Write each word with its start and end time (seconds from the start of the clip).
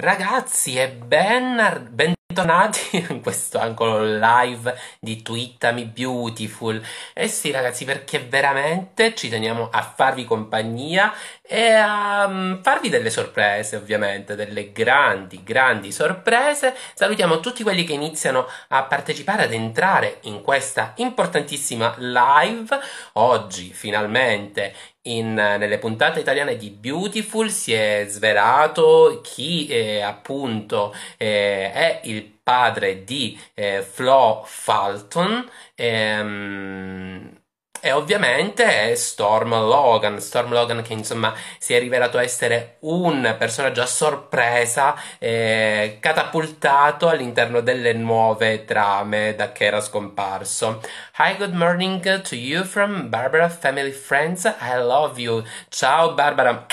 Ragazzi 0.00 0.76
e 0.76 0.88
ben, 0.88 1.90
bentornati 1.90 3.04
in 3.12 3.20
questo 3.20 3.58
angolo 3.58 4.02
live 4.02 4.74
di 4.98 5.20
Twittami 5.20 5.84
Beautiful. 5.84 6.82
Eh 7.12 7.28
sì 7.28 7.50
ragazzi 7.50 7.84
perché 7.84 8.18
veramente 8.20 9.14
ci 9.14 9.28
teniamo 9.28 9.68
a 9.70 9.82
farvi 9.82 10.24
compagnia 10.24 11.12
e 11.42 11.72
a 11.72 12.24
um, 12.26 12.62
farvi 12.62 12.88
delle 12.88 13.10
sorprese 13.10 13.76
ovviamente, 13.76 14.36
delle 14.36 14.72
grandi 14.72 15.42
grandi 15.44 15.92
sorprese. 15.92 16.74
Salutiamo 16.94 17.40
tutti 17.40 17.62
quelli 17.62 17.84
che 17.84 17.92
iniziano 17.92 18.46
a 18.68 18.84
partecipare, 18.84 19.42
ad 19.44 19.52
entrare 19.52 20.20
in 20.22 20.40
questa 20.40 20.94
importantissima 20.96 21.94
live. 21.98 22.80
Oggi 23.12 23.70
finalmente 23.74 24.74
in, 25.02 25.32
nelle 25.34 25.78
puntate 25.78 26.20
italiane 26.20 26.56
di 26.56 26.70
Beautiful 26.70 27.50
si 27.50 27.72
è 27.72 28.04
svelato 28.08 29.20
chi 29.22 29.66
eh, 29.68 30.00
appunto 30.00 30.94
eh, 31.16 31.72
è 31.72 32.00
il 32.04 32.22
padre 32.22 33.04
di 33.04 33.38
eh, 33.54 33.82
Flo 33.82 34.42
Fulton. 34.44 35.48
Ehm, 35.74 37.39
e 37.80 37.92
ovviamente 37.92 38.90
è 38.90 38.94
Storm 38.94 39.50
Logan, 39.50 40.20
Storm 40.20 40.52
Logan 40.52 40.82
che 40.82 40.92
insomma 40.92 41.34
si 41.58 41.74
è 41.74 41.78
rivelato 41.78 42.18
essere 42.18 42.76
un 42.80 43.34
personaggio 43.38 43.82
a 43.82 43.86
sorpresa 43.86 44.94
eh, 45.18 45.98
catapultato 46.00 47.08
all'interno 47.08 47.60
delle 47.60 47.92
nuove 47.92 48.64
trame 48.64 49.34
da 49.34 49.52
che 49.52 49.64
era 49.64 49.80
scomparso. 49.80 50.80
Hi, 51.18 51.36
good 51.36 51.54
morning 51.54 52.20
to 52.22 52.34
you 52.34 52.64
from 52.64 53.08
Barbara 53.08 53.48
Family 53.48 53.92
Friends. 53.92 54.44
I 54.44 54.76
love 54.76 55.20
you. 55.20 55.42
Ciao 55.68 56.14
Barbara. 56.14 56.66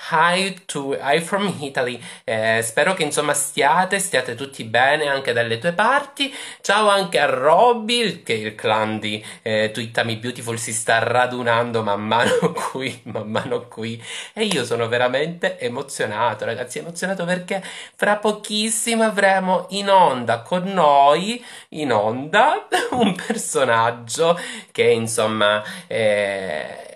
Hi 0.00 0.56
to 0.66 0.96
hi 0.98 1.20
from 1.20 1.54
Italy. 1.60 2.00
Eh, 2.24 2.62
spero 2.62 2.94
che 2.94 3.02
insomma 3.02 3.34
stiate, 3.34 3.98
stiate 3.98 4.36
tutti 4.36 4.64
bene 4.64 5.08
anche 5.08 5.32
dalle 5.32 5.58
tue 5.58 5.72
parti. 5.72 6.32
Ciao 6.62 6.88
anche 6.88 7.18
a 7.18 7.26
Robby, 7.26 8.22
che 8.22 8.32
il 8.32 8.54
clan 8.54 9.00
di 9.00 9.22
eh, 9.42 9.70
Twittami 9.72 10.16
Beautiful 10.16 10.56
si 10.56 10.72
sta 10.72 11.00
radunando 11.00 11.82
man 11.82 12.00
mano 12.06 12.52
qui, 12.70 12.98
man 13.04 13.28
mano 13.28 13.66
qui. 13.66 14.02
E 14.32 14.44
io 14.44 14.64
sono 14.64 14.88
veramente 14.88 15.58
emozionato, 15.58 16.44
ragazzi, 16.46 16.78
emozionato 16.78 17.24
perché 17.24 17.62
fra 17.96 18.16
pochissimo 18.16 19.02
avremo 19.02 19.66
in 19.70 19.90
onda 19.90 20.40
con 20.40 20.62
noi, 20.62 21.44
in 21.70 21.92
onda, 21.92 22.66
un 22.92 23.14
personaggio 23.14 24.38
che 24.70 24.84
insomma... 24.84 25.62
Eh, 25.86 26.87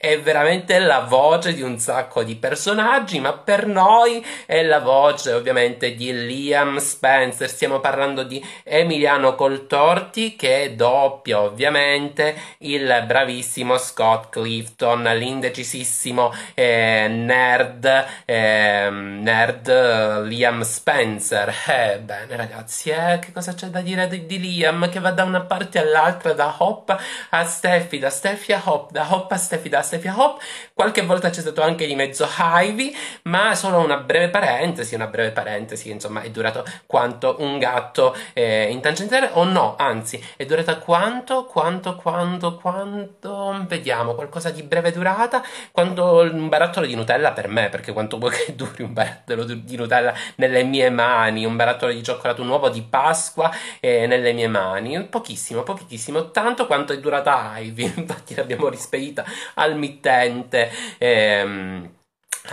è 0.00 0.20
veramente 0.20 0.78
la 0.78 1.00
voce 1.00 1.52
di 1.52 1.60
un 1.60 1.76
sacco 1.80 2.22
di 2.22 2.36
personaggi, 2.36 3.18
ma 3.18 3.32
per 3.32 3.66
noi 3.66 4.24
è 4.46 4.62
la 4.62 4.78
voce 4.78 5.32
ovviamente 5.32 5.96
di 5.96 6.24
Liam 6.24 6.76
Spencer. 6.76 7.48
Stiamo 7.48 7.80
parlando 7.80 8.22
di 8.22 8.40
Emiliano 8.62 9.34
Coltorti 9.34 10.36
che 10.36 10.74
doppia 10.76 11.40
ovviamente 11.40 12.36
il 12.58 13.02
bravissimo 13.08 13.76
Scott 13.76 14.30
Clifton, 14.30 15.02
l'indecisissimo 15.02 16.32
eh, 16.54 17.08
nerd, 17.08 18.06
eh, 18.24 18.88
nerd 18.90 20.26
Liam 20.26 20.62
Spencer. 20.62 21.52
Eh, 21.66 21.98
bene 21.98 22.36
ragazzi, 22.36 22.90
eh, 22.90 23.18
che 23.18 23.32
cosa 23.32 23.52
c'è 23.52 23.66
da 23.66 23.80
dire 23.80 24.06
di, 24.06 24.26
di, 24.26 24.38
Liam 24.38 24.88
che 24.90 25.00
va 25.00 25.10
da 25.10 25.24
una 25.24 25.40
parte 25.40 25.80
all'altra, 25.80 26.34
da 26.34 26.54
Hop 26.58 26.96
a 27.30 27.44
Steffi, 27.44 27.98
da 27.98 28.10
Steffi 28.10 28.52
a 28.52 28.62
Hop, 28.64 28.92
da 28.92 29.04
Hop 29.10 29.32
a 29.32 29.36
Steffi, 29.36 29.68
da 29.68 29.86
Stefia 29.88 30.14
Hop, 30.16 30.40
qualche 30.74 31.00
volta 31.02 31.30
c'è 31.30 31.40
stato 31.40 31.62
anche 31.62 31.86
di 31.86 31.94
mezzo 31.94 32.28
Ivy, 32.38 32.94
ma 33.22 33.54
solo 33.54 33.78
una 33.78 33.96
breve 33.96 34.28
parentesi, 34.28 34.94
una 34.94 35.06
breve 35.06 35.30
parentesi, 35.30 35.90
insomma 35.90 36.20
è 36.20 36.30
durato 36.30 36.62
quanto 36.86 37.36
un 37.38 37.58
gatto 37.58 38.14
eh, 38.34 38.68
in 38.70 38.80
tangentiale 38.80 39.30
o 39.32 39.44
no, 39.44 39.76
anzi 39.78 40.22
è 40.36 40.44
durata 40.44 40.76
quanto, 40.76 41.46
quanto, 41.46 41.96
quanto, 41.96 42.56
quanto, 42.56 43.64
vediamo, 43.66 44.14
qualcosa 44.14 44.50
di 44.50 44.62
breve 44.62 44.92
durata, 44.92 45.42
quanto 45.72 46.18
un 46.18 46.48
barattolo 46.48 46.86
di 46.86 46.94
Nutella 46.94 47.32
per 47.32 47.48
me, 47.48 47.70
perché 47.70 47.92
quanto 47.92 48.18
vuoi 48.18 48.32
che 48.32 48.54
duri 48.54 48.82
un 48.82 48.92
barattolo 48.92 49.44
di 49.44 49.76
Nutella 49.76 50.12
nelle 50.36 50.64
mie 50.64 50.90
mani, 50.90 51.46
un 51.46 51.56
barattolo 51.56 51.92
di 51.92 52.02
cioccolato 52.02 52.42
nuovo 52.42 52.68
di 52.68 52.82
Pasqua 52.82 53.50
eh, 53.80 54.06
nelle 54.06 54.34
mie 54.34 54.48
mani, 54.48 55.02
pochissimo, 55.04 55.62
pochissimo, 55.62 56.30
tanto 56.30 56.66
quanto 56.66 56.92
è 56.92 57.00
durata 57.00 57.54
Ivy, 57.56 57.92
infatti 57.96 58.34
l'abbiamo 58.34 58.68
rispedita 58.68 59.24
al 59.54 59.76
mittente. 59.78 60.70
Ehm, 60.98 61.88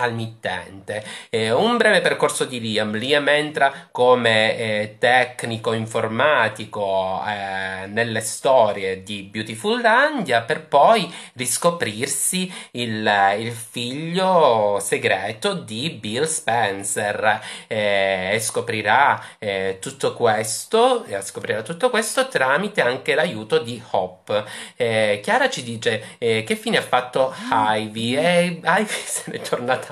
al 0.03 0.13
mittente. 0.13 1.03
Eh, 1.29 1.51
un 1.51 1.78
breve 1.78 2.01
percorso 2.01 2.45
di 2.45 2.59
Liam. 2.59 2.95
Liam 2.95 3.28
entra 3.29 3.88
come 3.91 4.57
eh, 4.57 4.95
tecnico 5.00 5.73
informatico 5.73 7.22
eh, 7.28 7.88
nelle 7.88 8.22
storie 8.22 9.03
di 9.03 9.23
Beautiful 9.23 9.81
Landia 9.81 10.41
per 10.41 10.66
poi 10.67 11.11
riscoprirsi 11.33 12.51
il, 12.72 13.35
il 13.39 13.51
figlio 13.51 14.79
segreto 14.81 15.53
di 15.53 15.89
Bill 15.91 16.25
Spencer 16.25 17.41
eh, 17.67 18.31
e 18.33 18.39
scoprirà 18.39 19.22
eh, 19.39 19.77
tutto 19.79 20.13
questo 20.13 21.06
scoprirà 21.22 21.62
tutto 21.62 21.89
questo 21.89 22.27
tramite 22.27 22.81
anche 22.81 23.16
l'aiuto 23.16 23.59
di 23.59 23.81
Hop. 23.91 24.44
Eh, 24.75 25.19
Chiara 25.23 25.50
ci 25.50 25.63
dice 25.63 26.17
che 26.17 26.57
fine 26.59 26.77
ha 26.77 26.81
fatto 26.81 27.33
Ivy 27.51 28.16
e 28.16 28.59
Ivy 28.63 28.85
se 29.06 29.31
n'è 29.31 29.39
tornata 29.41 29.84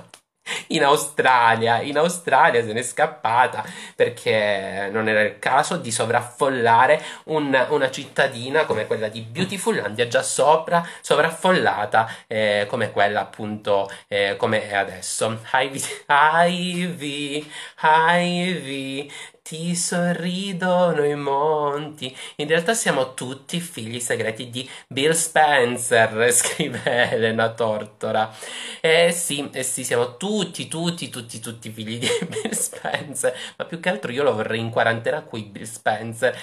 in 0.68 0.84
Australia. 0.84 1.82
In 1.82 1.98
Australia 1.98 2.64
se 2.64 2.74
n'è 2.74 2.82
scappata 2.84 3.64
perché 3.96 4.90
non 4.92 5.08
era 5.08 5.22
il 5.22 5.40
caso 5.40 5.78
di 5.78 5.92
sovraffollare 5.92 7.02
un, 7.26 7.66
una 7.70 7.90
cittadina 7.92 8.66
come 8.66 8.88
quella 8.88 9.08
di 9.08 9.22
Beautifullandia, 9.22 10.08
già 10.08 10.22
sopra, 10.22 10.86
sovraffollata 11.02 12.10
eh, 12.28 12.66
come 12.70 12.92
quella 12.92 13.22
appunto 13.22 13.90
eh, 14.08 14.36
come 14.38 14.68
è 14.70 14.76
adesso. 14.76 15.40
Ivy, 15.54 15.82
Ivy, 16.08 17.52
Ivy, 17.82 19.12
ti 19.44 19.76
sorridono 19.76 21.04
i 21.04 21.16
monti. 21.16 22.16
In 22.38 22.48
realtà 22.48 22.74
siamo 22.74 23.14
tutti 23.14 23.60
figli 23.60 24.00
segreti 24.00 24.50
di 24.50 24.68
Bill 24.88 25.12
Spencer, 25.12 26.32
scrive 26.32 27.12
Elena 27.12 27.50
Tortora. 27.50 28.34
Eh 28.80 29.12
sì, 29.12 29.50
eh 29.52 29.64
sì, 29.64 29.84
siamo 29.84 30.16
tutti, 30.16 30.70
tutti, 30.70 31.10
tutti, 31.10 31.42
tutti 31.42 31.70
figli 31.70 32.00
di 32.00 32.08
Bill 32.26 32.52
Spencer. 32.52 33.36
Ma 33.58 33.66
più 33.66 33.82
che 33.82 33.90
altro 33.90 34.14
io 34.14 34.24
lo 34.24 34.34
vorrei 34.34 34.60
in 34.62 34.70
quarantena 34.70 35.22
qui, 35.24 35.44
Bill 35.44 35.66
Spencer, 35.66 36.34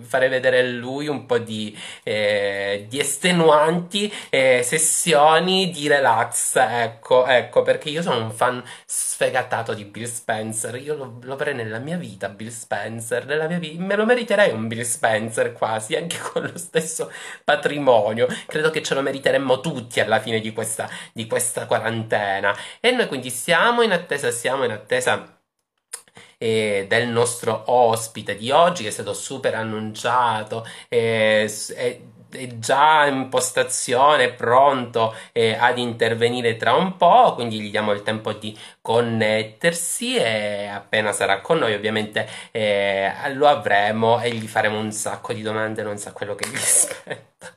fare 0.00 0.28
vedere 0.28 0.62
lui 0.70 1.08
un 1.08 1.26
po' 1.26 1.38
di, 1.38 1.76
eh, 2.04 2.86
di 2.88 3.00
estenuanti 3.00 4.12
eh, 4.30 4.62
sessioni 4.62 5.70
di 5.70 5.88
relax. 5.88 6.54
Ecco, 6.56 7.26
ecco, 7.26 7.62
perché 7.62 7.88
io 7.88 8.02
sono 8.02 8.22
un 8.22 8.30
fan 8.30 8.62
sfegatato 9.18 9.74
di 9.74 9.84
Bill 9.84 10.04
Spencer. 10.04 10.76
Io 10.76 10.94
lo, 10.94 11.18
lo 11.22 11.32
avrei 11.32 11.52
nella 11.52 11.80
mia 11.80 11.96
vita 11.96 12.28
Bill 12.28 12.50
Spencer 12.50 13.26
nella 13.26 13.48
mia 13.48 13.58
vita. 13.58 13.82
Me 13.82 13.96
lo 13.96 14.04
meriterei 14.04 14.52
un 14.52 14.68
Bill 14.68 14.82
Spencer 14.82 15.52
quasi, 15.52 15.96
anche 15.96 16.18
con 16.32 16.42
lo 16.42 16.56
stesso 16.56 17.10
patrimonio. 17.42 18.28
Credo 18.46 18.70
che 18.70 18.80
ce 18.80 18.94
lo 18.94 19.02
meriteremmo 19.02 19.58
tutti 19.60 19.98
alla 19.98 20.20
fine 20.20 20.38
di 20.38 20.52
questa, 20.52 20.88
di 21.12 21.26
questa 21.26 21.66
quarantena. 21.66 22.56
E 22.78 22.92
noi 22.92 23.08
quindi 23.08 23.30
siamo 23.30 23.82
in 23.82 23.90
attesa, 23.90 24.30
siamo 24.30 24.62
in 24.62 24.70
attesa. 24.70 25.32
Eh, 26.40 26.86
del 26.88 27.08
nostro 27.08 27.64
ospite 27.66 28.36
di 28.36 28.52
oggi 28.52 28.84
che 28.84 28.90
è 28.90 28.92
stato 28.92 29.12
super 29.12 29.56
annunciato 29.56 30.64
eh, 30.88 31.52
eh, 31.74 32.07
è 32.30 32.58
già 32.58 33.06
in 33.06 33.28
postazione, 33.28 34.30
pronto 34.32 35.14
eh, 35.32 35.56
ad 35.58 35.78
intervenire 35.78 36.56
tra 36.56 36.74
un 36.74 36.96
po', 36.96 37.34
quindi 37.34 37.60
gli 37.60 37.70
diamo 37.70 37.92
il 37.92 38.02
tempo 38.02 38.32
di 38.32 38.56
connettersi 38.80 40.16
e 40.16 40.66
appena 40.66 41.12
sarà 41.12 41.40
con 41.40 41.58
noi 41.58 41.74
ovviamente 41.74 42.28
eh, 42.50 43.12
lo 43.32 43.46
avremo 43.46 44.20
e 44.20 44.30
gli 44.32 44.46
faremo 44.46 44.78
un 44.78 44.92
sacco 44.92 45.32
di 45.32 45.42
domande, 45.42 45.82
non 45.82 45.98
sa 45.98 46.12
quello 46.12 46.34
che 46.34 46.48
gli 46.48 46.54
aspetta. 46.56 47.52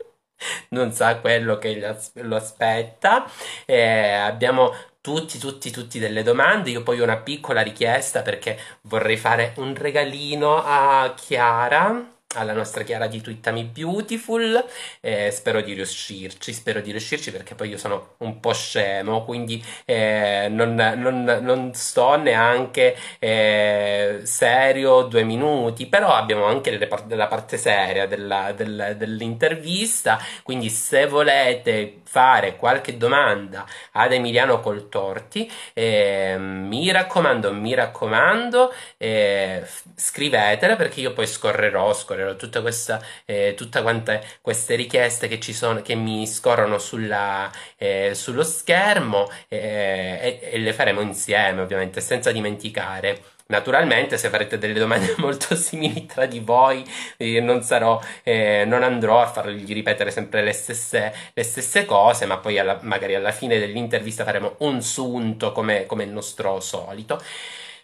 Non 0.69 0.91
sa 0.91 1.17
quello 1.19 1.57
che 1.57 1.95
lo 2.13 2.35
aspetta. 2.35 3.25
Eh, 3.65 4.13
abbiamo 4.13 4.73
tutti, 5.01 5.37
tutti, 5.37 5.69
tutti 5.69 5.99
delle 5.99 6.23
domande. 6.23 6.71
Io 6.71 6.83
poi 6.83 6.99
ho 6.99 7.03
una 7.03 7.17
piccola 7.17 7.61
richiesta 7.61 8.21
perché 8.21 8.57
vorrei 8.83 9.17
fare 9.17 9.53
un 9.57 9.75
regalino 9.75 10.63
a 10.63 11.13
Chiara 11.15 12.20
alla 12.35 12.53
nostra 12.53 12.83
Chiara 12.83 13.07
di 13.07 13.21
Twittami 13.21 13.63
Beautiful. 13.63 14.63
Eh, 14.99 15.31
spero 15.31 15.61
di 15.61 15.73
riuscirci, 15.73 16.53
spero 16.53 16.81
di 16.81 16.91
riuscirci 16.91 17.31
perché 17.31 17.55
poi 17.55 17.69
io 17.69 17.77
sono 17.77 18.15
un 18.19 18.39
po' 18.39 18.53
scemo, 18.53 19.23
quindi 19.23 19.63
eh, 19.85 20.47
non, 20.49 20.75
non, 20.75 21.23
non, 21.41 21.73
sto 21.73 22.15
neanche 22.15 22.95
eh, 23.19 24.21
serio 24.23 25.03
due 25.03 25.23
minuti, 25.23 25.87
però 25.87 26.13
abbiamo 26.13 26.45
anche 26.45 26.77
la 27.07 27.27
parte 27.27 27.57
seria 27.57 28.05
della, 28.07 28.53
della, 28.55 28.93
dell'intervista, 28.93 30.19
quindi 30.43 30.69
se 30.69 31.07
volete 31.07 32.01
fare 32.03 32.57
qualche 32.57 32.97
domanda 32.97 33.65
ad 33.93 34.11
Emiliano 34.11 34.59
Coltorti, 34.59 35.49
eh, 35.73 36.35
mi 36.37 36.91
raccomando, 36.91 37.53
mi 37.53 37.73
raccomando, 37.73 38.73
eh, 38.97 39.63
scrivetela 39.95 40.75
perché 40.75 40.99
io 40.99 41.13
poi 41.13 41.25
scorrerò, 41.25 41.93
scorrerò 41.93 42.20
tutta 42.37 42.61
questa, 42.61 43.01
eh, 43.25 43.53
tutte 43.55 43.81
quante 43.81 44.23
queste 44.41 44.75
richieste 44.75 45.27
che 45.27 45.39
ci 45.39 45.53
sono, 45.53 45.81
che 45.81 45.95
mi 45.95 46.27
scorrono 46.27 46.77
sulla, 46.77 47.51
eh, 47.77 48.11
sullo 48.13 48.43
schermo 48.43 49.29
eh, 49.47 50.39
e, 50.41 50.49
e 50.53 50.57
le 50.59 50.73
faremo 50.73 51.01
insieme, 51.01 51.61
ovviamente, 51.61 52.01
senza 52.01 52.31
dimenticare 52.31 53.19
Naturalmente, 53.51 54.17
se 54.17 54.29
farete 54.29 54.57
delle 54.57 54.79
domande 54.79 55.13
molto 55.19 55.55
simili 55.55 56.05
tra 56.05 56.25
di 56.25 56.39
voi, 56.39 56.83
eh, 57.17 57.41
non, 57.41 57.61
sarò, 57.61 57.99
eh, 58.23 58.63
non 58.65 58.81
andrò 58.81 59.21
a 59.21 59.27
fargli 59.27 59.73
ripetere 59.73 60.09
sempre 60.09 60.41
le 60.41 60.53
stesse, 60.53 61.13
le 61.33 61.43
stesse 61.43 61.83
cose, 61.85 62.25
ma 62.25 62.37
poi 62.37 62.57
alla, 62.59 62.79
magari 62.81 63.13
alla 63.13 63.31
fine 63.31 63.59
dell'intervista 63.59 64.23
faremo 64.23 64.55
un 64.59 64.81
sunto 64.81 65.51
come, 65.51 65.85
come 65.85 66.05
il 66.05 66.11
nostro 66.11 66.61
solito. 66.61 67.21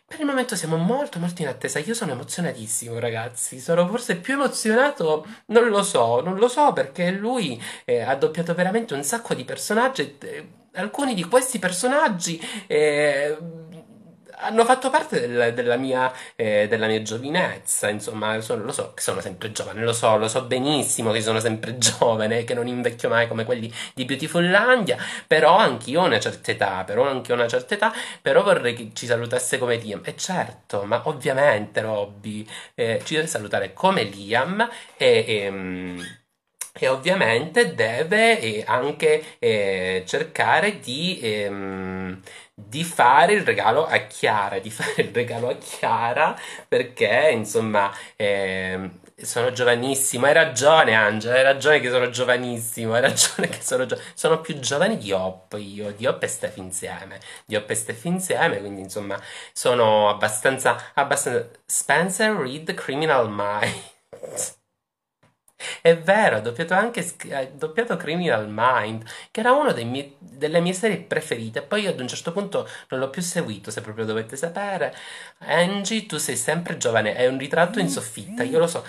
Per 0.09 0.21
il 0.21 0.25
momento 0.25 0.55
siamo 0.55 0.77
molto 0.77 1.19
molto 1.19 1.41
in 1.41 1.49
attesa. 1.49 1.79
Io 1.79 1.93
sono 1.93 2.13
emozionatissimo, 2.13 2.97
ragazzi. 2.97 3.59
Sono 3.59 3.85
forse 3.87 4.15
più 4.15 4.35
emozionato, 4.35 5.25
non 5.47 5.67
lo 5.67 5.83
so, 5.83 6.21
non 6.21 6.37
lo 6.37 6.47
so 6.47 6.71
perché 6.71 7.11
lui 7.11 7.61
eh, 7.83 7.99
ha 8.01 8.15
doppiato 8.15 8.53
veramente 8.53 8.93
un 8.93 9.03
sacco 9.03 9.33
di 9.33 9.43
personaggi. 9.43 10.17
Eh, 10.19 10.47
alcuni 10.75 11.13
di 11.13 11.25
questi 11.25 11.59
personaggi 11.59 12.39
eh, 12.67 13.37
hanno 14.39 14.65
fatto 14.65 14.89
parte 14.89 15.27
del, 15.27 15.53
della, 15.53 15.77
mia, 15.77 16.11
eh, 16.35 16.67
della, 16.67 16.87
mia, 16.87 17.01
giovinezza, 17.01 17.89
insomma, 17.89 18.39
sono, 18.41 18.63
lo 18.63 18.71
so 18.71 18.93
che 18.93 19.01
sono 19.01 19.21
sempre 19.21 19.51
giovane, 19.51 19.83
lo 19.83 19.93
so, 19.93 20.17
lo 20.17 20.27
so 20.27 20.43
benissimo 20.43 21.11
che 21.11 21.21
sono 21.21 21.39
sempre 21.39 21.77
giovane, 21.79 22.43
che 22.43 22.53
non 22.53 22.67
invecchio 22.67 23.09
mai 23.09 23.27
come 23.27 23.45
quelli 23.45 23.71
di 23.93 24.05
Beautifullandia, 24.05 24.97
però 25.25 25.57
anch'io 25.57 26.01
ho 26.01 26.05
una 26.05 26.19
certa 26.19 26.51
età, 26.51 26.83
però 26.83 27.07
anch'io 27.07 27.33
ho 27.33 27.37
una 27.37 27.47
certa 27.47 27.73
età, 27.73 27.93
però 28.21 28.43
vorrei 28.43 28.73
che 28.73 28.91
ci 28.93 29.05
salutasse 29.05 29.57
come 29.57 29.77
Liam. 29.77 30.01
E 30.03 30.15
certo, 30.15 30.83
ma 30.83 31.01
ovviamente 31.05 31.81
Robby 31.81 32.47
eh, 32.75 33.01
ci 33.03 33.15
deve 33.15 33.27
salutare 33.27 33.73
come 33.73 34.03
Liam 34.03 34.67
e... 34.97 35.25
e 35.27 35.35
ehm, 35.37 36.17
e 36.79 36.87
ovviamente 36.87 37.73
deve 37.73 38.39
eh, 38.39 38.63
anche 38.67 39.37
eh, 39.39 40.03
cercare 40.05 40.79
di, 40.79 41.19
ehm, 41.21 42.21
di, 42.59 42.83
fare 42.83 43.33
il 43.33 43.43
regalo 43.43 43.85
a 43.85 43.97
Chiara, 44.07 44.57
di 44.59 44.69
fare 44.71 45.03
il 45.03 45.13
regalo 45.13 45.49
a 45.49 45.55
Chiara 45.55 46.35
perché 46.67 47.29
insomma 47.31 47.91
eh, 48.15 48.89
sono 49.15 49.51
giovanissimo, 49.51 50.25
hai 50.25 50.33
ragione 50.33 50.95
Angela, 50.95 51.35
hai 51.35 51.43
ragione 51.43 51.79
che 51.79 51.89
sono 51.89 52.09
giovanissimo, 52.09 52.93
hai 52.93 53.01
ragione 53.01 53.47
che 53.49 53.61
sono, 53.61 53.85
gio- 53.85 53.99
sono 54.13 54.41
più 54.41 54.59
giovane 54.59 54.97
di 54.97 55.11
Hop 55.11 55.55
io, 55.59 55.91
di 55.91 56.05
Hop 56.07 56.21
e 56.23 56.27
Steph 56.27 56.57
insieme, 56.57 57.19
di 57.45 57.55
Hop 57.55 57.69
e 57.69 57.75
Steph 57.75 58.03
insieme, 58.05 58.59
quindi 58.59 58.81
insomma 58.81 59.19
sono 59.53 60.09
abbastanza, 60.09 60.91
abbastanza... 60.93 61.49
Spencer 61.65 62.31
Read 62.35 62.73
Criminal 62.73 63.29
Minds 63.29 64.56
è 65.81 65.97
vero, 65.97 66.37
ha 66.37 66.39
doppiato 66.39 66.73
anche 66.73 67.05
ha 67.31 67.45
doppiato 67.45 67.97
Criminal 67.97 68.47
Mind, 68.49 69.03
che 69.31 69.39
era 69.39 69.51
una 69.53 69.73
mie, 69.83 70.15
delle 70.19 70.59
mie 70.59 70.73
serie 70.73 70.97
preferite. 70.97 71.61
Poi 71.61 71.87
ad 71.87 71.99
un 71.99 72.07
certo 72.07 72.31
punto 72.31 72.67
non 72.89 72.99
l'ho 72.99 73.09
più 73.09 73.21
seguito, 73.21 73.71
se 73.71 73.81
proprio 73.81 74.05
dovete 74.05 74.35
sapere. 74.35 74.93
Angie, 75.39 76.05
tu 76.05 76.17
sei 76.17 76.35
sempre 76.35 76.77
giovane, 76.77 77.15
è 77.15 77.27
un 77.27 77.37
ritratto 77.37 77.79
in 77.79 77.89
soffitta, 77.89 78.43
io 78.43 78.59
lo 78.59 78.67
so. 78.67 78.83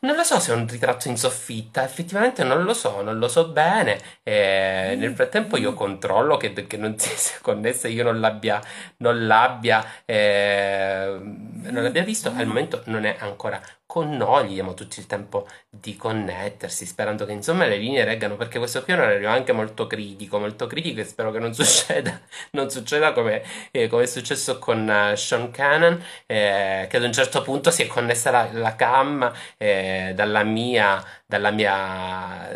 Non 0.00 0.16
lo 0.16 0.22
so 0.22 0.38
se 0.38 0.52
è 0.52 0.54
un 0.54 0.68
ritratto 0.68 1.08
in 1.08 1.16
soffitta, 1.16 1.82
effettivamente 1.82 2.44
non 2.44 2.62
lo 2.62 2.74
so, 2.74 3.00
non 3.00 3.18
lo 3.18 3.26
so 3.26 3.48
bene. 3.48 3.98
E 4.22 4.94
nel 4.98 5.14
frattempo 5.14 5.56
io 5.56 5.72
controllo 5.72 6.36
che, 6.36 6.52
che 6.52 6.76
non 6.76 6.98
sia 6.98 7.38
connessa, 7.40 7.88
io 7.88 8.04
non 8.04 8.20
l'abbia, 8.20 8.60
non 8.98 9.26
l'abbia, 9.26 9.82
eh, 10.04 11.18
non 11.18 11.82
l'abbia 11.82 12.02
visto. 12.02 12.30
Al 12.36 12.46
momento 12.46 12.82
non 12.86 13.04
è 13.06 13.16
ancora 13.18 13.58
con 13.94 14.16
noi, 14.16 14.48
gli 14.48 14.54
diamo 14.54 14.74
tutto 14.74 14.98
il 14.98 15.06
tempo 15.06 15.46
di 15.70 15.94
connettersi, 15.94 16.84
sperando 16.84 17.24
che 17.24 17.30
insomma 17.30 17.64
le 17.66 17.76
linee 17.76 18.02
reggano, 18.02 18.34
perché 18.34 18.58
questo 18.58 18.82
qui 18.82 18.92
è 18.92 18.96
un 18.96 19.02
orario 19.02 19.28
anche 19.28 19.52
molto 19.52 19.86
critico, 19.86 20.40
molto 20.40 20.66
critico 20.66 20.98
e 20.98 21.04
spero 21.04 21.30
che 21.30 21.38
non 21.38 21.54
succeda, 21.54 22.20
non 22.58 22.70
succeda 22.70 23.12
come, 23.12 23.44
eh, 23.70 23.86
come, 23.86 24.02
è 24.02 24.06
successo 24.06 24.58
con 24.58 24.88
uh, 24.88 25.14
Sean 25.14 25.52
Cannon, 25.52 26.04
eh, 26.26 26.88
che 26.90 26.96
ad 26.96 27.04
un 27.04 27.12
certo 27.12 27.42
punto 27.42 27.70
si 27.70 27.82
è 27.84 27.86
connessa 27.86 28.32
la, 28.32 28.48
la 28.50 28.74
cam 28.74 29.32
eh, 29.58 30.10
dalla 30.12 30.42
mia, 30.42 31.00
dalla 31.24 31.52
mia 31.52 32.50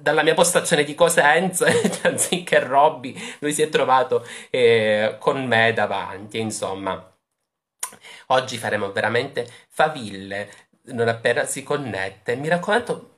dalla 0.00 0.24
mia 0.24 0.34
postazione 0.34 0.82
di 0.82 0.96
Cosenza, 0.96 1.66
anziché 2.02 2.58
Robby, 2.58 3.14
lui 3.38 3.52
si 3.52 3.62
è 3.62 3.68
trovato 3.68 4.26
eh, 4.50 5.14
con 5.20 5.44
me 5.46 5.72
davanti, 5.72 6.40
insomma. 6.40 7.15
Oggi 8.26 8.58
faremo 8.58 8.92
veramente 8.92 9.46
faville 9.68 10.64
non 10.86 11.08
appena 11.08 11.44
si 11.44 11.62
connette. 11.62 12.36
Mi 12.36 12.48
raccomando, 12.48 13.15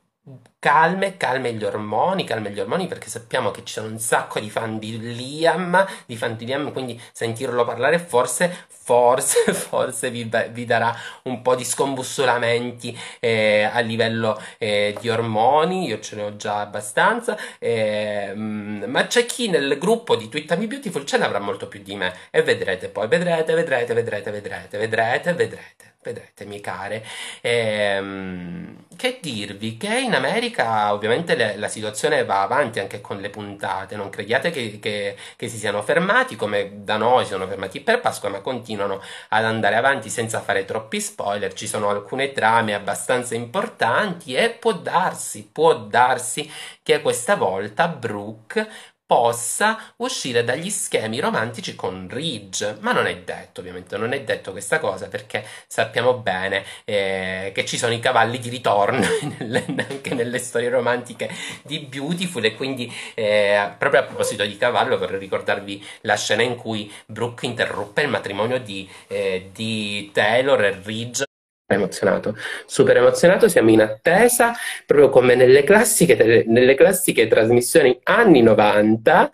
calme, 0.61 1.17
calme 1.17 1.53
gli 1.53 1.65
ormoni, 1.65 2.25
calme 2.25 2.51
gli 2.51 2.59
ormoni 2.59 2.89
perché 2.89 3.09
sappiamo 3.09 3.51
che 3.51 3.63
sono 3.65 3.87
un 3.89 3.99
sacco 3.99 4.41
di 4.41 4.51
fan 4.51 4.79
di 4.79 4.99
Liam, 5.15 5.87
di 6.07 6.17
fan 6.17 6.37
di 6.37 6.47
Liam, 6.47 6.73
quindi 6.73 7.01
sentirlo 7.13 7.65
parlare 7.65 7.99
forse, 7.99 8.67
forse, 8.67 9.53
forse 9.55 10.11
vi, 10.11 10.29
vi 10.51 10.65
darà 10.65 10.95
un 11.25 11.43
po' 11.43 11.55
di 11.55 11.65
scombussolamenti 11.65 12.99
eh, 13.21 13.69
a 13.73 13.79
livello 13.81 14.41
eh, 14.59 14.97
di 15.01 15.09
ormoni, 15.09 15.87
io 15.87 16.01
ce 16.01 16.17
ne 16.17 16.23
ho 16.23 16.37
già 16.37 16.61
abbastanza, 16.61 17.37
eh, 17.59 18.33
ma 18.35 19.07
c'è 19.07 19.27
chi 19.27 19.49
nel 19.49 19.79
gruppo 19.79 20.17
di 20.17 20.29
Twitter 20.29 20.59
Me 20.59 20.67
Beautiful 20.67 21.05
ce 21.05 21.19
ne 21.19 21.25
avrà 21.25 21.39
molto 21.39 21.69
più 21.69 21.83
di 21.83 21.95
me 21.95 22.15
e 22.31 22.43
vedrete 22.43 22.89
poi, 22.89 23.07
vedrete, 23.07 23.55
vedrete, 23.55 23.95
vedrete, 23.95 24.31
vedrete, 24.31 24.79
vedrete, 24.79 25.33
vedrete 25.35 25.89
vedrete, 26.03 26.45
mie 26.47 26.61
care. 26.61 27.05
Ehm, 27.43 28.77
che 28.99 29.21
dirvi? 29.23 29.77
Che 29.77 29.97
in 30.01 30.15
America 30.15 30.93
ovviamente 30.93 31.37
le, 31.37 31.57
la 31.57 31.69
situazione 31.69 32.25
va 32.25 32.43
avanti 32.43 32.81
anche 32.81 33.01
con 33.01 33.21
le 33.21 33.31
puntate, 33.31 33.95
non 33.95 34.11
crediate 34.11 34.51
che, 34.51 34.81
che, 34.81 35.17
che, 35.37 35.49
si 35.49 35.57
siano 35.57 35.83
fermati 35.83 36.35
come 36.35 36.83
da 36.83 36.97
noi 36.97 37.25
sono 37.25 37.47
fermati 37.47 37.81
per 37.81 38.01
Pasqua, 38.01 38.29
ma 38.29 38.41
continuano 38.41 39.01
ad 39.29 39.45
andare 39.45 39.77
avanti 39.77 40.11
senza 40.11 40.41
fare 40.41 40.65
troppi 40.65 41.01
spoiler. 41.01 41.53
Ci 41.55 41.69
sono 41.69 41.89
alcune 41.91 42.33
trame 42.33 42.75
abbastanza 42.75 43.37
importanti 43.37 44.35
e 44.35 44.51
può 44.51 44.73
darsi, 44.73 45.49
può 45.51 45.77
darsi 45.77 46.51
che 46.83 47.01
questa 47.01 47.37
volta 47.37 47.87
Brooke 47.87 48.69
possa 49.09 49.95
uscire 49.97 50.45
dagli 50.45 50.69
schemi 50.69 51.19
romantici 51.19 51.75
con 51.75 52.09
Ridge, 52.11 52.77
ma 52.81 52.93
non 52.93 53.07
è 53.07 53.17
detto 53.17 53.61
ovviamente, 53.61 53.97
non 53.97 54.13
è 54.13 54.21
detto 54.23 54.53
questa 54.53 54.79
cosa 54.79 55.09
perché 55.09 55.47
sappiamo 55.67 56.19
bene 56.19 56.63
eh, 56.85 57.51
che 57.55 57.65
ci 57.65 57.79
sono 57.79 57.95
i 57.95 58.01
cavalli 58.01 58.39
di 58.39 58.51
ritorno 58.51 59.07
nelle, 59.41 59.65
anche 59.89 60.13
nelle 60.13 60.39
storie 60.39 60.69
romantiche 60.69 61.31
di 61.63 61.79
Beautiful 61.79 62.45
e 62.45 62.55
quindi 62.55 62.93
eh, 63.15 63.71
proprio 63.79 64.03
a 64.03 64.05
proposito 64.05 64.45
di 64.45 64.59
cavallo 64.59 64.99
vorrei 64.99 65.19
ricordarvi 65.19 65.83
la 66.03 66.17
scena 66.17 66.43
in 66.43 66.57
cui 66.57 66.93
Brooke 67.07 67.47
interruppe 67.47 68.03
il 68.03 68.09
matrimonio 68.09 68.61
di, 68.61 68.87
eh, 69.07 69.49
di 69.55 70.11
Taylor 70.13 70.63
e 70.65 70.81
Ridge 70.85 71.28
emozionato, 71.69 72.37
super 72.67 72.97
emozionato, 72.97 73.49
siamo 73.49 73.71
in 73.71 73.83
attesa, 73.83 74.55
proprio 74.87 75.11
come 75.11 75.35
nelle 75.35 75.65
classiche, 75.65 76.45
nelle 76.47 76.75
classiche 76.75 77.27
trasmissioni 77.27 77.99
anni 78.05 78.43
90 78.43 79.31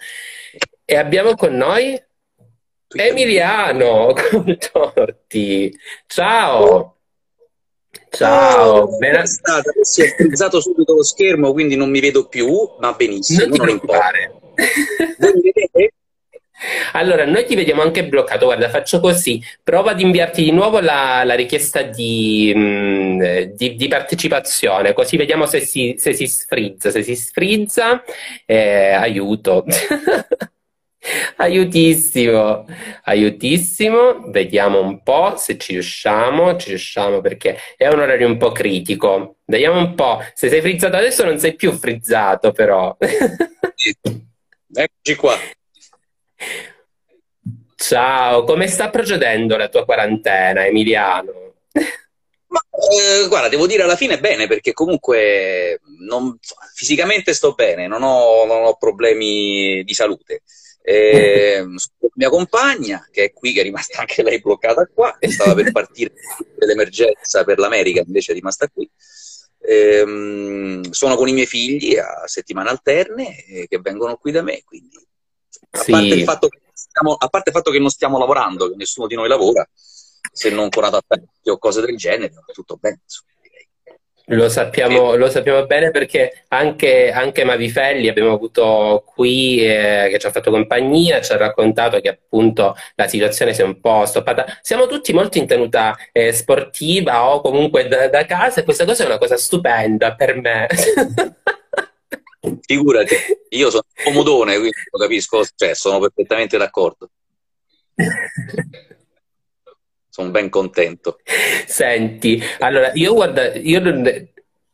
e 0.85 0.97
abbiamo 0.97 1.35
con 1.35 1.55
noi 1.55 2.01
Emiliano 2.89 4.13
Contorti. 4.31 5.73
Ciao! 6.07 6.91
Ciao, 8.11 8.83
oh, 8.83 8.97
ben 8.99 9.27
stata. 9.27 9.71
Si 9.83 10.03
è 10.03 10.15
frizzato 10.15 10.61
subito 10.61 10.95
lo 10.95 11.03
schermo, 11.03 11.53
quindi 11.53 11.75
non 11.77 11.91
mi 11.91 12.01
vedo 12.01 12.27
più, 12.29 12.49
ma 12.79 12.93
benissimo, 12.93 13.47
non, 13.47 13.57
non 13.59 13.69
importa. 13.71 14.11
Voi 15.19 15.33
mi 15.35 15.41
vedete? 15.53 15.93
Allora, 16.93 17.25
noi 17.25 17.45
ti 17.45 17.55
vediamo 17.55 17.83
anche 17.83 18.05
bloccato. 18.07 18.47
Guarda, 18.47 18.69
faccio 18.69 19.01
così: 19.01 19.43
prova 19.63 19.93
ad 19.93 20.01
inviarti 20.01 20.43
di 20.43 20.53
nuovo 20.53 20.81
la, 20.81 21.23
la 21.25 21.35
richiesta 21.35 21.83
di, 21.83 22.53
mh, 22.55 22.61
mm, 22.61 23.21
di, 23.55 23.75
di, 23.75 23.89
partecipazione, 23.89 24.93
così 24.93 25.17
vediamo 25.17 25.47
se 25.47 25.61
si, 25.61 25.95
se 25.99 26.13
si 26.13 26.27
sfrizza. 26.27 26.91
Se 26.91 27.03
si 27.03 27.17
sfrizza, 27.17 28.03
eh, 28.47 28.91
aiuto. 28.93 29.65
Aiutissimo, 31.37 32.65
aiutissimo. 33.05 34.31
Vediamo 34.31 34.81
un 34.81 35.03
po' 35.03 35.35
se 35.37 35.59
ci 35.59 35.73
riusciamo, 35.73 36.57
ci 36.57 36.71
riusciamo 36.71 37.21
perché 37.21 37.59
è 37.77 37.87
un 37.89 38.01
orario 38.01 38.27
un 38.27 38.39
po' 38.39 38.53
critico. 38.53 39.37
Vediamo 39.45 39.79
un 39.79 39.95
po'. 39.95 40.21
Se 40.33 40.49
sei 40.49 40.61
frizzato 40.63 40.97
adesso 40.97 41.25
non 41.25 41.39
sei 41.39 41.55
più 41.55 41.73
frizzato, 41.73 42.53
però. 42.53 42.97
Eccoci 44.77 45.15
qua. 45.17 45.37
Ciao, 47.77 48.45
come 48.45 48.67
sta 48.67 48.89
procedendo 48.89 49.57
la 49.57 49.69
tua 49.69 49.85
quarantena, 49.85 50.65
Emiliano? 50.65 51.55
Ma, 52.47 52.61
eh, 52.71 53.29
guarda, 53.29 53.49
devo 53.49 53.67
dire 53.67 53.83
alla 53.83 53.97
fine 53.97 54.19
bene, 54.21 54.47
perché 54.47 54.73
comunque 54.73 55.81
non, 56.07 56.39
fisicamente 56.75 57.35
sto 57.35 57.53
bene, 57.53 57.87
non 57.87 58.03
ho, 58.03 58.47
non 58.47 58.65
ho 58.65 58.77
problemi 58.77 59.83
di 59.85 59.95
salute. 59.95 60.43
Eh, 60.87 61.65
mia 62.17 62.29
compagna, 62.29 63.09
che 63.11 63.25
è 63.25 63.33
qui, 63.33 63.55
che 63.55 63.61
è 63.61 63.63
rimasta 63.63 64.01
anche 64.01 64.23
lei 64.23 64.39
bloccata 64.39 64.87
qua, 64.93 65.17
che 65.19 65.31
stava 65.31 65.55
per 65.55 65.73
partire 65.73 66.13
dell'emergenza 66.59 67.43
per 67.43 67.59
l'America, 67.59 68.03
invece 68.05 68.33
è 68.33 68.35
rimasta 68.35 68.69
qui. 68.69 68.87
Eh, 69.61 70.83
sono 70.91 71.17
con 71.17 71.27
i 71.27 71.33
miei 71.33 71.47
figli 71.47 71.97
a 71.97 72.25
settimane 72.27 72.69
alterne 72.69 73.47
eh, 73.47 73.67
che 73.67 73.79
vengono 73.79 74.17
qui 74.17 74.31
da 74.31 74.43
me, 74.43 74.63
quindi 74.63 74.99
a, 75.71 75.79
sì. 75.79 76.23
parte 76.25 76.49
stiamo, 76.73 77.15
a 77.15 77.29
parte 77.29 77.51
il 77.51 77.57
fatto 77.57 77.71
che 77.71 77.79
non 77.79 77.91
stiamo 77.91 78.19
lavorando, 78.19 78.69
che 78.69 78.77
nessuno 78.77 79.07
di 79.07 79.15
noi 79.15 79.29
lavora, 79.29 79.67
se 80.33 80.51
non 80.51 80.69
con 80.69 80.85
adattati 80.85 81.27
o 81.51 81.59
cose 81.59 81.81
del 81.81 81.97
genere, 81.97 82.33
tutto 82.53 82.77
bene. 82.77 83.01
Lo 84.29 84.49
sappiamo, 84.49 85.17
lo 85.17 85.29
sappiamo, 85.29 85.67
bene 85.67 85.91
perché 85.91 86.45
anche, 86.49 87.11
anche 87.11 87.45
Mavifelli 87.45 88.09
abbiamo 88.09 88.33
avuto 88.33 89.05
qui 89.05 89.59
eh, 89.59 90.09
che 90.11 90.19
ci 90.19 90.27
ha 90.27 90.31
fatto 90.31 90.51
compagnia, 90.51 91.21
ci 91.21 91.33
ha 91.33 91.37
raccontato 91.37 92.01
che 92.01 92.09
appunto 92.09 92.75
la 92.95 93.07
situazione 93.07 93.53
si 93.53 93.61
è 93.61 93.65
un 93.65 93.81
po' 93.81 94.07
stoppata. 94.07 94.47
Siamo 94.63 94.87
tutti 94.87 95.13
molto 95.13 95.37
in 95.37 95.47
tenuta 95.47 95.95
eh, 96.11 96.33
sportiva 96.33 97.29
o 97.29 97.43
comunque 97.43 97.87
da, 97.87 98.09
da, 98.09 98.25
casa 98.25 98.63
e 98.63 98.65
questa 98.65 98.87
cosa 98.87 99.03
è 99.03 99.07
una 99.07 99.19
cosa 99.19 99.37
stupenda 99.37 100.15
per 100.15 100.41
me. 100.41 100.69
Figurati, 102.61 103.15
io 103.51 103.71
sono 103.71 103.85
comodone, 104.03 104.57
quindi 104.57 104.77
lo 104.91 104.99
capisco, 104.99 105.45
cioè 105.55 105.75
sono 105.75 105.99
perfettamente 105.99 106.59
d'accordo. 106.59 107.11
sono 110.09 110.31
ben 110.31 110.49
contento. 110.51 111.19
Senti, 111.67 112.41
allora 112.59 112.93
io 112.95 113.15
guarda, 113.15 113.55
io 113.55 113.81
non, 113.81 114.29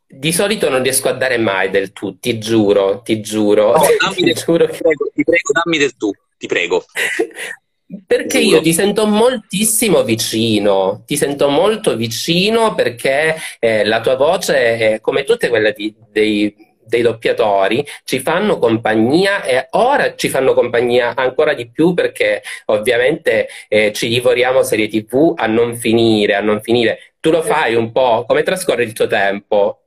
di 0.06 0.32
solito 0.32 0.68
non 0.68 0.82
riesco 0.82 1.08
a 1.08 1.12
dare 1.12 1.38
mai 1.38 1.70
del 1.70 1.92
tu, 1.92 2.18
ti 2.18 2.38
giuro, 2.38 3.00
ti 3.02 3.20
giuro. 3.20 3.72
No, 3.72 3.78
dammi 4.00 4.14
ti, 4.14 4.24
del, 4.24 4.34
giuro 4.34 4.68
ti, 4.68 4.78
prego, 4.78 5.10
ti 5.14 5.24
prego, 5.24 5.52
dammi 5.52 5.78
del 5.78 5.96
tu, 5.96 6.10
ti 6.36 6.46
prego. 6.46 6.84
Perché 8.06 8.38
io 8.38 8.60
ti 8.60 8.72
sento 8.72 9.06
moltissimo 9.06 10.04
vicino, 10.04 11.02
ti 11.06 11.16
sento 11.16 11.48
molto 11.48 11.96
vicino 11.96 12.74
perché 12.74 13.36
eh, 13.58 13.84
la 13.84 14.00
tua 14.00 14.14
voce 14.14 14.54
è 14.94 15.00
come 15.00 15.24
tutte 15.24 15.48
quelle 15.48 15.72
di, 15.72 15.92
dei 16.10 16.54
dei 16.90 17.00
doppiatori 17.02 17.86
ci 18.04 18.18
fanno 18.18 18.58
compagnia 18.58 19.42
e 19.44 19.68
ora 19.70 20.14
ci 20.16 20.28
fanno 20.28 20.52
compagnia 20.52 21.14
ancora 21.14 21.54
di 21.54 21.70
più 21.70 21.94
perché 21.94 22.42
ovviamente 22.66 23.48
eh, 23.68 23.92
ci 23.92 24.08
divoriamo 24.08 24.62
serie 24.62 24.88
tv 24.88 25.32
a 25.36 25.46
non 25.46 25.76
finire, 25.76 26.34
a 26.34 26.40
non 26.40 26.60
finire. 26.60 27.14
Tu 27.20 27.30
lo 27.30 27.42
fai 27.42 27.74
un 27.74 27.92
po'? 27.92 28.24
Come 28.26 28.42
trascorre 28.42 28.82
il 28.82 28.92
tuo 28.92 29.06
tempo? 29.06 29.84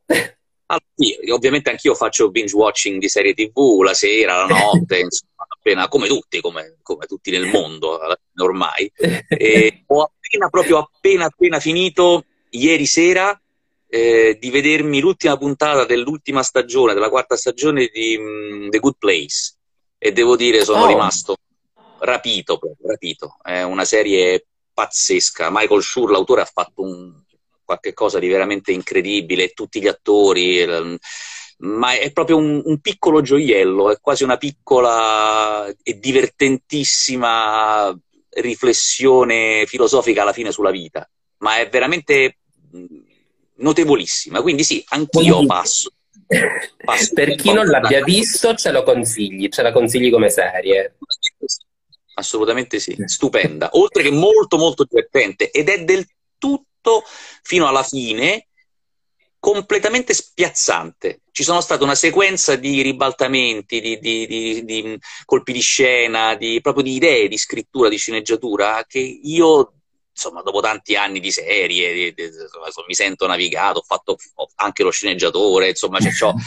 Allora, 0.65 0.85
io, 0.95 1.35
ovviamente 1.35 1.69
anch'io 1.69 1.93
faccio 1.93 2.31
binge 2.31 2.55
watching 2.55 2.99
di 2.99 3.09
serie 3.09 3.33
tv 3.33 3.81
la 3.81 3.93
sera, 3.93 4.45
la 4.45 4.47
notte, 4.47 4.99
insomma, 4.99 5.45
appena, 5.47 5.87
come 5.87 6.07
tutti, 6.07 6.39
come, 6.41 6.77
come, 6.81 7.05
tutti 7.05 7.31
nel 7.31 7.45
mondo 7.51 7.99
ormai. 8.37 8.91
E 9.27 9.83
ho 9.87 10.01
appena, 10.03 10.49
proprio 10.49 10.77
appena, 10.79 11.25
appena 11.25 11.59
finito 11.59 12.23
ieri 12.49 12.85
sera 12.85 13.37
eh, 13.93 14.37
di 14.39 14.49
vedermi 14.49 14.99
l'ultima 14.99 15.37
puntata 15.37 15.85
dell'ultima 15.85 16.41
stagione, 16.41 16.95
della 16.95 17.09
quarta 17.09 17.37
stagione 17.37 17.91
di 17.93 18.17
um, 18.17 18.69
The 18.71 18.79
Good 18.79 18.95
Place 18.97 19.53
e 19.99 20.11
devo 20.11 20.35
dire 20.35 20.63
sono 20.63 20.85
oh. 20.85 20.87
rimasto 20.87 21.35
rapito, 21.99 22.59
rapito. 22.83 23.37
È 23.39 23.61
una 23.61 23.85
serie 23.85 24.47
pazzesca. 24.73 25.49
Michael 25.51 25.83
Schur, 25.83 26.09
l'autore, 26.09 26.41
ha 26.41 26.49
fatto 26.51 26.81
un, 26.81 27.21
qualche 27.63 27.93
cosa 27.93 28.17
di 28.17 28.27
veramente 28.27 28.71
incredibile, 28.71 29.49
tutti 29.49 29.79
gli 29.79 29.87
attori, 29.87 30.65
ma 31.57 31.93
è 31.93 32.11
proprio 32.11 32.37
un, 32.37 32.63
un, 32.65 32.79
piccolo 32.79 33.21
gioiello, 33.21 33.91
è 33.91 33.99
quasi 34.01 34.23
una 34.23 34.37
piccola 34.37 35.71
e 35.83 35.99
divertentissima 35.99 37.95
riflessione 38.37 39.67
filosofica 39.67 40.23
alla 40.23 40.33
fine 40.33 40.51
sulla 40.51 40.71
vita, 40.71 41.07
ma 41.37 41.59
è 41.59 41.69
veramente 41.69 42.39
notevolissima. 43.63 44.41
Quindi 44.41 44.63
sì, 44.63 44.83
anch'io 44.89 45.45
passo. 45.45 45.91
passo. 46.83 47.13
Per 47.13 47.35
chi 47.35 47.51
non 47.51 47.65
l'abbia 47.65 48.03
visto, 48.03 48.53
ce 48.53 48.71
lo 48.71 48.83
consigli, 48.83 49.49
ce 49.49 49.63
la 49.63 49.71
consigli 49.71 50.11
come 50.11 50.29
serie. 50.29 50.97
Assolutamente 52.15 52.79
sì, 52.79 52.95
stupenda. 53.05 53.69
Oltre 53.73 54.03
che 54.03 54.11
molto 54.11 54.57
molto 54.57 54.85
divertente 54.87 55.49
ed 55.49 55.69
è 55.69 55.83
del 55.83 56.05
tutto 56.37 57.03
fino 57.41 57.67
alla 57.67 57.83
fine 57.83 58.47
completamente 59.39 60.13
spiazzante. 60.13 61.21
Ci 61.31 61.43
sono 61.43 61.59
state 61.59 61.83
una 61.83 61.95
sequenza 61.95 62.55
di 62.55 62.81
ribaltamenti, 62.81 63.81
di, 63.81 63.99
di, 63.99 64.25
di, 64.27 64.63
di 64.63 64.97
colpi 65.25 65.51
di 65.51 65.59
scena, 65.59 66.37
proprio 66.61 66.83
di 66.83 66.93
idee 66.95 67.27
di 67.27 67.37
scrittura, 67.37 67.89
di 67.89 67.97
sceneggiatura 67.97 68.85
che 68.87 68.99
io 68.99 69.73
insomma, 70.13 70.41
dopo 70.41 70.61
tanti 70.61 70.95
anni 70.95 71.19
di 71.19 71.31
serie, 71.31 72.13
insomma, 72.15 72.85
mi 72.87 72.93
sento 72.93 73.25
navigato, 73.27 73.79
ho 73.79 73.83
fatto 73.83 74.15
anche 74.55 74.83
lo 74.83 74.91
sceneggiatore, 74.91 75.69
insomma, 75.69 75.99
cioè, 75.99 76.31
un 76.31 76.41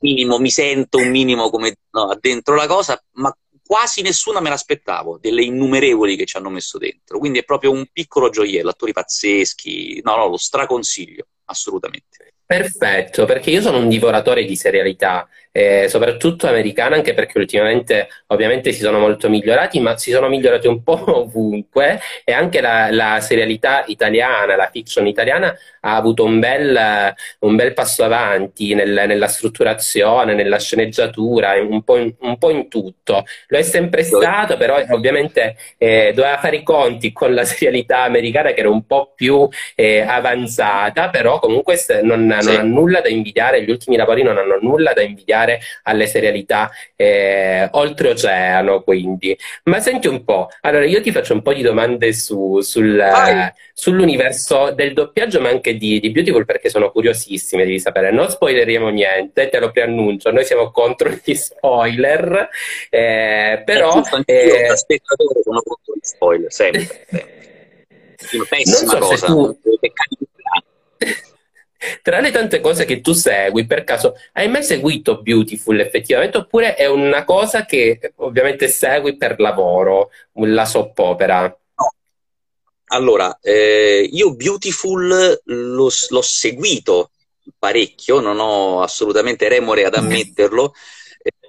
minimo, 0.00 0.38
mi 0.38 0.50
sento 0.50 0.98
un 0.98 1.10
minimo 1.10 1.50
come 1.50 1.76
no, 1.90 2.16
dentro 2.18 2.54
la 2.54 2.66
cosa, 2.66 3.00
ma 3.12 3.34
quasi 3.70 4.02
nessuna 4.02 4.40
me 4.40 4.48
l'aspettavo, 4.48 5.18
delle 5.20 5.44
innumerevoli 5.44 6.16
che 6.16 6.24
ci 6.24 6.36
hanno 6.36 6.50
messo 6.50 6.76
dentro. 6.76 7.18
Quindi 7.18 7.38
è 7.38 7.44
proprio 7.44 7.70
un 7.70 7.86
piccolo 7.92 8.28
gioiello, 8.28 8.70
attori 8.70 8.92
pazzeschi, 8.92 10.00
no, 10.02 10.16
no, 10.16 10.26
lo 10.26 10.36
straconsiglio, 10.36 11.26
assolutamente. 11.44 12.32
Perfetto, 12.44 13.26
perché 13.26 13.50
io 13.50 13.60
sono 13.60 13.78
un 13.78 13.88
divoratore 13.88 14.44
di 14.44 14.56
serialità, 14.56 15.28
eh, 15.52 15.88
soprattutto 15.88 16.46
americana, 16.46 16.96
anche 16.96 17.14
perché 17.14 17.38
ultimamente 17.38 18.08
ovviamente 18.28 18.72
si 18.72 18.80
sono 18.80 18.98
molto 18.98 19.28
migliorati, 19.28 19.80
ma 19.80 19.96
si 19.96 20.10
sono 20.10 20.28
migliorati 20.28 20.66
un 20.66 20.82
po' 20.82 21.02
ovunque. 21.20 22.00
E 22.24 22.32
anche 22.32 22.60
la, 22.60 22.90
la 22.90 23.20
serialità 23.20 23.84
italiana, 23.86 24.56
la 24.56 24.68
fiction 24.70 25.06
italiana 25.06 25.54
ha 25.82 25.96
avuto 25.96 26.24
un 26.24 26.38
bel, 26.38 27.14
un 27.40 27.56
bel 27.56 27.72
passo 27.72 28.04
avanti 28.04 28.74
nel, 28.74 29.04
nella 29.06 29.28
strutturazione, 29.28 30.34
nella 30.34 30.58
sceneggiatura, 30.58 31.54
un 31.60 31.82
po' 31.82 31.96
in, 31.96 32.14
un 32.20 32.38
po' 32.38 32.50
in 32.50 32.68
tutto. 32.68 33.24
Lo 33.48 33.58
è 33.58 33.62
sempre 33.62 34.02
stato, 34.04 34.56
però 34.56 34.80
ovviamente 34.90 35.56
eh, 35.78 36.12
doveva 36.14 36.38
fare 36.38 36.56
i 36.56 36.62
conti 36.62 37.12
con 37.12 37.34
la 37.34 37.44
serialità 37.44 38.02
americana 38.02 38.52
che 38.52 38.60
era 38.60 38.70
un 38.70 38.86
po' 38.86 39.12
più 39.14 39.48
eh, 39.74 40.00
avanzata, 40.00 41.08
però 41.08 41.38
comunque 41.38 41.76
non 42.02 42.20
non 42.20 42.32
ha 42.32 42.62
nulla 42.62 43.00
da 43.00 43.08
invidiare, 43.08 43.62
gli 43.62 43.70
ultimi 43.70 43.96
lavori 43.96 44.22
non 44.22 44.38
hanno 44.38 44.58
nulla 44.60 44.92
da 44.92 45.02
invidiare 45.02 45.39
alle 45.84 46.06
serialità 46.06 46.70
eh, 46.96 47.68
oltreoceano, 47.70 48.82
quindi. 48.82 49.36
Ma 49.64 49.80
senti 49.80 50.08
un 50.08 50.24
po', 50.24 50.48
allora 50.60 50.84
io 50.84 51.00
ti 51.00 51.12
faccio 51.12 51.32
un 51.34 51.42
po' 51.42 51.52
di 51.52 51.62
domande 51.62 52.12
su, 52.12 52.60
sul, 52.60 52.98
eh, 52.98 53.54
sull'universo 53.72 54.72
del 54.72 54.92
doppiaggio, 54.92 55.40
ma 55.40 55.48
anche 55.48 55.76
di, 55.76 56.00
di, 56.00 56.10
Beautiful, 56.10 56.44
perché 56.44 56.68
sono 56.68 56.90
curiosissime, 56.90 57.64
devi 57.64 57.80
sapere. 57.80 58.10
Non 58.10 58.28
spoileriamo 58.28 58.88
niente, 58.88 59.48
te 59.48 59.58
lo 59.58 59.70
preannuncio, 59.70 60.30
noi 60.30 60.44
siamo 60.44 60.70
contro 60.70 61.10
gli 61.22 61.34
spoiler, 61.34 62.48
eh, 62.88 63.62
però... 63.64 64.02
Eh, 64.24 64.46
io, 64.46 64.76
spettatore, 64.76 65.42
sono 65.42 65.62
contro 65.62 65.94
gli 65.94 66.04
spoiler, 66.04 66.52
sempre. 66.52 67.06
Una 68.32 68.44
pessima 68.48 68.92
non 68.98 69.00
so 69.00 69.08
cosa. 69.08 69.26
Tu... 69.26 69.58
Tra 72.02 72.20
le 72.20 72.30
tante 72.30 72.60
cose 72.60 72.84
che 72.84 73.00
tu 73.00 73.12
segui, 73.14 73.64
per 73.64 73.84
caso, 73.84 74.14
hai 74.34 74.48
mai 74.48 74.62
seguito 74.62 75.22
Beautiful 75.22 75.80
effettivamente? 75.80 76.36
Oppure 76.36 76.74
è 76.74 76.86
una 76.86 77.24
cosa 77.24 77.64
che 77.64 78.12
ovviamente 78.16 78.68
segui 78.68 79.16
per 79.16 79.40
lavoro, 79.40 80.10
la 80.34 80.66
soppopera? 80.66 81.42
No. 81.44 81.94
Allora, 82.88 83.38
eh, 83.40 84.06
io 84.12 84.34
Beautiful 84.34 85.40
l'ho, 85.42 85.90
l'ho, 86.08 86.22
seguito 86.22 87.12
parecchio, 87.58 88.20
non 88.20 88.40
ho 88.40 88.82
assolutamente 88.82 89.48
remore 89.48 89.86
ad 89.86 89.94
ammetterlo, 89.94 90.74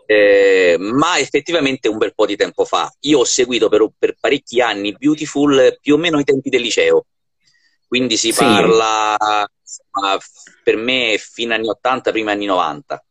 eh, 0.06 0.78
ma 0.80 1.20
effettivamente 1.20 1.90
un 1.90 1.98
bel 1.98 2.14
po' 2.14 2.26
di 2.26 2.38
tempo 2.38 2.64
fa. 2.64 2.90
Io 3.02 3.20
ho 3.20 3.26
seguito 3.26 3.68
per, 3.68 3.86
per 3.98 4.16
parecchi 4.18 4.62
anni 4.62 4.96
Beautiful 4.98 5.78
più 5.82 5.96
o 5.96 5.98
meno 5.98 6.18
ai 6.18 6.24
tempi 6.24 6.50
del 6.50 6.62
liceo, 6.62 7.06
quindi 7.92 8.16
si 8.16 8.32
sì. 8.32 8.42
parla 8.42 9.18
per 10.64 10.78
me 10.78 11.20
fino 11.20 11.54
agli 11.54 11.60
anni 11.60 11.68
80, 11.68 12.12
prima 12.12 12.32
anni 12.32 12.46
90. 12.46 13.04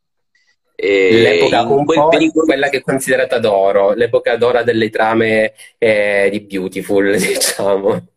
l'epoca 0.75 1.61
un 1.61 1.85
po' 1.85 2.07
periodo... 2.07 2.45
quella 2.45 2.67
che 2.69 2.77
è 2.77 2.81
considerata 2.81 3.37
d'oro, 3.37 3.93
l'epoca 3.93 4.35
d'oro 4.37 4.63
delle 4.63 4.89
trame 4.89 5.53
eh, 5.77 6.29
di 6.31 6.39
Beautiful, 6.39 7.13
diciamo. 7.15 8.07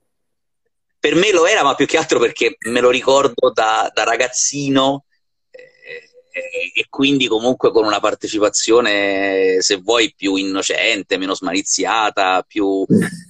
Per 0.99 1.15
me 1.17 1.33
lo 1.33 1.47
era, 1.47 1.63
ma 1.65 1.75
più 1.75 1.85
che 1.85 1.99
altro 1.99 2.19
perché 2.19 2.57
me 2.71 2.81
lo 2.81 2.89
ricordo 2.89 3.51
da, 3.53 3.91
da 3.93 4.05
ragazzino 4.05 5.05
eh, 5.51 6.73
e 6.75 6.87
quindi 6.89 7.27
comunque 7.27 7.73
con 7.73 7.85
una 7.85 8.01
partecipazione, 8.01 9.61
se 9.61 9.77
vuoi, 9.77 10.15
più 10.17 10.37
innocente, 10.37 11.19
meno 11.19 11.35
smaliziata, 11.35 12.43
più, 12.49 12.87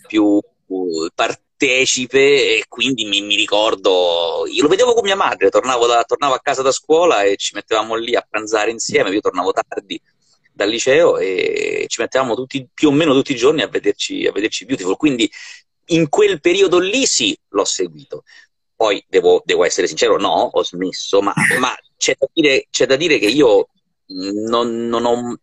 più 0.07 0.41
partecipe 1.57 2.57
e 2.57 2.65
quindi 2.69 3.05
mi, 3.05 3.23
mi, 3.23 3.37
ricordo, 3.37 4.45
io 4.51 4.63
lo 4.63 4.69
vedevo 4.69 4.95
con 4.95 5.05
mia 5.05 5.17
madre, 5.17 5.51
tornavo, 5.51 5.87
da, 5.87 6.05
tornavo 6.05 6.35
a 6.35 6.41
casa 6.41 6.63
da 6.63 6.73
scuola 6.73 7.23
e 7.23 7.37
ci 7.37 7.55
mettevamo 7.55 7.95
lì 7.95 8.15
a 8.15 8.27
pranzare 8.29 8.71
insieme, 8.71 9.11
io 9.11 9.21
tornavo 9.21 9.53
tardi 9.53 10.01
dal 10.53 10.69
liceo 10.69 11.19
e 11.19 11.87
ci 11.89 12.01
mettevamo 12.01 12.35
tutti, 12.35 12.69
più 12.73 12.89
o 12.89 12.93
meno 12.93 13.13
tutti 13.13 13.33
i 13.33 13.37
giorni 13.37 13.63
a 13.63 13.69
vederci, 13.69 14.27
a 14.27 14.33
vederci 14.33 14.67
Beautiful, 14.67 14.97
quindi 14.97 15.31
in 15.87 16.09
quel 16.09 16.41
periodo 16.41 16.79
lì 16.79 17.07
sì, 17.07 17.37
l'ho 17.51 17.65
seguito. 17.65 18.25
Poi 18.77 19.05
devo, 19.09 19.41
devo 19.45 19.65
essere 19.65 19.87
sincero, 19.87 20.19
no, 20.19 20.51
ho 20.53 20.65
smesso, 20.65 21.23
ma, 21.23 21.33
ma 21.59 21.75
c'è, 21.97 22.15
da 22.19 22.27
dire, 22.33 22.67
c'è, 22.71 22.87
da 22.87 22.97
dire, 22.97 23.19
che 23.19 23.27
io 23.27 23.69
non, 24.07 24.87
non 24.87 25.05
ho 25.07 25.39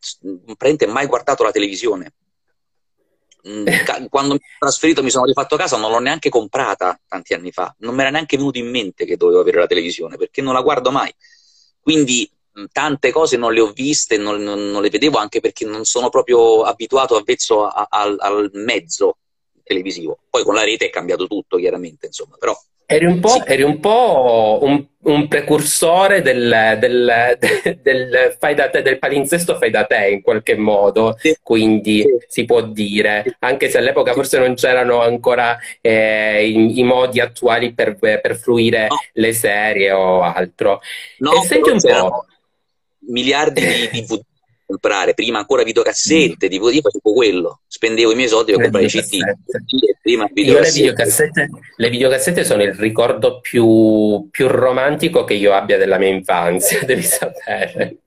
mai 0.88 1.06
guardato 1.08 1.44
la 1.44 1.52
televisione. 1.52 2.14
Mm, 3.48 3.66
quando 4.10 4.34
mi 4.34 4.40
sono 4.40 4.58
trasferito, 4.60 5.04
mi 5.04 5.10
sono 5.10 5.26
rifatto 5.26 5.56
casa, 5.56 5.78
non 5.78 5.92
l'ho 5.92 6.00
neanche 6.00 6.30
comprata 6.30 7.00
tanti 7.08 7.34
anni 7.34 7.52
fa. 7.52 7.74
Non 7.80 7.96
mi 7.96 8.02
era 8.02 8.10
neanche 8.10 8.38
venuto 8.38 8.60
in 8.60 8.70
mente 8.70 9.06
che 9.06 9.18
dovevo 9.18 9.40
avere 9.42 9.60
la 9.60 9.68
televisione, 9.68 10.18
perché 10.18 10.42
non 10.42 10.54
la 10.54 10.62
guardo 10.62 10.92
mai. 10.92 11.14
Quindi 11.80 12.30
mm, 12.60 12.66
tante 12.72 13.12
cose 13.12 13.38
non 13.38 13.54
le 13.54 13.62
ho 13.62 13.72
viste, 13.72 14.18
non, 14.18 14.42
non, 14.42 14.70
non 14.70 14.82
le 14.82 14.90
vedevo 14.90 15.18
anche 15.18 15.40
perché 15.40 15.66
non 15.66 15.86
sono 15.86 16.10
proprio 16.10 16.64
abituato, 16.64 17.16
avvezzo 17.16 17.66
a, 17.66 17.88
a, 17.90 18.16
al 18.20 18.50
mezzo 18.54 19.18
televisivo. 19.64 20.20
Poi 20.30 20.44
con 20.44 20.54
la 20.54 20.64
rete 20.64 20.86
è 20.86 20.90
cambiato 20.90 21.28
tutto, 21.28 21.58
chiaramente, 21.58 22.08
insomma, 22.08 22.36
però... 22.38 22.58
Eri 22.92 23.06
un 23.06 23.20
po', 23.20 23.30
sì. 23.30 23.42
eri 23.46 23.62
un, 23.62 23.80
po 23.80 24.60
un, 24.62 24.86
un, 25.04 25.28
precursore 25.28 26.22
del, 26.22 26.78
del, 26.78 27.38
del, 27.82 28.36
fai 28.38 28.54
da 28.54 28.70
te, 28.70 28.82
del 28.82 29.00
palinsesto 29.00 29.58
fai 29.58 29.70
da 29.70 29.86
te 29.86 30.10
in 30.10 30.22
qualche 30.22 30.56
modo, 30.58 31.16
sì. 31.18 31.38
quindi 31.42 32.02
sì. 32.02 32.26
si 32.28 32.46
può 32.46 32.62
dire, 32.62 33.38
anche 33.40 33.70
se 33.70 33.78
all'epoca 33.78 34.14
forse 34.14 34.40
non 34.40 34.56
c'erano 34.56 35.02
ancora 35.02 35.58
eh, 35.80 36.46
i, 36.46 36.80
i, 36.80 36.84
modi 36.84 37.20
attuali 37.20 37.74
per, 37.74 37.98
per 37.98 38.36
fruire 38.36 38.88
no. 38.90 39.00
le 39.14 39.34
serie 39.34 39.92
o 39.92 40.22
altro. 40.22 40.82
No, 41.20 41.34
e 41.34 41.46
senti 41.46 41.70
un 41.70 41.80
po'... 41.80 42.26
Miliardi 43.04 43.62
di 43.66 44.02
DVD 44.02 44.22
comprare 44.72 45.14
prima 45.14 45.40
ancora 45.40 45.64
videocassette, 45.64 46.48
mm. 46.48 46.50
DVD, 46.50 46.82
facevo 46.82 47.14
quello, 47.14 47.60
spendevo 47.68 48.12
i 48.12 48.16
miei 48.16 48.28
soldi 48.30 48.54
per 48.54 48.62
comprare 48.62 48.86
i 48.86 48.90
CD. 48.90 49.20
Prima 50.02 50.28
videocassette. 50.32 50.80
Le, 50.80 50.82
videocassette, 50.82 51.50
le 51.76 51.90
videocassette 51.90 52.44
sono 52.44 52.64
il 52.64 52.74
ricordo 52.74 53.40
più, 53.40 54.28
più, 54.32 54.48
romantico 54.48 55.24
che 55.24 55.36
io 55.36 55.54
abbia 55.54 55.78
della 55.78 55.98
mia 55.98 56.10
infanzia, 56.10 56.80
devi 56.86 57.04
sapere. 57.04 57.98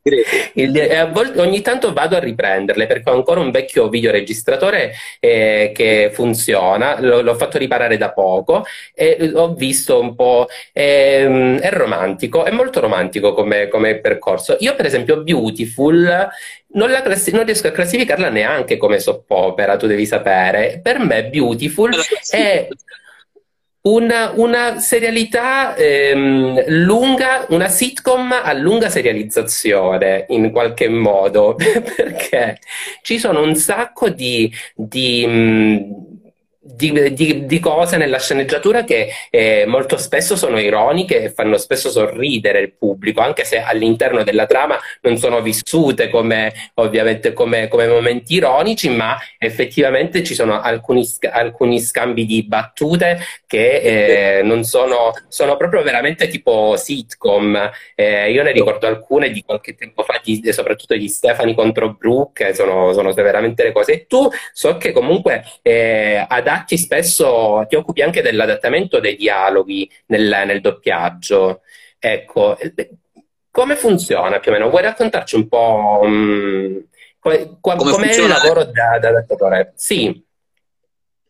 Il, 0.55 1.11
volte, 1.13 1.41
ogni 1.41 1.63
tanto 1.63 1.93
vado 1.93 2.17
a 2.17 2.19
riprenderle 2.19 2.87
perché 2.87 3.09
ho 3.09 3.15
ancora 3.15 3.41
un 3.41 3.51
vecchio 3.51 3.89
videoregistratore 3.89 4.93
eh, 5.19 5.73
che 5.75 6.11
funziona, 6.13 7.01
L- 7.01 7.23
l'ho 7.23 7.35
fatto 7.37 7.57
riparare 7.57 7.97
da 7.97 8.13
poco 8.13 8.65
e 8.93 9.33
ho 9.35 9.55
visto 9.55 9.99
un 10.01 10.15
po', 10.15 10.49
eh, 10.73 11.59
è 11.59 11.71
romantico, 11.71 12.45
è 12.45 12.51
molto 12.51 12.81
romantico 12.81 13.33
come, 13.33 13.69
come 13.69 14.01
percorso. 14.01 14.57
Io 14.61 14.75
per 14.75 14.87
esempio 14.87 15.23
Beautiful 15.23 16.29
non, 16.69 16.89
classi- 17.03 17.33
non, 17.33 17.45
riesco 17.45 17.69
a 17.69 17.73
classificarla 17.73 18.29
neanche 18.29 18.77
come 18.77 18.99
soppopera, 18.99 19.77
tu 19.77 19.87
devi 19.87 20.07
sapere. 20.07 20.81
Per 20.83 20.99
me 20.99 21.29
Beautiful 21.29 21.95
è 22.31 22.69
una, 23.83 24.33
una 24.35 24.79
serialità 24.79 25.77
ehm, 25.77 26.65
lunga, 26.69 27.45
una 27.51 27.69
sitcom 27.69 28.33
a 28.33 28.53
lunga 28.55 28.89
serializzazione 28.89 30.25
in 30.29 30.51
qualche 30.51 30.89
modo, 30.89 31.55
perché 31.97 32.59
ci 33.03 33.19
sono 33.19 33.43
un 33.43 33.55
sacco 33.55 34.09
di, 34.09 34.51
di 34.75 35.27
mh, 35.27 36.14
di, 36.67 37.13
di, 37.13 37.45
di, 37.45 37.61
cose 37.61 37.99
nella 37.99 38.19
sceneggiatura 38.19 38.85
che 38.85 39.11
eh, 39.29 39.65
molto 39.67 39.99
spesso 39.99 40.35
sono 40.35 40.59
ironiche 40.59 41.25
e 41.25 41.31
fanno 41.31 41.59
spesso 41.59 41.91
sorridere 41.91 42.61
il 42.61 42.73
pubblico, 42.73 43.21
anche 43.21 43.45
se 43.45 43.59
all'interno 43.59 44.25
della 44.25 44.47
trama 44.47 44.79
non 45.03 45.19
sono 45.19 45.43
vissute 45.43 46.09
come 46.09 46.53
ovviamente 46.75 47.35
come, 47.35 47.69
come 47.69 47.87
momenti 47.87 48.35
ironici, 48.35 48.89
ma 48.89 49.19
effettivamente 49.39 50.25
ci 50.25 50.35
sono 50.35 50.61
alcuni, 50.61 51.07
alcuni 51.31 51.81
scambi 51.81 52.25
di 52.25 52.45
battute 52.45 53.19
che 53.47 54.39
eh, 54.39 54.43
non 54.43 54.65
sono, 54.65 55.13
sono 55.29 55.59
proprio 55.59 55.83
veramente 55.83 56.29
tipo 56.29 56.77
sitcom. 56.77 57.71
Eh, 57.95 58.31
io 58.33 58.43
ne 58.43 58.53
ricordo 58.53 58.87
alcune 58.87 59.31
di 59.31 59.43
qualche 59.43 59.75
tempo 59.75 60.03
fa, 60.03 60.19
di, 60.23 60.43
soprattutto 60.51 60.97
di 60.97 61.09
Stefani 61.09 61.55
contro 61.55 61.93
Brooke, 61.93 62.55
sono, 62.55 62.93
sono 62.95 63.13
veramente 63.13 63.65
le 63.65 63.73
cose. 63.73 63.93
E 63.93 64.07
tu 64.07 64.29
so 64.53 64.79
che 64.79 64.93
comunque 64.93 65.45
eh, 65.63 66.25
ad 66.27 66.49
adatti 66.55 66.79
spesso, 66.79 67.65
ti 67.69 67.77
occupi 67.77 68.03
anche 68.03 68.23
dell'adattamento 68.23 69.01
dei 69.01 69.17
dialoghi 69.17 69.91
nel, 70.07 70.43
nel 70.47 70.61
doppiaggio. 70.61 71.61
Ecco, 71.99 72.57
come 73.51 73.77
funziona 73.77 74.41
più 74.41 74.51
o 74.51 74.55
meno? 74.55 74.71
Vuoi 74.71 74.83
raccontarci 74.83 75.37
un 75.37 75.49
po' 75.49 76.01
um, 76.03 76.85
come, 77.19 77.59
come 77.61 77.77
com'è 77.77 78.15
il 78.15 78.29
lavoro 78.29 78.65
da, 78.65 78.99
da 78.99 79.09
adattatore? 79.09 79.73
Sì. 79.77 80.23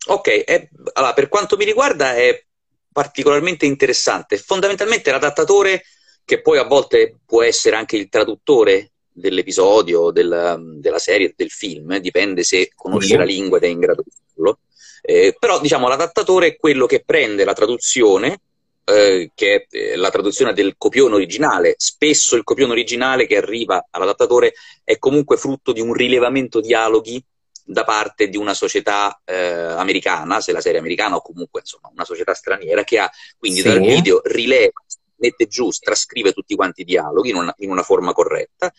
Ok, 0.06 0.44
è, 0.44 0.68
allora, 0.94 1.12
per 1.14 1.28
quanto 1.28 1.56
mi 1.56 1.64
riguarda 1.64 2.14
è 2.14 2.44
particolarmente 2.92 3.66
interessante. 3.66 4.36
Fondamentalmente 4.36 5.10
l'adattatore, 5.10 5.82
che 6.24 6.40
poi 6.40 6.58
a 6.58 6.64
volte 6.64 7.18
può 7.24 7.42
essere 7.42 7.76
anche 7.76 7.96
il 7.96 8.08
traduttore 8.08 8.92
dell'episodio, 9.10 10.10
della, 10.10 10.58
della 10.60 10.98
serie, 10.98 11.32
del 11.36 11.50
film, 11.50 11.96
dipende 11.98 12.42
se 12.42 12.72
conosce 12.74 13.10
sì. 13.10 13.16
la 13.16 13.24
lingua 13.24 13.58
ed 13.58 13.64
è 13.64 13.68
in 13.68 13.78
grado 13.78 14.02
di 14.02 14.10
farlo, 14.10 14.58
eh, 15.06 15.36
però 15.38 15.60
diciamo 15.60 15.86
l'adattatore 15.86 16.46
è 16.46 16.56
quello 16.56 16.86
che 16.86 17.02
prende 17.04 17.44
la 17.44 17.52
traduzione, 17.52 18.40
eh, 18.84 19.30
che 19.34 19.54
è 19.54 19.76
eh, 19.76 19.96
la 19.96 20.10
traduzione 20.10 20.54
del 20.54 20.76
copione 20.78 21.14
originale. 21.14 21.74
Spesso 21.76 22.36
il 22.36 22.42
copione 22.42 22.72
originale 22.72 23.26
che 23.26 23.36
arriva 23.36 23.86
all'adattatore 23.90 24.54
è 24.82 24.98
comunque 24.98 25.36
frutto 25.36 25.72
di 25.72 25.82
un 25.82 25.92
rilevamento 25.92 26.60
dialoghi 26.60 27.22
da 27.66 27.84
parte 27.84 28.28
di 28.28 28.38
una 28.38 28.54
società 28.54 29.20
eh, 29.26 29.34
americana, 29.36 30.40
se 30.40 30.52
la 30.52 30.62
serie 30.62 30.78
americana 30.78 31.16
o 31.16 31.22
comunque 31.22 31.60
insomma 31.60 31.90
una 31.92 32.04
società 32.06 32.32
straniera 32.32 32.82
che 32.82 32.98
ha 32.98 33.10
quindi 33.36 33.60
sì. 33.60 33.68
dal 33.68 33.80
video 33.80 34.22
rileva, 34.24 34.82
mette 35.16 35.46
giù, 35.46 35.68
trascrive 35.68 36.32
tutti 36.32 36.54
quanti 36.54 36.80
i 36.80 36.84
dialoghi 36.84 37.28
in 37.28 37.36
una, 37.36 37.54
in 37.58 37.70
una 37.70 37.82
forma 37.82 38.14
corretta. 38.14 38.72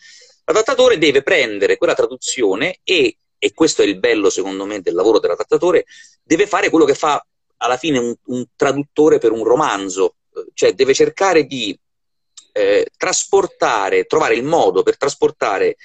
L'adattatore 0.44 0.98
deve 0.98 1.22
prendere 1.22 1.76
quella 1.76 1.94
traduzione 1.94 2.78
e 2.82 3.16
e 3.46 3.54
questo 3.54 3.82
è 3.82 3.84
il 3.84 3.98
bello 3.98 4.28
secondo 4.28 4.66
me 4.66 4.80
del 4.80 4.94
lavoro 4.94 5.20
dell'adattatore, 5.20 5.84
deve 6.22 6.48
fare 6.48 6.68
quello 6.68 6.84
che 6.84 6.94
fa 6.94 7.24
alla 7.58 7.76
fine 7.76 7.98
un, 7.98 8.14
un 8.26 8.44
traduttore 8.56 9.18
per 9.18 9.30
un 9.30 9.44
romanzo, 9.44 10.16
cioè 10.52 10.74
deve 10.74 10.94
cercare 10.94 11.44
di 11.44 11.78
eh, 12.52 12.88
trasportare, 12.96 14.04
trovare 14.04 14.34
il 14.34 14.42
modo 14.42 14.82
per 14.82 14.96
trasportare 14.96 15.76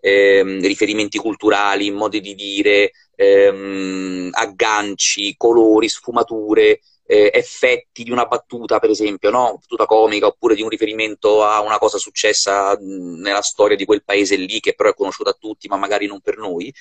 ehm, 0.00 0.62
riferimenti 0.62 1.18
culturali, 1.18 1.90
modi 1.90 2.20
di 2.20 2.34
dire, 2.34 2.92
ehm, 3.14 4.30
agganci, 4.32 5.34
colori, 5.36 5.90
sfumature, 5.90 6.80
eh, 7.10 7.30
effetti 7.34 8.04
di 8.04 8.12
una 8.12 8.26
battuta, 8.26 8.78
per 8.78 8.90
esempio, 8.90 9.30
no? 9.30 9.56
battuta 9.58 9.84
comica, 9.84 10.26
oppure 10.26 10.54
di 10.54 10.62
un 10.62 10.68
riferimento 10.68 11.42
a 11.42 11.60
una 11.60 11.78
cosa 11.78 11.98
successa 11.98 12.76
nella 12.80 13.42
storia 13.42 13.76
di 13.76 13.84
quel 13.84 14.04
paese 14.04 14.36
lì, 14.36 14.60
che 14.60 14.74
però 14.74 14.90
è 14.90 14.94
conosciuta 14.94 15.30
a 15.30 15.36
tutti, 15.38 15.66
ma 15.66 15.76
magari 15.76 16.06
non 16.06 16.20
per 16.20 16.38
noi, 16.38 16.72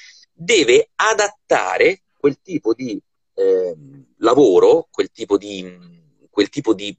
deve 0.42 0.92
adattare 0.96 2.04
quel 2.18 2.40
tipo 2.42 2.74
di 2.74 2.98
eh, 3.34 3.76
lavoro, 4.18 4.88
quel 4.90 5.12
tipo 5.12 5.38
di, 5.38 5.78
quel 6.30 6.48
tipo 6.50 6.74
di 6.74 6.96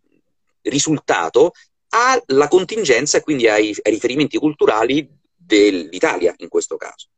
risultato 0.62 1.52
alla 1.88 2.48
contingenza 2.48 3.16
e 3.16 3.22
quindi 3.22 3.48
ai, 3.48 3.74
ai, 3.82 3.92
riferimenti 3.92 4.36
culturali 4.36 5.08
dell'Italia 5.34 6.34
in 6.38 6.48
questo 6.48 6.76
caso. 6.76 7.08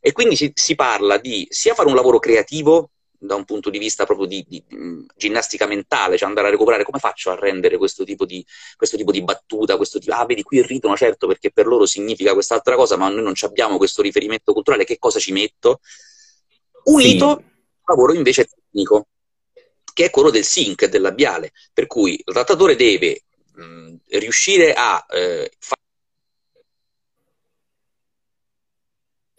E 0.00 0.12
quindi 0.12 0.34
si, 0.34 0.50
si 0.54 0.74
parla 0.74 1.18
di 1.18 1.46
sia 1.50 1.74
fare 1.74 1.88
un 1.88 1.94
lavoro 1.94 2.18
creativo 2.18 2.90
da 3.18 3.34
un 3.34 3.44
punto 3.44 3.70
di 3.70 3.78
vista 3.78 4.04
proprio 4.04 4.26
di, 4.26 4.44
di, 4.48 4.62
di, 4.66 5.06
ginnastica 5.16 5.66
mentale, 5.66 6.16
cioè 6.16 6.28
andare 6.28 6.48
a 6.48 6.50
recuperare 6.50 6.84
come 6.84 6.98
faccio 6.98 7.30
a 7.30 7.34
rendere 7.34 7.76
questo 7.76 8.04
tipo 8.04 8.24
di, 8.24 8.44
questo 8.76 8.96
tipo 8.96 9.12
di 9.12 9.22
battuta, 9.22 9.76
questo 9.76 9.98
tipo, 9.98 10.14
ah 10.14 10.24
vedi 10.24 10.42
qui 10.42 10.62
ridono 10.62 10.96
certo 10.96 11.26
perché 11.26 11.50
per 11.50 11.66
loro 11.66 11.86
significa 11.86 12.32
quest'altra 12.32 12.76
cosa, 12.76 12.96
ma 12.96 13.08
noi 13.08 13.22
non 13.22 13.34
abbiamo 13.40 13.76
questo 13.76 14.02
riferimento 14.02 14.52
culturale, 14.52 14.84
che 14.84 14.98
cosa 14.98 15.18
ci 15.18 15.32
metto? 15.32 15.80
Unito 16.84 17.36
sì. 17.38 17.44
lavoro 17.86 18.12
invece 18.14 18.46
tecnico, 18.46 19.08
che 19.92 20.04
è 20.04 20.10
quello 20.10 20.30
del 20.30 20.44
sync, 20.44 20.86
del 20.86 21.00
labiale, 21.00 21.52
per 21.72 21.86
cui 21.86 22.12
il 22.12 22.32
trattatore 22.32 22.76
deve 22.76 23.22
mh, 23.54 23.94
riuscire 24.10 24.72
a 24.72 25.04
eh, 25.08 25.50
fare 25.58 25.84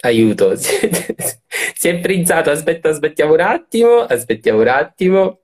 aiuto, 0.07 0.55
si 0.57 1.87
è 1.89 1.99
frizzato, 2.01 2.51
aspetta, 2.51 2.89
aspettiamo 2.89 3.33
un 3.33 3.41
attimo, 3.41 3.99
aspettiamo 4.01 4.61
un 4.61 4.67
attimo. 4.67 5.39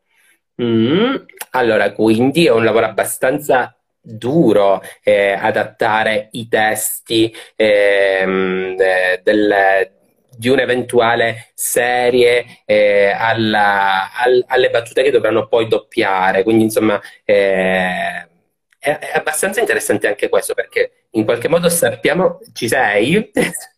Mm. 0.62 1.16
Allora, 1.52 1.92
quindi 1.94 2.46
è 2.46 2.52
un 2.52 2.64
lavoro 2.64 2.86
abbastanza 2.86 3.76
duro 4.00 4.82
eh, 5.02 5.32
adattare 5.32 6.28
i 6.32 6.48
testi 6.50 7.34
eh, 7.56 8.76
del, 9.24 9.92
di 10.38 10.50
un'eventuale 10.50 11.52
serie 11.54 12.46
eh, 12.66 13.14
alla, 13.16 14.12
al, 14.14 14.44
alle 14.48 14.70
battute 14.70 15.04
che 15.04 15.12
dovranno 15.12 15.48
poi 15.48 15.68
doppiare. 15.68 16.44
Quindi, 16.44 16.64
insomma, 16.64 17.00
eh, 17.24 18.28
è, 18.80 18.98
è, 18.98 19.12
abbastanza 19.14 19.60
interessante 19.62 20.08
anche 20.08 20.30
questo 20.30 20.54
perché 20.54 21.06
in 21.12 21.24
qualche 21.24 21.48
modo 21.48 21.70
sappiamo. 21.70 22.40
Ci 22.54 22.68
sei? 22.68 23.32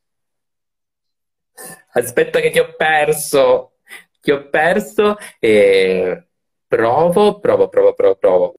Aspetta, 1.97 2.39
che 2.39 2.51
ti 2.51 2.59
ho 2.59 2.73
perso. 2.75 3.77
Ti 4.21 4.31
ho 4.31 4.49
perso 4.49 5.17
e 5.39 6.27
provo, 6.67 7.39
provo, 7.39 7.69
provo, 7.69 7.93
provo, 7.93 8.15
provo. 8.15 8.53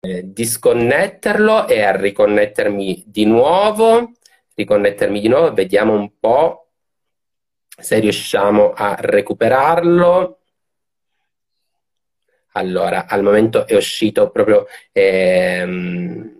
Eh, 0.00 0.32
disconnetterlo 0.32 1.66
e 1.66 1.82
a 1.82 1.96
riconnettermi 1.96 3.04
di 3.06 3.24
nuovo 3.24 4.12
riconnettermi 4.58 5.20
di 5.20 5.28
nuovo, 5.28 5.52
vediamo 5.52 5.94
un 5.94 6.18
po' 6.18 6.70
se 7.68 8.00
riusciamo 8.00 8.72
a 8.72 8.96
recuperarlo. 8.98 10.40
Allora, 12.52 13.06
al 13.06 13.22
momento 13.22 13.66
è 13.66 13.76
uscito 13.76 14.30
proprio... 14.30 14.66
Ehm, 14.92 16.36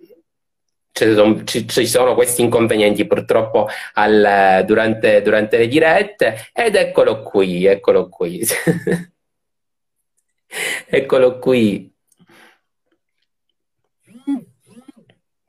ci, 1.44 1.86
sono 1.86 2.14
questi 2.14 2.42
inconvenienti 2.42 3.06
purtroppo 3.06 3.68
al, 3.94 4.64
durante, 4.66 5.22
durante, 5.22 5.58
le 5.58 5.68
dirette 5.68 6.50
ed 6.52 6.74
eccolo 6.74 7.22
qui, 7.22 7.66
eccolo 7.66 8.08
qui. 8.08 8.44
eccolo 10.86 11.38
qui. 11.38 11.92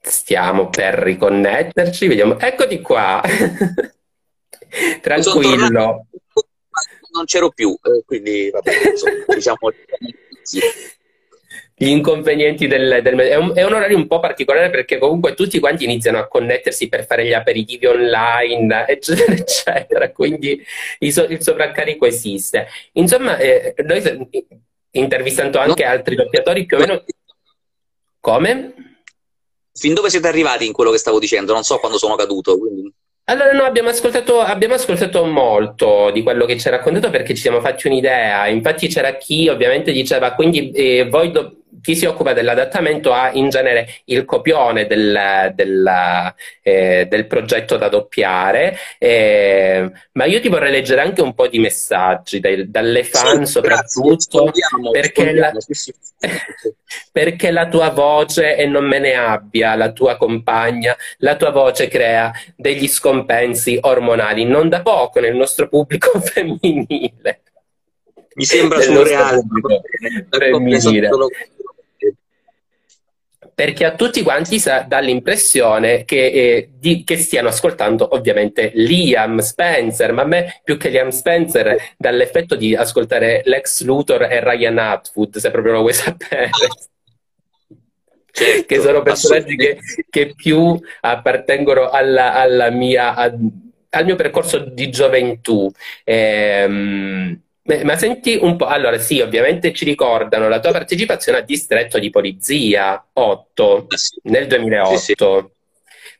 Stiamo 0.01 0.69
per 0.69 0.95
riconnetterci, 0.95 2.07
vediamo. 2.07 2.39
Eccoti 2.39 2.81
qua. 2.81 3.21
Tranquillo. 5.01 6.05
Non 7.11 7.25
c'ero 7.25 7.49
più, 7.49 7.75
eh, 7.81 8.03
quindi 8.05 8.49
vabbè, 8.51 8.89
insomma, 8.91 9.25
diciamo 9.27 9.57
gli 11.79 11.87
inconvenienti 11.87 12.67
del, 12.67 12.99
del 13.01 13.17
è, 13.17 13.35
un, 13.35 13.53
è, 13.55 13.63
un, 13.63 13.73
orario 13.73 13.95
un 13.95 14.05
po' 14.05 14.19
particolare 14.19 14.69
perché 14.69 14.97
comunque 14.97 15.33
tutti 15.33 15.59
quanti 15.59 15.85
iniziano 15.85 16.17
a 16.17 16.27
connettersi 16.27 16.89
per 16.89 17.05
fare 17.05 17.25
gli 17.25 17.31
aperitivi 17.31 17.85
online, 17.85 18.85
eccetera, 18.87 19.31
eccetera. 19.33 20.11
Quindi 20.11 20.61
il, 20.99 21.25
il 21.29 21.41
sovraccarico 21.41 22.05
esiste. 22.05 22.67
Insomma, 22.93 23.37
eh, 23.37 23.73
noi 23.85 24.01
intervistando 24.91 25.57
anche 25.59 25.85
altri 25.85 26.15
doppiatori 26.15 26.65
più 26.65 26.75
o 26.75 26.79
meno. 26.81 27.03
Come? 28.19 28.73
fin 29.79 29.93
dove 29.93 30.09
siete 30.09 30.27
arrivati 30.27 30.65
in 30.65 30.73
quello 30.73 30.91
che 30.91 30.97
stavo 30.97 31.19
dicendo? 31.19 31.53
Non 31.53 31.63
so 31.63 31.77
quando 31.77 31.97
sono 31.97 32.15
caduto. 32.15 32.59
Quindi... 32.59 32.93
Allora, 33.25 33.53
no, 33.53 33.63
abbiamo 33.63 33.89
ascoltato, 33.89 34.41
abbiamo 34.41 34.73
ascoltato, 34.73 35.23
molto 35.25 36.09
di 36.11 36.21
quello 36.21 36.45
che 36.45 36.59
ci 36.59 36.67
ha 36.67 36.71
raccontato 36.71 37.09
perché 37.09 37.33
ci 37.33 37.41
siamo 37.41 37.61
fatti 37.61 37.87
un'idea. 37.87 38.47
Infatti, 38.47 38.87
c'era 38.87 39.15
chi 39.15 39.47
ovviamente 39.47 39.93
diceva: 39.93 40.33
quindi 40.33 40.71
eh, 40.71 41.07
voi 41.07 41.31
do- 41.31 41.55
chi 41.81 41.95
si 41.95 42.05
occupa 42.05 42.33
dell'adattamento 42.33 43.13
ha 43.13 43.31
in 43.31 43.49
genere 43.49 44.01
il 44.05 44.25
copione 44.25 44.85
del, 44.87 45.51
del, 45.53 46.33
eh, 46.61 47.07
del 47.09 47.27
progetto 47.27 47.77
da 47.77 47.89
doppiare, 47.89 48.77
eh, 48.97 49.91
ma 50.13 50.25
io 50.25 50.39
ti 50.39 50.49
vorrei 50.49 50.71
leggere 50.71 51.01
anche 51.01 51.21
un 51.21 51.33
po' 51.33 51.47
di 51.47 51.59
messaggi 51.59 52.39
dai, 52.39 52.69
dalle 52.69 53.03
fan 53.03 53.45
sì, 53.45 53.53
soprattutto 53.53 54.45
grazie, 54.45 54.91
perché, 54.91 55.33
la, 55.33 55.51
perché 57.11 57.51
la 57.51 57.67
tua 57.67 57.89
voce, 57.89 58.55
e 58.55 58.65
non 58.65 58.85
me 58.85 58.99
ne 58.99 59.15
abbia, 59.15 59.75
la 59.75 59.91
tua 59.91 60.17
compagna, 60.17 60.95
la 61.17 61.35
tua 61.35 61.51
voce 61.51 61.87
crea 61.87 62.31
degli 62.55 62.87
scompensi 62.87 63.77
ormonali, 63.81 64.45
non 64.45 64.69
da 64.69 64.81
poco 64.81 65.19
nel 65.19 65.35
nostro 65.35 65.67
pubblico 65.67 66.19
femminile. 66.21 67.41
Mi 68.35 68.45
sembra 68.45 68.79
surreale 68.79 69.41
femminile 70.29 71.09
perché 73.59 73.83
a 73.83 73.93
tutti 73.93 74.23
quanti 74.23 74.57
dà 74.87 74.99
l'impressione 74.99 76.05
che, 76.05 76.27
eh, 76.27 76.69
di, 76.79 77.03
che, 77.03 77.17
stiano 77.17 77.49
ascoltando 77.49 78.15
ovviamente 78.15 78.71
Liam 78.73 79.39
Spencer, 79.39 80.13
ma 80.13 80.21
a 80.21 80.25
me 80.25 80.61
più 80.63 80.77
che 80.77 80.87
Liam 80.87 81.09
Spencer 81.09 81.75
dall'effetto 81.97 82.55
di 82.55 82.73
ascoltare 82.73 83.41
Lex 83.43 83.83
Luthor 83.83 84.23
e 84.23 84.41
Ryan 84.41 84.77
Atwood, 84.77 85.39
se 85.39 85.51
proprio 85.51 85.73
lo 85.73 85.79
vuoi 85.81 85.91
sapere. 85.91 86.51
Certo, 88.31 88.65
che 88.65 88.79
sono 88.79 89.01
personaggi 89.01 89.57
che, 89.57 89.77
che, 90.09 90.33
più 90.33 90.79
appartengono 91.01 91.89
alla, 91.89 92.35
alla 92.35 92.69
mia, 92.69 93.13
al 93.13 94.05
mio 94.05 94.15
percorso 94.15 94.59
di 94.59 94.89
gioventù. 94.89 95.69
Ehm, 96.05 97.41
ma 97.83 97.97
senti 97.97 98.37
un 98.41 98.55
po', 98.55 98.65
allora 98.65 98.97
sì, 98.97 99.19
ovviamente 99.19 99.73
ci 99.73 99.85
ricordano 99.85 100.49
la 100.49 100.59
tua 100.59 100.71
partecipazione 100.71 101.37
a 101.37 101.41
Distretto 101.41 101.99
di 101.99 102.09
Polizia 102.09 103.03
8 103.13 103.85
ah, 103.87 103.97
sì. 103.97 104.19
nel 104.23 104.47
2008, 104.47 104.97
sì, 104.97 105.05
sì. 105.05 105.15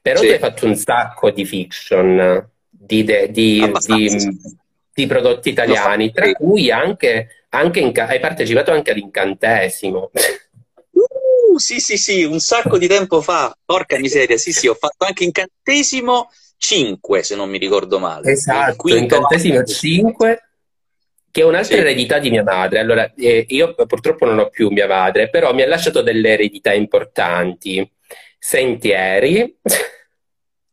però 0.02 0.20
tu 0.20 0.26
hai 0.26 0.38
fatto 0.38 0.66
un 0.68 0.76
sacco 0.76 1.32
di 1.32 1.46
fiction, 1.46 2.50
di, 2.70 3.04
de, 3.04 3.32
di, 3.32 3.72
di, 3.86 4.40
di 4.94 5.08
prodotti 5.08 5.50
italiani, 5.50 6.12
tra 6.12 6.32
cui 6.34 6.70
anche, 6.70 7.46
anche 7.50 7.80
in, 7.80 7.92
hai 7.96 8.20
partecipato 8.20 8.72
anche 8.72 8.92
ad 8.92 8.98
Incantesimo. 8.98 10.12
Uh, 10.92 11.58
sì, 11.58 11.80
sì, 11.80 11.98
sì, 11.98 12.24
un 12.24 12.40
sacco 12.40 12.78
di 12.78 12.88
tempo 12.88 13.22
fa, 13.22 13.58
porca 13.66 13.98
miseria, 13.98 14.38
sì, 14.38 14.54
sì, 14.54 14.68
ho 14.68 14.76
fatto 14.76 15.04
anche 15.06 15.24
Incantesimo 15.24 16.30
5, 16.58 17.24
se 17.24 17.36
non 17.36 17.50
mi 17.50 17.58
ricordo 17.58 17.98
male. 17.98 18.32
Esatto, 18.32 18.88
Incantesimo 18.88 19.64
5 19.64 20.44
che 21.32 21.42
è 21.42 21.46
un'altra 21.46 21.76
sì. 21.76 21.82
eredità 21.82 22.20
di 22.20 22.30
mia 22.30 22.44
madre. 22.44 22.80
Allora, 22.80 23.12
eh, 23.16 23.46
io 23.50 23.74
purtroppo 23.74 24.26
non 24.26 24.40
ho 24.40 24.50
più 24.50 24.70
mia 24.70 24.88
madre, 24.88 25.30
però 25.30 25.54
mi 25.54 25.62
ha 25.62 25.68
lasciato 25.68 26.02
delle 26.02 26.30
eredità 26.30 26.74
importanti. 26.74 27.90
Sentieri, 28.42 29.58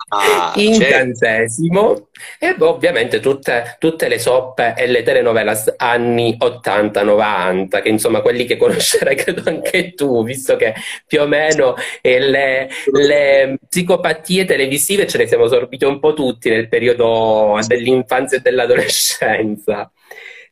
ah, 0.09 0.53
incantesimo 0.57 2.11
certo. 2.39 2.65
e 2.65 2.69
ovviamente 2.69 3.19
tutte, 3.19 3.77
tutte, 3.81 4.07
le 4.07 4.21
soppe 4.21 4.75
e 4.77 4.87
le 4.87 5.03
telenovelas 5.03 5.75
anni 5.77 6.37
80-90, 6.41 7.83
che 7.83 7.89
insomma 7.89 8.21
quelli 8.21 8.45
che 8.45 8.57
conoscerai 8.57 9.17
credo 9.17 9.43
anche 9.47 9.95
tu, 9.95 10.23
visto 10.25 10.55
che 10.55 10.75
più 11.07 11.23
o 11.23 11.27
meno 11.27 11.75
eh, 12.01 12.21
le, 12.21 12.69
le, 12.93 13.59
psicopatie 13.69 14.45
televisive 14.45 15.09
ce 15.09 15.19
le 15.19 15.27
siamo 15.27 15.49
sorbite 15.49 15.87
un 15.87 15.99
po' 15.99 16.15
tutti 16.15 16.49
nel 16.49 16.69
periodo 16.69 17.59
dell'infanzia 17.67 18.39
e 18.39 18.41
dell'adolescenza. 18.41 19.91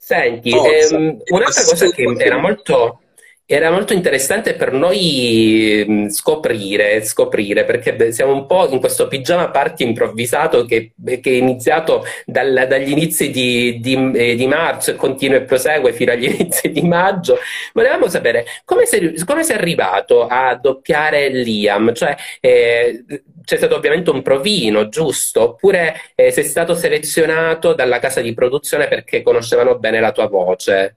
Senti, 0.05 0.51
ehm, 0.51 1.23
un'altra 1.31 1.63
cosa 1.65 1.89
che 1.89 2.03
era 2.19 2.37
molto, 2.37 3.01
era 3.47 3.71
molto 3.71 3.93
interessante 3.93 4.55
per 4.55 4.73
noi 4.73 6.07
scoprire, 6.09 7.05
scoprire, 7.05 7.65
perché 7.65 8.11
siamo 8.11 8.33
un 8.33 8.47
po' 8.47 8.69
in 8.71 8.81
questo 8.81 9.07
pigiama 9.07 9.51
party 9.51 9.85
improvvisato 9.85 10.65
che, 10.65 10.93
che 11.05 11.21
è 11.23 11.29
iniziato 11.31 12.05
dal, 12.25 12.67
dagli 12.67 12.91
inizi 12.91 13.31
di, 13.31 13.81
di, 13.81 14.13
eh, 14.15 14.35
di, 14.35 14.47
marzo 14.47 14.93
e 14.93 14.95
continua 14.95 15.37
e 15.37 15.43
prosegue 15.43 15.93
fino 15.93 16.13
agli 16.13 16.25
inizi 16.41 16.71
di 16.71 16.81
maggio. 16.83 17.39
Volevamo 17.75 18.09
sapere 18.09 18.47
come 18.65 18.87
sei, 18.87 19.15
come 19.27 19.45
sei 19.45 19.57
arrivato 19.57 20.27
a 20.27 20.55
doppiare 20.57 21.29
Liam, 21.29 21.93
cioè 21.93 22.17
eh, 22.41 23.05
c'è 23.45 23.57
stato 23.57 23.77
ovviamente 23.77 24.09
un 24.09 24.23
provino, 24.23 24.89
giusto? 24.89 25.43
Oppure 25.43 25.95
eh, 26.15 26.31
sei 26.31 26.45
stato 26.45 26.75
selezionato 26.75 27.75
dalla 27.75 27.99
casa 27.99 28.23
di 28.23 28.33
produzione 28.33 28.89
perché 28.89 29.23
conoscevano 29.23 29.79
bene 29.79 30.01
la 30.01 30.13
tua 30.13 30.29
voce? 30.29 30.97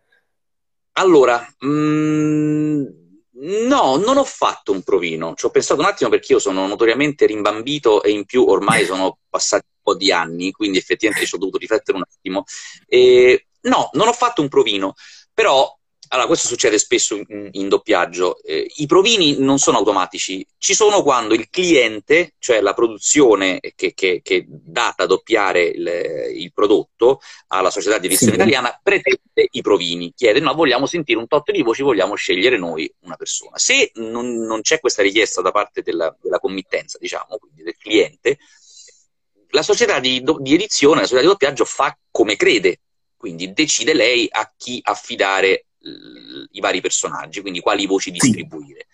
Allora, 0.97 1.47
mh, 1.59 1.67
mm, 1.67 2.85
no, 3.67 3.97
non 3.97 4.17
ho 4.17 4.23
fatto 4.23 4.71
un 4.71 4.81
provino. 4.81 5.33
Ci 5.35 5.45
ho 5.45 5.49
pensato 5.51 5.79
un 5.79 5.87
attimo 5.87 6.09
perché 6.09 6.33
io 6.33 6.39
sono 6.39 6.65
notoriamente 6.67 7.25
rimbambito 7.25 8.01
e 8.03 8.11
in 8.11 8.25
più 8.25 8.45
ormai 8.45 8.85
sono 8.85 9.19
passati 9.29 9.65
un 9.67 9.81
po' 9.81 9.95
di 9.95 10.11
anni, 10.11 10.51
quindi 10.51 10.77
effettivamente 10.77 11.27
ci 11.27 11.35
ho 11.35 11.37
dovuto 11.37 11.57
riflettere 11.57 11.97
un 11.97 12.03
attimo. 12.03 12.43
E, 12.87 13.47
no, 13.61 13.89
non 13.93 14.07
ho 14.07 14.13
fatto 14.13 14.41
un 14.41 14.47
provino, 14.47 14.93
però 15.33 15.76
allora, 16.09 16.27
questo 16.27 16.47
succede 16.47 16.77
spesso 16.77 17.15
in, 17.15 17.49
in 17.51 17.69
doppiaggio. 17.69 18.41
Eh, 18.43 18.71
I 18.77 18.85
provini 18.85 19.37
non 19.39 19.59
sono 19.59 19.77
automatici, 19.77 20.45
ci 20.57 20.73
sono 20.73 21.03
quando 21.03 21.33
il 21.33 21.49
cliente, 21.49 22.33
cioè 22.39 22.61
la 22.61 22.73
produzione 22.73 23.59
che, 23.75 23.93
che, 23.93 24.21
che 24.23 24.45
dà 24.47 24.93
da 24.95 25.05
doppiare 25.05 25.63
il, 25.63 26.31
il, 26.35 26.51
prodotto 26.53 27.19
alla 27.47 27.69
società 27.69 27.97
di 27.97 28.07
edizione 28.07 28.33
sì. 28.33 28.39
italiana, 28.39 28.79
pretende 28.81 29.47
i 29.51 29.61
provini, 29.61 30.13
chiede: 30.15 30.39
No, 30.39 30.53
vogliamo 30.53 30.85
sentire 30.85 31.19
un 31.19 31.27
tot 31.27 31.51
di 31.51 31.61
voci, 31.61 31.81
vogliamo 31.81 32.15
scegliere 32.15 32.57
noi 32.57 32.91
una 33.01 33.15
persona. 33.15 33.57
Se 33.57 33.91
non, 33.95 34.37
non 34.37 34.61
c'è 34.61 34.79
questa 34.79 35.01
richiesta 35.01 35.41
da 35.41 35.51
parte 35.51 35.81
della, 35.81 36.15
della 36.21 36.39
committenza, 36.39 36.97
diciamo, 36.99 37.37
quindi 37.37 37.63
del 37.63 37.77
cliente, 37.77 38.37
la 39.49 39.61
società 39.61 39.99
di, 39.99 40.23
di 40.39 40.53
edizione, 40.53 41.01
la 41.01 41.07
società 41.07 41.21
di 41.21 41.27
doppiaggio 41.27 41.65
fa 41.65 41.97
come 42.11 42.35
crede, 42.35 42.81
quindi 43.15 43.51
decide 43.51 43.93
lei 43.93 44.27
a 44.29 44.51
chi 44.55 44.79
affidare 44.83 45.66
i 46.51 46.59
vari 46.59 46.81
personaggi, 46.81 47.41
quindi 47.41 47.59
quali 47.59 47.85
voci 47.85 48.11
distribuire. 48.11 48.87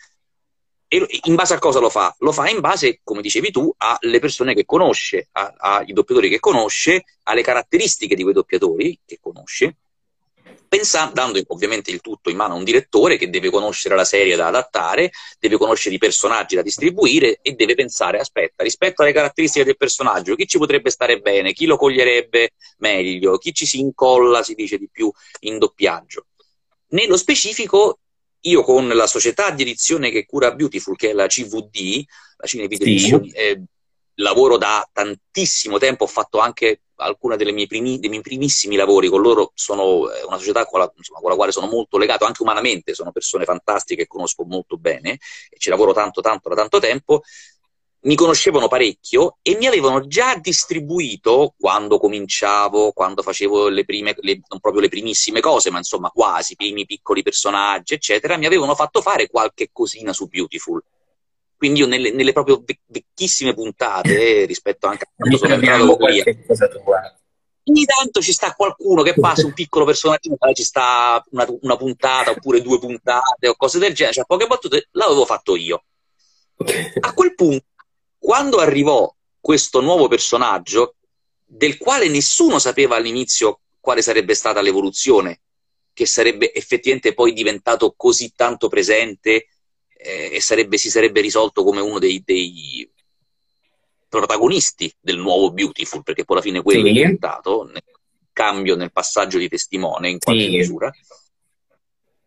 E 0.87 1.07
in 1.23 1.33
base 1.33 1.55
a 1.55 1.59
cosa 1.59 1.79
lo 1.79 1.89
fa? 1.89 2.15
Lo 2.19 2.31
fa 2.31 2.47
in 2.49 2.59
base, 2.59 2.99
come 3.03 3.21
dicevi 3.21 3.49
tu, 3.49 3.73
alle 3.77 4.19
persone 4.19 4.53
che 4.53 4.63
conosce, 4.63 5.29
ai 5.31 5.91
doppiatori 5.91 6.29
che 6.29 6.39
conosce, 6.39 7.03
alle 7.23 7.41
caratteristiche 7.41 8.15
di 8.15 8.21
quei 8.21 8.35
doppiatori 8.35 8.99
che 9.03 9.17
conosce, 9.19 9.77
pensando, 10.67 11.13
dando 11.13 11.39
ovviamente 11.47 11.91
il 11.91 12.01
tutto 12.01 12.31
in 12.31 12.35
mano 12.35 12.53
a 12.53 12.57
un 12.57 12.63
direttore 12.63 13.17
che 13.17 13.29
deve 13.29 13.51
conoscere 13.51 13.95
la 13.95 14.05
serie 14.05 14.35
da 14.35 14.47
adattare, 14.47 15.11
deve 15.39 15.57
conoscere 15.57 15.93
i 15.95 15.99
personaggi 15.99 16.55
da 16.55 16.63
distribuire 16.63 17.39
e 17.41 17.53
deve 17.53 17.75
pensare, 17.75 18.19
aspetta, 18.19 18.63
rispetto 18.63 19.03
alle 19.03 19.13
caratteristiche 19.13 19.65
del 19.65 19.77
personaggio, 19.77 20.35
chi 20.35 20.47
ci 20.47 20.57
potrebbe 20.57 20.89
stare 20.89 21.19
bene, 21.19 21.53
chi 21.53 21.65
lo 21.65 21.77
coglierebbe 21.77 22.51
meglio, 22.77 23.37
chi 23.37 23.53
ci 23.53 23.65
si 23.65 23.79
incolla, 23.79 24.41
si 24.41 24.55
dice 24.55 24.77
di 24.77 24.89
più, 24.91 25.11
in 25.41 25.59
doppiaggio. 25.59 26.25
Nello 26.93 27.17
specifico, 27.17 27.99
io 28.41 28.63
con 28.63 28.87
la 28.87 29.07
società 29.07 29.49
di 29.49 29.63
edizione 29.63 30.11
che 30.11 30.25
cura 30.25 30.53
Beautiful, 30.53 30.95
che 30.95 31.09
è 31.09 31.13
la 31.13 31.25
CVD, 31.25 32.03
la 32.37 32.47
Cine 32.47 32.67
Video 32.67 33.23
sì. 33.23 33.31
eh, 33.31 33.63
lavoro 34.15 34.57
da 34.57 34.87
tantissimo 34.91 35.79
tempo, 35.79 36.03
ho 36.03 36.07
fatto 36.07 36.37
anche 36.37 36.81
alcuni 36.97 37.35
dei 37.35 37.51
miei 37.51 38.21
primissimi 38.21 38.75
lavori 38.75 39.07
con 39.07 39.21
loro, 39.21 39.51
sono 39.55 40.11
eh, 40.11 40.23
una 40.23 40.37
società 40.37 40.65
con 40.65 40.81
la, 40.81 40.93
insomma, 40.95 41.19
con 41.19 41.31
la, 41.31 41.35
quale 41.35 41.51
sono 41.51 41.65
molto 41.65 41.97
legato, 41.97 42.25
anche 42.25 42.43
umanamente, 42.43 42.93
sono 42.93 43.11
persone 43.11 43.45
fantastiche 43.45 44.03
che 44.03 44.07
conosco 44.07 44.43
molto 44.45 44.77
bene 44.77 45.17
e 45.49 45.57
ci 45.57 45.69
lavoro 45.69 45.93
tanto 45.93 46.21
tanto 46.21 46.47
da 46.47 46.55
tanto 46.55 46.79
tempo 46.79 47.23
mi 48.03 48.15
conoscevano 48.15 48.67
parecchio 48.67 49.37
e 49.41 49.55
mi 49.55 49.67
avevano 49.67 50.07
già 50.07 50.35
distribuito 50.35 51.53
quando 51.57 51.99
cominciavo, 51.99 52.91
quando 52.91 53.21
facevo 53.21 53.69
le 53.69 53.85
prime, 53.85 54.13
le, 54.19 54.41
non 54.49 54.59
proprio 54.59 54.81
le 54.81 54.89
primissime 54.89 55.39
cose, 55.39 55.69
ma 55.69 55.77
insomma 55.77 56.09
quasi, 56.09 56.53
i 56.53 56.55
primi 56.55 56.85
piccoli 56.85 57.23
personaggi, 57.23 57.93
eccetera, 57.93 58.37
mi 58.37 58.45
avevano 58.45 58.75
fatto 58.75 59.01
fare 59.01 59.29
qualche 59.29 59.69
cosina 59.71 60.11
su 60.11 60.27
Beautiful. 60.27 60.83
Quindi 61.55 61.79
io 61.79 61.87
nelle, 61.87 62.11
nelle 62.11 62.33
proprio 62.33 62.61
vecchissime 62.87 63.53
puntate, 63.53 64.43
rispetto 64.45 64.87
anche 64.87 65.05
a 65.05 65.11
quando 65.15 65.37
sono 65.37 65.53
entrato 65.53 65.95
via, 65.95 66.23
ogni 67.65 67.85
tanto 67.85 68.21
ci 68.21 68.33
sta 68.33 68.53
qualcuno 68.53 69.01
che 69.01 69.13
passa 69.13 69.45
un 69.45 69.53
piccolo 69.53 69.85
personaggio, 69.85 70.35
ci 70.51 70.63
sta 70.63 71.23
una, 71.31 71.47
una 71.61 71.77
puntata 71.77 72.31
oppure 72.31 72.61
due 72.61 72.79
puntate 72.79 73.47
o 73.47 73.55
cose 73.55 73.79
del 73.79 73.93
genere, 73.93 74.15
cioè 74.15 74.25
poche 74.25 74.47
battute, 74.47 74.89
l'avevo 74.91 75.23
fatto 75.25 75.55
io. 75.55 75.85
A 76.99 77.13
quel 77.13 77.33
punto 77.33 77.65
quando 78.23 78.59
arrivò 78.59 79.13
questo 79.37 79.81
nuovo 79.81 80.07
personaggio, 80.07 80.95
del 81.43 81.77
quale 81.77 82.07
nessuno 82.07 82.57
sapeva 82.57 82.95
all'inizio 82.95 83.59
quale 83.81 84.01
sarebbe 84.01 84.33
stata 84.33 84.61
l'evoluzione, 84.61 85.41
che 85.91 86.05
sarebbe 86.05 86.53
effettivamente 86.53 87.13
poi 87.13 87.33
diventato 87.33 87.93
così 87.97 88.31
tanto 88.33 88.69
presente 88.69 89.49
eh, 89.97 90.29
e 90.31 90.39
sarebbe, 90.39 90.77
si 90.77 90.89
sarebbe 90.89 91.19
risolto 91.19 91.65
come 91.65 91.81
uno 91.81 91.99
dei, 91.99 92.23
dei, 92.23 92.89
protagonisti 94.07 94.95
del 95.01 95.17
nuovo 95.17 95.51
Beautiful, 95.51 96.01
perché 96.01 96.23
poi 96.23 96.37
alla 96.37 96.45
fine 96.45 96.61
quello 96.61 96.85
sì. 96.85 96.91
è 96.91 96.93
diventato, 96.93 97.63
nel 97.65 97.83
cambio 98.31 98.77
nel 98.77 98.93
passaggio 98.93 99.37
di 99.37 99.49
testimone 99.49 100.09
in 100.09 100.19
qualche 100.19 100.45
sì. 100.45 100.49
misura. 100.49 100.89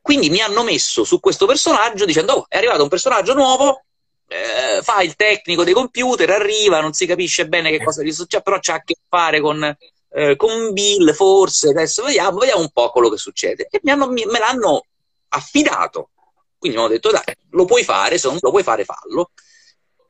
Quindi 0.02 0.28
mi 0.28 0.42
hanno 0.42 0.62
messo 0.62 1.04
su 1.04 1.20
questo 1.20 1.46
personaggio 1.46 2.04
dicendo: 2.04 2.32
Oh, 2.34 2.44
è 2.48 2.58
arrivato 2.58 2.82
un 2.82 2.90
personaggio 2.90 3.32
nuovo, 3.32 3.85
eh, 4.28 4.82
fa 4.82 5.02
il 5.02 5.14
tecnico 5.14 5.64
dei 5.64 5.72
computer, 5.72 6.30
arriva, 6.30 6.80
non 6.80 6.92
si 6.92 7.06
capisce 7.06 7.46
bene 7.46 7.70
che 7.70 7.82
cosa 7.82 8.02
gli 8.02 8.12
succede, 8.12 8.42
però 8.42 8.58
c'ha 8.60 8.74
a 8.74 8.82
che 8.82 8.96
fare 9.08 9.40
con, 9.40 9.76
eh, 10.10 10.36
con 10.36 10.72
Bill, 10.72 11.12
forse, 11.12 11.70
adesso 11.70 12.04
vediamo, 12.04 12.38
vediamo 12.38 12.60
un 12.60 12.70
po' 12.70 12.90
quello 12.90 13.08
che 13.08 13.18
succede. 13.18 13.68
E 13.70 13.90
hanno, 13.90 14.08
me 14.08 14.24
l'hanno 14.38 14.84
affidato. 15.28 16.10
Quindi 16.58 16.78
mi 16.78 16.84
hanno 16.84 16.92
detto, 16.94 17.10
dai, 17.10 17.34
lo 17.50 17.64
puoi 17.64 17.84
fare, 17.84 18.18
se 18.18 18.28
non 18.28 18.38
lo 18.40 18.50
puoi 18.50 18.62
fare, 18.62 18.84
fallo. 18.84 19.30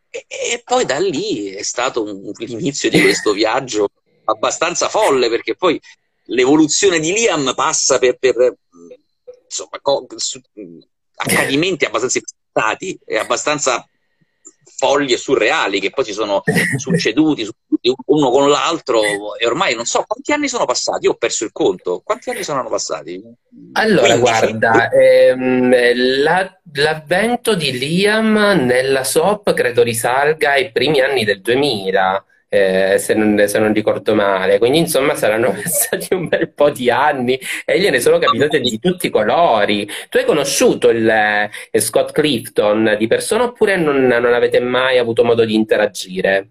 E, 0.09 0.24
e 0.29 0.62
poi 0.64 0.85
da 0.85 0.98
lì 0.98 1.50
è 1.50 1.62
stato 1.62 2.02
un, 2.02 2.33
l'inizio 2.37 2.88
di 2.88 3.00
questo 3.00 3.33
viaggio 3.35 3.90
abbastanza 4.24 4.88
folle, 4.88 5.29
perché 5.29 5.55
poi 5.57 5.81
l'evoluzione 6.26 6.98
di 6.98 7.12
Liam 7.12 7.52
passa 7.55 7.98
per, 7.98 8.16
per 8.18 8.57
insomma, 9.44 9.79
co- 9.81 10.07
su, 10.16 10.40
accadimenti 11.16 11.85
abbastanza 11.85 12.20
e 13.05 13.18
abbastanza 13.18 13.87
folli 14.76 15.12
e 15.12 15.16
surreali 15.16 15.80
che 15.80 15.90
poi 15.90 16.04
si 16.04 16.12
sono 16.12 16.42
succeduti 16.76 17.48
uno 18.06 18.30
con 18.30 18.48
l'altro 18.48 19.00
e 19.36 19.46
ormai 19.46 19.74
non 19.74 19.84
so 19.84 20.04
quanti 20.06 20.32
anni 20.32 20.48
sono 20.48 20.64
passati, 20.64 21.06
io 21.06 21.12
ho 21.12 21.16
perso 21.16 21.44
il 21.44 21.52
conto, 21.52 22.02
quanti 22.04 22.30
anni 22.30 22.42
sono 22.42 22.66
passati? 22.68 23.22
Allora 23.72 24.18
15. 24.18 24.20
guarda, 24.20 24.88
ehm, 24.90 26.22
la, 26.22 26.60
l'avvento 26.74 27.54
di 27.54 27.78
Liam 27.78 28.34
nella 28.64 29.04
SOP 29.04 29.52
credo 29.52 29.82
risalga 29.82 30.52
ai 30.52 30.72
primi 30.72 31.00
anni 31.00 31.24
del 31.24 31.40
2000 31.40 32.24
eh, 32.48 32.96
se, 32.98 33.14
non, 33.14 33.42
se, 33.48 33.59
non, 33.59 33.72
ricordo 33.72 34.14
male. 34.14 34.59
Quindi, 34.59 34.78
insomma, 34.78 35.14
saranno 35.14 35.50
passati 35.62 36.14
un 36.14 36.28
bel 36.28 36.52
po' 36.52 36.70
di 36.70 36.90
anni 36.90 37.38
e 37.64 37.80
gliene 37.80 38.00
sono 38.00 38.18
capitate 38.18 38.61
di 38.61 38.78
tutti 38.78 39.06
i 39.06 39.11
colori. 39.11 39.88
Tu 40.09 40.18
hai 40.18 40.24
conosciuto 40.24 40.88
il, 40.90 41.09
eh, 41.09 41.80
Scott 41.80 42.12
Clifton 42.12 42.96
di 42.98 43.06
persona 43.06 43.44
oppure 43.44 43.76
non, 43.76 44.06
non 44.06 44.32
avete 44.32 44.61
mai 44.61 44.98
avuto 44.98 45.24
modo 45.24 45.44
di 45.44 45.54
interagire? 45.54 46.50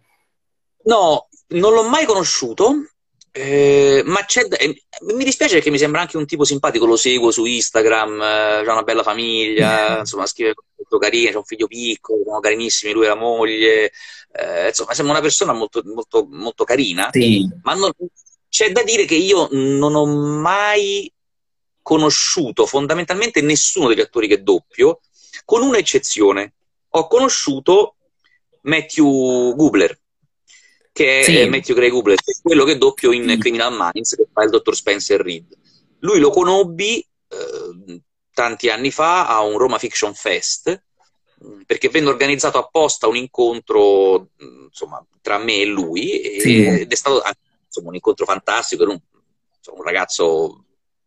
No, 0.83 1.27
non 1.49 1.73
l'ho 1.73 1.87
mai 1.87 2.05
conosciuto. 2.05 2.89
Eh, 3.37 4.01
ma 4.05 4.23
c'è, 4.23 4.47
eh, 4.49 4.83
mi 5.13 5.25
dispiace 5.25 5.55
perché 5.55 5.69
mi 5.69 5.77
sembra 5.77 5.99
anche 5.99 6.15
un 6.15 6.25
tipo 6.25 6.45
simpatico, 6.45 6.85
lo 6.85 6.95
seguo 6.95 7.31
su 7.31 7.43
Instagram, 7.43 8.21
eh, 8.21 8.65
ha 8.65 8.71
una 8.71 8.83
bella 8.83 9.03
famiglia, 9.03 9.99
insomma 9.99 10.25
scrive 10.25 10.53
molto 10.77 10.97
carino, 10.97 11.31
c'è 11.31 11.35
un 11.35 11.43
figlio 11.43 11.67
piccolo, 11.67 12.23
sono 12.23 12.39
carinissimi 12.39 12.93
lui 12.93 13.03
e 13.03 13.07
la 13.09 13.15
moglie, 13.15 13.91
eh, 14.37 14.67
insomma, 14.67 14.93
sembra 14.93 15.13
una 15.13 15.23
persona 15.23 15.53
molto, 15.53 15.81
molto, 15.85 16.27
molto 16.29 16.63
carina, 16.63 17.09
sì. 17.11 17.49
ma 17.63 17.73
non, 17.73 17.91
c'è 18.49 18.71
da 18.71 18.83
dire 18.83 19.05
che 19.05 19.15
io 19.15 19.47
non 19.51 19.95
ho 19.95 20.05
mai 20.05 21.11
conosciuto 21.81 22.65
fondamentalmente 22.65 23.41
nessuno 23.41 23.87
degli 23.87 24.01
attori 24.01 24.27
che 24.27 24.43
doppio, 24.43 24.99
con 25.45 25.61
un'eccezione. 25.61 26.53
Ho 26.89 27.07
conosciuto 27.07 27.95
Matthew 28.61 29.55
Gubler, 29.55 29.99
che 30.91 31.23
sì. 31.23 31.37
è 31.37 31.47
Matthew 31.47 31.75
Gray 31.75 31.89
Gubler, 31.89 32.17
quello 32.41 32.63
che 32.63 32.77
doppio 32.77 33.11
in 33.11 33.29
sì. 33.29 33.37
Criminal 33.37 33.75
Minds, 33.77 34.15
che 34.15 34.27
fa 34.31 34.43
il 34.43 34.49
dottor 34.49 34.75
Spencer 34.75 35.21
Reed. 35.21 35.47
Lui 35.99 36.19
lo 36.19 36.29
conobbi 36.29 36.99
eh, 36.99 38.01
tanti 38.33 38.69
anni 38.69 38.91
fa 38.91 39.27
a 39.27 39.41
un 39.41 39.57
Roma 39.57 39.77
Fiction 39.77 40.13
Fest, 40.13 40.83
perché 41.65 41.89
venne 41.89 42.09
organizzato 42.09 42.57
apposta 42.57 43.07
un 43.07 43.15
incontro 43.15 44.29
insomma, 44.67 45.05
tra 45.21 45.37
me 45.37 45.61
e 45.61 45.65
lui 45.65 46.39
sì. 46.39 46.65
ed 46.65 46.91
è 46.91 46.95
stato 46.95 47.21
insomma, 47.65 47.89
un 47.89 47.95
incontro 47.95 48.25
fantastico, 48.25 48.83
era 48.83 48.91
un, 48.91 48.99
insomma, 49.57 49.79
un 49.79 49.83
ragazzo 49.83 50.63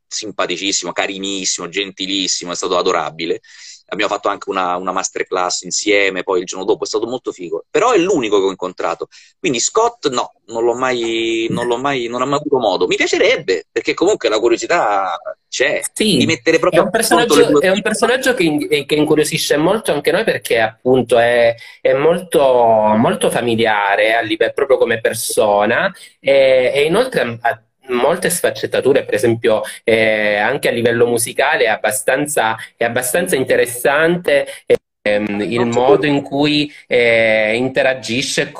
simpaticissimo, 0.07 0.93
carinissimo, 0.93 1.69
gentilissimo, 1.69 2.53
è 2.53 2.57
stato 2.57 2.77
adorabile 2.77 3.41
abbiamo 3.88 4.12
fatto 4.12 4.29
anche 4.29 4.51
una, 4.51 4.77
una, 4.77 4.92
masterclass 4.92 5.62
insieme, 5.62 6.22
poi 6.22 6.40
il 6.40 6.46
giorno 6.46 6.64
dopo 6.64 6.85
è 6.85 6.87
stato 6.87 7.07
molto 7.07 7.33
figo, 7.33 7.64
però 7.70 7.92
è 7.92 7.98
l'unico 7.98 8.38
che 8.38 8.46
ho 8.46 8.51
incontrato. 8.51 9.09
Quindi 9.38 9.61
Scott 9.61 10.09
no, 10.09 10.35
non 10.46 10.64
l'ho 10.64 10.74
mai, 10.74 11.46
non 11.51 11.66
l'ho 11.66 11.79
mai, 11.79 12.07
non 12.07 12.22
ho 12.22 12.27
mai 12.27 12.38
avuto 12.38 12.59
modo. 12.59 12.87
Mi 12.87 12.96
piacerebbe, 12.96 13.66
perché 13.70 13.94
comunque 13.94 14.29
la 14.29 14.38
curiosità 14.38 15.18
c'è, 15.48 15.81
sì, 15.92 16.16
di 16.16 16.27
mettere 16.27 16.59
proprio... 16.59 16.83
È 16.83 16.85
un 16.85 16.90
personaggio, 16.90 17.61
è 17.61 17.70
un 17.70 17.83
personaggio 17.83 18.35
che, 18.35 18.85
che, 18.87 18.94
incuriosisce 18.94 19.57
molto 19.57 19.92
anche 19.92 20.11
noi 20.11 20.24
perché 20.24 20.61
appunto 20.61 21.18
è, 21.18 21.55
è 21.81 21.94
molto, 21.94 22.42
molto 22.96 23.31
familiare 23.31 24.14
a 24.14 24.20
livello 24.20 24.53
proprio 24.55 24.77
come 24.77 25.01
persona 25.01 25.90
e, 26.20 26.72
e 26.74 26.83
inoltre 26.85 27.38
molte 27.88 28.31
sfaccettature, 28.31 29.05
per 29.05 29.14
esempio 29.14 29.62
eh, 29.85 30.37
anche 30.37 30.68
a 30.68 30.72
livello 30.72 31.07
musicale 31.07 31.64
è 31.64 31.68
abbastanza, 31.68 32.57
è 32.77 32.85
abbastanza 32.85 33.37
interessante 33.37 34.46
ehm, 35.03 35.40
il 35.40 35.66
modo 35.66 36.07
in 36.07 36.22
cui 36.22 36.72
eh, 36.87 37.55
interagisce 37.57 38.53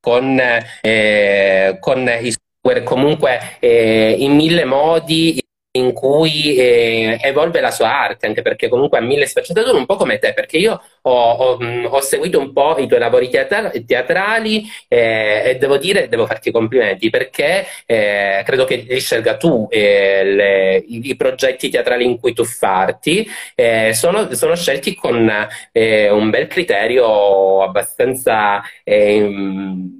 con, 0.00 0.40
eh, 0.80 1.76
con 1.80 2.08
i 2.20 2.30
software, 2.32 2.82
comunque 2.84 3.56
eh, 3.58 4.16
in 4.18 4.34
mille 4.34 4.64
modi 4.64 5.40
in 5.76 5.92
cui 5.92 6.56
eh, 6.56 7.18
evolve 7.20 7.60
la 7.60 7.70
sua 7.70 7.88
arte, 7.88 8.26
anche 8.26 8.42
perché 8.42 8.68
comunque 8.68 8.98
ha 8.98 9.02
mille 9.02 9.26
sfaccettature, 9.26 9.76
un 9.76 9.86
po' 9.86 9.96
come 9.96 10.18
te, 10.18 10.32
perché 10.32 10.56
io 10.56 10.80
ho, 11.08 11.30
ho, 11.30 11.58
ho, 11.88 12.00
seguito 12.00 12.40
un 12.40 12.52
po' 12.52 12.76
i 12.78 12.88
tuoi 12.88 12.98
lavori 12.98 13.28
teatra- 13.28 13.70
teatrali 13.86 14.64
eh, 14.88 15.42
e 15.46 15.56
devo 15.56 15.76
dire, 15.76 16.08
devo 16.08 16.26
farti 16.26 16.50
complimenti 16.50 17.10
perché 17.10 17.64
eh, 17.86 18.42
credo 18.44 18.64
che 18.64 18.84
li 18.88 19.00
scelga 19.00 19.36
tu 19.36 19.68
eh, 19.70 20.24
le, 20.24 20.76
i, 20.78 21.10
i, 21.10 21.16
progetti 21.16 21.68
teatrali 21.68 22.04
in 22.04 22.18
cui 22.18 22.32
tuffarti 22.32 23.28
eh, 23.54 23.92
sono, 23.94 24.32
sono, 24.34 24.56
scelti 24.56 24.94
con 24.94 25.30
eh, 25.72 26.10
un 26.10 26.30
bel 26.30 26.48
criterio 26.48 27.62
abbastanza 27.62 28.62
eh, 28.82 29.30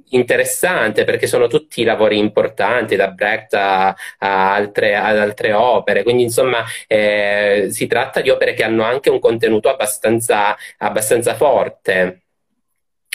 interessante 0.09 1.03
perché 1.05 1.27
sono 1.27 1.47
tutti 1.47 1.83
lavori 1.83 2.17
importanti 2.17 2.95
da 2.95 3.09
Brecht 3.09 3.53
a, 3.53 3.95
a 4.19 4.53
altre, 4.53 4.95
ad 4.95 5.17
altre 5.17 5.53
opere. 5.53 6.03
Quindi 6.03 6.23
insomma 6.23 6.65
si 6.87 7.87
tratta 7.87 8.21
di 8.21 8.29
opere 8.29 8.53
che 8.53 8.63
hanno 8.63 8.83
anche 8.83 9.09
un 9.09 9.19
contenuto 9.19 9.69
abbastanza, 9.69 10.55
abbastanza 10.77 10.95
forte. 11.35 12.23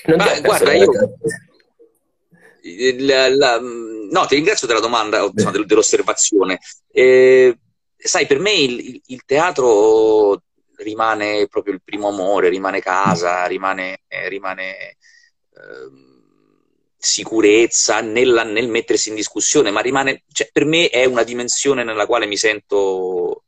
Non 0.04 0.16
Ma, 0.18 0.40
guarda, 0.40 0.72
io... 0.72 0.90
La, 2.98 3.28
la, 3.28 3.58
no, 3.58 4.26
ti 4.26 4.36
ringrazio 4.36 4.66
della 4.66 4.80
domanda, 4.80 5.20
insomma, 5.20 5.50
dell'osservazione. 5.64 6.60
Eh, 6.90 7.56
sai, 7.96 8.26
per 8.26 8.38
me 8.38 8.52
il, 8.52 9.00
il, 9.06 9.22
teatro 9.24 10.42
rimane 10.76 11.48
proprio 11.48 11.74
il 11.74 11.82
primo 11.82 12.08
amore, 12.08 12.48
rimane 12.48 12.80
casa, 12.80 13.46
rimane, 13.46 14.02
rimane 14.28 14.76
eh, 14.78 14.96
sicurezza 16.96 18.00
nella, 18.00 18.44
nel 18.44 18.68
mettersi 18.68 19.08
in 19.08 19.16
discussione, 19.16 19.72
ma 19.72 19.80
rimane, 19.80 20.22
cioè, 20.30 20.48
per 20.52 20.64
me 20.64 20.88
è 20.88 21.04
una 21.04 21.24
dimensione 21.24 21.82
nella 21.82 22.06
quale 22.06 22.26
mi 22.26 22.36
sento 22.36 23.42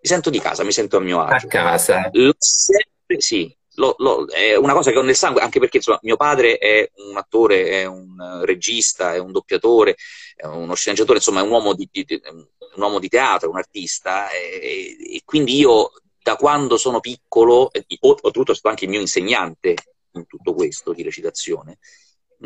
mi 0.00 0.08
sento 0.08 0.30
di 0.30 0.38
casa, 0.38 0.62
mi 0.62 0.72
sento 0.72 0.98
a 0.98 1.00
mio 1.00 1.20
agio. 1.20 1.46
A 1.46 1.48
casa. 1.48 2.08
L'ho 2.12 2.34
sempre, 2.38 3.20
sì, 3.20 3.54
lo, 3.78 3.94
lo, 3.98 4.26
è 4.26 4.56
una 4.56 4.72
cosa 4.72 4.90
che 4.90 4.98
ho 4.98 5.02
nel 5.02 5.16
sangue, 5.16 5.40
anche 5.40 5.58
perché 5.58 5.78
insomma, 5.78 5.98
mio 6.02 6.16
padre 6.16 6.58
è 6.58 6.90
un 7.08 7.16
attore, 7.16 7.70
è 7.70 7.84
un 7.86 8.42
regista, 8.44 9.14
è 9.14 9.18
un 9.18 9.32
doppiatore, 9.32 9.96
è 10.34 10.46
uno 10.46 10.74
sceneggiatore, 10.74 11.18
insomma 11.18 11.40
è 11.40 11.44
un 11.44 11.50
uomo 11.50 11.74
di, 11.74 11.88
di, 11.90 12.06
un 12.22 12.82
uomo 12.82 12.98
di 12.98 13.08
teatro, 13.08 13.50
un 13.50 13.56
artista, 13.56 14.30
e, 14.30 14.96
e, 15.14 15.22
quindi 15.24 15.56
io 15.56 15.92
da 16.20 16.36
quando 16.36 16.76
sono 16.76 17.00
piccolo, 17.00 17.70
oltretutto 18.00 18.52
è 18.52 18.54
stato 18.54 18.68
anche 18.68 18.84
il 18.84 18.90
mio 18.90 19.00
insegnante 19.00 19.74
in 20.12 20.26
tutto 20.26 20.54
questo 20.54 20.92
di 20.92 21.02
recitazione, 21.02 21.78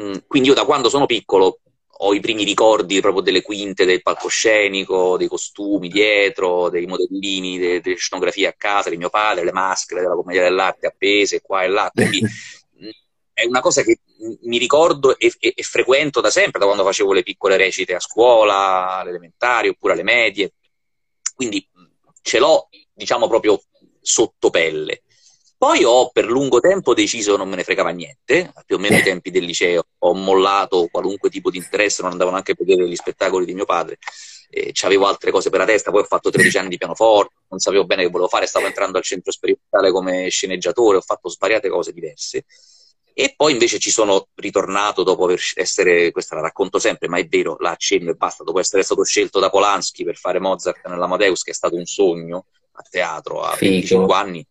mm, 0.01 0.15
quindi 0.27 0.49
io 0.49 0.55
da 0.55 0.65
quando 0.65 0.89
sono 0.89 1.07
piccolo 1.07 1.61
ho 2.05 2.15
i 2.15 2.21
primi 2.21 2.43
ricordi 2.43 3.01
proprio 3.01 3.23
delle 3.23 3.43
quinte 3.43 3.85
del 3.85 4.03
palcoscenico, 4.03 5.17
dei 5.17 5.29
costumi 5.29 5.89
dietro, 5.89 6.69
dei 6.69 6.87
modellini, 6.87 7.59
delle, 7.59 7.81
delle 7.81 7.97
scenografie 7.97 8.49
a 8.49 8.55
casa 8.57 8.91
di 8.91 8.97
mio 8.97 9.09
padre, 9.09 9.45
le 9.45 9.53
maschere 9.53 10.01
della 10.01 10.15
commedia 10.15 10.43
dell'arte 10.43 10.89
appese 10.89 11.41
qua 11.41 11.63
e 11.63 11.69
là. 11.69 11.91
Quindi 11.95 12.21
è 13.33 13.45
una 13.45 13.61
cosa 13.61 13.83
che 13.83 14.01
mi 14.43 14.59
ricordo 14.59 15.17
e, 15.17 15.33
e, 15.39 15.53
e, 15.55 15.63
frequento 15.63 16.21
da 16.21 16.31
sempre, 16.31 16.59
da 16.59 16.67
quando 16.67 16.85
facevo 16.85 17.13
le 17.13 17.23
piccole 17.23 17.57
recite 17.57 17.95
a 17.95 18.01
scuola, 18.01 18.99
alle 18.99 19.11
elementari 19.11 19.69
oppure 19.69 19.93
alle 19.93 20.03
medie. 20.03 20.55
Quindi 21.37 21.65
ce 22.21 22.39
l'ho, 22.41 22.69
diciamo, 22.93 23.29
proprio 23.29 23.63
sotto 24.01 24.51
pelle. 24.51 25.03
Poi 25.63 25.85
ho 25.85 26.11
per 26.11 26.27
lungo 26.27 26.59
tempo 26.59 26.93
deciso 26.93 27.37
non 27.37 27.49
me 27.49 27.55
ne 27.55 27.63
fregava 27.63 27.91
niente, 27.91 28.53
più 28.67 28.75
o 28.75 28.79
meno 28.81 28.97
ai 28.97 29.05
tempi 29.05 29.31
del 29.31 29.45
liceo, 29.45 29.85
ho 29.97 30.13
mollato 30.13 30.89
qualunque 30.91 31.31
tipo 31.31 31.51
di 31.51 31.59
interesse, 31.59 32.03
non 32.03 32.11
andavo 32.11 32.31
neanche 32.31 32.51
a 32.51 32.55
vedere 32.59 32.89
gli 32.89 32.97
spettacoli 32.97 33.45
di 33.45 33.55
mio 33.55 33.65
padre, 33.65 33.99
eh, 34.51 34.73
avevo 34.83 35.07
altre 35.07 35.31
cose 35.31 35.51
per 35.51 35.61
la 35.61 35.65
testa, 35.65 35.93
poi 35.93 36.01
ho 36.01 36.05
fatto 36.05 36.31
13 36.31 36.59
anni 36.59 36.69
di 36.69 36.79
pianoforte, 36.79 37.35
non 37.47 37.61
sapevo 37.61 37.85
bene 37.85 38.03
che 38.03 38.09
volevo 38.09 38.27
fare, 38.29 38.47
stavo 38.47 38.67
entrando 38.67 38.99
al 38.99 39.05
centro 39.05 39.31
sperimentale 39.31 39.93
come 39.93 40.29
sceneggiatore, 40.31 40.97
ho 40.97 41.01
fatto 41.01 41.29
svariate 41.29 41.69
cose 41.69 41.93
diverse. 41.93 42.45
E 43.15 43.33
poi 43.37 43.53
invece 43.53 43.79
ci 43.79 43.93
sono 43.93 44.31
ritornato 44.35 45.05
dopo 45.05 45.27
aver 45.27 45.39
essere, 45.55 46.11
questa 46.11 46.35
la 46.35 46.41
racconto 46.41 46.81
sempre, 46.81 47.07
ma 47.07 47.19
è 47.19 47.27
vero, 47.29 47.55
la 47.61 47.71
accenno 47.71 48.11
e 48.11 48.15
basta, 48.15 48.43
dopo 48.43 48.59
essere 48.59 48.83
stato 48.83 49.05
scelto 49.05 49.39
da 49.39 49.49
Polanski 49.49 50.03
per 50.03 50.17
fare 50.17 50.41
Mozart 50.41 50.85
nell'Amadeus, 50.89 51.45
che 51.45 51.53
è 51.53 51.55
stato 51.55 51.77
un 51.77 51.85
sogno 51.85 52.47
a 52.73 52.85
teatro 52.91 53.43
a 53.43 53.55
Fico. 53.55 53.71
25 53.71 54.15
anni, 54.17 54.47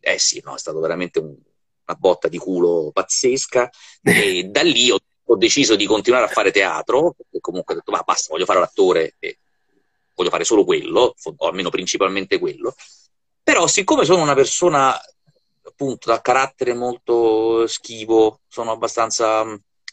eh 0.00 0.18
sì, 0.18 0.40
no, 0.44 0.54
è 0.54 0.58
stato 0.58 0.80
veramente 0.80 1.18
un, 1.18 1.28
una 1.28 1.96
botta 1.98 2.28
di 2.28 2.38
culo 2.38 2.90
pazzesca 2.92 3.70
e 4.02 4.44
da 4.50 4.62
lì 4.62 4.90
ho, 4.90 4.98
ho, 5.24 5.36
deciso 5.36 5.76
di 5.76 5.86
continuare 5.86 6.24
a 6.24 6.28
fare 6.28 6.50
teatro, 6.50 7.14
perché 7.16 7.40
comunque 7.40 7.74
ho 7.74 7.76
detto, 7.78 7.92
ma 7.92 8.02
basta, 8.04 8.28
voglio 8.30 8.46
fare 8.46 8.60
l'attore 8.60 9.16
e 9.18 9.38
voglio 10.14 10.30
fare 10.30 10.44
solo 10.44 10.64
quello, 10.64 11.14
o 11.36 11.46
almeno 11.46 11.70
principalmente 11.70 12.38
quello. 12.38 12.74
Però 13.42 13.66
siccome 13.66 14.04
sono 14.04 14.22
una 14.22 14.34
persona 14.34 14.98
appunto 15.62 16.10
da 16.10 16.20
carattere 16.20 16.74
molto 16.74 17.66
schivo, 17.66 18.40
sono 18.48 18.72
abbastanza 18.72 19.44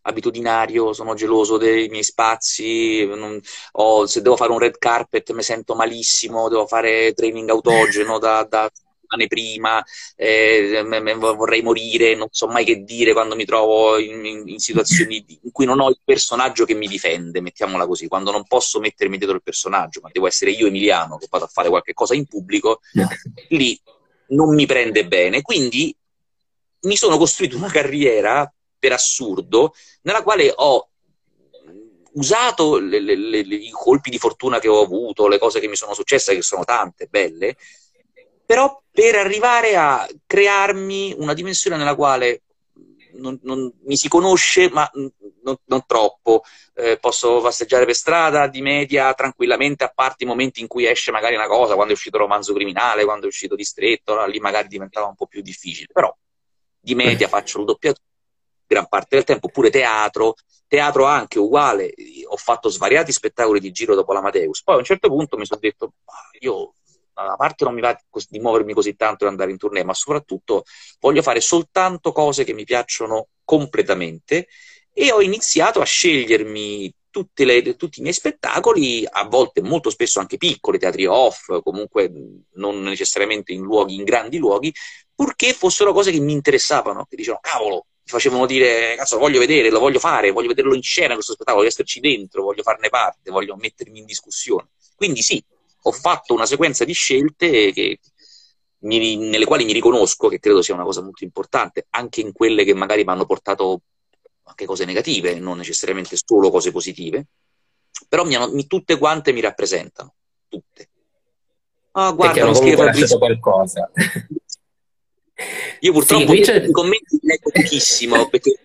abitudinario, 0.02 0.94
sono 0.94 1.14
geloso 1.14 1.58
dei 1.58 1.90
miei 1.90 2.04
spazi, 2.04 3.06
non, 3.06 3.40
ho, 3.74 4.06
se 4.06 4.22
devo 4.22 4.36
fare 4.36 4.52
un 4.52 4.60
red 4.60 4.78
carpet 4.78 5.32
mi 5.32 5.44
sento 5.44 5.76
malissimo, 5.76 6.50
devo 6.50 6.66
fare 6.66 7.14
training 7.14 7.50
autogeno 7.50 8.18
da, 8.18 8.46
da 8.50 8.70
settimane 9.08 9.28
prima, 9.28 9.84
eh, 10.16 10.84
vorrei 11.18 11.62
morire, 11.62 12.16
non 12.16 12.28
so 12.30 12.48
mai 12.48 12.66
che 12.66 12.84
dire 12.84 13.14
quando 13.14 13.36
mi 13.36 13.46
trovo 13.46 13.98
in, 13.98 14.26
in, 14.26 14.48
in, 14.48 14.60
situazioni 14.60 15.24
in 15.42 15.52
cui 15.52 15.66
non 15.66 15.80
ho 15.80 15.90
il 15.90 16.00
personaggio 16.04 16.66
che 16.66 16.74
mi 16.74 16.88
difende, 16.88 17.42
mettiamola 17.42 17.88
così, 17.88 18.08
quando 18.08 18.32
non 18.32 18.46
posso 18.46 18.80
mettermi 18.80 19.18
dietro 19.18 19.36
il 19.36 19.44
personaggio, 19.44 20.02
ma 20.02 20.10
devo 20.12 20.28
essere 20.28 20.52
io 20.52 20.68
Emiliano 20.68 21.18
che 21.18 21.28
vado 21.30 21.46
a 21.46 21.50
fare 21.52 21.70
qualche 21.70 21.94
cosa 21.94 22.14
in 22.14 22.26
pubblico, 22.28 22.82
lì 23.50 23.80
non 24.30 24.54
mi 24.54 24.66
prende 24.66 25.08
bene. 25.08 25.42
Quindi 25.42 25.96
mi 26.82 26.96
sono 26.98 27.18
costruito 27.18 27.58
una 27.58 27.72
carriera, 27.72 28.52
per 28.80 28.92
assurdo, 28.92 29.74
nella 30.02 30.22
quale 30.22 30.54
ho 30.56 30.90
usato 32.14 32.78
le, 32.80 33.00
le, 33.00 33.16
le, 33.16 33.40
i 33.40 33.70
colpi 33.72 34.10
di 34.10 34.18
fortuna 34.18 34.60
che 34.60 34.68
ho 34.68 34.82
avuto, 34.82 35.28
le 35.28 35.38
cose 35.38 35.60
che 35.60 35.68
mi 35.68 35.76
sono 35.76 35.94
successe, 35.94 36.36
che 36.36 36.42
sono 36.42 36.64
tante, 36.64 37.08
belle, 37.08 37.56
però 38.48 38.82
per 38.90 39.16
arrivare 39.16 39.76
a 39.76 40.08
crearmi 40.26 41.14
una 41.18 41.34
dimensione 41.34 41.76
nella 41.76 41.96
quale 41.96 42.44
non, 43.16 43.38
non, 43.44 43.70
mi 43.84 43.98
si 43.98 44.08
conosce, 44.08 44.70
ma 44.70 44.90
non, 45.44 45.58
non 45.66 45.86
troppo. 45.86 46.44
Eh, 46.74 46.98
posso 46.98 47.42
passeggiare 47.42 47.84
per 47.84 47.94
strada 47.94 48.48
di 48.48 48.62
media 48.62 49.14
tranquillamente, 49.14 49.84
a 49.84 49.92
parte 49.94 50.24
i 50.24 50.28
momenti 50.28 50.62
in 50.62 50.68
cui 50.68 50.86
esce 50.86 51.12
magari 51.12 51.36
una 51.36 51.48
cosa, 51.48 51.74
quando 51.74 51.92
è 51.92 51.96
uscito 51.96 52.18
Romanzo 52.18 52.54
Criminale, 52.54 53.04
quando 53.04 53.26
è 53.26 53.28
uscito 53.28 53.54
Distretto, 53.54 54.16
no? 54.16 54.26
lì 54.28 54.40
magari 54.40 54.70
diventava 54.70 55.08
un 55.08 55.16
po' 55.16 55.28
più 55.28 55.42
difficile. 55.42 55.90
Però 55.92 56.16
di 56.80 56.96
media 56.96 57.28
faccio 57.28 57.60
il 57.60 57.66
doppiatore 57.66 58.06
gran 58.66 58.88
parte 58.88 59.18
del 59.18 59.26
tempo, 59.26 59.48
oppure 59.48 59.70
teatro, 59.70 60.36
teatro 60.68 61.04
anche 61.04 61.38
uguale, 61.38 61.94
ho 62.26 62.38
fatto 62.38 62.70
svariati 62.70 63.12
spettacoli 63.12 63.60
di 63.60 63.72
giro 63.72 63.94
dopo 63.94 64.14
l'Amadeus, 64.14 64.64
poi 64.64 64.76
a 64.76 64.78
un 64.80 64.84
certo 64.84 65.10
punto 65.10 65.38
mi 65.38 65.46
sono 65.46 65.60
detto, 65.62 65.94
io 66.40 66.74
a 67.18 67.36
parte 67.36 67.64
non 67.64 67.74
mi 67.74 67.82
va 67.82 67.98
di 68.30 68.40
muovermi 68.40 68.74
così 68.74 68.96
tanto 68.96 69.26
e 69.26 69.28
andare 69.28 69.52
in 69.52 69.58
tournée, 69.58 69.84
ma 69.84 69.94
soprattutto 69.94 70.64
voglio 71.00 71.22
fare 71.22 71.42
soltanto 71.42 72.12
cose 72.12 72.44
che 72.44 72.54
mi 72.54 72.64
piacciono 72.64 73.30
completamente 73.44 74.48
e 74.94 75.12
ho 75.12 75.22
iniziato 75.22 75.80
a 75.80 75.86
scegliermi 75.86 76.94
le, 77.36 77.76
tutti 77.76 78.00
i 78.00 78.02
miei 78.02 78.14
spettacoli, 78.14 79.06
a 79.10 79.26
volte 79.26 79.62
molto 79.62 79.90
spesso 79.90 80.20
anche 80.20 80.38
piccoli, 80.38 80.78
teatri 80.78 81.06
off, 81.06 81.62
comunque 81.64 82.12
non 82.54 82.82
necessariamente 82.82 83.54
in 83.54 83.62
luoghi, 83.62 83.96
in 83.96 84.04
grandi 84.04 84.38
luoghi, 84.38 84.72
purché 85.16 85.54
fossero 85.54 85.94
cose 85.94 86.12
che 86.12 86.20
mi 86.20 86.34
interessavano, 86.34 87.06
che 87.10 87.16
dicevano, 87.16 87.42
cavolo, 87.42 87.86
mi 88.04 88.12
facevano 88.12 88.46
dire, 88.46 88.96
cazzo, 88.96 89.16
lo 89.16 89.22
voglio 89.22 89.40
vedere, 89.40 89.70
lo 89.70 89.80
voglio 89.80 90.00
fare, 90.00 90.32
voglio 90.32 90.50
vederlo 90.50 90.76
in 90.76 90.84
scena 90.84 91.14
questo 91.14 91.34
spettacolo, 91.34 91.64
voglio 91.64 91.74
esserci 91.74 92.00
dentro, 92.00 92.44
voglio 92.44 92.64
farne 92.64 92.90
parte, 92.90 93.32
voglio 93.32 93.56
mettermi 93.56 94.00
in 94.00 94.06
discussione. 94.06 94.70
Quindi 94.96 95.22
sì, 95.22 95.44
ho 95.88 95.92
fatto 95.92 96.34
una 96.34 96.46
sequenza 96.46 96.84
di 96.84 96.94
scelte 96.94 97.72
che, 97.72 98.00
mi, 98.80 99.18
nelle 99.18 99.46
quali 99.46 99.66
mi 99.66 99.74
riconosco, 99.74 100.28
che 100.28 100.40
credo 100.40 100.62
sia 100.62 100.74
una 100.74 100.84
cosa 100.84 101.02
molto 101.02 101.24
importante, 101.24 101.88
anche 101.92 102.22
in 102.22 102.32
quelle 102.34 102.64
che 102.64 102.74
magari 102.74 103.04
mi 103.04 103.12
hanno 103.12 103.26
portato 103.26 103.82
anche 104.44 104.66
cose 104.66 104.86
negative, 104.86 105.40
non 105.40 105.58
necessariamente 105.58 106.18
solo 106.24 106.50
cose 106.52 106.72
positive, 106.72 107.26
però 108.08 108.24
mi 108.26 108.36
hanno, 108.36 108.52
mi, 108.52 108.68
tutte 108.68 108.98
quante 108.98 109.32
mi 109.32 109.42
rappresentano, 109.42 110.14
tutte. 110.48 110.90
Ah, 111.92 112.12
guarda, 112.12 112.46
mi 112.46 112.56
scrive 112.56 112.76
Fabrizio 112.76 113.18
qualcosa. 113.18 113.90
Io 115.82 115.92
purtroppo 115.92 116.32
sì, 116.32 116.40
i 116.40 116.72
commenti 116.72 117.20
leggo 117.22 117.52
pochissimo 117.52 118.28
perché 118.28 118.58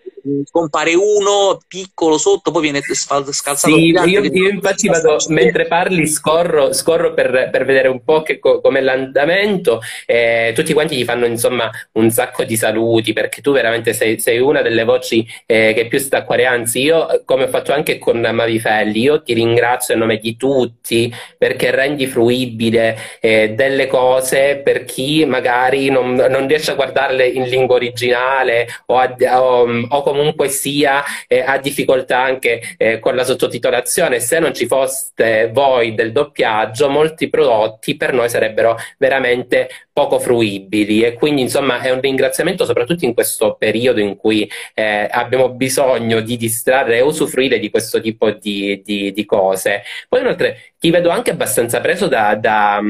compare 0.49 0.93
uno 0.95 1.59
piccolo 1.67 2.17
sotto, 2.17 2.51
poi 2.51 2.61
viene 2.61 2.81
scalzato. 2.81 3.75
Sì, 3.75 3.87
io, 3.87 4.03
io, 4.03 4.49
infatti 4.49 4.87
vado, 4.87 5.17
mentre 5.29 5.67
parli 5.67 6.07
scorro, 6.07 6.73
scorro 6.73 7.13
per, 7.13 7.49
per, 7.51 7.65
vedere 7.65 7.87
un 7.87 8.03
po' 8.03 8.21
che, 8.21 8.39
com'è 8.39 8.81
l'andamento, 8.81 9.81
eh, 10.05 10.51
tutti 10.55 10.73
quanti 10.73 10.95
gli 10.95 11.03
fanno 11.03 11.25
insomma 11.25 11.69
un 11.93 12.09
sacco 12.09 12.43
di 12.43 12.55
saluti, 12.55 13.13
perché 13.13 13.41
tu 13.41 13.51
veramente 13.51 13.93
sei, 13.93 14.19
sei 14.19 14.39
una 14.39 14.61
delle 14.61 14.83
voci 14.83 15.25
eh, 15.45 15.73
che 15.75 15.87
più 15.87 15.99
sta 15.99 16.19
a 16.19 16.23
cuore, 16.23 16.45
anzi 16.45 16.81
io 16.81 17.23
come 17.25 17.43
ho 17.43 17.49
fatto 17.49 17.73
anche 17.73 17.97
con 17.97 18.19
Mavifelli, 18.19 19.01
io 19.01 19.21
ti 19.23 19.33
ringrazio 19.33 19.95
a 19.95 19.97
nome 19.97 20.17
di 20.17 20.37
tutti 20.37 21.13
perché 21.37 21.71
rendi 21.71 22.07
fruibile 22.07 22.97
eh, 23.19 23.53
delle 23.55 23.87
cose 23.87 24.61
per 24.63 24.85
chi 24.85 25.25
magari 25.25 25.89
non, 25.89 26.13
non 26.13 26.47
riesce 26.47 26.71
a 26.71 26.75
guardarle 26.75 27.25
in 27.25 27.43
lingua 27.43 27.75
originale 27.75 28.67
o, 28.87 28.97
a, 28.97 29.15
o, 29.41 29.87
o 29.89 30.01
comunque 30.13 30.47
sia 30.47 31.03
eh, 31.27 31.39
ha 31.39 31.57
difficoltà 31.57 32.19
anche 32.21 32.61
eh, 32.77 32.99
con 32.99 33.15
la 33.15 33.23
sottotitolazione. 33.23 34.19
Se 34.19 34.37
non 34.37 34.53
ci 34.53 34.67
foste 34.67 35.49
voi 35.51 35.95
del 35.95 36.11
doppiaggio, 36.11 36.87
molti 36.89 37.29
prodotti 37.29 37.97
per 37.97 38.13
noi 38.13 38.29
sarebbero 38.29 38.77
veramente 38.99 39.69
poco 39.91 40.19
fruibili 40.19 41.01
e 41.01 41.13
quindi 41.13 41.41
insomma 41.41 41.81
è 41.81 41.91
un 41.91 42.01
ringraziamento 42.01 42.65
soprattutto 42.65 43.05
in 43.05 43.13
questo 43.13 43.55
periodo 43.57 43.99
in 43.99 44.15
cui 44.15 44.49
eh, 44.73 45.07
abbiamo 45.09 45.49
bisogno 45.49 46.21
di 46.21 46.37
distrarre 46.37 46.97
e 46.97 47.01
usufruire 47.01 47.59
di 47.59 47.69
questo 47.69 47.99
tipo 48.01 48.31
di, 48.31 48.81
di, 48.83 49.11
di 49.11 49.25
cose. 49.25 49.83
Poi 50.07 50.21
inoltre 50.21 50.73
ti 50.79 50.89
vedo 50.89 51.09
anche 51.09 51.31
abbastanza 51.31 51.79
preso 51.79 52.07
da, 52.07 52.35
da, 52.35 52.81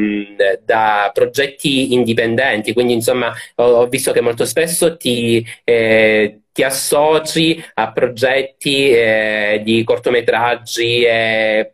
da 0.64 1.12
progetti 1.14 1.94
indipendenti, 1.94 2.74
quindi 2.74 2.94
insomma 2.94 3.32
ho, 3.56 3.64
ho, 3.64 3.88
visto 3.88 4.12
che 4.12 4.22
molto 4.22 4.46
spesso 4.46 4.98
ti, 4.98 5.46
eh, 5.64 6.43
ti 6.54 6.64
associ 6.64 7.62
a 7.74 7.92
progetti 7.92 8.92
eh, 8.92 9.62
di 9.64 9.84
cortometraggi 9.84 11.04
e 11.04 11.74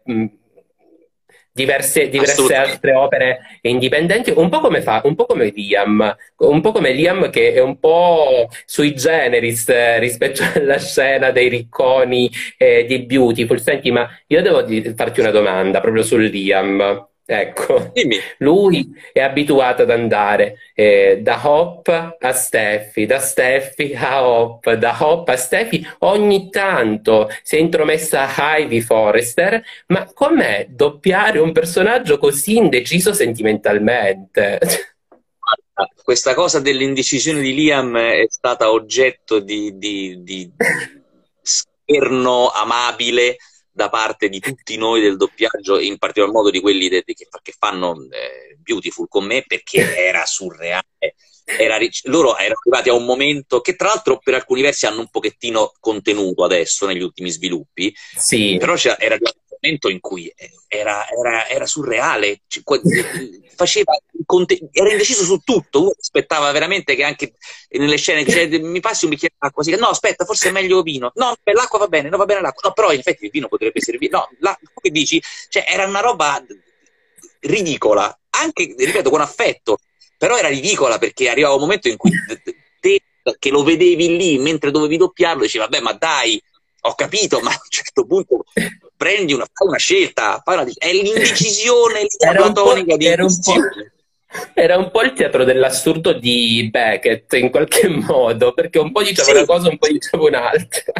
diverse, 1.59 2.07
diverse 2.07 2.55
altre 2.55 2.93
opere 2.93 3.39
indipendenti, 3.61 4.31
un 4.33 4.47
po' 4.49 4.59
come 4.61 4.81
fa, 4.81 5.01
un 5.03 5.15
po' 5.15 5.25
come 5.25 5.51
Liam, 5.53 6.15
un 6.37 6.61
po' 6.61 6.71
come 6.71 6.93
Liam 6.93 7.29
che 7.29 7.53
è 7.53 7.59
un 7.59 7.77
po' 7.79 8.47
sui 8.65 8.95
generis 8.95 9.67
eh, 9.67 9.99
rispetto 9.99 10.41
alla 10.55 10.79
scena 10.79 11.31
dei 11.31 11.49
ricconi 11.49 12.29
eh, 12.57 12.85
di 12.85 12.99
Beautiful. 12.99 13.59
Senti, 13.59 13.91
ma 13.91 14.07
io 14.27 14.41
devo 14.41 14.65
farti 14.95 15.19
una 15.19 15.31
domanda 15.31 15.81
proprio 15.81 16.03
su 16.03 16.15
Liam. 16.15 17.07
Ecco, 17.31 17.91
Dimmi. 17.93 18.17
lui 18.39 18.91
è 19.13 19.19
abituato 19.19 19.83
ad 19.83 19.91
andare 19.91 20.71
eh, 20.73 21.19
da 21.21 21.39
Hop 21.47 22.17
a 22.19 22.31
Steffi, 22.33 23.05
da 23.05 23.19
Steffi 23.19 23.93
a 23.93 24.27
Hop, 24.27 24.73
da 24.73 24.97
Hop 24.99 25.29
a 25.29 25.35
Steffi. 25.37 25.87
Ogni 25.99 26.49
tanto 26.49 27.29
si 27.43 27.57
è 27.57 27.59
intromessa 27.59 28.27
Ivy 28.57 28.81
Forrester, 28.81 29.61
ma 29.89 30.09
com'è 30.11 30.69
doppiare 30.71 31.37
un 31.37 31.51
personaggio 31.51 32.17
così 32.17 32.57
indeciso 32.57 33.13
sentimentalmente? 33.13 34.57
Questa 36.03 36.33
cosa 36.33 36.59
dell'indecisione 36.59 37.41
di 37.41 37.53
Liam 37.53 37.95
è 37.95 38.25
stata 38.27 38.71
oggetto 38.71 39.37
di, 39.39 39.77
di, 39.77 40.23
di 40.23 40.51
scherno 41.43 42.49
amabile 42.49 43.37
da 43.79 43.87
parte 43.87 44.27
di 44.27 44.41
tutti 44.41 44.75
noi 44.75 44.99
del 44.99 45.15
doppiaggio, 45.15 45.79
in 45.79 45.97
particolar 45.97 46.33
modo 46.33 46.49
di 46.49 46.59
quelli 46.59 46.89
de, 46.89 47.01
de, 47.05 47.13
che, 47.13 47.29
che, 47.41 47.53
fanno 47.57 47.95
eh, 48.11 48.57
Beautiful 48.61 49.07
con 49.07 49.23
me, 49.23 49.45
perché 49.47 49.95
era 49.95 50.25
surreale. 50.25 51.15
Era, 51.45 51.77
loro 52.03 52.37
erano 52.37 52.59
arrivati 52.61 52.89
a 52.89 52.93
un 52.93 53.05
momento 53.05 53.61
che 53.61 53.75
tra 53.75 53.87
l'altro 53.87 54.19
per 54.19 54.35
alcuni 54.35 54.61
versi 54.61 54.85
hanno 54.85 54.99
un 54.99 55.09
pochettino 55.09 55.71
contenuto 55.79 56.43
adesso 56.43 56.85
negli 56.85 57.01
ultimi 57.01 57.31
sviluppi, 57.31 57.95
sì. 57.95 58.57
però 58.59 58.75
era 58.97 59.15
un 59.15 59.31
momento 59.61 59.89
in 59.89 59.99
cui 59.99 60.31
era, 60.67 61.07
era, 61.09 61.47
era 61.47 61.65
surreale, 61.65 62.41
faceva, 63.55 63.93
era 64.71 64.91
indeciso 64.91 65.23
su 65.23 65.39
tutto, 65.43 65.81
uno 65.81 65.93
aspettava 65.99 66.51
veramente 66.51 66.95
che 66.95 67.03
anche 67.03 67.33
nelle 67.69 67.97
scene 67.97 68.29
cioè, 68.29 68.47
mi 68.59 68.79
passi 68.79 69.05
un 69.05 69.11
bicchiere 69.11 69.35
d'acqua, 69.37 69.63
no 69.77 69.87
aspetta 69.87 70.25
forse 70.25 70.49
è 70.49 70.51
meglio 70.51 70.81
vino, 70.81 71.11
no 71.15 71.35
l'acqua 71.43 71.79
va 71.79 71.87
bene, 71.87 72.09
no 72.09 72.17
va 72.17 72.25
bene 72.25 72.41
l'acqua, 72.41 72.69
no 72.69 72.73
però 72.73 72.91
in 72.91 72.99
effetti 72.99 73.25
il 73.25 73.31
vino 73.31 73.47
potrebbe 73.47 73.81
servire, 73.81 74.11
no, 74.11 74.29
la, 74.39 74.57
che 74.79 74.91
dici, 74.91 75.21
cioè 75.49 75.65
era 75.67 75.85
una 75.85 76.01
roba 76.01 76.43
ridicola, 77.39 78.15
anche 78.29 78.75
ripeto 78.77 79.09
con 79.09 79.21
affetto, 79.21 79.79
però 80.17 80.37
era 80.37 80.49
ridicola 80.49 80.97
perché 80.97 81.29
arrivava 81.29 81.55
un 81.55 81.61
momento 81.61 81.87
in 81.87 81.97
cui 81.97 82.11
te 82.79 83.01
che 83.37 83.49
lo 83.49 83.63
vedevi 83.63 84.15
lì 84.15 84.37
mentre 84.37 84.71
dovevi 84.71 84.97
doppiarlo 84.97 85.43
dicevi 85.43 85.65
vabbè 85.65 85.81
ma 85.81 85.93
dai 85.93 86.41
ho 86.81 86.95
capito 86.95 87.39
ma 87.41 87.51
a 87.51 87.59
un 87.61 87.69
certo 87.69 88.05
punto 88.05 88.45
prendi 88.95 89.33
una, 89.33 89.47
fai 89.51 89.67
una 89.67 89.77
scelta 89.77 90.41
fai 90.43 90.55
una, 90.55 90.71
è 90.77 90.91
l'indecisione 90.91 92.07
era 92.17 92.45
un, 92.45 92.53
di 92.97 93.07
un 93.07 93.29
era 94.53 94.77
un 94.77 94.91
po' 94.91 95.01
il 95.01 95.13
teatro 95.13 95.43
dell'assurdo 95.43 96.13
di 96.13 96.67
Beckett 96.71 97.33
in 97.33 97.49
qualche 97.49 97.87
modo 97.89 98.53
perché 98.53 98.79
un 98.79 98.91
po' 98.91 99.01
diceva 99.01 99.29
sì. 99.29 99.31
una 99.31 99.45
cosa 99.45 99.69
un 99.69 99.77
po' 99.77 99.87
diceva 99.87 100.23
un'altra 100.23 100.93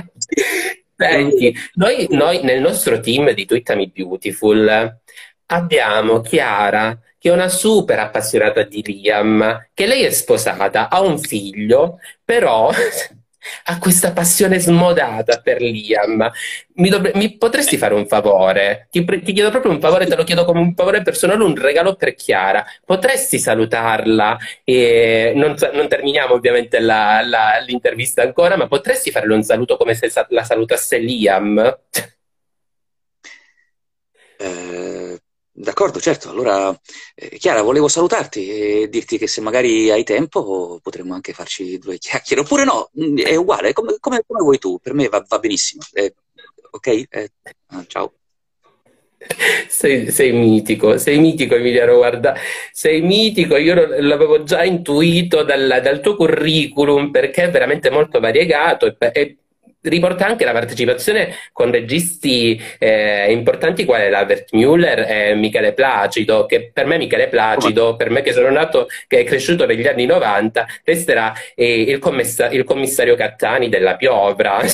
Senti, 0.95 1.55
noi, 1.75 2.07
noi 2.09 2.43
nel 2.43 2.59
nostro 2.59 2.99
team 2.99 3.31
di 3.31 3.45
Twittami 3.45 3.89
Beautiful 3.93 4.99
abbiamo 5.45 6.19
Chiara 6.21 6.99
che 7.19 7.29
è 7.29 7.33
una 7.33 7.49
super 7.49 7.99
appassionata 7.99 8.63
di 8.63 8.81
Liam, 8.81 9.67
che 9.73 9.85
lei 9.85 10.03
è 10.03 10.09
sposata, 10.09 10.89
ha 10.89 11.01
un 11.01 11.19
figlio, 11.19 11.99
però 12.23 12.71
ha 13.65 13.79
questa 13.79 14.11
passione 14.11 14.59
smodata 14.59 15.39
per 15.41 15.61
Liam. 15.61 16.29
Mi, 16.75 16.89
dovre- 16.89 17.11
mi 17.15 17.37
potresti 17.37 17.77
fare 17.77 17.93
un 17.93 18.07
favore? 18.07 18.87
Ti, 18.91 19.03
pre- 19.03 19.21
ti, 19.21 19.33
chiedo 19.33 19.49
proprio 19.49 19.71
un 19.71 19.79
favore, 19.79 20.05
te 20.05 20.15
lo 20.15 20.23
chiedo 20.23 20.45
come 20.45 20.59
un 20.59 20.73
favore 20.73 21.01
personale, 21.01 21.43
un 21.43 21.55
regalo 21.55 21.95
per 21.95 22.15
Chiara. 22.15 22.65
Potresti 22.85 23.39
salutarla? 23.39 24.37
E 24.63 25.33
non, 25.35 25.55
non 25.73 25.87
terminiamo 25.87 26.33
ovviamente 26.33 26.79
la, 26.79 27.21
la, 27.23 27.59
l'intervista 27.65 28.21
ancora, 28.21 28.57
ma 28.57 28.67
potresti 28.67 29.11
farle 29.11 29.35
un 29.35 29.43
saluto 29.43 29.77
come 29.77 29.93
se 29.95 30.11
la 30.29 30.43
salutasse 30.43 30.97
Liam? 30.97 31.77
Eh, 34.39 35.19
D'accordo, 35.61 35.99
certo. 35.99 36.29
Allora, 36.29 36.73
eh, 37.15 37.37
Chiara, 37.37 37.61
volevo 37.61 37.89
salutarti 37.89 38.49
e 38.49 38.87
dirti 38.89 39.17
che 39.17 39.27
se 39.27 39.41
magari 39.41 39.91
hai 39.91 40.05
tempo 40.05 40.79
potremmo 40.81 41.13
anche 41.13 41.33
farci 41.33 41.77
due 41.77 41.97
chiacchiere. 41.97 42.43
Oppure 42.43 42.63
no, 42.63 42.89
mm, 42.97 43.17
è 43.17 43.35
uguale, 43.35 43.73
come, 43.73 43.97
come, 43.99 44.23
come 44.25 44.39
vuoi 44.41 44.57
tu. 44.57 44.79
Per 44.81 44.93
me 44.93 45.09
va, 45.09 45.21
va 45.27 45.37
benissimo. 45.39 45.81
Eh, 45.91 46.13
ok? 46.71 46.87
Eh, 47.09 47.31
ah, 47.67 47.83
ciao. 47.87 48.13
Sei, 49.67 50.09
sei, 50.11 50.31
mitico, 50.31 50.97
sei 50.97 51.19
mitico 51.19 51.55
Emiliano, 51.55 51.95
guarda, 51.97 52.35
sei 52.71 53.01
mitico, 53.01 53.57
io 53.57 53.75
l'avevo 53.99 54.43
già 54.43 54.63
intuito 54.63 55.43
dal, 55.43 55.81
dal 55.83 55.99
tuo 55.99 56.15
curriculum 56.15 57.11
perché 57.11 57.43
è 57.43 57.51
veramente 57.51 57.89
molto 57.89 58.21
variegato 58.21 58.85
e, 58.85 58.95
e 59.11 59.37
riporta 59.81 60.25
anche 60.25 60.45
la 60.45 60.51
partecipazione 60.51 61.35
con 61.51 61.71
registi 61.71 62.61
eh, 62.77 63.31
importanti 63.31 63.85
quali 63.85 64.13
Albert 64.13 64.53
Müller 64.53 65.05
e 65.07 65.35
Michele 65.35 65.73
Placido, 65.73 66.45
che 66.45 66.71
per 66.73 66.85
me 66.85 66.97
Michele 66.97 67.29
Placido, 67.29 67.95
per 67.95 68.09
me 68.09 68.21
che 68.21 68.33
sono 68.33 68.49
nato, 68.49 68.87
che 69.07 69.19
è 69.19 69.23
cresciuto 69.23 69.65
negli 69.65 69.87
anni 69.87 70.05
90, 70.05 70.65
resterà 70.83 71.33
eh, 71.55 71.81
il, 71.81 71.99
commessa- 71.99 72.49
il, 72.49 72.63
commissario 72.63 73.15
Cattani 73.15 73.69
della 73.69 73.95
Piovra. 73.95 74.61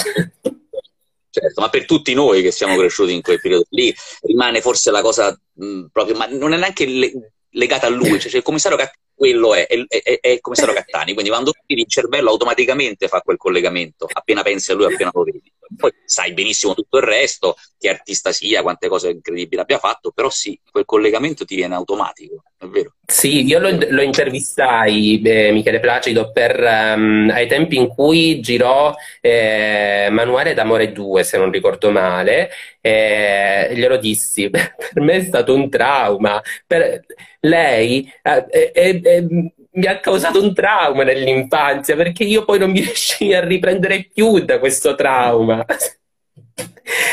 Certo, 1.35 1.59
ma 1.59 1.67
per 1.67 1.83
tutti 1.83 2.13
noi 2.13 2.41
che 2.41 2.51
siamo 2.51 2.77
cresciuti 2.77 3.13
in 3.13 3.21
quel 3.21 3.41
periodo 3.41 3.65
lì, 3.71 3.93
rimane 4.21 4.61
forse 4.61 4.89
la 4.89 5.01
cosa 5.01 5.37
mh, 5.55 5.87
proprio, 5.91 6.15
ma 6.15 6.27
non 6.27 6.53
è 6.53 6.57
neanche 6.57 6.85
le- 6.85 7.11
legata 7.49 7.87
a 7.87 7.89
lui, 7.89 8.11
cioè, 8.21 8.29
cioè 8.29 8.37
il 8.37 8.41
commissario 8.41 8.77
Cattani 8.77 9.04
quello 9.15 9.55
è, 9.55 9.65
è, 9.65 9.85
è, 9.87 10.19
è 10.19 10.27
il 10.27 10.41
commissario 10.41 10.73
Cattani, 10.73 11.13
quindi 11.13 11.31
quando 11.31 11.51
scrivi 11.51 11.81
il 11.81 11.87
cervello 11.87 12.29
automaticamente 12.29 13.07
fa 13.07 13.21
quel 13.21 13.37
collegamento, 13.37 14.07
appena 14.11 14.43
pensi 14.43 14.71
a 14.71 14.75
lui, 14.75 14.93
appena 14.93 15.11
lo 15.13 15.23
vedi. 15.23 15.51
Poi 15.75 15.91
sai 16.05 16.33
benissimo 16.33 16.73
tutto 16.73 16.97
il 16.97 17.03
resto, 17.03 17.55
che 17.77 17.89
artista 17.89 18.31
sia, 18.31 18.61
quante 18.61 18.87
cose 18.87 19.09
incredibili 19.09 19.61
abbia 19.61 19.79
fatto, 19.79 20.11
però 20.11 20.29
sì, 20.29 20.59
quel 20.71 20.85
collegamento 20.85 21.45
ti 21.45 21.55
viene 21.55 21.75
automatico, 21.75 22.43
è 22.57 22.65
vero. 22.65 22.95
Sì, 23.05 23.45
io 23.45 23.59
lo, 23.59 23.69
lo 23.89 24.01
intervistai, 24.01 25.21
eh, 25.21 25.51
Michele 25.51 25.79
Placido, 25.79 26.31
per, 26.31 26.59
um, 26.59 27.29
ai 27.31 27.47
tempi 27.47 27.77
in 27.77 27.87
cui 27.87 28.39
girò 28.39 28.93
eh, 29.21 30.07
Manuale 30.11 30.53
d'Amore 30.53 30.91
2, 30.91 31.23
se 31.23 31.37
non 31.37 31.51
ricordo 31.51 31.91
male, 31.91 32.49
e 32.81 33.71
glielo 33.75 33.97
dissi, 33.97 34.49
per 34.49 34.73
me 34.95 35.13
è 35.13 35.23
stato 35.23 35.53
un 35.53 35.69
trauma. 35.69 36.41
Per, 36.65 37.05
lei 37.45 38.11
eh, 38.21 38.71
eh, 38.73 39.01
eh, 39.03 39.27
mi 39.75 39.85
ha 39.87 39.99
causato 39.99 40.41
un 40.41 40.53
trauma 40.53 41.03
nell'infanzia 41.03 41.95
perché 41.95 42.23
io 42.23 42.43
poi 42.43 42.59
non 42.59 42.71
mi 42.71 42.81
riuscii 42.83 43.33
a 43.33 43.43
riprendere 43.43 44.09
più 44.13 44.39
da 44.39 44.59
questo 44.59 44.95
trauma. 44.95 45.65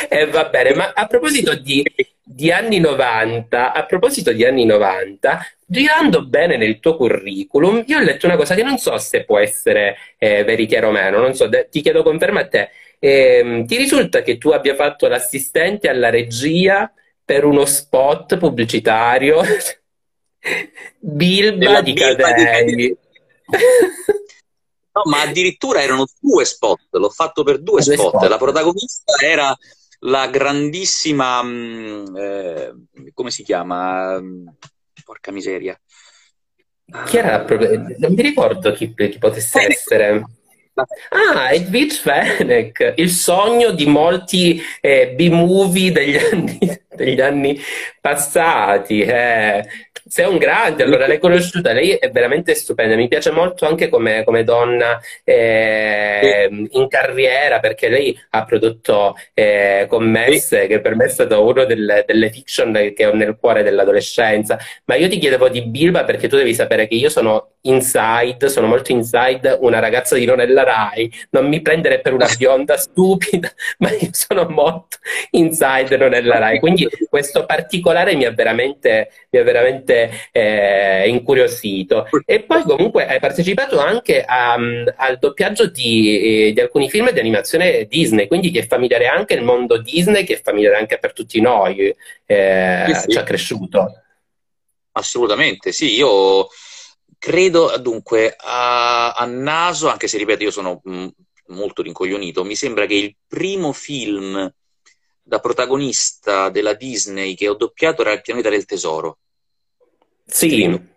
E 0.09 0.27
va 0.27 0.45
bene, 0.51 0.75
ma 0.75 0.93
a 0.95 1.07
proposito 1.07 1.55
di, 1.55 1.83
di 2.23 2.53
anni 2.53 2.79
90, 2.79 3.73
a 3.73 3.85
proposito 3.87 4.31
di 4.33 4.45
anni 4.45 4.67
90, 4.67 5.41
girando 5.65 6.27
bene 6.27 6.57
nel 6.59 6.79
tuo 6.79 6.97
curriculum, 6.97 7.83
io 7.87 7.99
ho 7.99 8.03
letto 8.03 8.27
una 8.27 8.37
cosa 8.37 8.55
che 8.55 8.63
non 8.63 8.77
so 8.77 8.99
se 8.99 9.25
può 9.25 9.39
essere 9.39 9.97
eh, 10.19 10.45
veritiera 10.45 10.89
o 10.89 10.91
meno, 10.91 11.19
non 11.19 11.35
so, 11.35 11.49
ti 11.71 11.81
chiedo 11.81 12.03
conferma 12.03 12.41
a 12.41 12.49
te. 12.49 12.71
Eh, 12.99 13.65
ti 13.67 13.77
risulta 13.77 14.23
che 14.23 14.37
tu 14.39 14.51
abbia 14.51 14.75
fatto 14.75 15.09
l'assistente 15.09 15.89
alla 15.89 16.11
regia 16.11 16.93
per 17.25 17.45
uno 17.45 17.65
spot 17.65 18.37
pubblicitario 18.37 19.41
Bilba 20.99 21.81
di 21.81 21.95
Cadei? 21.95 22.97
No, 24.95 25.03
ma 25.11 25.23
addirittura 25.23 25.81
erano 25.81 26.05
due 26.21 26.45
spot, 26.45 26.89
l'ho 26.91 27.09
fatto 27.09 27.43
per 27.45 27.63
due, 27.63 27.83
due 27.83 27.95
spot. 27.97 28.09
spot. 28.17 28.29
La 28.29 28.37
protagonista 28.37 29.15
era 29.25 29.57
la 30.01 30.29
grandissima, 30.29 31.43
mm, 31.43 32.17
eh, 32.17 32.73
come 33.15 33.31
si 33.31 33.43
chiama? 33.43 34.21
Porca 35.05 35.33
miseria. 35.33 35.79
Chi 37.07 37.17
era? 37.17 37.45
Non 37.47 38.13
mi 38.13 38.23
ricordo 38.23 38.73
chi, 38.73 38.93
chi 38.95 39.19
potesse 39.19 39.61
Fennec. 39.61 39.71
essere. 39.71 40.25
Ah, 40.75 41.53
Edwidge 41.53 41.97
Fennec, 41.97 42.95
il 42.97 43.11
sogno 43.11 43.73
di 43.73 43.87
molti 43.87 44.61
eh, 44.81 45.15
B-movie 45.15 45.93
degli 45.93 46.17
anni, 46.33 46.59
degli 46.95 47.21
anni 47.21 47.59
passati. 48.01 49.01
Eh. 49.01 49.65
Sei 50.05 50.27
un 50.27 50.37
grande, 50.37 50.83
allora 50.83 51.07
l'hai 51.07 51.19
conosciuta, 51.19 51.73
lei 51.73 51.93
è 51.93 52.11
veramente 52.11 52.55
stupenda, 52.55 52.97
mi 52.97 53.07
piace 53.07 53.31
molto 53.31 53.67
anche 53.67 53.89
come, 53.89 54.25
come 54.25 54.43
donna 54.43 55.01
eh, 55.23 56.49
in 56.71 56.89
carriera 56.89 57.61
perché 57.61 57.89
lei 57.89 58.19
ha 58.31 58.45
prodotto 58.45 59.15
eh, 59.33 59.87
Commesse 59.89 60.67
che 60.67 60.81
per 60.81 60.97
me 60.97 61.05
è 61.05 61.09
stato 61.09 61.47
uno 61.47 61.65
delle, 61.65 62.05
delle 62.05 62.31
fiction 62.31 62.93
che 62.95 63.07
ho 63.07 63.15
nel 63.15 63.37
cuore 63.39 63.63
dell'adolescenza, 63.63 64.59
ma 64.87 64.97
io 64.97 65.09
ti 65.09 65.19
chiedevo 65.19 65.49
di 65.49 65.63
Bilba 65.63 66.05
perché 66.05 66.29
tu 66.29 66.37
devi 66.37 66.53
sapere 66.53 66.89
che 66.89 66.97
io 66.97 67.09
sono 67.09 67.53
inside, 67.63 68.49
sono 68.49 68.67
molto 68.67 68.93
inside, 68.93 69.57
una 69.61 69.79
ragazza 69.79 70.17
di 70.17 70.25
Nonella 70.25 70.65
Rai, 70.65 71.13
non 71.31 71.47
mi 71.47 71.61
prendere 71.61 72.01
per 72.01 72.13
una 72.13 72.29
bionda 72.37 72.77
stupida, 72.77 73.51
ma 73.79 73.91
io 73.91 74.09
sono 74.11 74.47
molto 74.49 74.99
inside 75.31 75.97
Nonella 75.97 76.39
Rai, 76.39 76.59
quindi 76.59 76.82
questo 77.09 77.45
particolare 77.45 78.15
mi 78.15 78.25
ha 78.25 78.31
veramente, 78.31 79.11
mi 79.31 79.39
ha 79.39 79.43
veramente 79.43 80.29
eh, 80.33 81.09
incuriosito. 81.09 82.07
E 82.25 82.43
poi 82.43 82.63
comunque 82.63 83.07
hai 83.07 83.21
partecipato 83.21 83.79
anche 83.79 84.23
a, 84.23 84.55
al 84.55 85.19
doppiaggio 85.19 85.67
di, 85.67 86.49
eh, 86.49 86.53
di, 86.53 86.61
alcuni 86.61 86.89
film 86.89 87.11
di 87.11 87.21
animazione 87.21 87.87
Disney, 87.87 88.27
quindi 88.27 88.51
che 88.51 88.61
è 88.61 88.67
familiare 88.67 89.07
anche 89.07 89.35
il 89.35 89.43
mondo 89.43 89.81
Disney, 89.81 90.25
che 90.25 90.35
è 90.35 90.43
familiare 90.43 90.77
anche 90.77 90.99
per 90.99 91.13
tutti 91.13 91.41
noi, 91.41 91.95
eh, 92.27 92.85
sì, 92.87 92.95
sì. 92.95 93.09
ci 93.11 93.19
ha 93.19 93.23
cresciuto. 93.23 94.03
Assolutamente, 94.93 95.73
sì, 95.73 95.95
io 95.95 96.49
credo 97.19 97.77
dunque 97.79 98.35
a, 98.37 99.13
a 99.13 99.25
naso, 99.25 99.89
anche 99.89 100.09
se 100.09 100.19
ripeto 100.19 100.43
io 100.43 100.51
sono 100.51 100.81
mh, 100.83 101.07
molto 101.49 101.83
rincoglionito, 101.83 102.45
mi 102.45 102.57
sembra 102.57 102.85
che 102.87 102.95
il 102.95 103.17
primo 103.27 103.73
film 103.73 104.53
da 105.23 105.39
protagonista 105.39 106.49
della 106.51 106.75
Disney 106.75 107.35
che 107.35 107.49
ho 107.49 107.55
doppiato 107.55 108.03
era 108.03 108.13
Il 108.13 108.23
pianeta 108.23 108.51
del 108.51 108.65
tesoro. 108.65 109.19
Sì. 110.27 110.91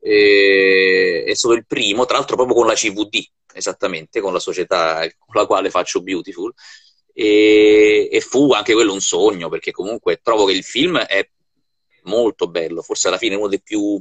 E, 0.00 1.24
è 1.26 1.34
stato 1.34 1.54
il 1.54 1.66
primo, 1.66 2.04
tra 2.06 2.16
l'altro 2.16 2.36
proprio 2.36 2.56
con 2.56 2.66
la 2.66 2.74
CVD, 2.74 3.24
esattamente, 3.54 4.20
con 4.20 4.32
la 4.32 4.40
società 4.40 5.06
con 5.18 5.40
la 5.40 5.46
quale 5.46 5.70
faccio 5.70 6.02
Beautiful. 6.02 6.52
E, 7.12 8.08
e, 8.10 8.20
fu 8.20 8.52
anche 8.52 8.72
quello 8.72 8.92
un 8.92 9.00
sogno, 9.00 9.48
perché 9.48 9.70
comunque 9.70 10.20
trovo 10.22 10.46
che 10.46 10.52
il 10.52 10.64
film 10.64 10.98
è 10.98 11.28
molto 12.04 12.48
bello, 12.48 12.82
forse 12.82 13.08
alla 13.08 13.18
fine 13.18 13.34
uno 13.34 13.48
dei 13.48 13.60
più, 13.60 14.00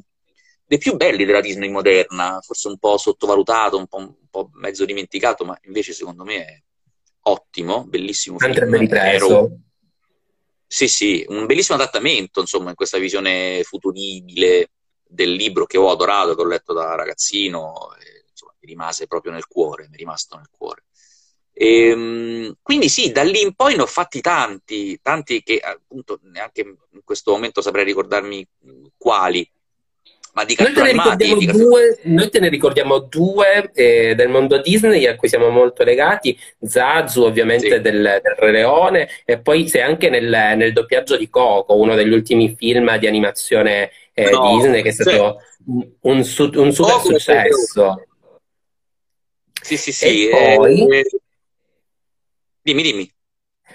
dei 0.65 0.77
più 0.77 0.95
belli 0.95 1.25
della 1.25 1.41
Disney 1.41 1.69
moderna, 1.69 2.39
forse 2.41 2.67
un 2.67 2.77
po' 2.77 2.97
sottovalutato, 2.97 3.77
un 3.77 3.87
po', 3.87 3.97
un 3.97 4.15
po 4.29 4.49
mezzo 4.53 4.85
dimenticato, 4.85 5.43
ma 5.43 5.57
invece 5.63 5.93
secondo 5.93 6.23
me 6.23 6.45
è 6.45 6.61
ottimo, 7.23 7.85
bellissimo 7.85 8.37
Andrebbe 8.39 8.77
film. 8.77 8.81
ripreso. 8.81 9.59
Sì, 10.65 10.87
sì, 10.87 11.25
un 11.27 11.45
bellissimo 11.45 11.77
adattamento, 11.77 12.41
insomma, 12.41 12.69
in 12.69 12.75
questa 12.75 12.99
visione 12.99 13.63
futuribile 13.63 14.69
del 15.03 15.31
libro 15.31 15.65
che 15.65 15.77
ho 15.77 15.89
adorato, 15.89 16.35
che 16.35 16.41
ho 16.41 16.45
letto 16.45 16.73
da 16.73 16.93
ragazzino, 16.95 17.95
e, 17.95 18.25
insomma, 18.29 18.53
mi 18.59 18.67
rimase 18.69 19.07
proprio 19.07 19.31
nel 19.31 19.47
cuore, 19.47 19.87
mi 19.87 19.95
è 19.95 19.97
rimasto 19.97 20.37
nel 20.37 20.49
cuore. 20.51 20.83
E, 21.51 21.89
ehm, 21.89 22.55
quindi 22.61 22.87
sì, 22.87 23.11
da 23.11 23.23
lì 23.23 23.41
in 23.41 23.53
poi 23.53 23.75
ne 23.75 23.81
ho 23.81 23.85
fatti 23.85 24.21
tanti, 24.21 24.99
tanti 25.01 25.43
che 25.43 25.59
appunto 25.59 26.19
neanche 26.23 26.61
in 26.61 27.01
questo 27.03 27.31
momento 27.31 27.61
saprei 27.61 27.83
ricordarmi 27.83 28.47
quali, 28.95 29.49
ma 30.33 30.43
di 30.45 30.55
noi 30.59 30.73
te, 30.73 30.79
animati, 30.81 31.45
due, 31.45 31.99
noi 32.03 32.29
te 32.29 32.39
ne 32.39 32.49
ricordiamo 32.49 32.99
due 32.99 33.71
eh, 33.73 34.13
del 34.15 34.29
mondo 34.29 34.61
Disney 34.61 35.05
a 35.05 35.15
cui 35.15 35.27
siamo 35.27 35.49
molto 35.49 35.83
legati, 35.83 36.37
Zazu 36.61 37.23
ovviamente 37.23 37.67
sì. 37.67 37.79
del, 37.81 38.19
del, 38.21 38.35
Re 38.37 38.51
Leone 38.51 39.09
e 39.25 39.39
poi 39.39 39.67
sei 39.67 39.81
anche 39.81 40.09
nel, 40.09 40.29
nel, 40.55 40.73
doppiaggio 40.73 41.17
di 41.17 41.29
Coco, 41.29 41.77
uno 41.77 41.95
degli 41.95 42.13
ultimi 42.13 42.55
film 42.55 42.95
di 42.97 43.07
animazione 43.07 43.91
eh, 44.13 44.29
no, 44.29 44.55
Disney 44.55 44.81
che 44.81 44.89
è 44.89 44.91
stato 44.91 45.41
sì. 45.47 45.63
un, 45.65 45.87
un, 46.01 46.17
un, 46.17 46.23
super 46.23 46.73
Coco 46.73 46.99
successo. 46.99 48.03
Sì, 49.61 49.77
sì, 49.77 49.91
sì. 49.91 50.29
E 50.29 50.55
poi... 50.55 50.99
Eh, 50.99 51.03
dimmi, 52.61 52.81
dimmi. 52.81 53.11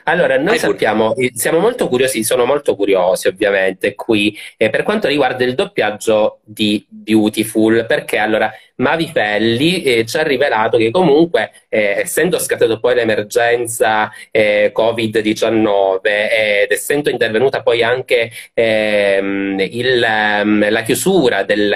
Allora, 0.04 0.38
noi 0.38 0.58
sappiamo, 0.58 1.14
siamo 1.32 1.58
molto 1.58 1.88
curiosi, 1.88 2.24
sono 2.24 2.44
molto 2.44 2.76
curiosi 2.76 3.28
ovviamente 3.28 3.94
qui. 3.94 4.36
Eh, 4.56 4.68
per 4.70 4.82
quanto 4.82 5.08
riguarda 5.08 5.44
il 5.44 5.54
doppiaggio 5.54 6.40
di 6.44 6.84
Beautiful, 6.88 7.86
perché 7.86 8.18
allora 8.18 8.52
Mavi 8.76 9.08
Felli 9.12 9.82
eh, 9.82 10.04
ci 10.04 10.16
ha 10.16 10.22
rivelato 10.22 10.76
che 10.78 10.90
comunque, 10.90 11.52
eh, 11.68 12.00
essendo 12.00 12.38
scattato 12.40 12.80
poi 12.80 12.96
l'emergenza 12.96 14.10
eh, 14.32 14.72
Covid-19 14.74 16.00
ed 16.02 16.72
essendo 16.72 17.08
intervenuta 17.08 17.62
poi 17.62 17.84
anche 17.84 18.30
ehm, 18.52 19.60
il, 19.60 20.02
ehm, 20.02 20.70
la 20.70 20.82
chiusura 20.82 21.44
del, 21.44 21.72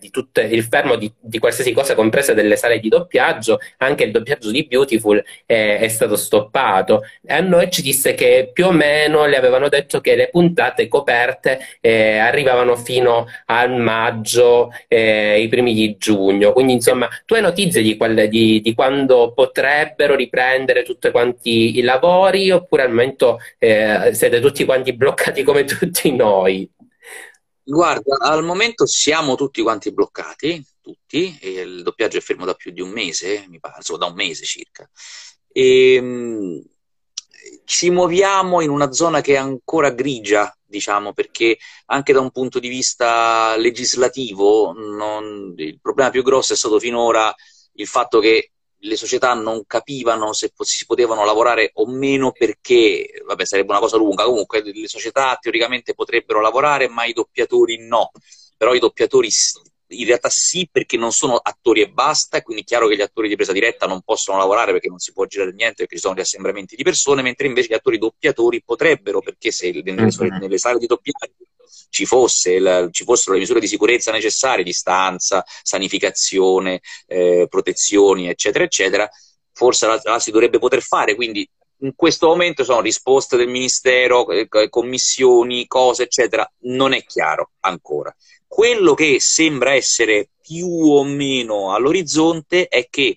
di 0.00 0.10
tutte, 0.10 0.42
il 0.42 0.64
fermo 0.64 0.96
di, 0.96 1.12
di, 1.20 1.38
qualsiasi 1.38 1.72
cosa, 1.72 1.94
compresa 1.94 2.34
delle 2.34 2.56
sale 2.56 2.80
di 2.80 2.88
doppiaggio, 2.88 3.60
anche 3.78 4.04
il 4.04 4.10
doppiaggio 4.10 4.50
di 4.50 4.66
Beautiful 4.66 5.22
eh, 5.46 5.78
è 5.78 5.88
stato 5.88 6.16
stoppato. 6.16 7.02
E 7.24 7.34
a 7.34 7.40
noi 7.40 7.70
ci 7.70 7.82
disse 7.82 8.14
che 8.14 8.50
più 8.52 8.66
o 8.66 8.72
meno 8.72 9.24
le 9.26 9.36
avevano 9.36 9.68
detto 9.68 10.00
che 10.00 10.16
le 10.16 10.30
puntate 10.30 10.88
coperte 10.88 11.60
eh, 11.80 12.18
arrivavano 12.18 12.74
fino 12.74 13.26
al 13.46 13.76
maggio, 13.76 14.72
eh, 14.88 15.40
i 15.40 15.48
primi 15.48 15.74
di 15.74 15.96
giugno 15.96 16.39
giugno. 16.40 16.52
Quindi, 16.52 16.72
insomma, 16.72 17.08
tu 17.26 17.34
hai 17.34 17.42
notizie 17.42 17.82
di, 17.82 17.96
quelle, 17.96 18.28
di, 18.28 18.60
di 18.60 18.74
quando 18.74 19.32
potrebbero 19.34 20.14
riprendere 20.14 20.82
tutti 20.82 21.10
quanti 21.10 21.78
i 21.78 21.82
lavori 21.82 22.50
oppure 22.50 22.82
al 22.82 22.88
momento 22.90 23.38
eh, 23.58 24.10
siete 24.14 24.40
tutti 24.40 24.64
quanti 24.64 24.94
bloccati 24.94 25.42
come 25.42 25.64
tutti 25.64 26.14
noi? 26.16 26.68
Guarda, 27.62 28.16
al 28.18 28.42
momento 28.42 28.86
siamo 28.86 29.36
tutti 29.36 29.62
quanti 29.62 29.92
bloccati, 29.92 30.64
tutti, 30.80 31.38
il 31.42 31.82
doppiaggio 31.82 32.18
è 32.18 32.20
fermo 32.20 32.44
da 32.44 32.54
più 32.54 32.72
di 32.72 32.80
un 32.80 32.90
mese, 32.90 33.46
mi 33.48 33.60
pare, 33.60 33.76
da 33.96 34.06
un 34.06 34.14
mese 34.14 34.44
circa. 34.44 34.88
E, 35.52 35.94
ehm, 35.94 36.62
ci 37.64 37.90
muoviamo 37.90 38.60
in 38.60 38.70
una 38.70 38.90
zona 38.92 39.20
che 39.20 39.34
è 39.34 39.36
ancora 39.36 39.90
grigia, 39.90 40.52
diciamo, 40.70 41.12
perché 41.12 41.58
anche 41.86 42.12
da 42.12 42.20
un 42.20 42.30
punto 42.30 42.58
di 42.58 42.68
vista 42.68 43.56
legislativo 43.56 44.72
non... 44.72 45.52
il 45.56 45.80
problema 45.80 46.10
più 46.10 46.22
grosso 46.22 46.54
è 46.54 46.56
stato 46.56 46.78
finora 46.78 47.34
il 47.74 47.86
fatto 47.86 48.20
che 48.20 48.52
le 48.82 48.96
società 48.96 49.34
non 49.34 49.66
capivano 49.66 50.32
se 50.32 50.52
si 50.60 50.86
potevano 50.86 51.24
lavorare 51.24 51.72
o 51.74 51.86
meno 51.86 52.32
perché, 52.32 53.22
vabbè, 53.26 53.44
sarebbe 53.44 53.72
una 53.72 53.80
cosa 53.80 53.98
lunga, 53.98 54.24
comunque 54.24 54.62
le 54.62 54.88
società 54.88 55.36
teoricamente 55.38 55.92
potrebbero 55.92 56.40
lavorare, 56.40 56.88
ma 56.88 57.04
i 57.04 57.12
doppiatori 57.12 57.86
no. 57.86 58.10
Però 58.56 58.72
i 58.74 58.78
doppiatori 58.78 59.28
in 59.90 60.06
realtà 60.06 60.28
sì, 60.28 60.68
perché 60.70 60.96
non 60.96 61.12
sono 61.12 61.36
attori 61.36 61.80
e 61.80 61.90
basta, 61.90 62.38
e 62.38 62.42
quindi 62.42 62.62
è 62.62 62.66
chiaro 62.66 62.86
che 62.86 62.96
gli 62.96 63.00
attori 63.00 63.28
di 63.28 63.36
presa 63.36 63.52
diretta 63.52 63.86
non 63.86 64.02
possono 64.02 64.38
lavorare 64.38 64.72
perché 64.72 64.88
non 64.88 64.98
si 64.98 65.12
può 65.12 65.26
girare 65.26 65.52
niente, 65.52 65.76
perché 65.76 65.96
ci 65.96 66.02
sono 66.02 66.14
gli 66.14 66.20
assembramenti 66.20 66.76
di 66.76 66.82
persone, 66.82 67.22
mentre 67.22 67.46
invece 67.46 67.68
gli 67.68 67.74
attori 67.74 67.98
doppiatori 67.98 68.62
potrebbero, 68.62 69.20
perché 69.20 69.50
se 69.50 69.70
nelle, 69.70 70.02
mm-hmm. 70.02 70.36
nelle 70.38 70.58
sale 70.58 70.78
di 70.78 70.86
doppiaggio 70.86 71.34
ci, 71.90 72.06
fosse 72.06 72.52
il, 72.52 72.88
ci, 72.92 73.04
fossero 73.04 73.34
le 73.34 73.40
misure 73.40 73.60
di 73.60 73.66
sicurezza 73.66 74.12
necessarie, 74.12 74.64
distanza, 74.64 75.44
sanificazione, 75.62 76.80
eh, 77.06 77.46
protezioni, 77.48 78.28
eccetera, 78.28 78.64
eccetera, 78.64 79.08
forse 79.52 79.86
la, 79.86 80.00
la 80.04 80.18
si 80.18 80.30
dovrebbe 80.30 80.58
poter 80.58 80.82
fare, 80.82 81.14
quindi 81.14 81.48
in 81.80 81.94
questo 81.94 82.26
momento 82.28 82.64
sono 82.64 82.80
risposte 82.80 83.36
del 83.36 83.48
Ministero, 83.48 84.28
eh, 84.30 84.48
commissioni, 84.68 85.66
cose, 85.66 86.04
eccetera, 86.04 86.50
non 86.60 86.92
è 86.92 87.04
chiaro 87.04 87.52
ancora. 87.60 88.14
Quello 88.46 88.94
che 88.94 89.20
sembra 89.20 89.74
essere 89.74 90.30
più 90.40 90.68
o 90.68 91.04
meno 91.04 91.72
all'orizzonte 91.72 92.68
è 92.68 92.88
che 92.90 93.16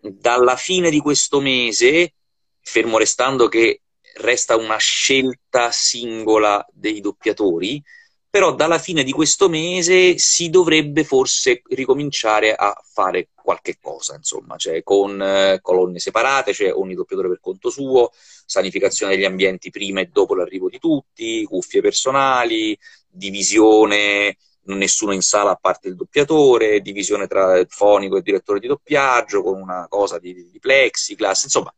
dalla 0.00 0.56
fine 0.56 0.90
di 0.90 1.00
questo 1.00 1.40
mese, 1.40 2.14
fermo 2.60 2.98
restando 2.98 3.48
che 3.48 3.82
resta 4.16 4.56
una 4.56 4.76
scelta 4.76 5.70
singola 5.70 6.66
dei 6.72 7.00
doppiatori, 7.00 7.82
però 8.30 8.54
dalla 8.54 8.78
fine 8.78 9.02
di 9.02 9.10
questo 9.10 9.48
mese 9.48 10.16
si 10.16 10.50
dovrebbe 10.50 11.02
forse 11.02 11.62
ricominciare 11.70 12.54
a 12.54 12.72
fare 12.80 13.30
qualche 13.34 13.78
cosa, 13.80 14.14
insomma, 14.14 14.56
cioè 14.56 14.84
con 14.84 15.20
eh, 15.20 15.58
colonne 15.60 15.98
separate, 15.98 16.52
cioè 16.52 16.72
ogni 16.72 16.94
doppiatore 16.94 17.26
per 17.26 17.40
conto 17.40 17.70
suo, 17.70 18.12
sanificazione 18.46 19.16
degli 19.16 19.24
ambienti 19.24 19.70
prima 19.70 20.00
e 20.00 20.10
dopo 20.12 20.36
l'arrivo 20.36 20.68
di 20.68 20.78
tutti, 20.78 21.44
cuffie 21.44 21.80
personali, 21.80 22.78
divisione 23.08 24.36
nessuno 24.64 25.12
in 25.12 25.22
sala 25.22 25.50
a 25.50 25.58
parte 25.60 25.88
il 25.88 25.96
doppiatore, 25.96 26.80
divisione 26.80 27.26
tra 27.26 27.58
il 27.58 27.66
fonico 27.68 28.14
e 28.14 28.18
il 28.18 28.24
direttore 28.24 28.60
di 28.60 28.68
doppiaggio 28.68 29.42
con 29.42 29.60
una 29.60 29.86
cosa 29.88 30.20
di, 30.20 30.48
di 30.50 30.58
plexiglass, 30.60 31.44
insomma. 31.44 31.74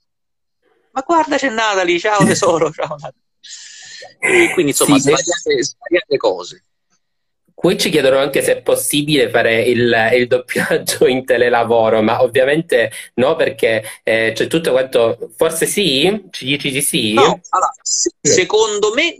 Ma 0.90 1.02
guarda 1.06 1.38
c'è 1.38 1.48
Natalie, 1.48 1.98
ciao 1.98 2.22
tesoro, 2.24 2.68
ciao 2.72 2.88
Natalie. 2.88 3.20
E 4.18 4.50
quindi 4.52 4.72
insomma 4.72 4.96
sì, 4.96 5.02
svariate, 5.02 5.64
svariate 5.64 6.16
cose. 6.16 6.64
Qui 7.54 7.78
ci 7.78 7.90
chiedono 7.90 8.18
anche 8.18 8.42
se 8.42 8.58
è 8.58 8.62
possibile 8.62 9.30
fare 9.30 9.62
il, 9.62 10.10
il 10.14 10.26
doppiaggio 10.26 11.06
in 11.06 11.24
telelavoro, 11.24 12.02
ma 12.02 12.22
ovviamente 12.22 12.90
no, 13.14 13.36
perché 13.36 13.84
eh, 14.02 14.32
c'è 14.34 14.46
tutto 14.48 14.72
quanto. 14.72 15.30
Forse 15.36 15.66
sì? 15.66 16.24
Ci 16.30 16.44
dici 16.44 16.70
di 16.70 16.82
sì? 16.82 17.12
No, 17.12 17.40
allora, 17.50 17.72
se, 17.80 18.10
secondo 18.20 18.92
me 18.94 19.16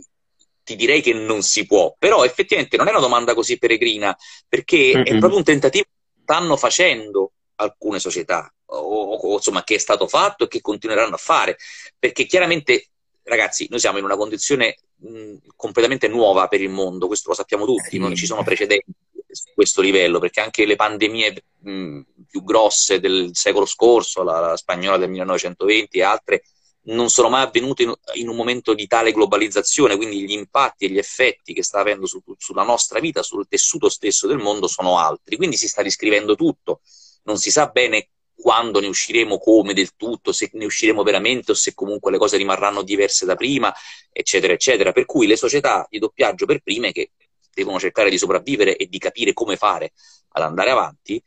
ti 0.63 0.75
direi 0.75 1.01
che 1.01 1.13
non 1.13 1.41
si 1.41 1.65
può, 1.65 1.95
però 1.97 2.23
effettivamente 2.25 2.75
non 2.75 2.87
è 2.87 2.91
una 2.91 2.99
domanda 2.99 3.33
così 3.33 3.57
peregrina, 3.57 4.15
perché 4.47 4.91
mm-hmm. 4.93 5.05
è 5.05 5.17
proprio 5.19 5.37
un 5.37 5.43
tentativo 5.43 5.85
che 5.85 6.21
stanno 6.23 6.57
facendo 6.57 7.31
alcune 7.55 7.99
società, 7.99 8.51
o, 8.65 9.15
o, 9.15 9.33
insomma 9.35 9.63
che 9.63 9.75
è 9.75 9.77
stato 9.77 10.07
fatto 10.07 10.45
e 10.45 10.47
che 10.47 10.61
continueranno 10.61 11.15
a 11.15 11.19
fare, 11.19 11.57
perché 11.99 12.25
chiaramente, 12.25 12.89
ragazzi, 13.23 13.67
noi 13.69 13.79
siamo 13.79 13.97
in 13.97 14.03
una 14.03 14.17
condizione 14.17 14.77
mh, 14.97 15.35
completamente 15.55 16.07
nuova 16.07 16.47
per 16.47 16.61
il 16.61 16.69
mondo, 16.69 17.07
questo 17.07 17.29
lo 17.29 17.35
sappiamo 17.35 17.65
tutti, 17.65 17.97
non 17.97 18.15
ci 18.15 18.25
sono 18.25 18.43
precedenti 18.43 18.91
su 19.33 19.51
questo 19.53 19.81
livello, 19.81 20.19
perché 20.19 20.41
anche 20.41 20.65
le 20.65 20.75
pandemie 20.75 21.43
mh, 21.59 22.01
più 22.29 22.43
grosse 22.43 22.99
del 22.99 23.31
secolo 23.33 23.65
scorso, 23.65 24.23
la, 24.23 24.39
la 24.39 24.57
spagnola 24.57 24.97
del 24.97 25.09
1920 25.09 25.97
e 25.97 26.03
altre, 26.03 26.43
non 26.85 27.09
sono 27.09 27.29
mai 27.29 27.43
avvenute 27.43 27.83
in, 27.83 27.93
in, 28.15 28.27
un 28.27 28.35
momento 28.35 28.73
di 28.73 28.87
tale 28.87 29.11
globalizzazione, 29.11 29.95
quindi 29.95 30.25
gli 30.25 30.33
impatti 30.33 30.85
e 30.85 30.89
gli 30.89 30.97
effetti 30.97 31.53
che 31.53 31.63
sta 31.63 31.79
avendo 31.79 32.05
su, 32.05 32.21
sulla 32.37 32.63
nostra 32.63 32.99
vita, 32.99 33.23
sul 33.23 33.47
tessuto 33.47 33.89
stesso 33.89 34.27
del 34.27 34.37
mondo 34.37 34.67
sono 34.67 34.97
altri, 34.97 35.37
quindi 35.37 35.55
si 35.55 35.67
sta 35.67 35.81
riscrivendo 35.81 36.35
tutto, 36.35 36.81
non 37.23 37.37
si 37.37 37.51
sa 37.51 37.67
bene 37.67 38.09
quando 38.43 38.81
ne 38.81 38.87
usciremo, 38.87 39.37
come 39.37 39.73
del 39.73 39.95
tutto, 39.95 40.33
se 40.33 40.49
ne 40.51 40.65
usciremo 40.65 41.01
veramente 41.01 41.53
o 41.53 41.55
se 41.55 41.73
comunque 41.73 42.11
le 42.11 42.17
cose 42.17 42.35
rimarranno 42.35 42.83
diverse 42.83 43.25
da 43.25 43.35
prima, 43.35 43.73
eccetera, 44.11 44.51
eccetera. 44.51 44.91
Per 44.91 45.05
cui 45.05 45.27
le 45.27 45.37
società 45.37 45.87
di 45.89 45.97
doppiaggio 45.97 46.45
per 46.45 46.59
prime 46.59 46.91
che 46.91 47.11
devono 47.53 47.79
cercare 47.79 48.09
di 48.09 48.17
sopravvivere 48.17 48.75
e 48.75 48.87
di 48.87 48.97
capire 48.97 49.31
come 49.31 49.55
fare 49.55 49.93
ad 50.33 50.43
andare 50.43 50.71
avanti, 50.71 51.23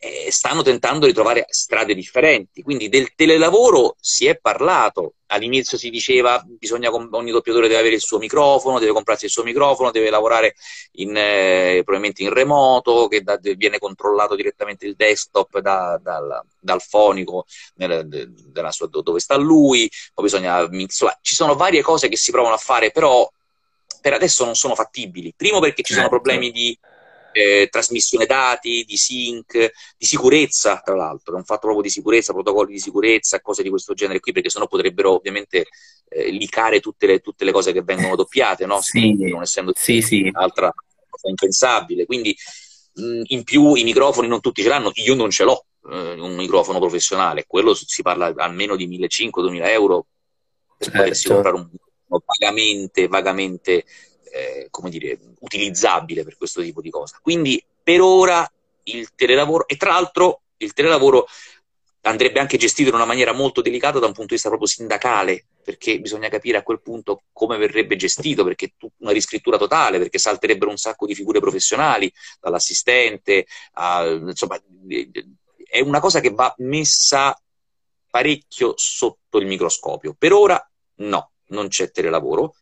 eh, 0.00 0.30
stanno 0.30 0.62
tentando 0.62 1.06
di 1.06 1.12
trovare 1.12 1.46
strade 1.48 1.94
differenti. 1.94 2.62
Quindi 2.62 2.88
del 2.88 3.14
telelavoro 3.14 3.96
si 4.00 4.26
è 4.26 4.38
parlato. 4.38 5.14
All'inizio 5.30 5.76
si 5.76 5.90
diceva 5.90 6.42
bisogna 6.46 6.90
ogni 6.90 7.30
doppiatore 7.30 7.68
deve 7.68 7.80
avere 7.80 7.96
il 7.96 8.00
suo 8.00 8.18
microfono, 8.18 8.78
deve 8.78 8.92
comprarsi 8.92 9.26
il 9.26 9.30
suo 9.30 9.42
microfono, 9.42 9.90
deve 9.90 10.08
lavorare 10.08 10.54
in, 10.92 11.14
eh, 11.14 11.82
probabilmente 11.84 12.22
in 12.22 12.32
remoto, 12.32 13.08
che 13.08 13.22
da, 13.22 13.38
viene 13.56 13.78
controllato 13.78 14.34
direttamente 14.36 14.86
il 14.86 14.94
desktop 14.94 15.58
da, 15.58 16.00
dal, 16.02 16.42
dal, 16.58 16.80
fonico 16.80 17.44
nel, 17.74 18.32
sua, 18.70 18.88
dove 18.88 19.20
sta 19.20 19.36
lui. 19.36 19.90
Poi 20.14 20.24
bisogna 20.24 20.66
insomma, 20.70 21.18
ci 21.20 21.34
sono 21.34 21.56
varie 21.56 21.82
cose 21.82 22.08
che 22.08 22.16
si 22.16 22.30
provano 22.30 22.54
a 22.54 22.58
fare, 22.58 22.90
però 22.90 23.30
per 24.00 24.12
adesso 24.14 24.44
non 24.44 24.54
sono 24.54 24.74
fattibili. 24.74 25.34
Primo 25.36 25.60
perché 25.60 25.82
ci 25.82 25.92
sono 25.92 26.08
certo. 26.08 26.20
problemi 26.22 26.50
di 26.50 26.78
eh, 27.38 27.68
trasmissione 27.70 28.26
dati, 28.26 28.84
di 28.84 28.96
sync, 28.96 29.70
di 29.96 30.06
sicurezza, 30.06 30.80
tra 30.84 30.96
l'altro, 30.96 31.34
è 31.34 31.38
un 31.38 31.44
fatto 31.44 31.60
proprio 31.60 31.82
di 31.82 31.90
sicurezza, 31.90 32.32
protocolli 32.32 32.72
di 32.72 32.80
sicurezza, 32.80 33.40
cose 33.40 33.62
di 33.62 33.70
questo 33.70 33.94
genere 33.94 34.18
qui, 34.18 34.32
perché 34.32 34.50
sennò 34.50 34.66
potrebbero 34.66 35.14
ovviamente 35.14 35.66
eh, 36.08 36.30
licare 36.30 36.80
tutte 36.80 37.06
le, 37.06 37.20
tutte 37.20 37.44
le, 37.44 37.52
cose 37.52 37.72
che 37.72 37.82
vengono 37.82 38.16
doppiate, 38.16 38.66
no? 38.66 38.80
Sì, 38.80 39.14
non 39.30 39.42
essendo 39.42 39.72
sì, 39.74 40.02
sì. 40.02 40.22
un'altra 40.22 40.72
cosa 41.08 41.28
impensabile. 41.28 42.06
Quindi 42.06 42.36
mh, 42.94 43.22
in 43.26 43.44
più 43.44 43.74
i 43.74 43.84
microfoni 43.84 44.26
non 44.26 44.40
tutti 44.40 44.62
ce 44.62 44.68
l'hanno, 44.68 44.90
io 44.94 45.14
non 45.14 45.30
ce 45.30 45.44
l'ho 45.44 45.64
eh, 45.90 46.20
un 46.20 46.34
microfono 46.34 46.80
professionale, 46.80 47.44
quello 47.46 47.72
si 47.74 48.02
parla 48.02 48.32
almeno 48.36 48.74
di 48.74 48.88
1.500-2.000 48.88 49.68
euro 49.68 50.06
per 50.76 50.88
certo. 50.88 50.98
potersi 50.98 51.28
comprare 51.28 51.56
un 51.56 51.68
vagamente, 52.08 53.06
vagamente 53.06 53.84
eh, 54.30 54.68
come 54.70 54.90
dire, 54.90 55.18
utilizzabile 55.40 56.24
per 56.24 56.36
questo 56.36 56.62
tipo 56.62 56.80
di 56.80 56.90
cosa. 56.90 57.18
Quindi 57.22 57.62
per 57.82 58.00
ora 58.00 58.50
il 58.84 59.14
telelavoro, 59.14 59.66
e 59.66 59.76
tra 59.76 59.92
l'altro 59.92 60.42
il 60.58 60.72
telelavoro 60.72 61.26
andrebbe 62.02 62.40
anche 62.40 62.56
gestito 62.56 62.88
in 62.88 62.94
una 62.94 63.04
maniera 63.04 63.32
molto 63.32 63.60
delicata 63.60 63.98
da 63.98 64.06
un 64.06 64.12
punto 64.12 64.28
di 64.28 64.34
vista 64.34 64.48
proprio 64.48 64.68
sindacale, 64.68 65.46
perché 65.62 66.00
bisogna 66.00 66.28
capire 66.28 66.56
a 66.56 66.62
quel 66.62 66.80
punto 66.80 67.24
come 67.32 67.58
verrebbe 67.58 67.96
gestito, 67.96 68.44
perché 68.44 68.72
una 68.98 69.12
riscrittura 69.12 69.58
totale, 69.58 69.98
perché 69.98 70.18
salterebbero 70.18 70.70
un 70.70 70.78
sacco 70.78 71.06
di 71.06 71.14
figure 71.14 71.40
professionali, 71.40 72.10
dall'assistente 72.40 73.46
a, 73.72 74.06
insomma, 74.06 74.58
è 75.68 75.80
una 75.80 76.00
cosa 76.00 76.20
che 76.20 76.30
va 76.30 76.54
messa 76.58 77.38
parecchio 78.08 78.72
sotto 78.76 79.38
il 79.38 79.46
microscopio. 79.46 80.14
Per 80.16 80.32
ora 80.32 80.70
no, 80.96 81.30
non 81.48 81.68
c'è 81.68 81.90
telelavoro, 81.90 82.54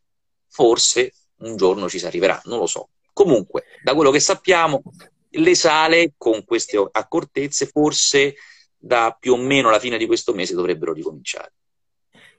forse 0.48 1.12
un 1.38 1.56
giorno 1.56 1.88
ci 1.88 1.98
si 1.98 2.06
arriverà, 2.06 2.40
non 2.44 2.58
lo 2.58 2.66
so. 2.66 2.88
Comunque, 3.12 3.64
da 3.82 3.94
quello 3.94 4.10
che 4.10 4.20
sappiamo, 4.20 4.82
le 5.30 5.54
sale 5.54 6.12
con 6.16 6.44
queste 6.44 6.82
accortezze 6.90 7.66
forse 7.66 8.34
da 8.76 9.16
più 9.18 9.32
o 9.32 9.36
meno 9.36 9.70
la 9.70 9.78
fine 9.78 9.98
di 9.98 10.06
questo 10.06 10.32
mese 10.32 10.54
dovrebbero 10.54 10.92
ricominciare. 10.92 11.52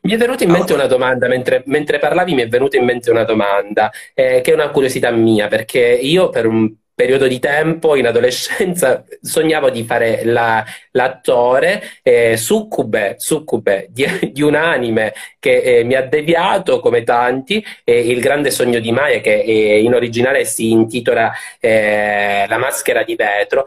Mi 0.02 0.14
è 0.14 0.18
venuta 0.18 0.44
in 0.44 0.52
mente 0.52 0.74
una 0.74 0.86
domanda, 0.86 1.28
mentre, 1.28 1.64
mentre 1.66 2.00
parlavi 2.00 2.34
mi 2.34 2.44
è 2.44 2.48
venuta 2.48 2.78
in 2.78 2.86
mente 2.86 3.10
una 3.10 3.24
domanda, 3.24 3.92
eh, 4.14 4.42
che 4.42 4.52
è 4.52 4.54
una 4.54 4.70
curiosità 4.70 5.12
mia, 5.12 5.48
perché 5.48 5.80
io 5.80 6.30
per 6.30 6.46
un 6.46 6.74
periodo 6.98 7.28
di 7.28 7.38
tempo 7.38 7.96
in 7.96 8.08
adolescenza 8.08 9.04
sognavo 9.22 9.70
di 9.70 9.84
fare 9.84 10.26
la, 10.26 10.66
l'attore 10.94 11.84
eh, 12.02 12.38
succube, 12.38 13.18
succube 13.20 13.86
di, 13.92 14.08
di, 14.34 14.42
un 14.42 14.56
anime 14.56 15.14
che 15.38 15.62
eh, 15.62 15.84
mi 15.84 15.94
ha 15.94 16.02
deviato 16.02 16.80
come 16.80 17.04
tanti, 17.04 17.64
eh, 17.84 18.00
Il 18.00 18.20
grande 18.20 18.50
sogno 18.50 18.80
di 18.80 18.92
Maya 18.92 19.20
che 19.20 19.42
eh, 19.42 19.80
in 19.80 19.94
originale 19.94 20.44
si 20.44 20.72
intitola 20.72 21.32
eh, 21.60 22.46
La 22.48 22.58
maschera 22.58 23.04
di 23.04 23.14
vetro 23.16 23.66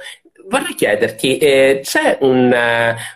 vorrei 0.51 0.75
chiederti, 0.75 1.39
eh, 1.39 1.81
c'è 1.83 2.19
un, 2.23 2.53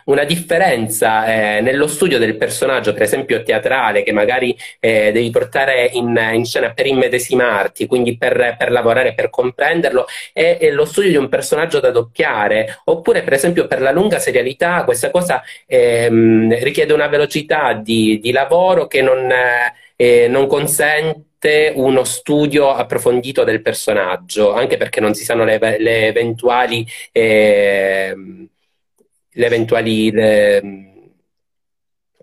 una 0.05 0.23
differenza 0.23 1.25
eh, 1.57 1.61
nello 1.61 1.85
studio 1.85 2.17
del 2.17 2.37
personaggio, 2.37 2.93
per 2.93 3.01
esempio 3.03 3.43
teatrale, 3.43 4.03
che 4.03 4.13
magari 4.13 4.57
eh, 4.79 5.11
devi 5.11 5.29
portare 5.29 5.89
in, 5.93 6.17
in, 6.33 6.45
scena 6.45 6.71
per 6.71 6.87
immedesimarti, 6.87 7.87
quindi 7.87 8.17
per, 8.17 8.55
per 8.57 8.71
lavorare, 8.71 9.13
per 9.13 9.29
comprenderlo, 9.29 10.05
e, 10.31 10.57
e, 10.61 10.71
lo 10.71 10.85
studio 10.85 11.09
di 11.09 11.17
un 11.17 11.27
personaggio 11.27 11.81
da 11.81 11.91
doppiare, 11.91 12.79
oppure 12.85 13.21
per 13.21 13.33
esempio 13.33 13.67
per 13.67 13.81
la 13.81 13.91
lunga 13.91 14.17
serialità, 14.17 14.85
questa 14.85 15.11
cosa 15.11 15.43
ehm, 15.67 16.57
richiede 16.63 16.93
una 16.93 17.07
velocità 17.07 17.73
di, 17.73 18.17
di 18.21 18.31
lavoro 18.31 18.87
che 18.87 19.01
non, 19.01 19.29
eh, 19.97 20.27
non 20.29 20.47
consente 20.47 21.34
uno 21.75 22.03
studio 22.03 22.71
approfondito 22.71 23.43
del 23.43 23.61
personaggio, 23.61 24.53
anche 24.53 24.77
perché 24.77 24.99
non 24.99 25.13
si 25.13 25.23
sanno 25.23 25.43
le, 25.43 25.57
le 25.59 26.07
eventuali, 26.07 26.85
eh, 27.11 28.15
le 29.29 29.45
eventuali 29.45 30.09
eh, 30.09 30.61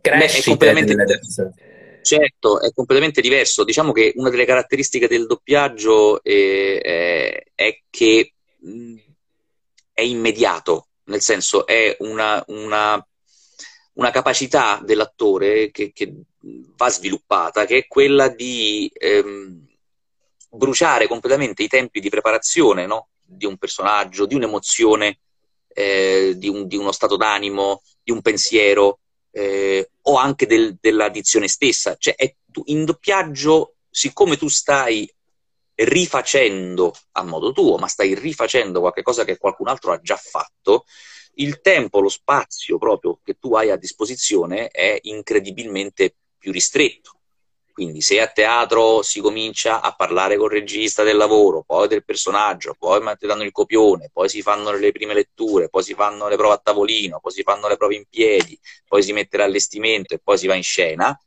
crescite 0.00 0.72
delle 0.72 1.04
persone. 1.04 1.54
Certo, 2.02 2.60
è 2.60 2.72
completamente 2.72 3.20
diverso. 3.20 3.64
Diciamo 3.64 3.92
che 3.92 4.12
una 4.16 4.28
delle 4.30 4.44
caratteristiche 4.44 5.06
del 5.06 5.26
doppiaggio 5.26 6.22
è, 6.22 6.80
è, 6.82 7.42
è 7.54 7.78
che 7.88 8.32
mh, 8.58 8.96
è 9.92 10.02
immediato, 10.02 10.88
nel 11.04 11.20
senso 11.20 11.64
è 11.66 11.94
una, 12.00 12.42
una, 12.48 13.06
una 13.94 14.10
capacità 14.10 14.80
dell'attore 14.84 15.70
che, 15.70 15.92
che 15.92 16.12
va 16.76 16.88
sviluppata, 16.88 17.64
che 17.64 17.78
è 17.78 17.86
quella 17.86 18.28
di 18.28 18.90
ehm, 18.92 19.66
bruciare 20.50 21.06
completamente 21.06 21.62
i 21.62 21.68
tempi 21.68 22.00
di 22.00 22.08
preparazione 22.08 22.86
no? 22.86 23.08
di 23.24 23.46
un 23.46 23.56
personaggio, 23.56 24.26
di 24.26 24.34
un'emozione, 24.34 25.18
eh, 25.68 26.34
di, 26.36 26.48
un, 26.48 26.66
di, 26.66 26.76
uno 26.76 26.92
stato 26.92 27.16
d'animo, 27.16 27.82
di 28.02 28.12
un 28.12 28.20
pensiero 28.20 29.00
eh, 29.30 29.90
o 30.02 30.16
anche 30.16 30.46
del, 30.46 30.76
della 30.80 31.08
dizione 31.08 31.48
stessa. 31.48 31.96
Cioè, 31.96 32.14
è, 32.14 32.34
in 32.64 32.84
doppiaggio, 32.84 33.76
siccome 33.88 34.36
tu 34.36 34.48
stai 34.48 35.10
rifacendo 35.74 36.94
a 37.12 37.22
modo 37.22 37.52
tuo, 37.52 37.78
ma 37.78 37.86
stai 37.88 38.14
rifacendo 38.14 38.80
qualcosa 38.80 39.24
che 39.24 39.38
qualcun 39.38 39.68
altro 39.68 39.92
ha 39.92 40.00
già 40.00 40.16
fatto, 40.16 40.84
il 41.36 41.60
tempo, 41.62 42.00
lo 42.00 42.10
spazio 42.10 42.76
proprio 42.76 43.18
che 43.24 43.38
tu 43.38 43.54
hai 43.54 43.70
a 43.70 43.76
disposizione 43.76 44.68
è 44.68 44.98
incredibilmente 45.02 46.16
più 46.42 46.50
ristretto. 46.50 47.20
Quindi 47.72 48.02
se 48.02 48.20
a 48.20 48.26
teatro 48.26 49.00
si 49.00 49.20
comincia 49.20 49.80
a 49.80 49.94
parlare 49.94 50.36
col 50.36 50.50
regista 50.50 51.04
del 51.04 51.16
lavoro, 51.16 51.62
poi 51.62 51.88
del 51.88 52.04
personaggio, 52.04 52.74
poi 52.78 53.00
ti 53.16 53.26
danno 53.26 53.44
il 53.44 53.52
copione, 53.52 54.10
poi 54.12 54.28
si 54.28 54.42
fanno 54.42 54.72
le 54.72 54.92
prime 54.92 55.14
letture, 55.14 55.70
poi 55.70 55.82
si 55.82 55.94
fanno 55.94 56.28
le 56.28 56.36
prove 56.36 56.54
a 56.54 56.58
tavolino, 56.58 57.18
poi 57.20 57.32
si 57.32 57.42
fanno 57.42 57.68
le 57.68 57.78
prove 57.78 57.94
in 57.94 58.04
piedi, 58.10 58.58
poi 58.86 59.02
si 59.02 59.12
mette 59.14 59.38
l'allestimento 59.38 60.12
e 60.12 60.18
poi 60.18 60.36
si 60.36 60.46
va 60.46 60.54
in 60.54 60.62
scena, 60.62 61.18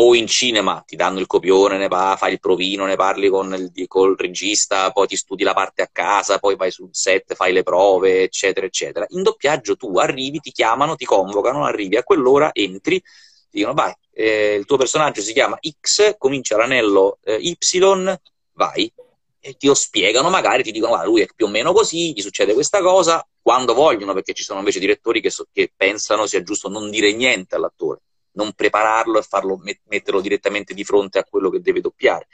o 0.00 0.14
in 0.14 0.26
cinema 0.26 0.82
ti 0.86 0.96
danno 0.96 1.18
il 1.20 1.26
copione, 1.26 1.76
ne 1.76 1.88
va, 1.88 2.16
fai 2.18 2.32
il 2.32 2.40
provino, 2.40 2.84
ne 2.84 2.96
parli 2.96 3.28
con 3.28 3.52
il, 3.52 3.86
col 3.86 4.16
regista, 4.16 4.90
poi 4.90 5.06
ti 5.06 5.16
studi 5.16 5.42
la 5.44 5.54
parte 5.54 5.82
a 5.82 5.88
casa, 5.90 6.38
poi 6.38 6.56
vai 6.56 6.70
sul 6.70 6.90
set, 6.92 7.34
fai 7.34 7.52
le 7.52 7.62
prove, 7.62 8.22
eccetera, 8.22 8.66
eccetera. 8.66 9.06
In 9.10 9.22
doppiaggio 9.22 9.76
tu 9.76 9.96
arrivi, 9.96 10.40
ti 10.40 10.52
chiamano, 10.52 10.94
ti 10.94 11.04
convocano, 11.04 11.64
arrivi 11.64 11.96
a 11.96 12.04
quell'ora, 12.04 12.50
entri, 12.52 13.00
ti 13.00 13.58
dicono 13.58 13.74
vai, 13.74 13.92
eh, 14.18 14.54
il 14.54 14.64
tuo 14.64 14.76
personaggio 14.76 15.20
si 15.20 15.32
chiama 15.32 15.56
X, 15.80 16.16
comincia 16.18 16.56
l'anello 16.56 17.18
eh, 17.22 17.36
Y, 17.36 18.18
vai. 18.54 18.92
E 19.40 19.54
ti 19.56 19.68
lo 19.68 19.74
spiegano, 19.74 20.28
magari 20.28 20.64
ti 20.64 20.72
dicono, 20.72 20.92
guarda, 20.92 21.08
lui 21.08 21.20
è 21.20 21.28
più 21.32 21.46
o 21.46 21.48
meno 21.48 21.72
così, 21.72 22.12
gli 22.12 22.20
succede 22.20 22.52
questa 22.52 22.80
cosa, 22.80 23.24
quando 23.40 23.74
vogliono, 23.74 24.12
perché 24.14 24.32
ci 24.32 24.42
sono 24.42 24.58
invece 24.58 24.80
direttori 24.80 25.20
che, 25.20 25.30
so, 25.30 25.46
che 25.52 25.72
pensano 25.74 26.26
sia 26.26 26.42
giusto 26.42 26.68
non 26.68 26.90
dire 26.90 27.12
niente 27.12 27.54
all'attore 27.54 28.00
non 28.32 28.52
prepararlo 28.52 29.18
e 29.18 29.22
farlo, 29.22 29.60
metterlo 29.86 30.20
direttamente 30.20 30.72
di 30.72 30.84
fronte 30.84 31.18
a 31.18 31.24
quello 31.24 31.50
che 31.50 31.60
deve 31.60 31.80
doppiare. 31.80 32.28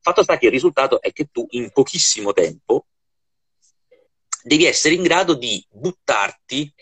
Fatto 0.00 0.24
sta 0.24 0.36
che 0.36 0.46
il 0.46 0.52
risultato 0.52 1.00
è 1.00 1.12
che 1.12 1.28
tu 1.30 1.46
in 1.50 1.70
pochissimo 1.70 2.32
tempo 2.32 2.86
devi 4.42 4.64
essere 4.64 4.94
in 4.94 5.02
grado 5.02 5.34
di 5.34 5.64
buttarti 5.70 6.74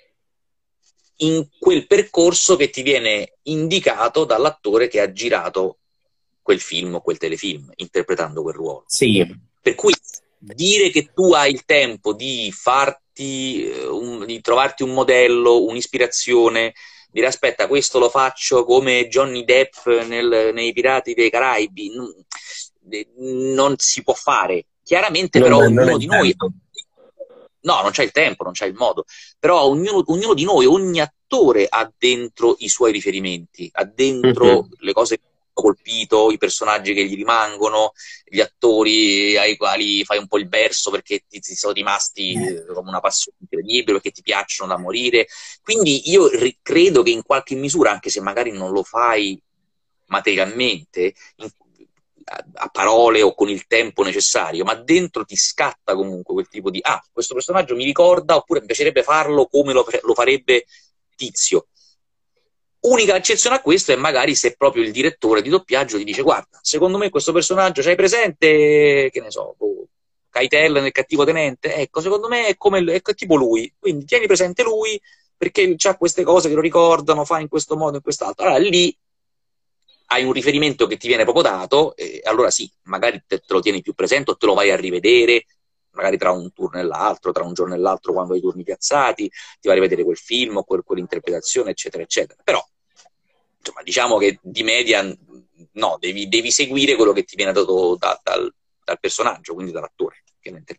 in 1.23 1.47
quel 1.59 1.87
percorso 1.87 2.57
che 2.57 2.70
ti 2.70 2.83
viene 2.83 3.35
indicato 3.43 4.25
dall'attore 4.25 4.89
che 4.89 5.01
ha 5.01 5.12
girato 5.12 5.79
quel 6.43 6.61
film 6.61 6.95
o 6.95 7.01
quel 7.01 7.18
telefilm, 7.18 7.70
interpretando 7.77 8.43
quel 8.43 8.55
ruolo. 8.55 8.85
Sì. 8.87 9.25
Per 9.61 9.75
cui 9.75 9.95
dire 10.39 10.91
che 10.91 11.11
tu 11.14 11.33
hai 11.33 11.53
il 11.53 11.64
tempo 11.64 12.12
di 12.12 12.53
farti, 12.53 13.64
eh, 13.64 13.87
un, 13.87 14.25
di 14.27 14.41
trovarti 14.41 14.83
un 14.83 14.91
modello, 14.91 15.64
un'ispirazione, 15.64 16.75
dire 17.11 17.27
aspetta, 17.27 17.68
questo 17.68 17.99
lo 17.99 18.09
faccio 18.09 18.64
come 18.64 19.07
Johnny 19.07 19.45
Depp 19.45 19.87
nel, 20.07 20.51
nei 20.53 20.73
Pirati 20.73 21.14
dei 21.14 21.31
Caraibi, 21.31 21.95
non, 21.95 22.12
non, 23.55 23.75
si 23.79 24.03
può 24.03 24.14
fare. 24.14 24.66
Chiaramente 24.83 25.39
non, 25.39 25.49
però 25.49 25.64
ognuno 25.64 25.97
di 25.97 26.07
noi... 26.07 26.37
No, 27.63 27.81
non 27.83 27.91
c'è 27.91 28.03
il 28.03 28.11
tempo, 28.11 28.45
non 28.45 28.53
c'è 28.53 28.67
il 28.67 28.75
modo, 28.75 29.05
però 29.39 29.63
ognuno, 29.63 30.03
ognuno, 30.07 30.35
di 30.35 30.45
noi, 30.45 30.67
ogni 30.67 31.01
attore 31.01 31.67
ha 31.69 31.91
dentro 31.97 32.57
i 32.59 32.69
suoi 32.69 32.93
riferimenti, 32.93 33.71
ha 33.73 33.85
dentro 33.85 34.45
mm-hmm. 34.45 34.73
le 34.79 34.93
cose 34.93 35.17
che 35.19 35.33
colpito, 35.53 36.31
i 36.31 36.39
personaggi 36.39 36.95
che 36.95 37.05
gli 37.05 37.15
rimangono, 37.15 37.93
gli 38.25 38.41
attori 38.41 39.37
ai 39.37 39.57
quali 39.57 40.05
fai 40.05 40.19
un 40.19 40.27
po' 40.27 40.39
il 40.39 40.49
verso 40.49 40.91
perché 40.91 41.25
ti, 41.29 41.41
ti 41.41 41.55
sono 41.55 41.73
rimasti 41.73 42.33
eh, 42.33 42.65
come 42.67 42.89
una 42.89 43.01
passione 43.01 43.39
incredibile, 43.41 43.93
perché 43.93 44.11
ti 44.11 44.23
piacciono 44.23 44.75
da 44.75 44.81
morire. 44.81 45.27
Quindi 45.63 46.11
io 46.11 46.29
credo 46.63 47.03
che 47.03 47.11
in 47.11 47.23
qualche 47.23 47.55
misura, 47.55 47.91
anche 47.91 48.11
se 48.11 48.21
magari 48.21 48.51
non 48.51 48.73
lo 48.73 48.83
fai 48.83 49.41
materialmente, 50.07 51.15
in, 51.37 51.51
a, 52.25 52.68
parole 52.68 53.23
o 53.23 53.35
con 53.35 53.49
il 53.49 53.66
tempo 53.66 54.03
necessario, 54.03 54.64
ma 54.64 54.75
dentro 54.75 55.25
ti 55.25 55.37
scatta 55.37 55.95
comunque 55.95 56.35
quel 56.35 56.49
tipo 56.49 56.70
di 56.70 56.79
ah, 56.83 57.03
questo 57.12 57.35
personaggio 57.35 57.75
mi 57.75 57.85
ricorda 57.85 58.37
oppure 58.37 58.61
mi 58.61 58.66
piacerebbe 58.66 59.03
farlo 59.03 59.47
come 59.47 59.73
lo, 59.73 59.87
lo 60.03 60.14
farebbe 60.14 60.66
Tizio. 61.14 61.66
Unica 62.81 63.14
eccezione 63.14 63.57
a 63.57 63.61
questo 63.61 63.93
è 63.93 63.97
magari 63.97 64.35
se 64.35 64.57
proprio 64.57 64.83
il 64.83 64.91
direttore 64.91 65.41
di 65.41 65.49
doppiaggio 65.49 65.99
ti 65.99 66.05
dice 66.05 66.23
guarda, 66.23 66.59
secondo 66.62 66.99
me 66.99 67.11
questo 67.11 67.33
personaggio 67.33 67.81
c'hai 67.81 67.95
presente, 67.95 69.09
che 69.12 69.20
ne 69.20 69.31
so, 69.31 69.55
oh, 69.57 69.87
Keitel 70.29 70.73
nel 70.73 70.91
cattivo 70.91 71.25
tenente, 71.25 71.75
ecco, 71.77 72.01
secondo 72.01 72.27
me 72.27 72.47
è, 72.47 72.57
come, 72.57 72.83
è 72.85 73.01
tipo 73.14 73.37
lui, 73.37 73.73
quindi 73.79 74.05
tieni 74.05 74.27
presente 74.27 74.64
lui 74.64 75.01
perché 75.37 75.77
ha 75.89 75.97
queste 75.97 76.23
cose 76.23 76.49
che 76.49 76.55
lo 76.55 76.61
ricordano, 76.61 77.25
fa 77.25 77.41
in 77.41 77.49
questo 77.49 77.77
modo, 77.77 77.97
in 77.97 78.03
quest'altro. 78.03 78.47
Allora 78.47 78.61
lì 78.61 78.97
hai 80.07 80.25
un 80.25 80.33
riferimento 80.33 80.87
che 80.87 80.97
ti 80.97 81.07
viene 81.07 81.25
proprio 81.25 81.45
dato, 81.45 81.97
e 81.97 82.21
allora 82.25 82.51
sì, 82.51 82.71
magari 82.85 83.23
te, 83.27 83.39
te, 83.39 83.53
lo 83.53 83.61
tieni 83.61 83.83
più 83.83 83.95
presente 83.95 84.31
o 84.31 84.37
te 84.37 84.47
lo 84.47 84.55
vai 84.55 84.71
a 84.71 84.77
rivedere, 84.77 85.47
magari 85.93 86.17
tra 86.19 86.31
un 86.31 86.53
turno 86.53 86.81
e 86.81 86.83
l'altro, 86.83 87.33
tra 87.33 87.45
un 87.45 87.53
giorno 87.53 87.75
e 87.75 87.79
l'altro 87.79 88.13
quando 88.13 88.33
hai 88.33 88.39
i 88.39 88.43
turni 88.43 88.63
piazzati, 88.63 89.29
ti 89.29 89.69
vai 89.69 89.73
a 89.73 89.81
rivedere 89.81 90.05
quel 90.05 90.17
film 90.17 90.59
o 90.59 90.65
quel, 90.65 90.83
quell'interpretazione, 90.85 91.71
eccetera, 91.71 92.03
eccetera. 92.03 92.41
Però 92.43 92.65
insomma, 93.59 93.83
diciamo 93.83 94.19
che 94.19 94.39
di 94.43 94.63
media 94.63 95.03
no, 95.73 95.97
devi, 95.99 96.29
devi, 96.29 96.51
seguire 96.51 96.97
quello 96.97 97.13
che 97.13 97.25
ti 97.25 97.37
viene 97.37 97.53
dato 97.53 97.97
da, 97.99 98.19
dal, 98.23 98.53
dal, 98.85 98.99
personaggio, 99.01 99.55
quindi 99.55 99.73
dall'attore. 99.73 100.23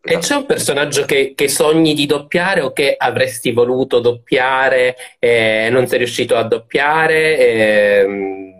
E 0.01 0.17
c'è 0.17 0.35
un 0.35 0.45
personaggio 0.45 1.05
che, 1.05 1.33
che, 1.35 1.47
sogni 1.47 1.93
di 1.93 2.05
doppiare 2.05 2.59
o 2.59 2.73
che 2.73 2.95
avresti 2.97 3.53
voluto 3.53 4.01
doppiare 4.01 4.97
e 5.19 5.69
non 5.71 5.87
sei 5.87 5.99
riuscito 5.99 6.35
a 6.35 6.43
doppiare? 6.43 7.37
Eh, 7.37 8.52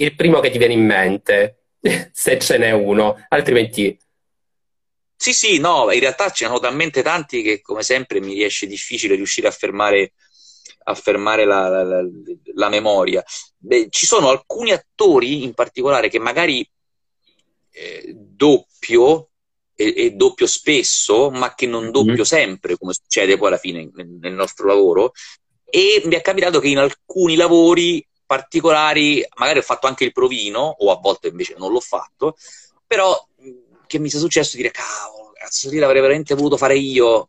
il 0.00 0.14
primo 0.14 0.40
che 0.40 0.50
ti 0.50 0.58
viene 0.58 0.74
in 0.74 0.84
mente, 0.84 1.62
se 2.12 2.38
ce 2.38 2.58
n'è 2.58 2.70
uno, 2.72 3.24
altrimenti... 3.28 3.96
Sì, 5.20 5.32
sì, 5.32 5.58
no, 5.58 5.90
in 5.90 6.00
realtà 6.00 6.30
ce 6.30 6.44
ne 6.44 6.50
sono 6.50 6.60
talmente 6.60 7.02
tanti 7.02 7.42
che 7.42 7.60
come 7.60 7.82
sempre 7.82 8.20
mi 8.20 8.34
riesce 8.34 8.66
difficile 8.66 9.16
riuscire 9.16 9.48
a 9.48 9.52
fermare 9.52 10.12
affermare 10.84 11.44
la, 11.44 11.68
la, 11.68 11.82
la, 11.82 12.02
la 12.54 12.68
memoria. 12.68 13.22
Beh, 13.56 13.88
ci 13.90 14.06
sono 14.06 14.28
alcuni 14.28 14.72
attori 14.72 15.44
in 15.44 15.54
particolare 15.54 16.08
che 16.08 16.18
magari 16.18 16.68
eh, 17.70 18.14
doppio 18.14 19.30
e, 19.74 19.94
e, 19.96 20.10
doppio 20.12 20.46
spesso, 20.46 21.30
ma 21.30 21.54
che 21.54 21.66
non 21.66 21.90
doppio 21.90 22.12
mm-hmm. 22.12 22.22
sempre, 22.22 22.76
come 22.76 22.94
succede 22.94 23.36
poi 23.36 23.48
alla 23.48 23.58
fine 23.58 23.90
nel, 23.92 24.08
nel 24.08 24.32
nostro 24.32 24.66
lavoro. 24.66 25.12
E 25.64 26.02
mi 26.06 26.14
è 26.14 26.22
capitato 26.22 26.60
che 26.60 26.68
in 26.68 26.78
alcuni 26.78 27.36
lavori 27.36 28.04
particolari, 28.28 29.26
magari 29.36 29.60
ho 29.60 29.62
fatto 29.62 29.86
anche 29.86 30.04
il 30.04 30.12
provino, 30.12 30.60
o 30.60 30.92
a 30.92 31.00
volte 31.00 31.28
invece 31.28 31.54
non 31.56 31.72
l'ho 31.72 31.80
fatto, 31.80 32.36
però 32.86 33.26
che 33.86 33.98
mi 33.98 34.10
sia 34.10 34.18
successo 34.18 34.56
di 34.56 34.62
dire 34.62 34.70
cavolo, 34.70 35.32
cazzo 35.32 35.70
lì 35.70 35.78
l'avrei 35.78 36.02
veramente 36.02 36.34
voluto 36.34 36.58
fare 36.58 36.76
io, 36.76 37.28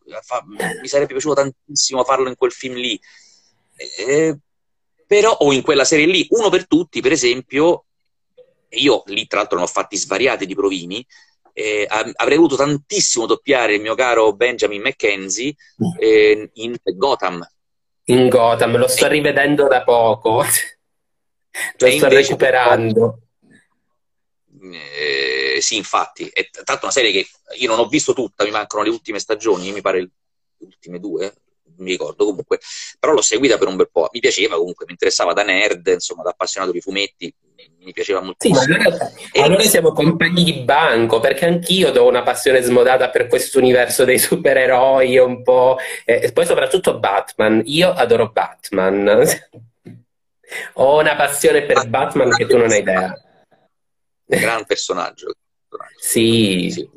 mi 0.82 0.88
sarebbe 0.90 1.14
piaciuto 1.14 1.36
tantissimo 1.36 2.04
farlo 2.04 2.28
in 2.28 2.36
quel 2.36 2.52
film 2.52 2.76
lì. 2.76 3.00
Eh, 3.78 4.38
però, 5.08 5.32
o 5.32 5.54
in 5.54 5.62
quella 5.62 5.86
serie 5.86 6.06
lì, 6.06 6.28
uno 6.32 6.50
per 6.50 6.68
tutti, 6.68 7.00
per 7.00 7.14
esempio, 7.14 7.86
io 8.72 9.04
lì 9.06 9.26
tra 9.26 9.40
l'altro 9.40 9.58
ne 9.58 9.64
ho 9.64 9.68
fatti 9.68 9.96
svariati 9.96 10.46
di 10.46 10.54
provini, 10.54 11.06
eh, 11.54 11.88
avrei 11.88 12.36
voluto 12.36 12.58
tantissimo 12.58 13.26
doppiare 13.26 13.76
il 13.76 13.82
mio 13.82 13.96
caro 13.96 14.34
Benjamin 14.34 14.82
McKenzie 14.82 15.56
eh, 15.98 16.50
in 16.56 16.76
Gotham. 16.96 17.48
In 18.06 18.28
Gotham, 18.28 18.76
lo 18.76 18.88
sto 18.88 19.08
rivedendo 19.08 19.68
da 19.68 19.84
poco, 19.84 20.44
lo 21.78 21.90
sto 21.92 22.08
recuperando. 22.08 23.20
Eh, 24.62 25.62
sì, 25.62 25.78
infatti, 25.78 26.30
è 26.32 26.50
tanto 26.50 26.84
una 26.84 26.92
serie 26.92 27.12
che 27.12 27.28
io 27.58 27.68
non 27.68 27.80
ho 27.80 27.88
visto 27.88 28.14
tutta, 28.14 28.44
mi 28.44 28.52
mancano 28.52 28.84
le 28.84 28.90
ultime 28.90 29.20
stagioni, 29.20 29.72
mi 29.72 29.82
pare 29.82 30.00
le 30.00 30.10
ultime 30.58 31.00
due, 31.00 31.34
mi 31.78 31.92
ricordo 31.92 32.26
comunque, 32.26 32.60
però 33.00 33.14
l'ho 33.14 33.22
seguita 33.22 33.58
per 33.58 33.70
un 33.70 33.78
bel 33.78 33.90
po', 33.90 34.10
mi 34.12 34.20
piaceva 34.20 34.58
comunque, 34.58 34.86
mi 34.86 34.92
interessava 34.92 35.32
da 35.32 35.44
nerd, 35.44 35.88
insomma, 35.88 36.24
da 36.24 36.32
appassionato 36.32 36.74
di 36.74 36.82
fumetti, 36.82 37.34
mi 37.80 37.94
piaceva 37.94 38.22
moltissimo. 38.22 38.60
Sì, 38.62 38.72
allora, 38.72 39.12
e 39.32 39.42
allora 39.42 39.64
siamo 39.64 39.94
compagni 39.94 40.44
di 40.44 40.54
banco, 40.64 41.22
perché 41.22 41.46
anch'io 41.46 41.92
ho 41.92 42.08
una 42.08 42.24
passione 42.24 42.62
smodata 42.62 43.10
per 43.10 43.28
questo 43.28 43.60
universo 43.60 44.04
dei 44.04 44.20
supereroi, 44.20 45.18
un 45.18 45.42
po', 45.42 45.78
e 46.04 46.32
poi 46.34 46.46
soprattutto 46.46 47.00
Batman, 47.00 47.62
io 47.66 47.92
adoro 47.92 48.30
Batman. 48.30 49.26
Ho 50.74 51.00
una 51.00 51.16
passione 51.16 51.64
per 51.64 51.88
Batman 51.88 52.32
che 52.32 52.46
tu 52.46 52.58
non 52.58 52.72
hai 52.72 52.80
idea. 52.80 53.14
Gran 54.26 54.66
personaggio. 54.66 55.34
Sì, 56.00 56.70
sì 56.72 56.90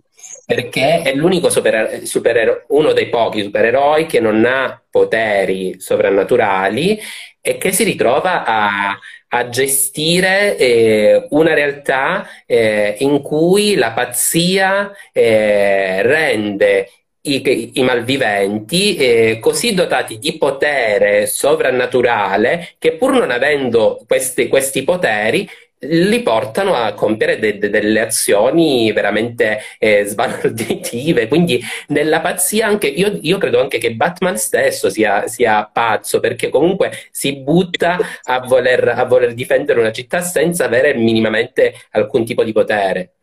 perché 0.45 1.03
è 1.03 1.15
l'unico 1.15 1.51
super, 1.51 2.01
super, 2.05 2.65
uno 2.69 2.93
dei 2.93 3.09
pochi 3.09 3.43
supereroi 3.43 4.07
che 4.07 4.21
non 4.21 4.45
ha 4.45 4.83
poteri 4.91 5.81
sovrannaturali 5.81 6.99
e 7.41 7.59
che 7.59 7.73
si 7.73 7.85
ritrova 7.85 8.45
a, 8.45 8.99
a 9.29 9.49
gestire 9.49 10.57
eh, 10.57 11.27
una 11.31 11.55
realtà 11.55 12.29
eh, 12.47 12.97
in 12.99 13.23
cui 13.23 13.77
la 13.77 13.93
pazzia 13.93 14.93
eh, 15.13 16.03
rende 16.03 16.91
i, 17.25 17.71
i, 17.75 17.83
malviventi 17.83 18.97
eh, 18.97 19.39
così 19.41 19.75
dotati 19.75 20.19
di 20.19 20.37
potere 20.39 21.27
sovrannaturale 21.27 22.75
che 22.79 22.93
pur 22.97 23.13
non 23.13 23.31
avendo 23.31 24.03
questi, 24.07 24.49
questi 24.49 24.83
poteri 24.83 25.49
li 25.85 26.23
portano 26.23 26.75
a 26.75 26.93
compiere 26.95 27.39
de- 27.39 27.59
de- 27.59 27.71
delle 27.71 28.01
azioni 28.01 28.93
veramente 28.93 29.61
eh, 29.79 30.05
sbalorditive. 30.05 31.27
Quindi, 31.29 31.61
nella 31.89 32.21
pazzia, 32.21 32.67
anche 32.69 32.87
io, 32.87 33.19
io 33.21 33.39
credo 33.39 33.61
anche 33.61 33.79
che 33.79 33.95
Batman 33.95 34.37
stesso 34.37 34.89
sia, 34.91 35.27
sia, 35.27 35.69
pazzo, 35.73 36.21
perché 36.21 36.49
comunque 36.51 36.93
si 37.11 37.37
butta 37.37 37.99
a 38.25 38.41
voler, 38.41 38.89
a 38.89 39.05
voler 39.05 39.35
difendere 39.35 39.81
una 39.81 39.93
città 39.93 40.21
senza 40.21 40.65
avere 40.65 40.95
minimamente 40.95 41.75
alcun 41.91 42.25
tipo 42.25 42.45
di 42.45 42.53
potere. 42.53 43.15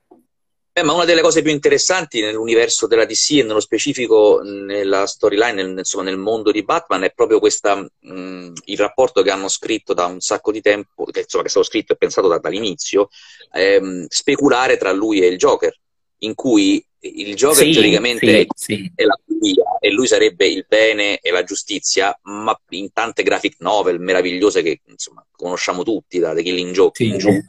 Eh, 0.71 0.83
ma 0.83 0.93
una 0.93 1.05
delle 1.05 1.21
cose 1.21 1.41
più 1.41 1.51
interessanti 1.51 2.21
nell'universo 2.21 2.87
della 2.87 3.05
DC 3.05 3.31
e 3.31 3.43
nello 3.43 3.59
specifico 3.59 4.41
nella 4.43 5.07
storyline, 5.07 5.53
nel, 5.53 5.77
insomma, 5.77 6.03
nel 6.03 6.17
mondo 6.17 6.51
di 6.51 6.63
Batman, 6.63 7.03
è 7.03 7.11
proprio 7.11 7.39
questa, 7.39 7.75
mh, 7.75 8.51
il 8.65 8.77
rapporto 8.77 9.21
che 9.21 9.31
hanno 9.31 9.47
scritto 9.47 9.93
da 9.93 10.05
un 10.05 10.21
sacco 10.21 10.51
di 10.51 10.61
tempo, 10.61 11.05
che, 11.05 11.21
insomma, 11.21 11.43
che 11.43 11.49
è 11.49 11.51
stato 11.51 11.65
scritto 11.65 11.93
e 11.93 11.97
pensato 11.97 12.27
da, 12.27 12.37
dall'inizio, 12.37 13.09
ehm, 13.51 14.05
speculare 14.07 14.77
tra 14.77 14.91
lui 14.91 15.21
e 15.21 15.27
il 15.27 15.37
Joker, 15.37 15.75
in 16.19 16.35
cui 16.35 16.83
il 17.01 17.35
Joker 17.35 17.65
sì, 17.65 17.71
teoricamente 17.71 18.47
sì, 18.53 18.75
sì. 18.75 18.91
è 18.93 19.03
la 19.03 19.17
follia 19.25 19.77
e 19.79 19.89
lui 19.89 20.05
sarebbe 20.05 20.47
il 20.47 20.65
bene 20.67 21.19
e 21.19 21.31
la 21.31 21.43
giustizia, 21.43 22.17
ma 22.23 22.57
in 22.69 22.91
tante 22.93 23.23
graphic 23.23 23.55
novel 23.59 23.99
meravigliose 23.99 24.61
che 24.61 24.81
insomma, 24.85 25.25
conosciamo 25.31 25.83
tutti, 25.83 26.19
da 26.19 26.33
The 26.33 26.43
Killing 26.43 26.73
Joke 26.73 27.03
in 27.03 27.17
giù 27.17 27.41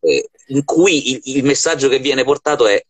eh, 0.00 0.28
in 0.48 0.64
cui 0.64 1.12
il, 1.12 1.20
il, 1.24 1.44
messaggio 1.44 1.88
che 1.88 1.98
viene 1.98 2.24
portato 2.24 2.66
è 2.66 2.82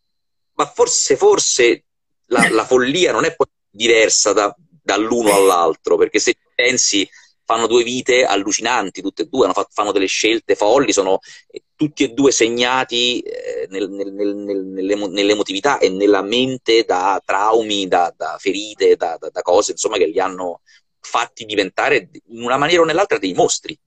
ma 0.54 0.66
forse, 0.66 1.16
forse 1.16 1.84
la, 2.26 2.48
la 2.50 2.64
follia 2.64 3.12
non 3.12 3.24
è 3.24 3.34
diversa 3.70 4.32
da, 4.32 4.54
dall'uno 4.82 5.34
all'altro, 5.34 5.96
perché 5.96 6.18
se 6.18 6.36
pensi 6.54 7.08
fanno 7.44 7.66
due 7.66 7.82
vite 7.82 8.24
allucinanti, 8.24 9.00
tutte 9.00 9.22
e 9.22 9.26
due, 9.26 9.50
fanno 9.70 9.92
delle 9.92 10.06
scelte 10.06 10.54
folli, 10.54 10.92
sono 10.92 11.20
eh, 11.50 11.62
tutti 11.74 12.04
e 12.04 12.08
due 12.08 12.30
segnati 12.30 13.20
eh, 13.20 13.66
nel, 13.70 13.88
nel, 13.88 14.12
nel, 14.12 15.10
nell'emotività 15.10 15.78
e 15.78 15.88
nella 15.88 16.20
mente 16.20 16.84
da 16.84 17.22
traumi, 17.24 17.88
da, 17.88 18.12
da 18.14 18.36
ferite, 18.38 18.96
da, 18.96 19.16
da, 19.18 19.30
da, 19.30 19.40
cose 19.40 19.70
insomma, 19.70 19.96
che 19.96 20.06
li 20.06 20.20
hanno 20.20 20.60
fatti 21.00 21.46
diventare 21.46 22.10
in 22.26 22.42
una 22.42 22.58
maniera 22.58 22.82
o 22.82 22.84
nell'altra 22.84 23.16
dei 23.16 23.32
mostri, 23.32 23.78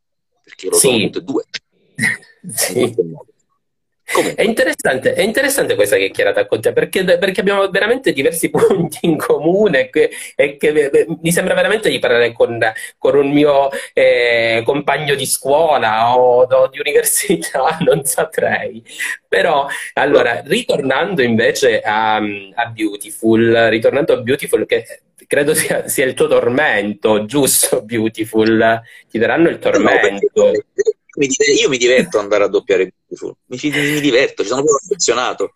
perché 0.41 0.69
lo 0.69 0.77
sì. 0.77 0.87
sono 0.87 0.97
tutte 1.03 1.19
e 1.19 1.21
due. 1.21 1.43
Sì. 2.47 2.95
È 4.35 4.41
interessante, 4.41 5.13
è 5.13 5.21
interessante, 5.21 5.75
questa 5.75 5.95
chiacchierata 5.95 6.45
con 6.45 6.59
te 6.59 6.73
perché, 6.73 7.05
perché, 7.17 7.39
abbiamo 7.39 7.69
veramente 7.69 8.11
diversi 8.11 8.49
punti 8.51 8.99
in 9.03 9.15
comune 9.15 9.89
che, 9.89 10.11
e 10.35 10.57
che 10.57 11.07
mi 11.21 11.31
sembra 11.31 11.53
veramente 11.53 11.89
di 11.89 11.97
parlare 11.97 12.33
con, 12.33 12.59
con 12.97 13.15
un 13.15 13.31
mio 13.31 13.69
eh, 13.93 14.63
compagno 14.65 15.15
di 15.15 15.25
scuola 15.25 16.17
o, 16.17 16.41
o, 16.41 16.67
di 16.67 16.79
università, 16.79 17.77
non 17.87 18.03
saprei. 18.03 18.83
Però, 19.29 19.65
allora, 19.93 20.41
ritornando 20.43 21.21
invece 21.21 21.79
a, 21.79 22.15
a 22.17 22.65
Beautiful, 22.73 23.67
ritornando 23.69 24.11
a 24.11 24.17
Beautiful, 24.17 24.65
che 24.65 25.03
credo 25.25 25.53
sia, 25.53 25.87
sia, 25.87 26.05
il 26.05 26.15
tuo 26.15 26.27
tormento, 26.27 27.23
giusto, 27.23 27.81
Beautiful? 27.81 28.81
Ti 29.09 29.17
daranno 29.17 29.47
il 29.47 29.57
tormento. 29.57 30.29
No, 30.33 30.51
io 31.25 31.69
mi 31.69 31.77
diverto 31.77 32.17
ad 32.17 32.23
andare 32.23 32.43
a 32.43 32.47
doppiare 32.47 32.93
Beautiful, 33.07 33.35
mi, 33.45 33.59
mi 33.61 33.99
diverto, 33.99 34.43
ci 34.43 34.49
sono 34.49 34.63
proprio 34.63 34.85
affezionato. 34.85 35.53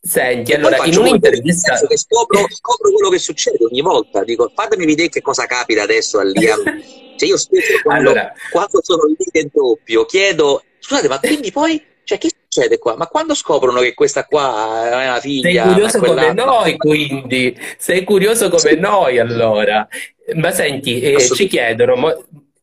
Senti, 0.00 0.52
e 0.52 0.54
allora, 0.54 0.84
in 0.84 0.96
un'intervista... 0.96 1.76
Scopro, 1.76 2.46
scopro, 2.48 2.92
quello 2.92 3.10
che 3.10 3.18
succede 3.18 3.64
ogni 3.64 3.80
volta, 3.80 4.22
dico, 4.22 4.50
fatemi 4.54 4.86
vedere 4.86 5.08
che 5.08 5.20
cosa 5.20 5.46
capita 5.46 5.82
adesso 5.82 6.18
a 6.18 6.24
Liam. 6.24 6.62
cioè 7.18 7.28
io 7.28 7.36
spesso 7.36 7.80
quando, 7.82 8.10
allora... 8.10 8.32
quando 8.50 8.80
sono 8.82 9.04
lì 9.06 9.16
che 9.30 9.50
doppio 9.52 10.04
chiedo, 10.04 10.62
scusate, 10.78 11.08
ma 11.08 11.18
quindi 11.18 11.50
poi, 11.50 11.82
cioè 12.04 12.16
che 12.16 12.30
succede 12.30 12.78
qua? 12.78 12.96
Ma 12.96 13.08
quando 13.08 13.34
scoprono 13.34 13.80
che 13.80 13.94
questa 13.94 14.24
qua 14.24 14.88
è 14.88 15.08
una 15.08 15.20
figlia? 15.20 15.64
Sei 15.64 15.72
curioso 15.72 15.98
come 15.98 16.32
noi, 16.32 16.76
quindi, 16.76 17.60
sei 17.76 18.04
curioso 18.04 18.48
come 18.48 18.60
sì. 18.60 18.78
noi 18.78 19.18
allora. 19.18 19.86
Ma 20.34 20.50
senti, 20.52 21.00
eh, 21.00 21.20
ci 21.20 21.48
chiedono, 21.48 21.96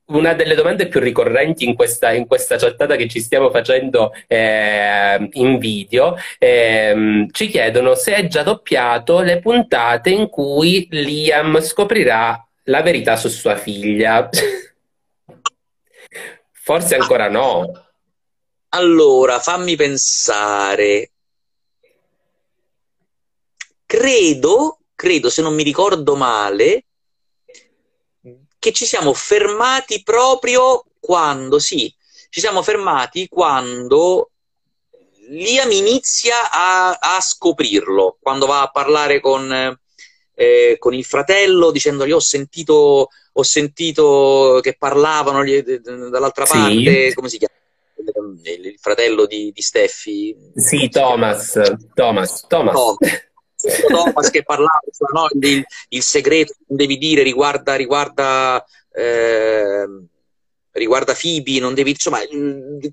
una 0.08 0.34
delle 0.34 0.56
domande 0.56 0.88
più 0.88 1.00
ricorrenti 1.00 1.66
in 1.66 1.76
questa, 1.76 2.12
in 2.12 2.28
questa 2.28 2.58
chattata 2.58 2.96
che 2.96 3.08
ci 3.08 3.20
stiamo 3.20 3.50
facendo 3.50 4.12
eh, 4.28 5.30
in 5.34 5.58
video, 5.58 6.16
eh, 6.38 7.28
ci 7.32 7.48
chiedono 7.48 7.96
se 7.96 8.16
è 8.16 8.28
già 8.28 8.44
doppiato 8.44 9.22
le 9.22 9.40
puntate 9.40 10.12
in 10.12 10.30
cui 10.30 10.88
Liam 10.92 11.60
scoprirà 11.62 12.46
la 12.66 12.82
verità 12.82 13.16
su 13.16 13.30
sua 13.30 13.56
figlia. 13.56 14.30
Forse 16.52 16.96
ancora 16.96 17.30
no. 17.30 17.72
Allora, 18.70 19.40
fammi 19.40 19.76
pensare. 19.76 21.12
Credo, 23.86 24.80
credo, 24.96 25.30
se 25.30 25.42
non 25.42 25.54
mi 25.54 25.64
ricordo 25.64 26.16
male, 26.16 26.86
che 28.60 28.72
ci 28.72 28.86
siamo 28.86 29.14
fermati 29.14 30.02
proprio 30.04 30.84
quando, 31.00 31.60
sì, 31.60 31.94
ci 32.30 32.40
siamo 32.40 32.62
fermati 32.64 33.28
quando 33.28 34.32
Liam 35.30 35.72
inizia 35.72 36.52
a, 36.52 36.92
a 36.94 37.22
scoprirlo, 37.22 38.18
quando 38.20 38.46
va 38.46 38.62
a 38.62 38.70
parlare 38.70 39.20
con, 39.20 39.78
eh, 40.34 40.76
con 40.80 40.94
il 40.94 41.06
fratello 41.06 41.72
dicendogli 41.72 42.12
ho 42.12 42.20
sentito, 42.20 43.10
ho 43.32 43.44
sentito 43.44 44.60
che 44.62 44.76
parlavano 44.78 45.44
dall'altra 46.10 46.46
sì. 46.46 46.58
parte, 46.58 47.14
come 47.14 47.30
si 47.30 47.38
chiama? 47.38 47.54
Il 48.44 48.78
fratello 48.80 49.26
di, 49.26 49.52
di 49.52 49.62
Steffi. 49.62 50.36
Sì, 50.56 50.90
Thomas. 50.90 51.54
Thomas. 51.94 52.46
Thomas. 52.46 52.46
Thomas. 52.48 52.96
Thomas 53.88 54.30
che 54.30 54.44
parlava, 54.44 54.80
no? 55.14 55.28
il, 55.40 55.66
il, 55.90 56.02
segreto 56.02 56.54
non 56.68 56.78
devi 56.78 56.98
dire 56.98 57.24
riguarda, 57.24 57.76
riguarda, 57.76 58.64
eh, 58.92 59.86
riguarda 60.72 61.16
Phoebe, 61.20 61.60
non 61.60 61.74
devi, 61.74 61.92
insomma, 61.92 62.20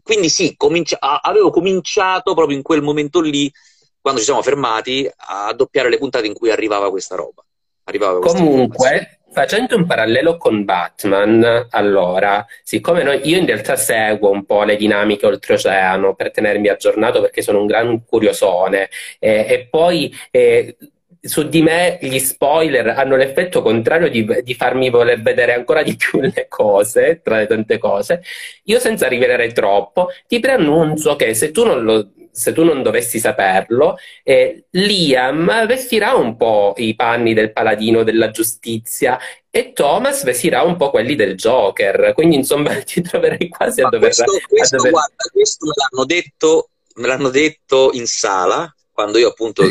quindi 0.03 0.29
sì, 0.29 0.55
comincia, 0.57 0.99
avevo 0.99 1.51
cominciato 1.51 2.35
proprio 2.35 2.57
in 2.57 2.62
quel 2.62 2.83
momento 2.83 3.20
lì, 3.20 3.53
quando 4.01 4.20
ci 4.20 4.27
siamo 4.27 4.43
fermati, 4.43 5.09
a 5.16 5.53
doppiare 5.53 5.89
le 5.89 5.99
puntate 5.99 6.27
in 6.27 6.35
cui 6.35 6.51
arrivava 6.51 6.91
questa 6.91 7.14
roba. 7.14 7.45
Arrivava 7.85 8.20
Comunque, 8.20 9.18
Facendo 9.33 9.76
un 9.76 9.87
parallelo 9.87 10.37
con 10.37 10.62
Batman, 10.66 11.68
allora, 11.70 12.45
siccome 12.62 13.03
noi, 13.03 13.26
io 13.26 13.39
in 13.39 13.47
realtà 13.47 13.76
seguo 13.76 14.30
un 14.30 14.45
po' 14.45 14.62
le 14.62 14.76
dinamiche 14.76 15.24
oltreoceano 15.24 16.14
per 16.14 16.30
tenermi 16.30 16.68
aggiornato 16.68 17.22
perché 17.22 17.41
sono 17.41 17.61
un 17.61 17.66
gran 17.66 18.05
curiosone 18.05 18.91
eh, 19.18 19.47
e 19.49 19.68
poi 19.70 20.14
eh, 20.30 20.76
su 21.18 21.49
di 21.49 21.62
me 21.62 21.99
gli 22.03 22.18
spoiler 22.18 22.89
hanno 22.89 23.16
l'effetto 23.16 23.62
contrario 23.62 24.11
di, 24.11 24.28
di, 24.43 24.55
farmi 24.55 24.91
voler 24.91 25.22
vedere 25.22 25.55
ancora 25.55 25.83
di 25.83 25.97
più 25.97 26.20
le 26.20 26.47
cose, 26.49 27.20
tra 27.22 27.39
le 27.39 27.47
tante 27.47 27.78
cose. 27.78 28.22
Io 28.64 28.78
senza 28.78 29.09
rivelare 29.09 29.51
troppo, 29.53 30.09
ti 30.28 30.41
preannuncio 30.41 31.16
che 31.16 31.33
se 31.33 31.53
tu 31.53 31.64
non 31.64 31.83
lo 31.85 32.11
se 32.33 32.53
tu 32.55 32.64
non 32.64 32.83
dovessi 32.83 33.18
saperlo, 33.18 33.99
eh, 34.22 34.64
Liam 34.70 35.66
vestirà 35.66 36.14
un 36.14 36.37
po' 36.37 36.72
i 36.78 36.95
panni 36.95 37.35
del 37.35 37.53
paladino 37.53 38.03
della 38.03 38.30
giustizia 38.30 39.18
e 39.51 39.72
Thomas 39.74 40.24
vestirà 40.24 40.62
un 40.62 40.76
po' 40.76 40.89
quelli 40.89 41.14
del 41.14 41.37
Joker. 41.37 42.14
Quindi, 42.14 42.37
insomma, 42.37 42.74
ti 42.83 43.03
troverai 43.03 43.49
quasi 43.49 43.83
Ma 43.83 43.89
a 43.89 43.91
dover. 43.91 44.14
Questo, 44.14 44.41
questo, 44.49 44.74
a 44.74 44.78
dover... 44.78 44.93
Guarda, 44.93 45.24
questo 45.30 45.66
me 45.66 45.72
l'hanno, 45.76 46.05
detto, 46.07 46.68
me 46.95 47.07
l'hanno 47.07 47.28
detto 47.28 47.91
in 47.93 48.07
sala 48.07 48.74
quando 48.91 49.18
io 49.18 49.28
appunto. 49.28 49.64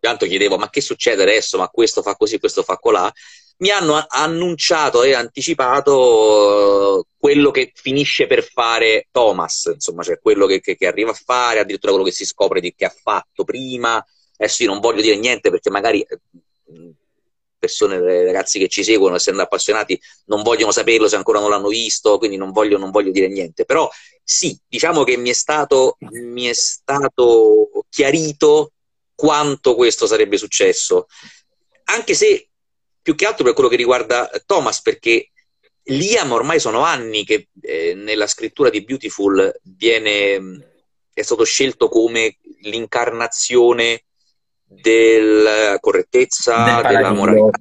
Tanto 0.00 0.26
chiedevo, 0.26 0.58
ma 0.58 0.68
che 0.68 0.82
succede 0.82 1.22
adesso? 1.22 1.56
Ma 1.56 1.68
questo 1.68 2.02
fa 2.02 2.14
così, 2.14 2.38
questo 2.38 2.62
fa 2.62 2.76
colà 2.76 3.10
mi 3.56 3.70
hanno 3.70 4.04
annunciato 4.08 5.02
e 5.02 5.14
anticipato 5.14 7.06
quello 7.24 7.50
che 7.50 7.72
finisce 7.74 8.26
per 8.26 8.44
fare 8.44 9.08
Thomas, 9.10 9.70
insomma, 9.72 10.02
cioè 10.02 10.18
quello 10.20 10.44
che, 10.44 10.60
che, 10.60 10.76
che 10.76 10.86
arriva 10.86 11.12
a 11.12 11.14
fare, 11.14 11.58
addirittura 11.58 11.92
quello 11.92 12.06
che 12.06 12.12
si 12.14 12.26
scopre 12.26 12.60
di, 12.60 12.74
che 12.74 12.84
ha 12.84 12.94
fatto 12.94 13.44
prima. 13.44 13.96
Adesso 14.36 14.62
io 14.62 14.68
non 14.68 14.78
voglio 14.78 15.00
dire 15.00 15.16
niente 15.16 15.48
perché 15.48 15.70
magari 15.70 16.02
eh, 16.02 16.20
persone, 17.58 17.98
ragazzi 17.98 18.58
che 18.58 18.68
ci 18.68 18.84
seguono, 18.84 19.14
essendo 19.14 19.40
appassionati, 19.40 19.98
non 20.26 20.42
vogliono 20.42 20.70
saperlo 20.70 21.08
se 21.08 21.16
ancora 21.16 21.40
non 21.40 21.48
l'hanno 21.48 21.68
visto, 21.68 22.18
quindi 22.18 22.36
non 22.36 22.52
voglio, 22.52 22.76
non 22.76 22.90
voglio 22.90 23.10
dire 23.10 23.28
niente. 23.28 23.64
Però 23.64 23.88
sì, 24.22 24.54
diciamo 24.68 25.02
che 25.02 25.16
mi 25.16 25.30
è 25.30 25.34
stato, 25.34 25.96
mi 26.00 26.44
è 26.44 26.52
stato 26.52 27.86
chiarito 27.88 28.72
quanto 29.14 29.74
questo 29.74 30.06
sarebbe 30.06 30.36
successo. 30.36 31.06
Anche 31.84 32.12
se 32.12 32.50
più 33.00 33.14
che 33.14 33.24
altro 33.24 33.44
per 33.44 33.54
quello 33.54 33.70
che 33.70 33.76
riguarda 33.76 34.30
Thomas, 34.44 34.82
perché 34.82 35.30
Liam 35.86 36.32
ormai 36.32 36.60
sono 36.60 36.82
anni 36.82 37.24
che 37.24 37.48
eh, 37.60 37.94
nella 37.94 38.26
scrittura 38.26 38.70
di 38.70 38.82
Beautiful 38.82 39.52
viene, 39.62 40.70
è 41.12 41.22
stato 41.22 41.44
scelto 41.44 41.88
come 41.88 42.38
l'incarnazione 42.60 44.04
della 44.64 45.78
correttezza, 45.80 46.80
della 46.82 47.12
moralità, 47.12 47.60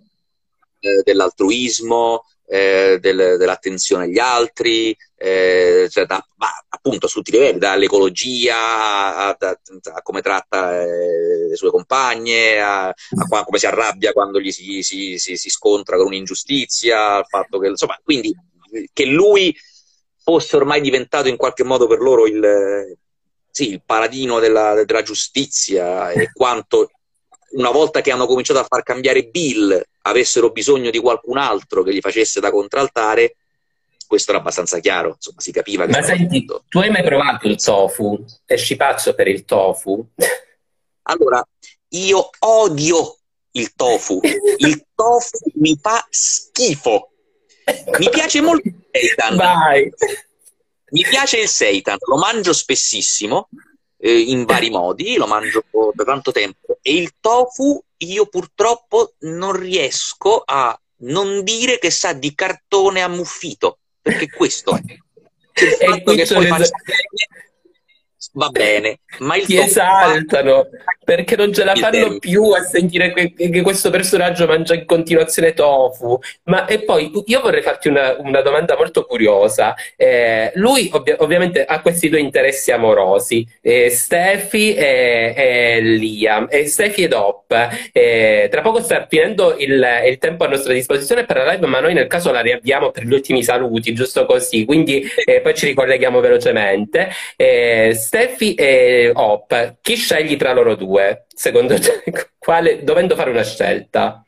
eh, 0.80 1.02
dell'altruismo, 1.04 2.26
eh, 2.46 2.98
del, 3.00 3.38
dell'attenzione 3.38 4.04
agli 4.04 4.20
altri, 4.20 4.96
eh, 5.16 5.88
cioè 5.90 6.06
da, 6.06 6.24
appunto 6.70 7.08
su 7.08 7.18
tutti 7.18 7.36
i 7.36 7.40
livelli, 7.40 7.60
dall'ecologia 7.60 8.58
a, 8.58 9.30
a, 9.30 9.60
a 9.94 10.02
come 10.02 10.22
tratta 10.22 10.82
eh, 10.82 11.48
le 11.50 11.56
sue 11.56 11.70
compagne, 11.70 12.60
a, 12.60 12.88
a, 12.88 13.44
come 13.44 13.58
si 13.58 13.66
arrabbia 13.66 14.12
quando 14.12 14.40
gli 14.40 14.52
si, 14.52 14.84
si, 14.84 15.18
si, 15.18 15.38
si 15.38 15.50
scontra 15.50 15.98
con 15.98 16.08
un'ingiustizia, 16.08 17.16
al 17.16 17.26
fatto 17.28 17.60
che, 17.60 17.68
insomma, 17.68 18.00
quindi 18.04 18.36
che 18.92 19.06
lui 19.06 19.56
fosse 20.24 20.56
ormai 20.56 20.82
diventato 20.82 21.28
in 21.28 21.38
qualche 21.38 21.64
modo 21.64 21.86
per 21.86 22.00
loro 22.00 22.26
il, 22.26 22.98
sì, 23.52 23.72
il 23.72 23.84
paladino 23.86 24.40
della, 24.40 24.84
della 24.84 25.02
giustizia 25.02 26.12
e 26.12 26.32
quanto 26.32 26.92
una 27.52 27.72
volta 27.72 28.02
che 28.02 28.12
hanno 28.12 28.26
cominciato 28.26 28.60
a 28.60 28.66
far 28.68 28.84
cambiare 28.84 29.26
Bill 29.28 29.80
avessero 30.04 30.52
bisogno 30.52 30.90
di 30.90 31.00
qualcun 31.00 31.38
altro 31.38 31.84
che 31.84 31.94
gli 31.94 32.00
facesse 32.00 32.40
da 32.40 32.52
contraltare, 32.52 33.36
questo 34.08 34.32
era 34.32 34.40
abbastanza 34.40 34.80
chiaro, 34.80 35.14
insomma, 35.16 35.40
si 35.40 35.52
capiva 35.52 35.86
che... 35.86 35.92
Ma 35.92 36.04
senti, 36.04 36.46
tu 36.68 36.80
hai 36.80 36.90
mai 36.90 37.04
provato 37.04 37.48
il 37.48 37.62
tofu? 37.62 38.24
Esci 38.46 38.76
pazzo 38.76 39.14
per 39.14 39.28
il 39.28 39.46
tofu? 39.46 40.06
Allora, 41.04 41.46
io 41.90 42.30
odio 42.40 43.18
il 43.52 43.74
tofu. 43.74 44.20
Il 44.58 44.86
tofu 44.94 45.52
mi 45.56 45.78
fa 45.82 46.06
schifo. 46.10 47.12
Mi 47.98 48.10
piace 48.10 48.42
molto 48.42 48.68
il 48.68 48.76
seitan. 48.92 49.36
Vai. 49.36 49.92
Mi 50.92 51.02
piace 51.10 51.40
il 51.40 51.48
seitan, 51.48 51.98
lo 52.06 52.18
mangio 52.18 52.54
spessissimo, 52.54 53.50
eh, 54.06 54.20
in 54.20 54.44
vari 54.44 54.70
modi, 54.70 55.16
lo 55.16 55.28
mangio 55.28 55.64
da 55.94 56.04
tanto 56.04 56.34
tempo. 56.34 56.78
E 56.82 56.94
il 56.94 57.14
tofu 57.22 57.82
io 57.98 58.26
purtroppo 58.26 59.14
non 59.20 59.54
riesco 59.54 60.44
a 60.46 60.78
non 61.06 61.42
dire 61.44 61.80
che 61.80 61.90
sa 61.90 62.12
di 62.12 62.36
cartone 62.36 63.02
ammuffito, 63.02 63.78
perché 64.02 64.30
questo 64.30 64.76
è. 64.76 64.82
Il 64.84 65.78
fatto 65.80 66.16
che 66.16 66.26
poi 66.26 66.48
faccia 66.48 66.76
va 68.34 68.50
bene, 68.50 69.00
ma 69.20 69.36
il 69.36 69.46
ti 69.46 69.58
esaltano 69.58 70.68
perché 71.04 71.36
non 71.36 71.54
ce 71.54 71.64
la 71.64 71.76
fanno 71.76 72.18
più 72.20 72.52
a 72.52 72.62
sentire 72.62 73.14
che, 73.14 73.34
che, 73.34 73.62
questo 73.62 73.90
personaggio 73.90 74.46
mangia 74.46 74.74
in 74.74 74.86
continuazione 74.86 75.54
tofu. 75.54 76.18
Ma 76.46 76.66
e 76.66 76.84
poi 76.84 77.12
io 77.26 77.42
vorrei 77.42 77.62
farti 77.62 77.90
una, 77.90 78.16
una 78.20 78.42
domanda 78.42 78.76
molto 78.76 79.06
curiosa. 79.06 79.76
Eh, 79.96 80.52
lui 80.56 80.90
ovvia, 80.94 81.16
ovviamente 81.20 81.66
ha 81.66 81.82
questi 81.82 82.10
due 82.10 82.20
interessi 82.20 82.72
amorosi, 82.72 83.46
eh, 83.62 83.90
Steffi 83.90 84.74
e, 84.74 85.34
e, 85.36 85.82
Liam, 85.82 86.48
e 86.50 86.68
Steffi 86.68 87.04
ed 87.04 87.14
Hop. 87.14 87.52
Eh, 87.92 88.48
tra 88.50 88.62
poco 88.62 88.82
sta 88.82 89.06
finendo 89.10 89.56
il, 89.58 89.86
il, 90.06 90.18
tempo 90.18 90.46
a 90.46 90.48
nostra 90.48 90.74
disposizione 90.74 91.26
per 91.26 91.38
la 91.38 91.52
live, 91.52 91.68
ma 91.68 91.80
noi 91.80 91.94
nel 91.94 92.08
caso 92.08 92.32
la 92.32 92.42
riabbiamo 92.42 92.92
per 92.92 93.04
gli 93.04 93.14
ultimi 93.14 93.44
saluti, 93.44 93.94
giusto 93.94 94.26
così. 94.26 94.66
Quindi 94.66 95.06
eh, 95.26 95.42
poi 95.42 95.54
ci 95.54 95.66
ricolleghiamo 95.68 96.20
velocemente. 96.20 97.10
Eh, 97.36 97.94
Steffi 98.14 98.54
e 98.54 99.12
Hop, 99.12 99.80
chi 99.82 99.96
scegli 99.96 100.38
tra 100.38 100.54
loro 100.54 100.76
due? 100.76 101.26
Secondo 101.34 101.80
te, 101.80 102.04
quale, 102.38 102.84
dovendo 102.84 103.16
fare 103.16 103.32
una 103.32 103.42
scelta? 103.42 104.24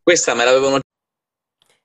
Questa 0.00 0.32
me 0.34 0.44
l'avevano 0.44 0.78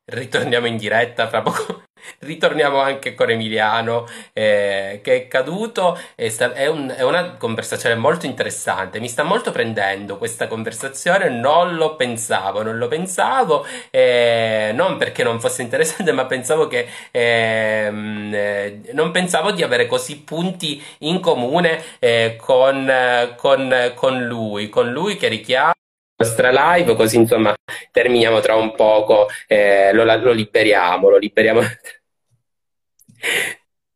Ritorniamo 0.05 0.67
in 0.67 0.77
diretta 0.77 1.27
fra 1.27 1.41
poco. 1.41 1.85
Ritorniamo 2.19 2.79
anche 2.79 3.13
con 3.15 3.29
Emiliano 3.29 4.05
eh, 4.33 4.99
che 5.03 5.15
è 5.15 5.27
caduto. 5.27 5.99
È, 6.15 6.27
sta- 6.29 6.53
è, 6.53 6.67
un- 6.67 6.93
è, 6.95 7.03
una 7.03 7.35
conversazione 7.37 7.95
molto 7.95 8.25
interessante. 8.25 8.99
Mi 8.99 9.07
sta 9.07 9.23
molto 9.23 9.51
prendendo 9.51 10.17
questa 10.17 10.47
conversazione. 10.47 11.29
Non 11.29 11.75
lo 11.75 11.95
pensavo, 11.95 12.61
non 12.63 12.77
lo 12.77 12.87
pensavo. 12.87 13.65
Eh, 13.91 14.71
non 14.73 14.97
perché 14.97 15.23
non 15.23 15.39
fosse 15.39 15.61
interessante, 15.61 16.11
ma 16.11 16.25
pensavo 16.25 16.67
che 16.67 16.87
ehm, 17.11 18.31
eh, 18.33 18.81
non 18.93 19.11
pensavo 19.11 19.51
di 19.51 19.63
avere 19.63 19.87
così 19.87 20.19
punti 20.21 20.81
in 20.99 21.19
comune 21.19 21.83
eh, 21.99 22.35
con, 22.39 22.91
con, 23.37 23.91
con 23.95 24.23
lui, 24.25 24.69
con 24.69 24.91
lui 24.91 25.17
che 25.17 25.27
richiama 25.27 25.73
nostra 26.17 26.49
live, 26.75 26.95
così 26.95 27.17
insomma 27.17 27.53
terminiamo 27.91 28.39
tra 28.39 28.55
un 28.55 28.73
poco, 28.75 29.27
eh, 29.47 29.91
lo, 29.93 30.03
lo, 30.03 30.31
liberiamo, 30.31 31.09
lo 31.09 31.17
liberiamo. 31.17 31.61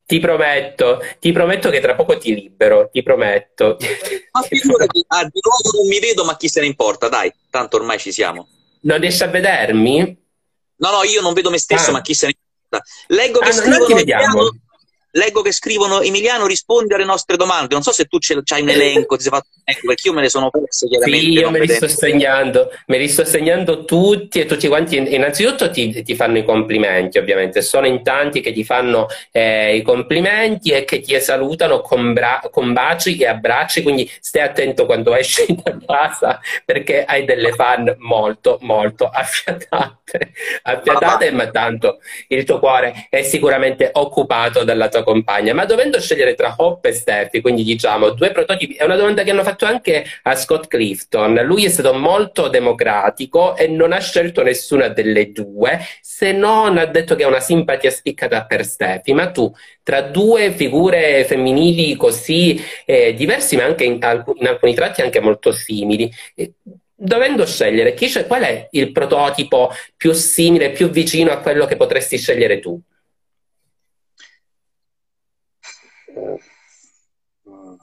Ti 0.06 0.20
prometto, 0.20 1.00
ti 1.20 1.32
prometto 1.32 1.70
che 1.70 1.80
tra 1.80 1.94
poco 1.94 2.18
ti 2.18 2.34
libero, 2.34 2.90
ti 2.92 3.04
prometto. 3.04 3.78
Ma 4.32 4.42
figurati, 4.48 5.06
ah, 5.08 5.24
di 5.24 5.40
nuovo 5.44 5.78
non 5.78 5.88
mi 5.88 6.00
vedo, 6.00 6.26
ma 6.26 6.36
chi 6.36 6.50
se 6.50 6.62
ne 6.62 6.66
importa, 6.66 7.10
dai, 7.10 7.32
tanto 7.52 7.78
ormai 7.78 8.00
ci 8.00 8.12
siamo. 8.12 8.48
Non 8.82 9.00
riesci 9.00 9.22
a 9.22 9.28
vedermi? 9.28 10.18
No, 10.78 10.92
no, 10.92 11.04
io 11.04 11.22
non 11.22 11.34
vedo 11.34 11.52
me 11.52 11.60
stesso, 11.60 11.92
ah. 11.92 11.94
ma 11.94 12.02
chi 12.02 12.16
se 12.16 12.26
ne 12.26 12.34
importa. 12.36 12.90
Leggo 13.08 13.40
che 13.40 13.50
ah, 13.50 13.52
scrivono 13.52 14.50
leggo 15.12 15.42
che 15.42 15.52
scrivono 15.52 16.02
Emiliano 16.02 16.46
rispondi 16.46 16.94
alle 16.94 17.06
nostre 17.06 17.38
domande. 17.38 17.74
Non 17.74 17.84
so 17.84 17.92
se 17.92 18.06
tu 18.06 18.18
c'hai 18.20 18.62
un 18.62 18.70
elenco, 18.70 19.16
ti 19.16 19.24
sei 19.24 19.32
fatto 19.32 19.48
elenco, 19.64 19.88
perché 19.88 20.08
io 20.08 20.14
me 20.14 20.22
ne 20.22 20.30
sono 20.30 20.50
perso 20.50 20.88
chiaramente. 20.88 21.26
Sì, 21.26 21.32
io 21.32 21.50
me 21.50 21.60
li 21.60 21.68
sto 21.68 21.88
segnando, 21.88 22.72
me 22.88 22.98
li 22.98 23.08
sto 23.08 23.26
segnando 23.26 23.86
tutti 23.86 24.40
e 24.40 24.46
tutti 24.46 24.68
quanti. 24.68 24.98
Innanzitutto 24.98 25.70
ti, 25.72 26.04
ti 26.04 26.16
fanno 26.16 26.38
i 26.38 26.44
complimenti, 26.44 27.18
ovviamente. 27.18 27.62
Sono 27.62 27.88
in 27.88 28.04
tanti 28.04 28.42
che 28.42 28.52
ti 28.52 28.64
fanno 28.64 29.08
eh, 29.32 29.76
i 29.76 29.82
complimenti 29.82 30.72
e 30.72 30.84
che 30.86 31.00
ti 31.00 31.20
salutano 31.20 31.82
con, 31.82 32.14
bra- 32.14 32.42
con 32.52 32.74
baci 32.74 33.18
e 33.18 33.28
abbracci. 33.28 33.82
Quindi 33.82 34.10
stai 34.20 34.44
attento 34.44 34.86
quando 34.86 35.16
esci 35.16 35.46
da 35.64 35.78
casa 35.86 36.40
perché 36.66 37.04
hai 37.04 37.26
delle 37.26 37.54
fan 37.54 37.96
molto, 38.00 38.58
molto 38.62 39.08
affiatate. 39.08 39.98
Affiatate, 40.64 41.32
ma, 41.32 41.44
ma 41.44 41.52
tanto 41.52 42.00
il 42.28 42.44
tuo 42.44 42.60
cuore 42.60 43.08
è 43.10 43.22
sicuramente 43.22 43.90
occupato 43.94 44.64
dalla 44.64 44.90
tua 44.90 44.99
sua 45.00 45.04
compagna, 45.04 45.54
ma 45.54 45.66
dovendo 45.66 46.00
scegliere 46.00 46.36
tra 46.36 46.54
Hope 46.58 46.90
e 46.90 46.94
Steffi, 46.94 47.42
quindi 47.42 47.64
diciamo 47.64 48.12
due 48.12 48.32
prototipi, 48.32 48.76
è 48.76 48.84
una 48.84 48.96
domanda 48.96 49.24
che 49.24 49.32
hanno 49.32 49.44
fatto 49.44 49.66
anche 49.66 50.06
a 50.24 50.36
Scott 50.36 50.68
Clifton. 50.68 51.36
Lui 51.44 51.66
è 51.66 51.70
stato 51.70 51.94
molto 51.94 52.48
democratico 52.48 53.56
e 53.56 53.68
non 53.68 53.92
ha 53.94 54.00
scelto 54.00 54.44
nessuna 54.44 54.90
delle 54.90 55.32
due, 55.32 55.80
se 56.02 56.32
non 56.32 56.78
ha 56.78 56.86
detto 56.86 57.16
che 57.16 57.24
ha 57.24 57.28
una 57.28 57.40
simpatia 57.40 57.92
spiccata 57.92 58.46
per 58.46 58.66
Steffi. 58.66 59.14
Ma 59.14 59.32
tu, 59.32 59.52
tra 59.84 60.02
due 60.02 60.52
figure 60.52 61.26
femminili 61.26 61.96
così 61.96 62.62
eh, 62.86 63.14
diversi, 63.14 63.56
ma 63.56 63.64
anche 63.64 63.84
in, 63.84 63.94
in, 63.94 64.48
alcuni 64.48 64.74
tratti 64.74 65.02
anche 65.02 65.20
molto 65.20 65.52
simili, 65.52 66.12
eh, 66.36 66.54
dovendo 66.96 67.46
scegliere, 67.46 67.96
qual 68.28 68.44
è 68.44 68.68
il 68.72 68.92
prototipo 68.92 69.72
più 69.96 70.12
simile, 70.12 70.72
più 70.72 70.90
vicino 70.90 71.32
a 71.32 71.38
quello 71.38 71.66
che 71.66 71.78
potresti 71.78 72.18
scegliere 72.18 72.60
tu? 72.60 72.80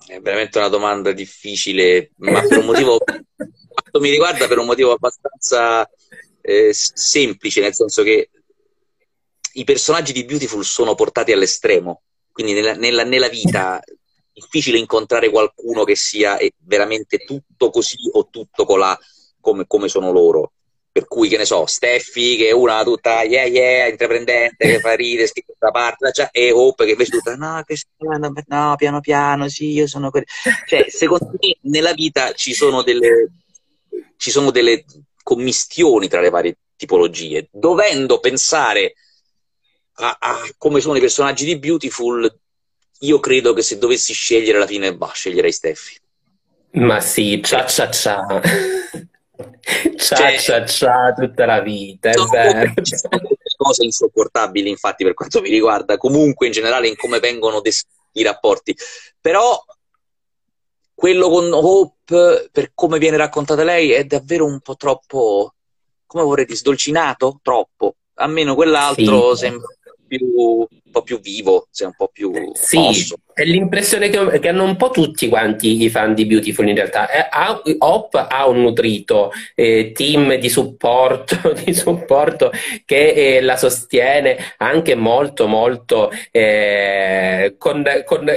È 0.06 0.20
veramente 0.20 0.58
una 0.58 0.68
domanda 0.68 1.12
difficile, 1.12 2.12
ma 2.18 2.40
per 2.42 2.58
un 2.58 2.66
motivo, 2.66 2.98
quanto 3.04 4.00
mi 4.00 4.10
riguarda, 4.10 4.46
per 4.46 4.58
un 4.58 4.66
motivo 4.66 4.92
abbastanza 4.92 5.88
eh, 6.40 6.70
semplice, 6.72 7.60
nel 7.60 7.74
senso 7.74 8.02
che 8.02 8.30
i 9.54 9.64
personaggi 9.64 10.12
di 10.12 10.24
Beautiful 10.24 10.64
sono 10.64 10.94
portati 10.94 11.32
all'estremo, 11.32 12.02
quindi 12.30 12.52
nella, 12.52 12.74
nella, 12.74 13.04
nella 13.04 13.28
vita 13.28 13.80
è 13.80 13.92
difficile 14.32 14.78
incontrare 14.78 15.30
qualcuno 15.30 15.84
che 15.84 15.96
sia 15.96 16.38
eh, 16.38 16.52
veramente 16.58 17.18
tutto 17.18 17.70
così 17.70 17.96
o 18.12 18.28
tutto 18.28 18.64
colà 18.64 18.96
come, 19.40 19.66
come 19.66 19.88
sono 19.88 20.12
loro 20.12 20.52
per 20.96 21.08
cui 21.08 21.28
che 21.28 21.36
ne 21.36 21.44
so, 21.44 21.66
Steffi 21.66 22.36
che 22.36 22.48
è 22.48 22.52
una 22.52 22.82
tutta 22.82 23.20
yeah 23.20 23.44
yeah, 23.44 23.86
intraprendente, 23.86 24.66
che 24.66 24.80
fa 24.80 24.94
ridere, 24.94 25.26
scrive 25.26 25.52
da 25.58 25.70
parte, 25.70 26.10
cioè, 26.10 26.30
e 26.32 26.52
Hope 26.52 26.86
che 26.86 26.92
invece 26.92 27.10
tutta 27.10 27.36
no, 27.36 27.62
Cristiano, 27.66 28.32
no, 28.46 28.74
piano 28.78 29.00
piano, 29.00 29.46
sì, 29.50 29.72
io 29.72 29.86
sono 29.86 30.08
quello. 30.08 30.24
Cioè, 30.66 30.86
secondo 30.88 31.32
me 31.38 31.58
nella 31.70 31.92
vita 31.92 32.32
ci 32.32 32.54
sono 32.54 32.82
delle, 32.82 33.28
ci 34.16 34.30
sono 34.30 34.50
delle 34.50 34.86
commistioni 35.22 36.08
tra 36.08 36.22
le 36.22 36.30
varie 36.30 36.56
tipologie, 36.76 37.48
dovendo 37.52 38.18
pensare 38.18 38.94
a, 39.96 40.16
a 40.18 40.48
come 40.56 40.80
sono 40.80 40.96
i 40.96 41.00
personaggi 41.00 41.44
di 41.44 41.58
Beautiful, 41.58 42.38
io 43.00 43.20
credo 43.20 43.52
che 43.52 43.60
se 43.60 43.76
dovessi 43.76 44.14
scegliere 44.14 44.56
alla 44.56 44.66
fine, 44.66 44.96
bah, 44.96 45.12
sceglierei 45.12 45.52
Steffi. 45.52 45.98
Ma 46.70 47.00
sì, 47.00 47.38
cia 47.44 47.66
cia 47.66 47.90
cia. 47.90 48.40
Ciao, 49.96 50.38
cioè, 50.38 50.64
ciao, 50.64 51.12
tutta 51.12 51.44
la 51.44 51.60
vita, 51.60 52.10
è 52.10 52.14
vero. 52.30 52.72
cose 53.56 53.84
insopportabili, 53.84 54.70
infatti, 54.70 55.02
per 55.02 55.14
quanto 55.14 55.40
mi 55.40 55.50
riguarda, 55.50 55.96
comunque 55.96 56.46
in 56.46 56.52
generale 56.52 56.86
in 56.86 56.94
come 56.94 57.18
vengono 57.18 57.60
descritti 57.60 58.20
i 58.20 58.22
rapporti. 58.22 58.76
Però 59.20 59.60
quello 60.94 61.28
con 61.28 61.52
Hope, 61.52 62.48
per 62.52 62.70
come 62.74 62.98
viene 62.98 63.16
raccontata 63.16 63.64
lei, 63.64 63.90
è 63.90 64.04
davvero 64.04 64.44
un 64.44 64.60
po' 64.60 64.76
troppo, 64.76 65.54
come 66.06 66.22
vorrei 66.22 66.44
dire, 66.44 66.56
sdolcinato? 66.56 67.40
Troppo. 67.42 67.96
Almeno 68.14 68.54
quell'altro 68.54 69.34
sì. 69.34 69.46
sembra 69.46 69.66
più, 70.06 70.26
un 70.36 70.90
po' 70.90 71.02
più 71.02 71.20
vivo, 71.20 71.68
sei 71.70 71.88
un 71.88 71.94
po' 71.96 72.08
più 72.12 72.32
sì, 72.54 72.78
mosso. 72.78 73.16
È 73.32 73.44
l'impressione 73.44 74.08
che, 74.08 74.38
che, 74.38 74.48
hanno 74.48 74.64
un 74.64 74.76
po' 74.76 74.90
tutti 74.90 75.28
quanti 75.28 75.82
i 75.82 75.90
fan 75.90 76.14
di 76.14 76.24
Beautiful 76.26 76.68
in 76.68 76.74
realtà. 76.74 77.10
Eh, 77.10 77.26
ha, 77.30 77.60
Hop 77.78 78.14
ha 78.14 78.48
un 78.48 78.62
nutrito 78.62 79.30
eh, 79.54 79.92
team 79.92 80.36
di 80.36 80.48
supporto, 80.48 81.52
di 81.64 81.74
supporto 81.74 82.50
che 82.84 83.36
eh, 83.36 83.40
la 83.40 83.56
sostiene 83.56 84.36
anche 84.56 84.94
molto 84.94 85.46
molto 85.46 86.10
eh, 86.30 87.54
con, 87.58 87.84
con 88.04 88.30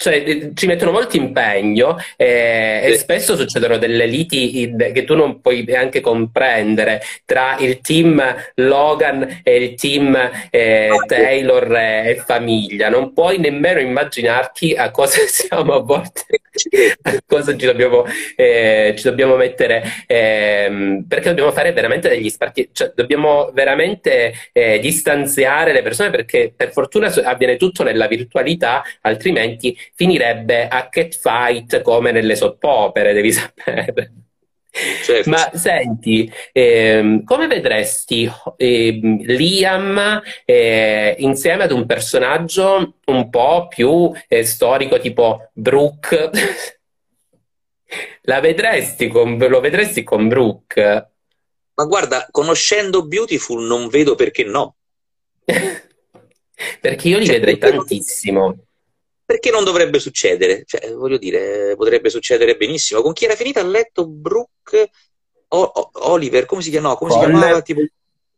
cioè, 0.00 0.52
ci 0.54 0.66
mettono 0.66 0.92
molto 0.92 1.16
impegno 1.18 1.98
eh, 2.16 2.80
sì. 2.82 2.90
e 2.90 2.96
spesso 2.96 3.36
succedono 3.36 3.76
delle 3.76 4.06
liti 4.06 4.74
che 4.94 5.04
tu 5.04 5.14
non 5.14 5.42
puoi 5.42 5.62
neanche 5.62 6.00
comprendere 6.00 7.02
tra 7.26 7.58
il 7.58 7.82
team 7.82 8.22
Logan 8.54 9.42
e 9.42 9.56
il 9.56 9.74
team 9.74 10.16
eh, 10.48 10.88
Taylor 11.06 11.76
e 11.76 12.22
famiglia. 12.24 12.88
Non 12.88 13.12
puoi 13.12 13.38
nemmeno 13.38 13.78
immaginarti 13.78 14.72
a 14.72 14.90
cosa 14.90 15.18
siamo 15.28 15.74
a 15.74 15.80
volte, 15.80 16.39
cosa 17.26 17.56
ci 17.56 17.66
dobbiamo, 17.66 18.04
eh, 18.36 18.94
ci 18.96 19.04
dobbiamo 19.04 19.36
mettere, 19.36 19.82
ehm, 20.06 21.04
perché 21.08 21.28
dobbiamo 21.28 21.52
fare 21.52 21.72
veramente 21.72 22.08
degli 22.08 22.28
sparti, 22.28 22.70
cioè 22.72 22.92
dobbiamo 22.94 23.50
veramente 23.52 24.32
eh, 24.52 24.78
distanziare 24.80 25.72
le 25.72 25.82
persone 25.82 26.10
perché 26.10 26.52
per 26.54 26.72
fortuna 26.72 27.06
avviene 27.24 27.56
tutto 27.56 27.82
nella 27.82 28.06
virtualità, 28.06 28.82
altrimenti 29.02 29.76
finirebbe 29.94 30.68
a 30.68 30.88
catfight 30.88 31.82
come 31.82 32.12
nelle 32.12 32.36
soppopere, 32.36 33.12
devi 33.12 33.32
sapere. 33.32 34.12
Certo. 34.72 35.28
Ma 35.28 35.50
senti, 35.52 36.32
ehm, 36.52 37.24
come 37.24 37.48
vedresti 37.48 38.30
ehm, 38.56 39.22
Liam 39.22 40.22
eh, 40.44 41.16
insieme 41.18 41.64
ad 41.64 41.72
un 41.72 41.86
personaggio 41.86 42.98
un 43.06 43.28
po' 43.30 43.66
più 43.68 44.12
eh, 44.28 44.44
storico 44.44 45.00
tipo 45.00 45.50
Brooke? 45.52 46.30
La 48.22 48.38
vedresti 48.38 49.08
con, 49.08 49.36
lo 49.36 49.60
vedresti 49.60 50.04
con 50.04 50.28
Brooke? 50.28 51.10
Ma 51.74 51.84
guarda, 51.84 52.28
conoscendo 52.30 53.04
Beautiful 53.06 53.66
non 53.66 53.88
vedo 53.88 54.14
perché 54.14 54.44
no. 54.44 54.76
perché 56.80 57.08
io 57.08 57.18
li 57.18 57.26
cioè, 57.26 57.40
vedrei 57.40 57.58
tantissimo 57.58 58.56
perché 59.30 59.52
non 59.52 59.62
dovrebbe 59.62 60.00
succedere? 60.00 60.64
Cioè, 60.66 60.92
voglio 60.92 61.16
dire, 61.16 61.74
potrebbe 61.76 62.10
succedere 62.10 62.56
benissimo. 62.56 63.00
Con 63.00 63.12
chi 63.12 63.26
era 63.26 63.36
finita 63.36 63.60
a 63.60 63.64
letto 63.64 64.08
Brooke 64.08 64.49
o, 65.48 65.60
o, 65.62 65.90
Oliver, 66.12 66.46
come 66.46 66.62
si 66.62 66.70
chiamava? 66.70 66.96
Come 66.96 67.12
si 67.12 67.18
chiamava? 67.18 67.62
Tipo... 67.62 67.80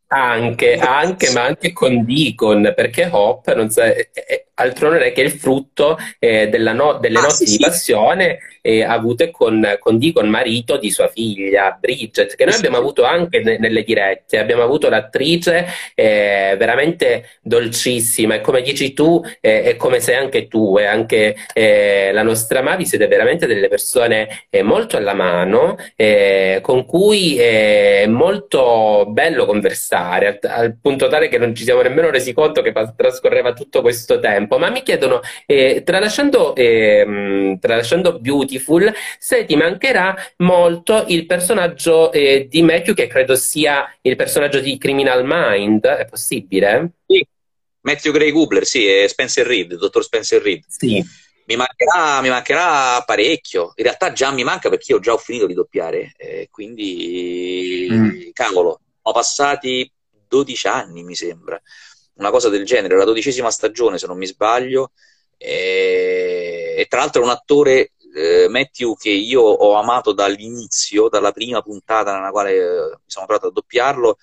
Anche, 0.09 0.75
anche, 0.77 1.31
ma 1.33 1.45
anche 1.45 1.73
con 1.73 2.05
Deacon, 2.05 2.73
perché 2.77 3.09
Hop 3.11 3.51
non 3.55 3.71
sa, 3.71 3.85
altro 4.55 4.91
non 4.91 5.01
è 5.01 5.13
che 5.13 5.23
il 5.23 5.31
frutto 5.31 5.97
eh, 6.19 6.47
no, 6.47 6.99
delle 6.99 7.19
ah, 7.19 7.23
notti 7.23 7.47
sì, 7.47 7.57
di 7.57 7.65
passione 7.65 8.39
eh, 8.63 8.83
avute 8.83 9.31
con, 9.31 9.77
con 9.79 9.99
Deacon, 9.99 10.29
marito 10.29 10.79
di 10.79 10.91
sua 10.91 11.09
figlia 11.09 11.77
Bridget, 11.79 12.37
che 12.37 12.45
noi 12.45 12.55
abbiamo 12.55 12.79
avuto 12.79 13.05
anche 13.05 13.41
ne, 13.41 13.59
nelle 13.59 13.83
dirette. 13.83 14.39
Abbiamo 14.39 14.63
avuto 14.63 14.89
l'attrice 14.89 15.67
eh, 15.95 16.55
veramente 16.57 17.39
dolcissima, 17.43 18.37
e 18.37 18.41
come 18.41 18.63
dici 18.63 18.95
tu, 18.95 19.21
eh, 19.41 19.63
è 19.63 19.77
come 19.77 20.01
sei 20.01 20.15
anche 20.15 20.49
tu, 20.49 20.79
e 20.79 20.87
anche 20.87 21.37
eh, 21.53 22.11
la 22.13 22.23
nostra 22.23 22.63
Mavi, 22.63 22.87
siete 22.87 23.07
veramente 23.09 23.47
delle 23.47 23.69
persone 23.69 24.47
eh, 24.49 24.63
molto 24.63 24.97
alla 24.97 25.15
mano, 25.15 25.77
eh, 25.97 26.61
con 26.63 26.87
cui 26.87 27.37
è 27.39 28.07
molto 28.07 29.07
bello 29.09 29.45
conversare, 29.45 30.27
al, 30.27 30.39
al, 30.51 30.77
punto 30.81 31.09
tale 31.09 31.29
che 31.29 31.39
non 31.39 31.55
ci 31.55 31.65
siamo 31.65 31.83
nemmeno 31.83 32.11
resi 32.11 32.33
conto 32.33 32.63
che 32.63 32.73
trascorreva 32.97 33.53
tutto 33.53 33.81
questo 33.81 34.21
tempo. 34.21 34.59
Ma 34.59 34.71
mi 34.71 34.83
chiedono, 34.83 35.21
tralasciando, 35.85 36.55
ehm, 36.55 37.59
tralasciando 37.59 38.19
Beauty, 38.21 38.52
Beautiful, 38.53 38.93
se 39.19 39.47
ti 39.47 39.57
mancherà 39.57 40.15
molto 40.39 41.05
il 41.09 41.25
personaggio 41.25 42.13
eh, 42.13 42.47
di 42.49 42.63
Matthew, 42.63 42.95
che 42.95 43.07
credo 43.07 43.35
sia 43.35 43.91
il 44.03 44.17
personaggio 44.17 44.61
di 44.61 44.77
Criminal 44.77 45.23
Mind, 45.25 45.87
è 45.87 46.05
possibile? 46.07 46.93
Sì, 47.07 47.27
Matthew 47.81 48.13
Gray 48.13 48.31
Gubler, 48.31 48.67
sì, 48.67 48.87
è 48.87 49.09
Spencer 49.09 49.47
Reed, 49.47 49.77
dottor 49.77 50.05
Spencer 50.05 50.43
Reed. 50.43 50.65
Sì. 50.69 51.03
Mi 51.47 51.57
mancherà, 51.57 52.21
mi 52.21 52.29
mancherà, 52.29 53.03
parecchio. 53.03 53.73
In 53.77 53.85
realtà 53.85 54.13
già 54.13 54.31
mi 54.31 54.45
manca 54.45 54.69
perché 54.69 54.93
io 54.93 55.01
già 55.01 55.13
ho 55.13 55.19
finito 55.19 55.47
di 55.47 55.55
doppiare, 55.55 56.13
eh, 56.17 56.49
quindi 56.51 57.89
mm. 57.91 58.31
cavolo, 58.33 58.81
ho 59.01 59.13
passati 59.13 59.91
12 60.29 60.67
anni, 60.69 61.03
mi 61.03 61.15
sembra. 61.15 61.61
Una 62.15 62.31
cosa 62.31 62.49
del 62.51 62.65
genere, 62.65 62.97
la 62.97 63.05
dodicesima 63.05 63.51
stagione, 63.51 63.99
se 63.99 64.07
non 64.07 64.19
mi 64.19 64.27
sbaglio. 64.27 64.93
E, 65.37 66.75
e 66.79 66.87
tra 66.87 67.01
l'altro 67.01 67.23
è 67.23 67.25
un 67.25 67.31
attore 67.31 67.91
eh, 68.15 68.49
Matthew 68.49 68.95
che 68.97 69.11
io 69.11 69.43
ho 69.43 69.75
amato 69.75 70.13
dall'inizio, 70.13 71.09
dalla 71.09 71.33
prima 71.33 71.63
puntata 71.63 72.15
nella 72.15 72.31
quale 72.31 72.53
eh, 72.55 72.91
mi 72.91 73.05
sono 73.07 73.27
trovato 73.27 73.49
a 73.49 73.53
doppiarlo, 73.53 74.19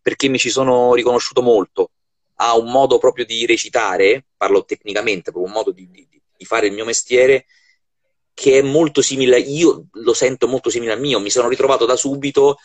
perché 0.00 0.28
mi 0.28 0.38
ci 0.38 0.50
sono 0.50 0.94
riconosciuto 0.94 1.42
molto. 1.42 1.90
Ha 2.36 2.56
un 2.56 2.70
modo 2.70 2.98
proprio 2.98 3.24
di 3.24 3.46
recitare, 3.46 4.26
parlo 4.36 4.64
tecnicamente, 4.64 5.30
proprio 5.30 5.44
un 5.44 5.52
modo 5.52 5.70
di, 5.70 5.88
di, 5.90 6.06
di 6.36 6.44
fare 6.44 6.66
il 6.66 6.72
mio 6.72 6.84
mestiere 6.84 7.46
che 8.34 8.58
è 8.58 8.62
molto 8.62 9.00
simile, 9.00 9.38
io 9.38 9.86
lo 9.92 10.12
sento 10.12 10.48
molto 10.48 10.68
simile 10.68 10.92
al 10.92 11.00
mio, 11.00 11.20
mi 11.20 11.30
sono 11.30 11.48
ritrovato 11.48 11.86
da 11.86 11.94
subito 11.94 12.58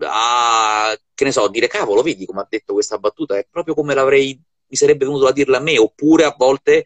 a, 0.00 0.98
che 1.14 1.24
ne 1.24 1.32
so, 1.32 1.46
dire 1.48 1.68
cavolo, 1.68 2.02
vedi 2.02 2.26
come 2.26 2.40
ha 2.40 2.46
detto 2.48 2.72
questa 2.72 2.98
battuta, 2.98 3.38
è 3.38 3.46
proprio 3.48 3.74
come 3.74 3.94
l'avrei, 3.94 4.38
mi 4.66 4.76
sarebbe 4.76 5.04
venuto 5.04 5.26
a 5.26 5.32
dirla 5.32 5.58
a 5.58 5.60
me, 5.60 5.78
oppure 5.78 6.24
a 6.24 6.34
volte 6.36 6.84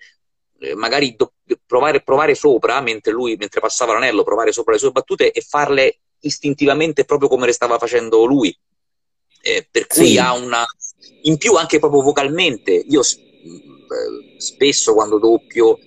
eh, 0.59 0.75
magari 0.75 1.17
provare, 1.67 2.03
provare 2.03 2.35
sopra, 2.35 2.81
mentre 2.81 3.13
lui, 3.13 3.37
mentre 3.37 3.61
passava 3.61 3.93
l'anello, 3.93 4.23
provare 4.23 4.53
sopra 4.53 4.73
le 4.73 4.79
sue 4.79 4.91
battute 4.91 5.31
e 5.31 5.41
farle 5.41 5.99
istintivamente 6.21 7.05
proprio 7.05 7.29
come 7.29 7.47
le 7.47 7.53
stava 7.53 7.79
facendo 7.79 8.25
lui. 8.25 8.57
Eh, 9.41 9.67
per 9.71 9.87
cui 9.87 10.13
sì. 10.13 10.19
ha 10.19 10.33
una... 10.35 10.65
In 11.23 11.37
più 11.37 11.55
anche 11.55 11.79
proprio 11.79 12.03
vocalmente, 12.03 12.73
io 12.73 13.01
eh, 13.01 14.39
spesso 14.39 14.95
quando 14.95 15.19
doppio 15.19 15.79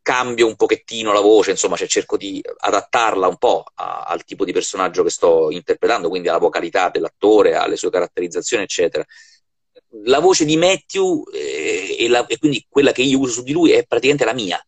cambio 0.00 0.46
un 0.46 0.56
pochettino 0.56 1.12
la 1.12 1.20
voce, 1.20 1.50
insomma, 1.50 1.76
cioè 1.76 1.86
cerco 1.86 2.16
di 2.16 2.42
adattarla 2.56 3.26
un 3.26 3.36
po' 3.36 3.64
a, 3.74 4.04
al 4.04 4.24
tipo 4.24 4.46
di 4.46 4.52
personaggio 4.52 5.02
che 5.02 5.10
sto 5.10 5.50
interpretando, 5.50 6.08
quindi 6.08 6.28
alla 6.28 6.38
vocalità 6.38 6.88
dell'attore, 6.88 7.56
alle 7.56 7.76
sue 7.76 7.90
caratterizzazioni, 7.90 8.62
eccetera 8.62 9.04
la 10.04 10.18
voce 10.18 10.44
di 10.44 10.56
Matthew 10.56 11.24
eh, 11.32 11.96
e, 11.98 12.08
la, 12.08 12.26
e, 12.26 12.38
quindi 12.38 12.64
quella 12.68 12.92
che 12.92 13.02
io 13.02 13.18
uso 13.18 13.32
su 13.32 13.42
di 13.42 13.52
lui 13.52 13.72
è 13.72 13.86
praticamente 13.86 14.24
la 14.24 14.34
mia. 14.34 14.62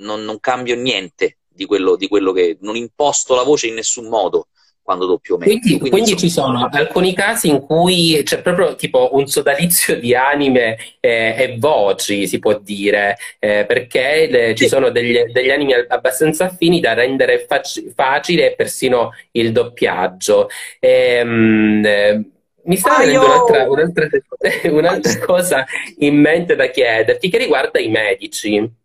Non, 0.00 0.24
non 0.24 0.40
cambio 0.40 0.76
niente 0.76 1.38
di 1.48 1.66
quello, 1.66 1.96
di 1.96 2.08
quello, 2.08 2.32
che 2.32 2.56
non 2.60 2.76
imposto 2.76 3.34
la 3.34 3.42
voce 3.42 3.66
in 3.66 3.74
nessun 3.74 4.08
modo 4.08 4.48
quando 4.82 5.06
doppio 5.06 5.36
Matthew. 5.36 5.58
Quindi, 5.60 5.78
quindi, 5.78 5.90
quindi 5.90 6.16
ci 6.16 6.30
sono 6.30 6.68
alcuni 6.70 7.14
casi 7.14 7.48
in 7.48 7.60
cui 7.60 8.20
c'è 8.24 8.40
proprio 8.40 8.74
tipo 8.74 9.10
un 9.12 9.26
sodalizio 9.26 9.98
di 9.98 10.14
anime 10.16 10.76
eh, 10.98 11.34
e 11.38 11.56
voci, 11.58 12.26
si 12.26 12.40
può 12.40 12.58
dire, 12.58 13.16
eh, 13.38 13.64
perché 13.66 14.26
le, 14.28 14.54
ci 14.56 14.66
sono 14.66 14.90
degli, 14.90 15.16
degli, 15.30 15.50
animi 15.50 15.74
abbastanza 15.74 16.46
affini 16.46 16.80
da 16.80 16.94
rendere 16.94 17.46
faci, 17.46 17.92
facile 17.94 18.54
persino 18.56 19.12
il 19.32 19.52
doppiaggio. 19.52 20.48
Ehm, 20.80 21.84
eh, 21.84 22.24
mi 22.62 22.76
sta 22.76 22.98
venendo 22.98 23.26
un'altra, 23.26 23.68
un'altra, 23.68 24.08
un'altra 24.70 25.18
cosa 25.20 25.64
in 25.98 26.16
mente 26.16 26.56
da 26.56 26.66
chiederti 26.66 27.28
che 27.28 27.38
riguarda 27.38 27.78
i 27.78 27.88
medici, 27.88 28.78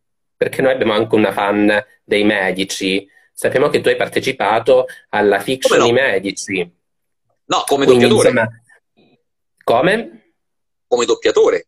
perché 0.45 0.61
noi 0.61 0.73
abbiamo 0.73 0.93
anche 0.93 1.15
una 1.15 1.31
fan 1.31 1.83
dei 2.03 2.23
medici. 2.23 3.09
Sappiamo 3.33 3.67
che 3.69 3.81
tu 3.81 3.87
hai 3.87 3.95
partecipato 3.95 4.85
alla 5.09 5.39
fiction 5.39 5.79
no? 5.79 5.87
I 5.87 5.91
medici. 5.91 6.71
No, 7.45 7.63
come 7.65 7.85
Quindi, 7.85 8.07
doppiatore. 8.07 8.29
Insomma, 8.29 8.61
come? 9.63 10.33
Come 10.87 11.05
doppiatore. 11.05 11.67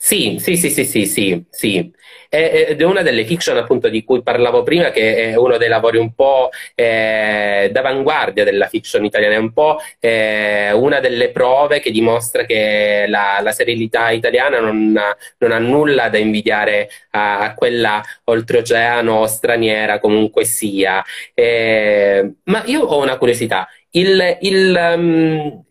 Sì, 0.00 0.36
sì, 0.38 0.56
sì, 0.56 0.70
sì, 0.70 0.84
sì, 0.84 1.06
sì, 1.06 1.44
sì. 1.50 1.92
Ed 2.30 2.80
è 2.80 2.84
una 2.84 3.02
delle 3.02 3.24
fiction 3.24 3.56
appunto 3.56 3.88
di 3.88 4.04
cui 4.04 4.22
parlavo 4.22 4.62
prima, 4.62 4.90
che 4.90 5.32
è 5.32 5.34
uno 5.34 5.56
dei 5.56 5.68
lavori 5.68 5.98
un 5.98 6.14
po' 6.14 6.50
eh, 6.74 7.68
d'avanguardia 7.72 8.44
della 8.44 8.68
fiction 8.68 9.04
italiana, 9.04 9.34
è 9.34 9.38
un 9.38 9.52
po' 9.52 9.78
eh, 9.98 10.70
una 10.72 11.00
delle 11.00 11.30
prove 11.30 11.80
che 11.80 11.90
dimostra 11.90 12.44
che 12.44 13.06
la, 13.08 13.40
la 13.42 13.50
serialità 13.52 14.10
italiana 14.10 14.60
non, 14.60 14.92
non, 15.38 15.52
ha 15.52 15.58
nulla 15.58 16.08
da 16.08 16.18
invidiare 16.18 16.88
a, 17.10 17.40
a 17.40 17.54
quella 17.54 18.00
oltreoceano 18.24 19.26
straniera 19.26 19.98
comunque 19.98 20.44
sia. 20.44 21.02
Eh, 21.34 22.34
ma 22.44 22.62
io 22.66 22.82
ho 22.82 23.02
una 23.02 23.16
curiosità. 23.18 23.68
Il, 23.90 24.36
il, 24.42 24.92
um, 24.96 25.64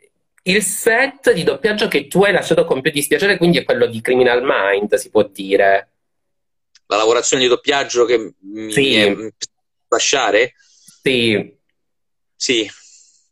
il 0.50 0.64
set 0.64 1.32
di 1.34 1.44
doppiaggio 1.44 1.88
che 1.88 2.08
tu 2.08 2.24
hai 2.24 2.32
lasciato 2.32 2.66
con 2.66 2.82
più 2.82 2.92
dispiacere, 2.92 3.38
quindi 3.38 3.58
è 3.58 3.64
quello 3.64 3.86
di 3.86 4.02
Criminal 4.02 4.42
Mind, 4.44 4.96
si 4.96 5.10
può 5.10 5.24
dire. 5.24 5.92
La 6.88 6.98
lavorazione 6.98 7.44
di 7.44 7.50
doppiaggio 7.50 8.06
che 8.06 8.34
mi 8.40 8.72
sì. 8.72 8.96
è 8.96 9.16
lasciare? 9.90 10.54
Sì. 11.02 11.56
Sì, 12.40 12.70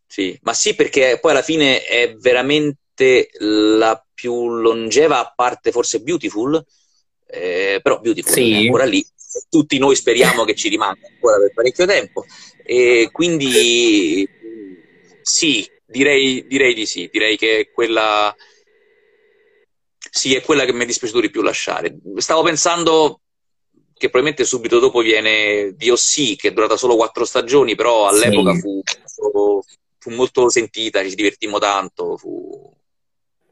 sì, 0.07 0.37
ma 0.41 0.53
sì 0.53 0.73
perché 0.73 1.19
poi 1.21 1.31
alla 1.31 1.43
fine 1.43 1.85
è 1.85 2.15
veramente 2.15 3.29
la 3.37 4.03
più 4.13 4.49
longeva, 4.49 5.19
a 5.19 5.31
parte 5.33 5.71
forse 5.71 6.01
Beautiful, 6.01 6.65
eh, 7.27 7.79
però 7.83 7.99
Beautiful 7.99 8.33
sì. 8.33 8.51
è 8.51 8.57
ancora 8.65 8.85
lì. 8.85 9.05
Tutti 9.49 9.77
noi 9.77 9.95
speriamo 9.95 10.43
che 10.43 10.55
ci 10.55 10.69
rimanga 10.69 11.07
ancora 11.07 11.37
per 11.37 11.53
parecchio 11.53 11.85
tempo. 11.85 12.25
E 12.63 13.09
quindi 13.11 14.27
sì, 15.21 15.69
direi, 15.95 16.45
direi 16.45 16.73
di 16.73 16.85
sì, 16.85 17.09
direi 17.11 17.37
che 17.37 17.71
quella 17.73 18.35
sì, 20.09 20.35
è 20.35 20.41
quella 20.41 20.65
che 20.65 20.73
mi 20.73 20.83
è 20.83 20.85
dispiaciuto 20.85 21.21
di 21.21 21.29
più 21.29 21.41
lasciare. 21.41 21.97
Stavo 22.17 22.43
pensando 22.43 23.21
che 23.93 24.09
probabilmente 24.09 24.45
subito 24.45 24.79
dopo 24.79 24.99
viene 24.99 25.73
DOC, 25.75 26.35
che 26.35 26.49
è 26.49 26.51
durata 26.51 26.77
solo 26.77 26.95
quattro 26.95 27.25
stagioni, 27.25 27.75
però 27.75 28.07
all'epoca 28.07 28.53
sì. 28.53 28.59
fu, 28.59 28.81
fu, 29.97 30.09
molto 30.11 30.49
sentita, 30.49 31.03
ci 31.07 31.15
divertimmo 31.15 31.59
tanto, 31.59 32.17
fu, 32.17 32.73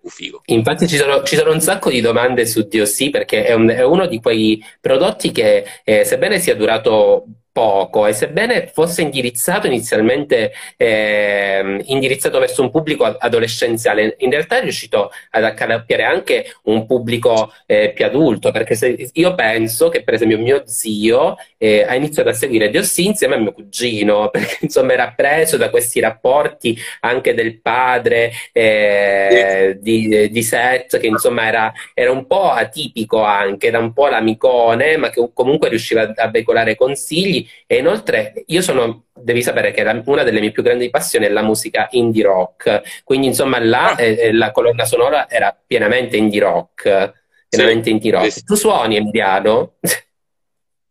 fu 0.01 0.09
figo. 0.09 0.41
Infatti 0.45 0.87
ci 0.87 0.97
sono, 0.97 1.23
ci 1.23 1.35
sono, 1.35 1.51
un 1.51 1.61
sacco 1.61 1.89
di 1.89 2.01
domande 2.01 2.45
su 2.45 2.67
DOC 2.67 3.09
perché 3.09 3.45
è, 3.45 3.53
un, 3.53 3.69
è 3.69 3.83
uno 3.83 4.05
di 4.05 4.19
quei 4.19 4.63
prodotti 4.79 5.31
che, 5.31 5.65
eh, 5.83 6.05
sebbene 6.05 6.39
sia 6.39 6.55
durato 6.55 7.25
poco 7.53 8.07
e 8.07 8.13
sebbene 8.13 8.71
fosse 8.73 9.03
indirizzato 9.03 9.67
inizialmente 9.67 10.51
eh, 10.75 11.81
indirizzato 11.85 12.39
verso 12.39 12.63
un 12.63 12.71
pubblico 12.71 13.05
adolescenziale, 13.05 14.15
in 14.19 14.31
realtà 14.31 14.57
è 14.57 14.61
riuscito 14.61 15.11
ad 15.29 15.43
accalappiare 15.43 16.03
anche 16.03 16.55
un 16.63 16.85
pubblico 16.87 17.53
eh, 17.67 17.91
più 17.93 18.05
adulto, 18.05 18.51
perché 18.51 18.73
se, 18.75 19.09
io 19.13 19.35
penso 19.35 19.89
che 19.89 20.03
per 20.03 20.15
esempio 20.15 20.39
mio 20.39 20.63
zio 20.65 21.37
eh, 21.57 21.85
ha 21.87 21.95
iniziato 21.95 22.29
a 22.29 22.33
seguire 22.33 22.69
Diossi 22.69 23.05
insieme 23.05 23.35
a 23.35 23.37
mio 23.37 23.53
cugino, 23.53 24.29
perché 24.33 24.57
insomma 24.61 24.93
era 24.93 25.13
preso 25.15 25.55
da 25.55 25.69
questi 25.69 25.99
rapporti 25.99 26.75
anche 27.01 27.35
del 27.35 27.61
padre 27.61 28.31
eh, 28.51 29.77
di, 29.79 30.29
di, 30.31 30.43
Seth, 30.43 30.99
che 30.99 31.07
insomma 31.07 31.45
era, 31.45 31.71
era, 31.93 32.11
un 32.11 32.25
po' 32.25 32.49
atipico 32.49 33.21
anche, 33.21 33.67
era 33.67 33.77
un 33.77 33.93
po' 33.93 34.07
l'amicone, 34.07 34.97
ma 34.97 35.11
che 35.11 35.29
comunque 35.33 35.69
riusciva 35.69 36.11
a 36.15 36.29
veicolare 36.29 36.75
consigli 36.75 37.42
e 37.65 37.77
inoltre 37.77 38.43
io 38.47 38.61
sono, 38.61 39.05
devi 39.13 39.41
sapere 39.41 39.71
che 39.71 39.83
la, 39.83 40.01
una 40.05 40.23
delle 40.23 40.39
mie 40.39 40.51
più 40.51 40.63
grandi 40.63 40.89
passioni 40.89 41.25
è 41.25 41.29
la 41.29 41.41
musica 41.41 41.87
indie 41.91 42.23
rock, 42.23 43.03
quindi 43.03 43.27
insomma 43.27 43.59
là 43.59 43.95
eh, 43.95 44.17
eh 44.19 44.33
la 44.33 44.51
colonna 44.51 44.85
sonora 44.85 45.29
era 45.29 45.57
pienamente 45.65 46.17
indie 46.17 46.41
rock, 46.41 47.13
pienamente 47.49 47.85
sì, 47.85 47.91
indie 47.91 48.11
rock. 48.11 48.31
Sì. 48.31 48.43
Tu 48.43 48.55
suoni 48.55 48.97
Emiliano? 48.97 49.75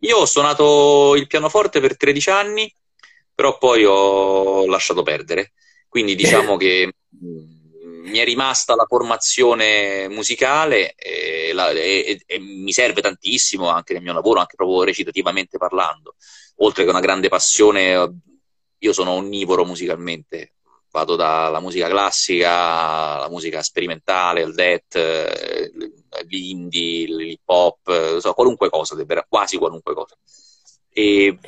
Io 0.01 0.17
ho 0.17 0.27
suonato 0.27 1.15
il 1.17 1.27
pianoforte 1.27 1.81
per 1.81 1.97
13 1.97 2.31
anni, 2.31 2.75
però 3.35 3.57
poi 3.59 3.85
ho 3.85 4.67
lasciato 4.67 5.03
perdere, 5.03 5.53
quindi 5.89 6.15
diciamo 6.15 6.57
che 6.59 6.93
mi 8.03 8.19
è 8.19 8.25
rimasta 8.25 8.75
la 8.75 8.85
formazione 8.87 10.09
musicale 10.09 10.95
e, 10.97 11.53
la, 11.53 11.71
e, 11.71 12.21
e, 12.27 12.39
mi 12.39 12.73
serve 12.73 13.01
tantissimo 13.01 13.69
anche 13.69 13.93
nel 13.93 14.03
mio 14.03 14.13
lavoro, 14.13 14.41
anche 14.41 14.57
proprio 14.57 14.83
recitativamente 14.83 15.57
parlando 15.57 16.17
oltre 16.57 16.85
che 16.85 16.91
una 16.91 17.01
grande 17.01 17.29
passione, 17.29 18.15
io 18.79 18.93
sono 18.93 19.13
onnivoro 19.13 19.65
musicalmente, 19.65 20.55
vado 20.91 21.17
dalla 21.17 21.61
musica 21.61 21.89
classica 21.89 23.17
alla 23.17 23.29
musica 23.31 23.63
sperimentale, 23.63 24.43
al 24.43 24.55
death, 24.55 25.71
l'indie, 26.27 27.07
l'hip 27.07 27.41
hop, 27.47 28.19
so, 28.19 28.33
qualunque 28.35 28.69
cosa, 28.69 28.97
quasi 29.29 29.57
qualunque 29.57 29.95
cosa. 29.95 30.17
E, 30.93 31.39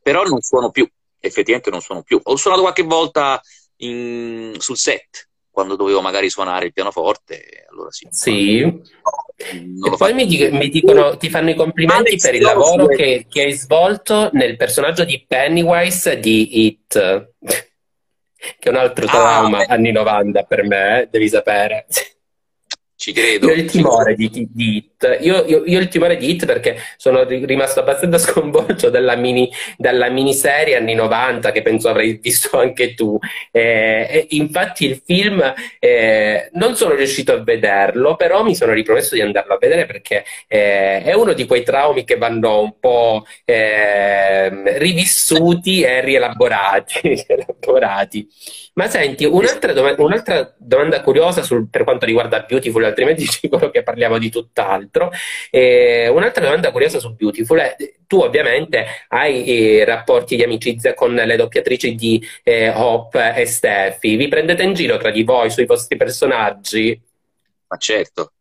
però 0.00 0.22
non 0.24 0.40
suono 0.40 0.70
più, 0.70 0.88
effettivamente 1.18 1.70
non 1.70 1.80
suono 1.80 2.02
più. 2.02 2.20
Ho 2.22 2.36
suonato 2.36 2.62
qualche 2.62 2.84
volta 2.84 3.40
in, 3.78 4.54
sul 4.58 4.76
set, 4.76 5.28
quando 5.50 5.76
dovevo 5.76 6.00
magari 6.00 6.30
suonare 6.30 6.66
il 6.66 6.72
pianoforte, 6.72 7.66
allora 7.68 7.90
sì. 7.90 8.06
Sì. 8.10 8.82
E 9.50 9.96
poi 9.96 10.14
mi, 10.14 10.26
dic- 10.26 10.50
mi, 10.50 10.68
dicono, 10.68 11.16
ti 11.16 11.28
fanno 11.28 11.50
i 11.50 11.54
complimenti 11.54 12.10
Alex 12.10 12.22
per 12.22 12.34
il 12.34 12.42
lavoro 12.42 12.86
che, 12.86 13.26
che, 13.28 13.42
hai 13.42 13.52
svolto 13.52 14.30
nel 14.32 14.56
personaggio 14.56 15.04
di 15.04 15.24
Pennywise 15.26 16.18
di 16.18 16.66
It, 16.66 16.92
che 17.38 18.56
è 18.58 18.68
un 18.68 18.76
altro 18.76 19.06
ah, 19.06 19.10
trauma 19.10 19.58
ah, 19.58 19.66
anni 19.68 19.92
90 19.92 20.42
per 20.44 20.64
me, 20.64 21.08
devi 21.10 21.28
sapere. 21.28 21.86
Ci 22.96 23.12
credo. 23.12 23.46
Io 23.46 23.52
ho 23.52 23.56
il 23.56 23.70
timore 23.70 24.14
di, 24.14 24.30
di 24.30 24.76
It. 24.76 25.18
Io, 25.22 25.44
io, 25.44 25.64
io, 25.64 25.78
ho 25.78 25.80
il 25.80 25.88
timore 25.88 26.16
di 26.16 26.30
It 26.30 26.46
perché 26.46 26.76
sono 26.96 27.24
rimasto 27.24 27.80
abbastanza 27.80 28.18
sconvolto 28.18 28.90
dalla, 28.90 29.16
mini, 29.16 29.50
dalla 29.76 30.08
miniserie 30.08 30.76
anni 30.76 30.94
90 30.94 31.50
che 31.50 31.62
penso 31.62 31.88
avrai 31.88 32.18
visto 32.22 32.58
anche 32.58 32.94
tu. 32.94 33.18
Eh, 33.50 34.26
infatti 34.30 34.86
il 34.86 35.02
film 35.04 35.52
eh, 35.80 36.48
non 36.52 36.76
sono 36.76 36.94
riuscito 36.94 37.32
a 37.32 37.42
vederlo, 37.42 38.14
però 38.14 38.44
mi 38.44 38.54
sono 38.54 38.72
ripromesso 38.72 39.14
di 39.14 39.20
andarlo 39.20 39.54
a 39.54 39.58
vedere 39.58 39.86
perché 39.86 40.24
eh, 40.46 41.02
è 41.02 41.12
uno 41.12 41.32
di 41.32 41.46
quei 41.46 41.64
traumi 41.64 42.04
che 42.04 42.16
vanno 42.16 42.60
un 42.60 42.78
po' 42.78 43.26
ehm, 43.44 44.78
rivissuti 44.78 45.82
e 45.82 46.00
rielaborati. 46.02 47.00
rielaborati. 47.26 48.28
Ma 48.74 48.88
senti, 48.88 49.26
un'altra, 49.26 49.74
dom- 49.74 49.94
un'altra 49.98 50.54
domanda 50.56 51.02
curiosa 51.02 51.42
sul, 51.42 51.68
per 51.68 51.84
quanto 51.84 52.06
riguarda 52.06 52.40
Beautiful, 52.40 52.84
altrimenti 52.84 53.26
dicono 53.42 53.68
che 53.70 53.82
parliamo 53.82 54.16
di 54.16 54.30
tutt'altro. 54.30 55.10
Eh, 55.50 56.08
un'altra 56.08 56.44
domanda 56.44 56.70
curiosa 56.70 56.98
su 56.98 57.14
Beautiful 57.14 57.58
è, 57.58 57.76
tu 58.06 58.20
ovviamente 58.20 58.86
hai 59.08 59.44
eh, 59.80 59.84
rapporti 59.84 60.36
di 60.36 60.42
amicizia 60.42 60.94
con 60.94 61.14
le 61.14 61.36
doppiatrici 61.36 61.94
di 61.94 62.26
eh, 62.42 62.70
Hop 62.70 63.14
e 63.14 63.44
Steffi, 63.44 64.16
vi 64.16 64.28
prendete 64.28 64.62
in 64.62 64.72
giro 64.72 64.96
tra 64.96 65.10
di 65.10 65.22
voi 65.22 65.50
sui 65.50 65.66
vostri 65.66 65.96
personaggi? 65.98 66.98
Ma 67.66 67.76
certo, 67.76 68.32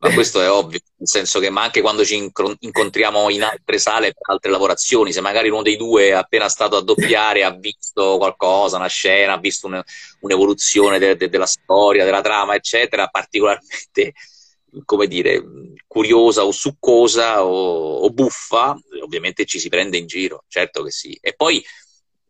ma 0.00 0.12
questo 0.12 0.40
è 0.40 0.48
ovvio, 0.48 0.78
nel 0.96 1.08
senso 1.08 1.40
che 1.40 1.50
ma 1.50 1.62
anche 1.62 1.80
quando 1.80 2.04
ci 2.04 2.30
incontriamo 2.60 3.30
in 3.30 3.42
altre 3.42 3.78
sale 3.78 4.12
per 4.12 4.32
altre 4.32 4.50
lavorazioni, 4.50 5.12
se 5.12 5.20
magari 5.20 5.48
uno 5.48 5.62
dei 5.62 5.76
due 5.76 6.08
è 6.08 6.12
appena 6.12 6.48
stato 6.48 6.76
a 6.76 6.82
doppiare, 6.82 7.42
ha 7.42 7.50
visto 7.50 8.16
qualcosa, 8.16 8.76
una 8.76 8.86
scena, 8.86 9.32
ha 9.32 9.38
visto 9.38 9.66
un, 9.66 9.82
un'evoluzione 10.20 11.00
de, 11.00 11.16
de, 11.16 11.28
della 11.28 11.46
storia, 11.46 12.04
della 12.04 12.20
trama, 12.20 12.54
eccetera, 12.54 13.08
particolarmente, 13.08 14.12
come 14.84 15.08
dire, 15.08 15.42
curiosa 15.88 16.44
o 16.44 16.52
succosa 16.52 17.44
o, 17.44 17.96
o 17.98 18.10
buffa, 18.10 18.78
ovviamente 19.02 19.46
ci 19.46 19.58
si 19.58 19.68
prende 19.68 19.98
in 19.98 20.06
giro, 20.06 20.44
certo 20.46 20.84
che 20.84 20.92
sì. 20.92 21.18
E 21.20 21.34
poi 21.34 21.60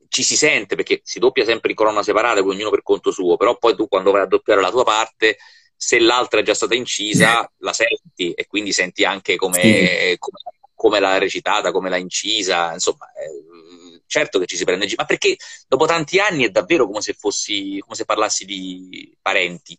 ci 0.09 0.23
si 0.23 0.37
sente 0.37 0.75
perché 0.75 1.03
si 1.05 1.19
doppia 1.19 1.45
sempre 1.45 1.69
in 1.69 1.77
colonna 1.77 2.03
separata, 2.03 2.41
ognuno 2.41 2.71
per 2.71 2.83
conto 2.83 3.11
suo, 3.11 3.37
però 3.37 3.59
poi 3.59 3.77
tu 3.77 3.89
quando 3.89 4.11
vai 4.11 4.23
a 4.23 4.27
doppiare 4.27 4.63
la 4.63 4.71
tua 4.71 4.85
parte 4.85 5.37
se 5.81 6.01
l'altra 6.01 6.41
è 6.41 6.43
già 6.43 6.55
stata 6.55 6.75
incisa, 6.75 7.49
la 7.59 7.73
senti 7.73 8.33
e 8.33 8.49
quindi 8.49 8.73
senti 8.73 9.05
anche 9.05 9.37
come, 9.37 9.61
sì. 9.61 10.17
come, 10.19 10.39
come 10.75 10.99
l'ha 10.99 11.19
recitata, 11.19 11.71
come 11.71 11.89
l'ha 11.89 11.97
incisa, 11.97 12.73
insomma, 12.73 13.07
eh, 13.13 14.01
certo 14.05 14.41
che 14.41 14.47
ci 14.47 14.57
si 14.57 14.65
prende 14.65 14.83
in 14.83 14.91
giro, 14.91 15.03
ma 15.03 15.07
perché 15.07 15.37
dopo 15.69 15.87
tanti 15.87 16.19
anni 16.19 16.45
è 16.45 16.49
davvero 16.51 16.85
come 16.85 17.01
se 17.01 17.13
fossi, 17.13 17.79
come 17.79 17.95
se 17.95 18.05
parlassi 18.05 18.45
di 18.45 19.17
parenti. 19.23 19.79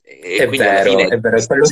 E 0.00 0.36
è 0.38 0.48
vero, 0.48 0.90
fine, 0.90 1.08
è 1.08 1.18
vero, 1.18 1.36
è 1.36 1.46
quello, 1.46 1.66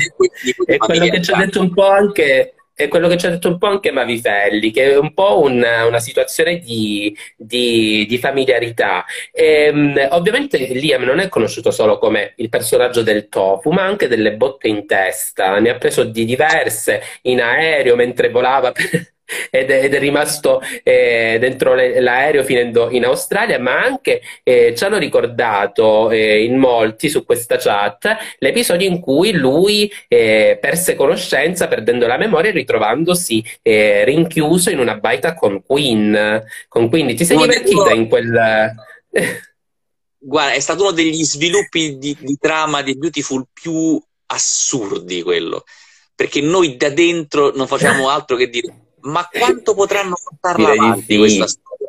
è 0.66 0.76
quello 0.76 1.08
che 1.08 1.22
ci 1.22 1.32
ha 1.32 1.36
detto 1.38 1.60
un 1.60 1.72
po' 1.72 1.88
anche 1.88 2.56
è 2.84 2.88
quello 2.88 3.08
che 3.08 3.16
ci 3.16 3.26
ha 3.26 3.30
detto 3.30 3.48
un 3.48 3.58
po' 3.58 3.66
anche 3.66 3.90
Mavifelli, 3.90 4.70
che 4.70 4.92
è 4.92 4.96
un 4.98 5.12
po' 5.12 5.40
una, 5.40 5.86
una 5.86 6.00
situazione 6.00 6.58
di, 6.58 7.14
di, 7.36 8.06
di 8.08 8.18
familiarità. 8.18 9.04
E, 9.32 9.68
um, 9.68 10.08
ovviamente 10.10 10.58
Liam 10.58 11.02
non 11.02 11.20
è 11.20 11.28
conosciuto 11.28 11.70
solo 11.70 11.98
come 11.98 12.32
il 12.36 12.48
personaggio 12.48 13.02
del 13.02 13.28
tofu, 13.28 13.70
ma 13.70 13.82
anche 13.82 14.08
delle 14.08 14.34
botte 14.34 14.68
in 14.68 14.86
testa. 14.86 15.58
Ne 15.58 15.70
ha 15.70 15.78
preso 15.78 16.04
di 16.04 16.24
diverse 16.24 17.02
in 17.22 17.40
aereo 17.40 17.96
mentre 17.96 18.30
volava 18.30 18.72
per, 18.72 19.12
ed 19.50 19.70
è, 19.70 19.84
ed 19.84 19.94
è 19.94 19.98
rimasto 19.98 20.60
eh, 20.82 21.36
dentro 21.40 21.74
le, 21.74 22.00
l'aereo 22.00 22.44
finendo 22.44 22.90
in 22.90 23.04
Australia, 23.04 23.58
ma 23.58 23.82
anche 23.82 24.20
eh, 24.42 24.74
ci 24.76 24.84
hanno 24.84 24.98
ricordato 24.98 26.10
eh, 26.10 26.44
in 26.44 26.56
molti 26.56 27.08
su 27.08 27.24
questa 27.24 27.56
chat 27.56 28.16
l'episodio 28.38 28.88
in 28.88 29.00
cui 29.00 29.32
lui 29.32 29.90
eh, 30.08 30.58
perse 30.60 30.94
conoscenza 30.94 31.68
perdendo 31.68 32.06
la 32.06 32.16
memoria 32.16 32.50
e 32.50 32.54
ritrovandosi 32.54 33.44
eh, 33.62 34.04
rinchiuso 34.04 34.70
in 34.70 34.78
una 34.78 34.96
baita 34.96 35.34
con 35.34 35.62
Queen. 35.62 36.44
Con 36.68 36.88
Queen. 36.88 37.14
Ti 37.14 37.24
sei 37.24 37.36
divertita 37.36 37.92
in 37.92 38.08
quel... 38.08 38.74
Guarda, 40.22 40.52
è 40.52 40.60
stato 40.60 40.82
uno 40.82 40.90
degli 40.90 41.24
sviluppi 41.24 41.96
di, 41.96 42.14
di 42.20 42.36
trama 42.38 42.82
di 42.82 42.94
Beautiful 42.96 43.46
più 43.50 43.98
assurdi 44.26 45.22
quello, 45.22 45.64
perché 46.14 46.42
noi 46.42 46.76
da 46.76 46.90
dentro 46.90 47.52
non 47.54 47.66
facciamo 47.66 48.08
altro 48.10 48.36
che 48.36 48.48
dire 48.48 48.89
ma 49.02 49.28
quanto 49.30 49.74
potranno 49.74 50.16
portarla 50.22 50.70
Direi 50.70 50.86
avanti 50.86 51.16
questa 51.16 51.46
storia? 51.46 51.88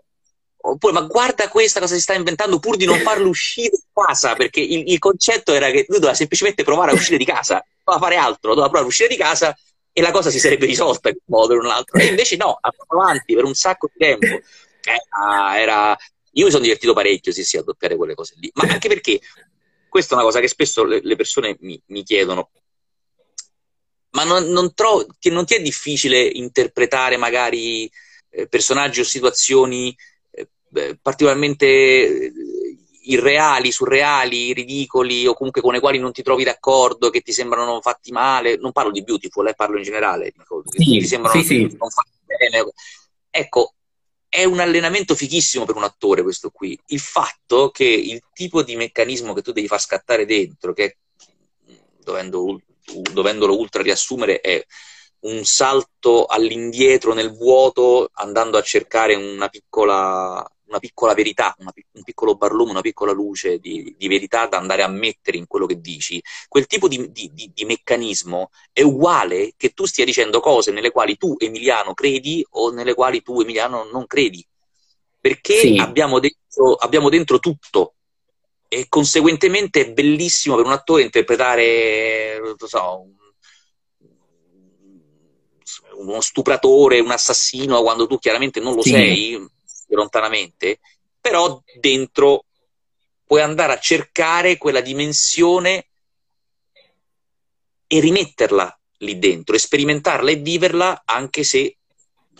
Oppure, 0.63 0.93
ma 0.93 1.01
guarda 1.01 1.49
questa 1.49 1.79
cosa 1.79 1.95
si 1.95 2.01
sta 2.01 2.13
inventando 2.13 2.59
pur 2.59 2.77
di 2.77 2.85
non 2.85 2.99
farlo 3.01 3.29
uscire 3.29 3.69
di 3.69 3.83
casa, 3.93 4.35
perché 4.35 4.59
il, 4.59 4.91
il, 4.91 4.99
concetto 4.99 5.53
era 5.53 5.71
che 5.71 5.85
lui 5.87 5.97
doveva 5.97 6.13
semplicemente 6.13 6.63
provare 6.63 6.91
a 6.91 6.93
uscire 6.93 7.17
di 7.17 7.25
casa, 7.25 7.65
doveva 7.83 8.03
fare 8.03 8.15
altro, 8.17 8.49
doveva 8.49 8.67
provare 8.67 8.85
a 8.85 8.87
uscire 8.87 9.09
di 9.09 9.17
casa 9.17 9.57
e 9.93 10.01
la 10.01 10.11
cosa 10.11 10.29
si 10.29 10.39
sarebbe 10.39 10.65
risolta 10.65 11.09
in 11.09 11.15
un 11.25 11.37
modo 11.37 11.53
o 11.53 11.55
in 11.57 11.65
un 11.65 11.71
altro. 11.71 11.99
E 11.99 12.05
invece 12.07 12.35
no, 12.37 12.59
avanti 12.87 13.33
per 13.35 13.43
un 13.43 13.53
sacco 13.53 13.89
di 13.91 13.97
tempo. 13.97 14.25
Eh, 14.25 15.59
era... 15.59 15.95
Io 16.35 16.45
mi 16.45 16.51
sono 16.51 16.63
divertito 16.63 16.93
parecchio, 16.93 17.33
sì, 17.33 17.43
sì, 17.43 17.57
a 17.57 17.63
doppiare 17.63 17.97
quelle 17.97 18.15
cose 18.15 18.35
lì, 18.37 18.49
ma 18.53 18.71
anche 18.71 18.87
perché 18.87 19.19
questa 19.89 20.13
è 20.13 20.15
una 20.15 20.25
cosa 20.25 20.39
che 20.39 20.47
spesso 20.47 20.85
le, 20.85 21.01
le 21.03 21.15
persone 21.17 21.57
mi, 21.59 21.81
mi, 21.87 22.03
chiedono. 22.03 22.51
Ma 24.11 24.23
non, 24.23 24.45
non, 24.45 24.73
trovo, 24.73 25.05
non, 25.23 25.45
ti 25.45 25.55
è 25.55 25.61
difficile 25.61 26.21
interpretare 26.21 27.15
magari 27.17 27.89
eh, 28.29 28.47
personaggi 28.47 28.99
o 28.99 29.05
situazioni 29.05 29.95
eh, 30.31 30.97
particolarmente 31.01 31.65
eh, 31.65 32.31
irreali, 33.03 33.71
surreali, 33.71 34.53
ridicoli 34.53 35.25
o 35.27 35.33
comunque 35.33 35.61
con 35.61 35.75
i 35.75 35.79
quali 35.79 35.97
non 35.97 36.11
ti 36.11 36.21
trovi 36.21 36.43
d'accordo, 36.43 37.09
che 37.09 37.21
ti 37.21 37.31
sembrano 37.31 37.81
fatti 37.81 38.11
male? 38.11 38.57
Non 38.57 38.71
parlo 38.71 38.91
di 38.91 39.03
Beautiful, 39.03 39.47
eh, 39.47 39.53
parlo 39.53 39.77
in 39.77 39.83
generale. 39.83 40.31
Dico, 40.35 40.63
sì, 40.65 40.83
ti 40.83 41.05
sembrano 41.05 41.41
sì, 41.41 41.47
sì. 41.47 41.61
non 41.79 41.89
fatti 41.89 42.19
bene. 42.25 42.71
Ecco, 43.29 43.73
è 44.27 44.43
un 44.45 44.59
allenamento 44.59 45.15
fichissimo 45.15 45.65
per 45.65 45.75
un 45.75 45.83
attore 45.83 46.21
questo 46.21 46.51
qui. 46.51 46.79
Il 46.87 46.99
fatto 46.99 47.69
che 47.69 47.85
il 47.85 48.23
tipo 48.33 48.63
di 48.63 48.75
meccanismo 48.75 49.33
che 49.33 49.41
tu 49.41 49.51
devi 49.51 49.67
far 49.67 49.81
scattare 49.81 50.25
dentro, 50.25 50.73
che 50.73 50.97
dovendo, 52.01 52.61
dovendolo 53.11 53.57
ultra 53.57 53.81
riassumere, 53.81 54.39
è 54.41 54.63
un 55.21 55.43
salto 55.43 56.25
all'indietro 56.25 57.13
nel 57.13 57.31
vuoto 57.31 58.09
andando 58.13 58.57
a 58.57 58.61
cercare 58.61 59.13
una 59.15 59.49
piccola, 59.49 60.45
una 60.65 60.79
piccola 60.79 61.13
verità, 61.13 61.55
una, 61.59 61.71
un 61.91 62.03
piccolo 62.03 62.35
barlume, 62.35 62.71
una 62.71 62.81
piccola 62.81 63.11
luce 63.11 63.59
di, 63.59 63.95
di, 63.97 64.07
verità 64.07 64.47
da 64.47 64.57
andare 64.57 64.81
a 64.81 64.87
mettere 64.87 65.37
in 65.37 65.45
quello 65.45 65.65
che 65.65 65.79
dici, 65.79 66.21
quel 66.47 66.65
tipo 66.65 66.87
di, 66.87 67.11
di, 67.11 67.51
di, 67.53 67.65
meccanismo 67.65 68.49
è 68.71 68.81
uguale 68.81 69.53
che 69.57 69.69
tu 69.69 69.85
stia 69.85 70.05
dicendo 70.05 70.39
cose 70.39 70.71
nelle 70.71 70.91
quali 70.91 71.17
tu, 71.17 71.35
Emiliano, 71.37 71.93
credi 71.93 72.45
o 72.51 72.71
nelle 72.71 72.93
quali 72.93 73.21
tu, 73.21 73.41
Emiliano, 73.41 73.83
non 73.91 74.07
credi. 74.07 74.45
Perché 75.19 75.59
sì. 75.59 75.77
abbiamo, 75.77 76.19
dentro, 76.19 76.73
abbiamo 76.73 77.09
dentro 77.09 77.37
tutto 77.37 77.93
e 78.73 78.85
conseguentemente 78.87 79.81
è 79.81 79.91
bellissimo 79.91 80.55
per 80.55 80.63
un 80.63 80.71
attore 80.71 81.03
interpretare, 81.03 82.39
non 82.39 82.55
so, 82.57 83.05
uno 85.97 86.21
stupratore, 86.21 87.01
un 87.01 87.11
assassino, 87.11 87.81
quando 87.81 88.07
tu 88.07 88.17
chiaramente 88.17 88.61
non 88.61 88.73
lo 88.73 88.81
sì. 88.81 88.91
sei, 88.91 89.47
lontanamente, 89.89 90.79
però 91.19 91.61
dentro 91.81 92.45
puoi 93.25 93.41
andare 93.41 93.73
a 93.73 93.79
cercare 93.79 94.57
quella 94.57 94.79
dimensione 94.79 95.87
e 97.87 97.99
rimetterla 97.99 98.79
lì 98.99 99.19
dentro, 99.19 99.57
sperimentarla 99.57 100.31
e 100.31 100.35
viverla 100.37 101.01
anche 101.03 101.43
se 101.43 101.75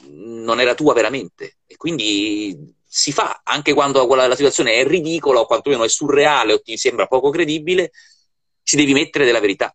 non 0.06 0.62
era 0.62 0.76
tua 0.76 0.94
veramente. 0.94 1.58
E 1.68 1.76
quindi 1.76 2.74
si 2.94 3.14
fa, 3.14 3.40
anche 3.46 3.74
quando 3.74 4.06
la 4.16 4.36
situazione 4.36 4.74
è 4.74 4.86
ridicola 4.86 5.40
o 5.40 5.46
quantomeno 5.46 5.86
è 5.86 5.88
surreale 5.88 6.52
o 6.52 6.62
ti 6.62 6.76
sembra 6.76 7.08
poco 7.08 7.30
credibile, 7.30 7.92
ci 8.64 8.76
devi 8.76 8.92
mettere 8.92 9.24
della 9.24 9.40
verità. 9.40 9.74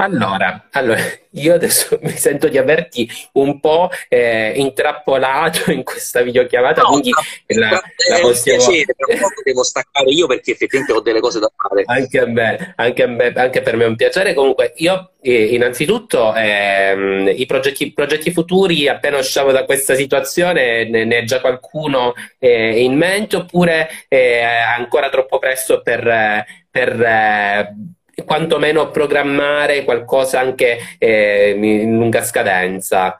Allora, 0.00 0.68
allora, 0.70 1.00
io 1.32 1.54
adesso 1.54 1.98
mi 2.02 2.16
sento 2.16 2.46
di 2.46 2.56
averti 2.56 3.10
un 3.32 3.58
po' 3.58 3.90
eh, 4.08 4.52
intrappolato 4.54 5.72
in 5.72 5.82
questa 5.82 6.20
videochiamata, 6.20 6.82
no, 6.82 6.90
quindi 6.90 7.10
no, 7.10 7.20
la, 7.58 7.70
la 7.70 8.18
possiamo... 8.20 8.64
piacere, 8.64 8.94
però 8.96 9.26
devo 9.42 9.64
staccare 9.64 10.10
io 10.10 10.28
perché 10.28 10.52
effettivamente 10.52 10.92
ho 10.92 11.00
delle 11.00 11.18
cose 11.18 11.40
da 11.40 11.50
fare. 11.54 11.82
Anche 11.86 12.20
a 12.20 12.26
me, 12.26 12.74
anche, 12.76 13.02
a 13.02 13.06
me, 13.08 13.32
anche 13.34 13.60
per 13.60 13.76
me 13.76 13.84
è 13.84 13.88
un 13.88 13.96
piacere. 13.96 14.34
Comunque, 14.34 14.72
io 14.76 15.14
eh, 15.20 15.54
innanzitutto 15.54 16.32
ehm, 16.32 17.32
i 17.34 17.46
progetti, 17.46 17.92
progetti, 17.92 18.30
futuri, 18.30 18.86
appena 18.86 19.18
usciamo 19.18 19.50
da 19.50 19.64
questa 19.64 19.96
situazione, 19.96 20.88
ne, 20.88 21.04
ne 21.06 21.18
è 21.18 21.24
già 21.24 21.40
qualcuno 21.40 22.14
eh, 22.38 22.84
in 22.84 22.96
mente 22.96 23.34
oppure 23.34 23.88
è 24.06 24.44
ancora 24.76 25.08
troppo 25.08 25.40
presto 25.40 25.82
per... 25.82 26.44
per 26.70 27.02
eh, 27.02 27.74
quantomeno 28.24 28.90
programmare 28.90 29.84
qualcosa 29.84 30.40
anche 30.40 30.96
eh, 30.98 31.50
in 31.50 31.96
lunga 31.96 32.24
scadenza. 32.24 33.18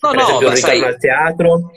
No, 0.00 0.10
per 0.10 0.18
no, 0.18 0.22
esempio, 0.22 0.48
un 0.48 0.54
ritorno 0.54 0.78
sai, 0.78 0.88
al 0.88 0.98
teatro. 0.98 1.70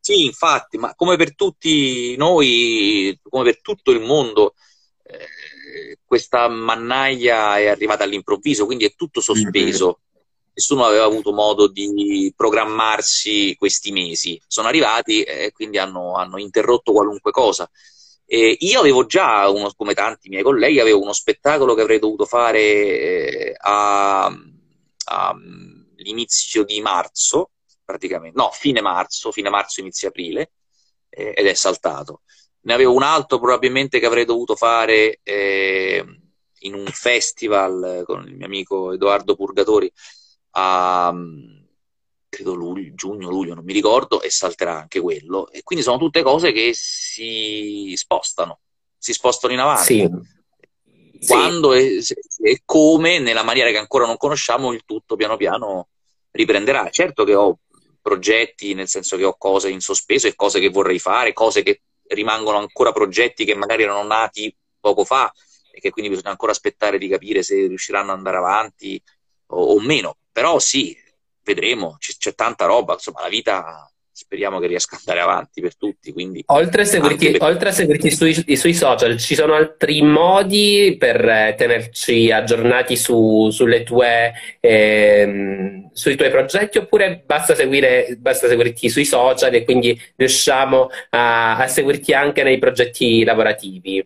Sì, 0.00 0.24
infatti, 0.26 0.78
ma 0.78 0.94
come 0.94 1.16
per 1.16 1.34
tutti 1.34 2.14
noi, 2.16 3.18
come 3.28 3.44
per 3.44 3.60
tutto 3.60 3.90
il 3.90 4.00
mondo, 4.00 4.54
eh, 5.02 5.98
questa 6.04 6.46
mannaia 6.48 7.58
è 7.58 7.66
arrivata 7.66 8.04
all'improvviso, 8.04 8.66
quindi 8.66 8.84
è 8.84 8.94
tutto 8.94 9.20
sospeso. 9.20 9.84
Mm-hmm. 9.86 10.22
Nessuno 10.54 10.84
aveva 10.84 11.04
avuto 11.04 11.32
modo 11.32 11.68
di 11.68 12.32
programmarsi 12.36 13.56
questi 13.58 13.90
mesi. 13.90 14.40
Sono 14.46 14.68
arrivati 14.68 15.22
e 15.22 15.50
quindi 15.52 15.76
hanno, 15.76 16.14
hanno 16.14 16.38
interrotto 16.38 16.92
qualunque 16.92 17.32
cosa. 17.32 17.68
Eh, 18.28 18.56
io 18.60 18.80
avevo 18.80 19.06
già, 19.06 19.48
uno, 19.48 19.72
come 19.76 19.94
tanti 19.94 20.28
miei 20.28 20.42
colleghi, 20.42 20.80
avevo 20.80 21.00
uno 21.00 21.12
spettacolo 21.12 21.74
che 21.74 21.82
avrei 21.82 21.98
dovuto 22.00 22.24
fare 22.26 22.58
eh, 22.60 23.54
all'inizio 25.04 26.64
di 26.64 26.80
marzo, 26.80 27.50
praticamente, 27.84 28.36
no, 28.36 28.50
fine 28.50 28.80
marzo, 28.80 29.30
fine 29.30 29.48
marzo, 29.48 29.80
inizio 29.80 30.08
aprile, 30.08 30.50
eh, 31.08 31.34
ed 31.36 31.46
è 31.46 31.54
saltato. 31.54 32.22
Ne 32.62 32.74
avevo 32.74 32.92
un 32.94 33.04
altro 33.04 33.38
probabilmente 33.38 34.00
che 34.00 34.06
avrei 34.06 34.24
dovuto 34.24 34.56
fare 34.56 35.20
eh, 35.22 36.04
in 36.60 36.74
un 36.74 36.86
festival 36.86 38.02
con 38.04 38.26
il 38.26 38.34
mio 38.34 38.46
amico 38.46 38.92
Edoardo 38.92 39.36
Purgatori 39.36 39.90
a 40.50 41.14
credo 42.28 42.54
luglio, 42.54 42.94
giugno, 42.94 43.28
luglio, 43.28 43.54
non 43.54 43.64
mi 43.64 43.72
ricordo, 43.72 44.20
e 44.20 44.30
salterà 44.30 44.76
anche 44.76 45.00
quello. 45.00 45.50
E 45.50 45.62
quindi 45.62 45.84
sono 45.84 45.98
tutte 45.98 46.22
cose 46.22 46.52
che 46.52 46.72
si 46.74 47.92
spostano, 47.96 48.60
si 48.96 49.12
spostano 49.12 49.52
in 49.52 49.60
avanti. 49.60 49.84
Sì. 49.84 50.10
Quando 51.26 51.72
sì. 51.72 52.14
E, 52.42 52.50
e, 52.50 52.62
come, 52.64 53.18
nella 53.18 53.42
maniera 53.42 53.70
che 53.70 53.78
ancora 53.78 54.06
non 54.06 54.16
conosciamo, 54.16 54.72
il 54.72 54.82
tutto 54.84 55.16
piano 55.16 55.36
piano 55.36 55.88
riprenderà. 56.30 56.90
Certo 56.90 57.24
che 57.24 57.34
ho 57.34 57.58
progetti, 58.00 58.74
nel 58.74 58.88
senso 58.88 59.16
che 59.16 59.24
ho 59.24 59.36
cose 59.36 59.70
in 59.70 59.80
sospeso 59.80 60.26
e 60.26 60.34
cose 60.34 60.60
che 60.60 60.68
vorrei 60.68 60.98
fare, 60.98 61.32
cose 61.32 61.62
che 61.62 61.80
rimangono 62.08 62.58
ancora 62.58 62.92
progetti 62.92 63.44
che 63.44 63.56
magari 63.56 63.82
erano 63.82 64.04
nati 64.04 64.54
poco 64.78 65.04
fa 65.04 65.32
e 65.72 65.80
che 65.80 65.90
quindi 65.90 66.10
bisogna 66.10 66.30
ancora 66.30 66.52
aspettare 66.52 66.98
di 66.98 67.08
capire 67.08 67.42
se 67.42 67.66
riusciranno 67.66 68.12
ad 68.12 68.18
andare 68.18 68.36
avanti 68.36 69.02
o, 69.46 69.74
o 69.74 69.80
meno. 69.80 70.18
Però 70.30 70.58
sì, 70.58 70.96
vedremo, 71.46 71.96
c'è, 71.98 72.12
c'è 72.18 72.34
tanta 72.34 72.66
roba, 72.66 72.94
insomma 72.94 73.22
la 73.22 73.28
vita 73.28 73.88
speriamo 74.16 74.58
che 74.58 74.66
riesca 74.66 74.96
ad 74.96 75.02
andare 75.06 75.20
avanti 75.20 75.60
per 75.60 75.76
tutti. 75.76 76.12
Quindi 76.12 76.42
oltre 76.46 76.82
a 76.82 76.84
seguirti, 76.84 77.32
per... 77.32 77.42
oltre 77.42 77.68
a 77.68 77.72
seguirti 77.72 78.10
sui, 78.10 78.56
sui, 78.56 78.74
social, 78.74 79.18
ci 79.18 79.34
sono 79.34 79.54
altri 79.54 80.02
modi 80.02 80.96
per 80.98 81.22
eh, 81.22 81.54
tenerci 81.56 82.30
aggiornati 82.32 82.96
su, 82.96 83.50
sulle 83.50 83.82
tue, 83.82 84.32
eh, 84.58 85.88
sui 85.92 86.16
tuoi 86.16 86.30
progetti 86.30 86.78
oppure 86.78 87.22
basta, 87.24 87.54
seguire, 87.54 88.16
basta 88.18 88.48
seguirti 88.48 88.88
sui 88.88 89.04
social 89.04 89.54
e 89.54 89.64
quindi 89.64 90.00
riusciamo 90.16 90.88
a, 91.10 91.58
a 91.58 91.66
seguirti 91.68 92.14
anche 92.14 92.42
nei 92.42 92.58
progetti 92.58 93.22
lavorativi? 93.22 94.04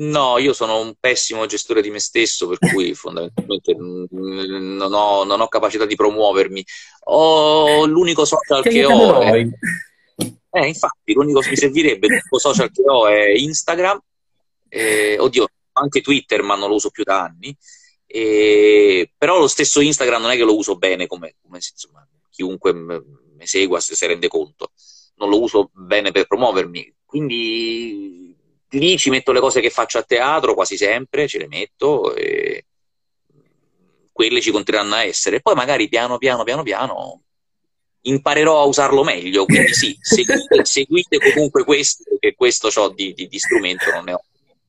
No, 0.00 0.38
io 0.38 0.52
sono 0.52 0.80
un 0.80 0.94
pessimo 0.98 1.46
gestore 1.46 1.82
di 1.82 1.90
me 1.90 1.98
stesso, 1.98 2.46
per 2.46 2.58
cui 2.58 2.94
fondamentalmente 2.94 3.74
non 3.74 4.92
ho, 4.92 5.24
non 5.24 5.40
ho 5.40 5.48
capacità 5.48 5.86
di 5.86 5.96
promuovermi. 5.96 6.64
Ho 7.04 7.84
l'unico 7.86 8.24
social 8.24 8.62
che, 8.62 8.70
che 8.70 8.84
ho. 8.84 9.20
È... 9.20 9.48
Eh, 10.50 10.66
infatti, 10.66 11.12
l'unico 11.12 11.40
che 11.40 11.50
mi 11.50 11.56
servirebbe, 11.56 12.06
l'unico 12.06 12.38
social 12.38 12.70
che 12.70 12.82
ho 12.86 13.08
è 13.08 13.30
Instagram. 13.30 14.00
Eh, 14.68 15.18
oddio, 15.18 15.48
anche 15.72 16.00
Twitter, 16.00 16.42
ma 16.42 16.54
non 16.54 16.68
lo 16.68 16.76
uso 16.76 16.90
più 16.90 17.02
da 17.02 17.22
anni. 17.22 17.56
Eh, 18.06 19.10
però 19.18 19.38
lo 19.38 19.48
stesso 19.48 19.80
Instagram 19.80 20.22
non 20.22 20.30
è 20.30 20.36
che 20.36 20.44
lo 20.44 20.56
uso 20.56 20.76
bene, 20.76 21.06
come, 21.06 21.34
come 21.42 21.58
insomma, 21.58 22.06
chiunque 22.30 22.72
mi 22.72 23.46
segua 23.46 23.80
se 23.80 23.96
si 23.96 24.06
rende 24.06 24.28
conto. 24.28 24.70
Non 25.16 25.28
lo 25.28 25.40
uso 25.40 25.70
bene 25.72 26.12
per 26.12 26.28
promuovermi. 26.28 26.94
Quindi 27.04 28.27
lì 28.70 28.98
ci 28.98 29.10
metto 29.10 29.32
le 29.32 29.40
cose 29.40 29.60
che 29.60 29.70
faccio 29.70 29.98
a 29.98 30.02
teatro 30.02 30.54
quasi 30.54 30.76
sempre, 30.76 31.28
ce 31.28 31.38
le 31.38 31.48
metto 31.48 32.14
e 32.14 32.64
quelle 34.12 34.40
ci 34.40 34.50
continueranno 34.50 34.96
a 34.96 35.04
essere. 35.04 35.40
Poi 35.40 35.54
magari 35.54 35.88
piano 35.88 36.18
piano 36.18 36.44
piano 36.44 36.62
piano 36.62 37.22
imparerò 38.02 38.60
a 38.60 38.64
usarlo 38.64 39.02
meglio, 39.02 39.44
quindi 39.44 39.74
sì, 39.74 39.96
seguite, 40.00 40.64
seguite 40.64 41.18
comunque 41.18 41.64
questo, 41.64 42.04
perché 42.08 42.34
questo 42.34 42.68
ho 42.74 42.88
di, 42.90 43.12
di, 43.12 43.28
di, 43.28 43.38
strumento, 43.38 43.90
non 43.90 44.04
ne 44.04 44.12
ho 44.14 44.22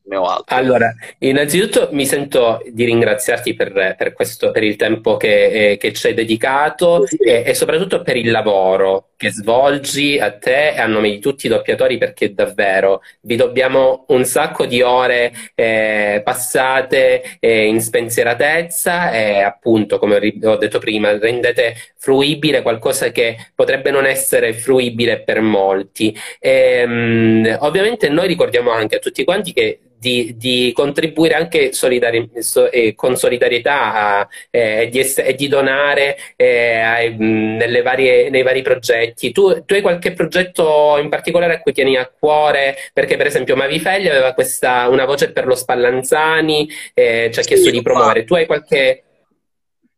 ne 0.09 0.15
ho 0.15 0.25
altro. 0.25 0.55
Allora, 0.55 0.93
innanzitutto 1.19 1.89
mi 1.91 2.05
sento 2.05 2.61
di 2.67 2.83
ringraziarti 2.83 3.53
per, 3.53 3.95
per 3.97 4.13
questo, 4.13 4.51
per 4.51 4.63
il 4.63 4.75
tempo 4.75 5.17
che, 5.17 5.71
eh, 5.71 5.77
che 5.77 5.93
ci 5.93 6.07
hai 6.07 6.13
dedicato 6.13 7.05
e, 7.23 7.43
e, 7.45 7.53
soprattutto 7.53 8.01
per 8.01 8.17
il 8.17 8.31
lavoro 8.31 9.09
che 9.15 9.31
svolgi 9.31 10.17
a 10.17 10.31
te 10.31 10.71
e 10.71 10.79
a 10.79 10.87
nome 10.87 11.11
di 11.11 11.19
tutti 11.19 11.45
i 11.45 11.49
doppiatori 11.49 11.97
perché 11.97 12.33
davvero 12.33 13.01
vi 13.21 13.35
dobbiamo 13.35 14.05
un 14.07 14.25
sacco 14.25 14.65
di 14.65 14.81
ore 14.81 15.31
eh, 15.55 16.21
passate 16.23 17.37
eh, 17.39 17.65
in 17.65 17.79
spensieratezza 17.81 19.11
e 19.11 19.41
appunto, 19.41 19.99
come 19.99 20.33
ho 20.43 20.55
detto 20.55 20.79
prima, 20.79 21.15
rendete 21.17 21.75
fruibile 21.97 22.61
qualcosa 22.61 23.11
che 23.11 23.37
potrebbe 23.53 23.91
non 23.91 24.05
essere 24.05 24.53
fruibile 24.53 25.21
per 25.21 25.41
molti. 25.41 26.15
E, 26.39 26.51
ehm, 26.79 27.57
ovviamente 27.59 28.09
noi 28.09 28.27
ricordiamo 28.27 28.71
anche 28.71 28.95
a 28.95 28.99
tutti 28.99 29.23
quanti 29.23 29.53
che 29.53 29.79
di, 29.99 30.35
di, 30.37 30.71
contribuire 30.73 31.35
anche 31.35 31.73
solidari, 31.73 32.29
so, 32.39 32.71
eh, 32.71 32.95
con 32.95 33.15
solidarietà 33.17 34.27
eh, 34.49 34.83
e, 34.83 34.89
di 34.89 34.99
e, 34.99 35.35
di, 35.35 35.47
donare 35.47 36.17
eh, 36.35 36.79
ai, 36.79 37.81
varie, 37.83 38.29
nei 38.29 38.43
vari 38.43 38.61
progetti. 38.61 39.31
Tu, 39.31 39.65
tu, 39.65 39.73
hai 39.73 39.81
qualche 39.81 40.13
progetto 40.13 40.97
in 41.01 41.09
particolare 41.09 41.55
a 41.55 41.59
cui 41.59 41.73
tieni 41.73 41.97
a 41.97 42.09
cuore? 42.09 42.75
Perché 42.93 43.17
per 43.17 43.27
esempio 43.27 43.55
Mavifelli 43.55 44.07
aveva 44.09 44.33
questa, 44.33 44.87
una 44.87 45.05
voce 45.05 45.31
per 45.31 45.45
lo 45.45 45.55
Spallanzani, 45.55 46.69
eh, 46.93 47.29
ci 47.33 47.39
ha 47.39 47.43
chiesto 47.43 47.69
di 47.69 47.81
promuovere. 47.81 48.23
Tu 48.23 48.35
hai 48.35 48.45
qualche 48.45 49.03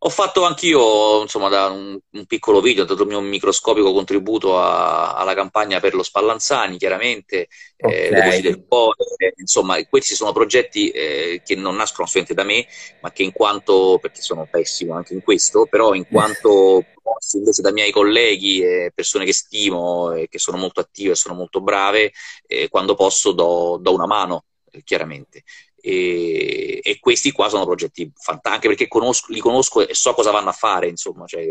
ho 0.04 0.10
fatto 0.10 0.46
anch'io, 0.46 1.22
insomma, 1.22 1.48
da 1.48 1.68
un, 1.68 2.00
un, 2.10 2.26
piccolo 2.26 2.60
video, 2.60 2.84
ho 2.84 2.86
dato 2.88 3.04
il 3.04 3.08
mio 3.08 3.22
microscopico 3.22 3.94
contributo 3.94 4.58
a, 4.58 5.14
alla 5.14 5.36
campagna 5.36 5.80
per 5.80 5.94
lo 5.94 6.02
Spallanzani, 6.02 6.80
chiaramente, 6.80 7.48
okay. 7.78 8.06
eh, 8.06 8.10
le 8.10 8.22
voci 8.24 8.42
del 8.42 8.66
cuore, 8.68 8.96
insomma, 9.38 9.78
questi 9.86 10.16
sono 10.16 10.32
progetti 10.32 10.90
eh, 10.90 11.44
che 11.46 11.56
non 11.56 11.76
nascono 11.76 12.08
solamente 12.08 12.34
da 12.34 12.44
me, 12.44 12.66
ma 13.02 13.12
che 13.12 13.22
in 13.22 13.32
quanto, 13.32 14.00
perché 14.02 14.22
sono 14.22 14.48
pessimo 14.50 14.96
anche 14.96 15.14
in 15.14 15.22
questo, 15.22 15.68
però 15.70 15.94
in 15.94 16.08
quanto 16.08 16.84
promossi 17.00 17.38
invece 17.38 17.62
da 17.62 17.72
miei 17.72 17.92
colleghi 17.92 18.64
e 18.64 18.92
persone 18.96 19.24
che 19.24 19.34
stimo 19.34 20.14
e 20.14 20.28
che 20.30 20.40
sono 20.40 20.58
molto 20.58 20.80
attive 20.80 21.12
e 21.12 21.16
sono 21.16 21.36
molto 21.36 21.62
brave, 21.62 22.12
eh, 22.48 22.70
quando 22.70 22.96
posso 22.96 23.34
do, 23.34 23.78
do 23.80 23.94
una 23.94 24.08
mano, 24.08 24.46
eh, 24.72 24.82
chiaramente. 24.84 25.44
E, 25.84 26.80
e, 26.84 27.00
questi 27.00 27.32
qua 27.32 27.50
sono 27.50 27.66
progetti 27.66 28.12
fantastici 28.14 28.54
anche 28.54 28.68
perché 28.68 28.88
conosco, 28.88 29.34
li 29.34 29.40
conosco 29.40 29.88
e 29.88 29.96
so 29.96 30.14
cosa 30.14 30.30
vanno 30.30 30.50
a 30.50 30.54
fare 30.54 30.88
insomma 30.88 31.26
cioè, 31.26 31.44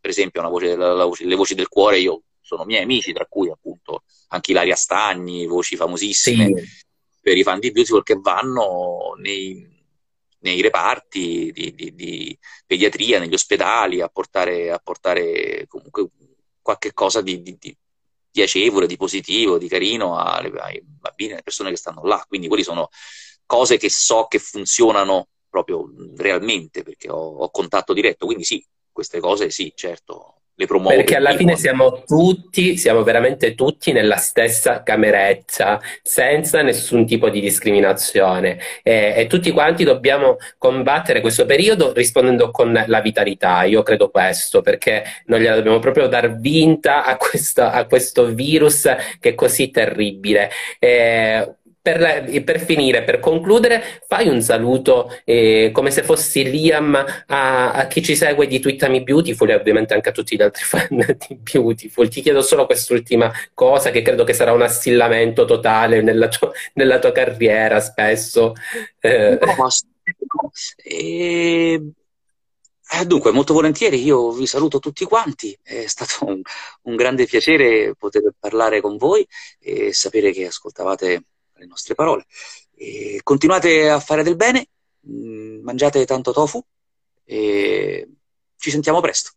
per 0.00 0.10
esempio 0.10 0.42
voce, 0.48 0.74
la, 0.74 0.92
la 0.92 1.04
voce, 1.04 1.24
le 1.24 1.36
voci 1.36 1.54
del 1.54 1.68
cuore 1.68 2.00
io 2.00 2.22
sono 2.40 2.64
miei 2.64 2.82
amici 2.82 3.12
tra 3.12 3.26
cui 3.26 3.48
appunto 3.48 4.02
anche 4.28 4.50
Ilaria 4.50 4.74
Stagni 4.74 5.46
voci 5.46 5.76
famosissime 5.76 6.46
sì. 6.46 6.84
per 7.20 7.36
i 7.36 7.44
fan 7.44 7.60
di 7.60 7.70
Beautiful 7.70 8.02
che 8.02 8.18
vanno 8.20 9.14
nei, 9.18 9.64
nei 10.40 10.60
reparti 10.60 11.52
di, 11.52 11.74
di, 11.74 11.94
di, 11.94 12.38
pediatria 12.66 13.18
negli 13.18 13.34
ospedali 13.34 14.00
a 14.00 14.08
portare, 14.08 14.70
a 14.70 14.78
portare 14.78 15.66
comunque 15.68 16.08
qualche 16.60 16.92
cosa 16.92 17.20
di, 17.20 17.42
di 17.42 17.76
piacevole, 18.30 18.86
di 18.86 18.96
positivo, 18.96 19.58
di 19.58 19.68
carino 19.68 20.16
alle, 20.16 20.50
ai 20.60 20.82
bambini, 20.82 21.32
alle 21.32 21.42
persone 21.42 21.70
che 21.70 21.76
stanno 21.76 22.04
là. 22.04 22.24
Quindi 22.26 22.48
quelli 22.48 22.62
sono 22.62 22.88
cose 23.50 23.78
che 23.78 23.90
so 23.90 24.26
che 24.28 24.38
funzionano 24.38 25.26
proprio 25.48 25.90
realmente, 26.16 26.84
perché 26.84 27.10
ho, 27.10 27.16
ho 27.16 27.50
contatto 27.50 27.92
diretto, 27.92 28.26
quindi 28.26 28.44
sì, 28.44 28.64
queste 28.92 29.18
cose 29.18 29.50
sì, 29.50 29.72
certo, 29.74 30.42
le 30.54 30.66
promuovo. 30.66 30.94
Perché 30.94 31.16
alla 31.16 31.34
fine 31.34 31.56
siamo 31.56 32.04
tutti, 32.06 32.76
siamo 32.76 33.02
veramente 33.02 33.56
tutti 33.56 33.90
nella 33.90 34.18
stessa 34.18 34.84
cameretta, 34.84 35.80
senza 36.00 36.62
nessun 36.62 37.04
tipo 37.06 37.28
di 37.28 37.40
discriminazione. 37.40 38.60
E, 38.84 39.14
e, 39.16 39.26
tutti 39.26 39.50
quanti 39.50 39.82
dobbiamo 39.82 40.36
combattere 40.56 41.20
questo 41.20 41.44
periodo 41.44 41.92
rispondendo 41.92 42.52
con 42.52 42.84
la 42.86 43.00
vitalità. 43.00 43.64
Io 43.64 43.82
credo 43.82 44.10
questo, 44.10 44.60
perché 44.60 45.02
non 45.26 45.40
gliela 45.40 45.56
dobbiamo 45.56 45.80
proprio 45.80 46.06
dar 46.06 46.38
vinta 46.38 47.04
a, 47.04 47.16
questa, 47.16 47.72
a 47.72 47.86
questo 47.86 48.26
virus 48.26 48.82
che 49.18 49.30
è 49.30 49.34
così 49.34 49.70
terribile. 49.70 50.50
E, 50.78 51.54
per, 51.82 52.42
per, 52.44 52.60
finire, 52.60 53.02
per 53.02 53.20
concludere, 53.20 54.02
fai 54.06 54.28
un 54.28 54.42
saluto 54.42 55.10
eh, 55.24 55.70
come 55.72 55.90
se 55.90 56.02
fossi 56.02 56.48
Liam 56.48 56.94
a, 56.94 57.72
a, 57.72 57.86
chi 57.86 58.02
ci 58.02 58.14
segue 58.14 58.46
di 58.46 58.60
Twittami 58.60 59.02
Beautiful 59.02 59.48
e 59.50 59.54
ovviamente 59.54 59.94
anche 59.94 60.10
a 60.10 60.12
tutti 60.12 60.36
gli 60.36 60.42
altri 60.42 60.64
fan 60.66 60.88
di 61.28 61.36
Beautiful. 61.36 62.08
Ti 62.08 62.20
chiedo 62.20 62.42
solo 62.42 62.66
quest'ultima 62.66 63.32
cosa 63.54 63.90
che 63.90 64.02
credo 64.02 64.24
che 64.24 64.34
sarà 64.34 64.52
un 64.52 64.62
assillamento 64.62 65.44
totale 65.44 66.02
nella, 66.02 66.28
tua, 66.28 66.52
nella 66.74 66.98
tua 66.98 67.12
carriera 67.12 67.80
spesso. 67.80 68.54
Eh. 69.00 69.38
No, 69.40 70.50
eh, 70.84 71.82
eh, 72.92 73.04
dunque, 73.06 73.30
molto 73.30 73.54
volentieri, 73.54 74.02
io 74.02 74.32
vi 74.32 74.46
saluto 74.46 74.80
tutti 74.80 75.04
quanti, 75.04 75.56
è 75.62 75.86
stato 75.86 76.26
un, 76.26 76.42
un 76.82 76.96
grande 76.96 77.24
piacere 77.24 77.94
poter 77.96 78.34
parlare 78.38 78.80
con 78.80 78.96
voi 78.96 79.26
e 79.60 79.92
sapere 79.92 80.32
che 80.32 80.46
ascoltavate 80.46 81.22
le 81.60 81.66
nostre 81.66 81.94
parole. 81.94 82.24
E 82.74 83.20
continuate 83.22 83.88
a 83.88 84.00
fare 84.00 84.22
del 84.22 84.36
bene, 84.36 84.66
mm, 85.08 85.62
mangiate 85.62 86.04
tanto 86.04 86.32
tofu 86.32 86.64
e 87.24 88.08
ci 88.56 88.70
sentiamo 88.70 89.00
presto. 89.00 89.30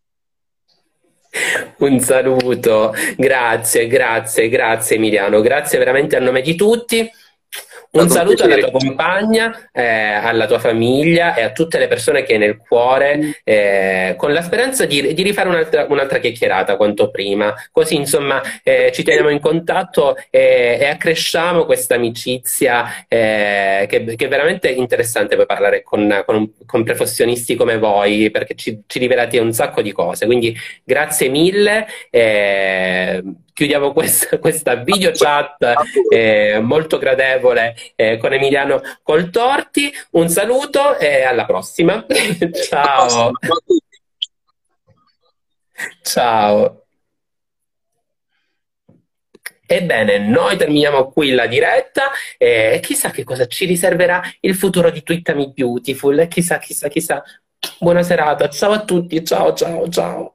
Un 1.78 2.00
saluto, 2.00 2.94
grazie, 3.18 3.88
grazie, 3.88 4.50
grazie 4.50 4.96
Emiliano, 4.96 5.42
grazie 5.42 5.80
veramente 5.80 6.16
a 6.16 6.20
nome 6.20 6.42
di 6.42 6.56
tutti. 6.56 7.10
Un 7.94 8.10
saluto 8.10 8.44
alla 8.44 8.58
tua 8.58 8.72
compagna, 8.72 9.70
eh, 9.72 9.84
alla 9.84 10.48
tua 10.48 10.58
famiglia 10.58 11.36
e 11.36 11.44
a 11.44 11.52
tutte 11.52 11.78
le 11.78 11.88
persone 11.88 12.24
che 12.24 12.34
hai 12.34 12.40
nel 12.40 12.58
cuore, 12.58 13.42
eh, 13.44 14.16
con 14.18 14.34
la 14.34 14.42
speranza 14.42 14.86
di, 14.86 15.14
di 15.14 15.22
rifare 15.22 15.48
un'altra, 15.48 15.86
un'altra, 15.88 16.18
chiacchierata 16.18 16.76
quanto 16.76 17.12
prima. 17.12 17.54
Così, 17.72 17.96
insomma, 17.96 18.42
eh, 18.64 18.92
ci 18.92 19.04
teniamo 19.04 19.30
in 19.30 19.40
contatto 19.40 20.16
e, 20.32 20.80
e 20.82 20.86
accresciamo 20.86 21.66
questa 21.66 21.94
amicizia 21.94 23.06
eh, 23.08 23.86
che, 23.88 24.04
che, 24.16 24.26
è 24.26 24.28
veramente 24.28 24.70
interessante 24.70 25.36
per 25.36 25.46
parlare 25.46 25.84
con, 25.84 26.24
con, 26.26 26.52
con 26.66 26.84
professionisti 26.84 27.56
come 27.56 27.78
voi, 27.78 28.32
perché 28.32 28.56
ci, 28.56 28.82
ci, 28.88 28.98
rivelate 28.98 29.38
un 29.38 29.54
sacco 29.54 29.84
di 29.84 29.92
cose. 29.92 30.26
Quindi, 30.26 30.58
grazie 30.84 31.30
mille. 31.30 31.86
Chiudiamo 33.54 33.94
questa, 33.94 34.40
questa 34.40 34.76
video 34.76 35.12
chat 35.14 35.76
eh, 36.10 36.60
molto 36.60 36.98
gradevole 36.98 37.76
eh, 37.96 38.18
con 38.18 38.34
Emiliano 38.34 38.82
Coltorti. 39.04 39.94
Un 40.12 40.28
saluto 40.30 40.98
e 40.98 41.22
alla 41.22 41.46
prossima. 41.46 42.04
Ciao. 42.68 43.32
Ciao. 46.02 46.84
Ebbene, 49.66 50.18
noi 50.20 50.58
terminiamo 50.58 51.10
qui 51.10 51.32
la 51.32 51.48
diretta 51.48 52.12
e 52.38 52.80
chissà 52.82 53.12
che 53.12 53.24
cosa 53.24 53.48
ci 53.48 53.66
riserverà 53.66 54.22
il 54.42 54.56
futuro 54.56 54.90
di 54.90 55.04
Twittami 55.04 55.52
Beautiful. 55.54 56.28
Chissà, 56.28 56.58
chissà, 56.60 56.88
chissà. 56.90 57.24
Buona 57.80 58.04
serata. 58.04 58.50
Ciao 58.50 58.72
a 58.72 58.84
tutti. 58.84 59.24
Ciao, 59.24 59.54
ciao, 59.54 59.88
ciao. 59.90 60.33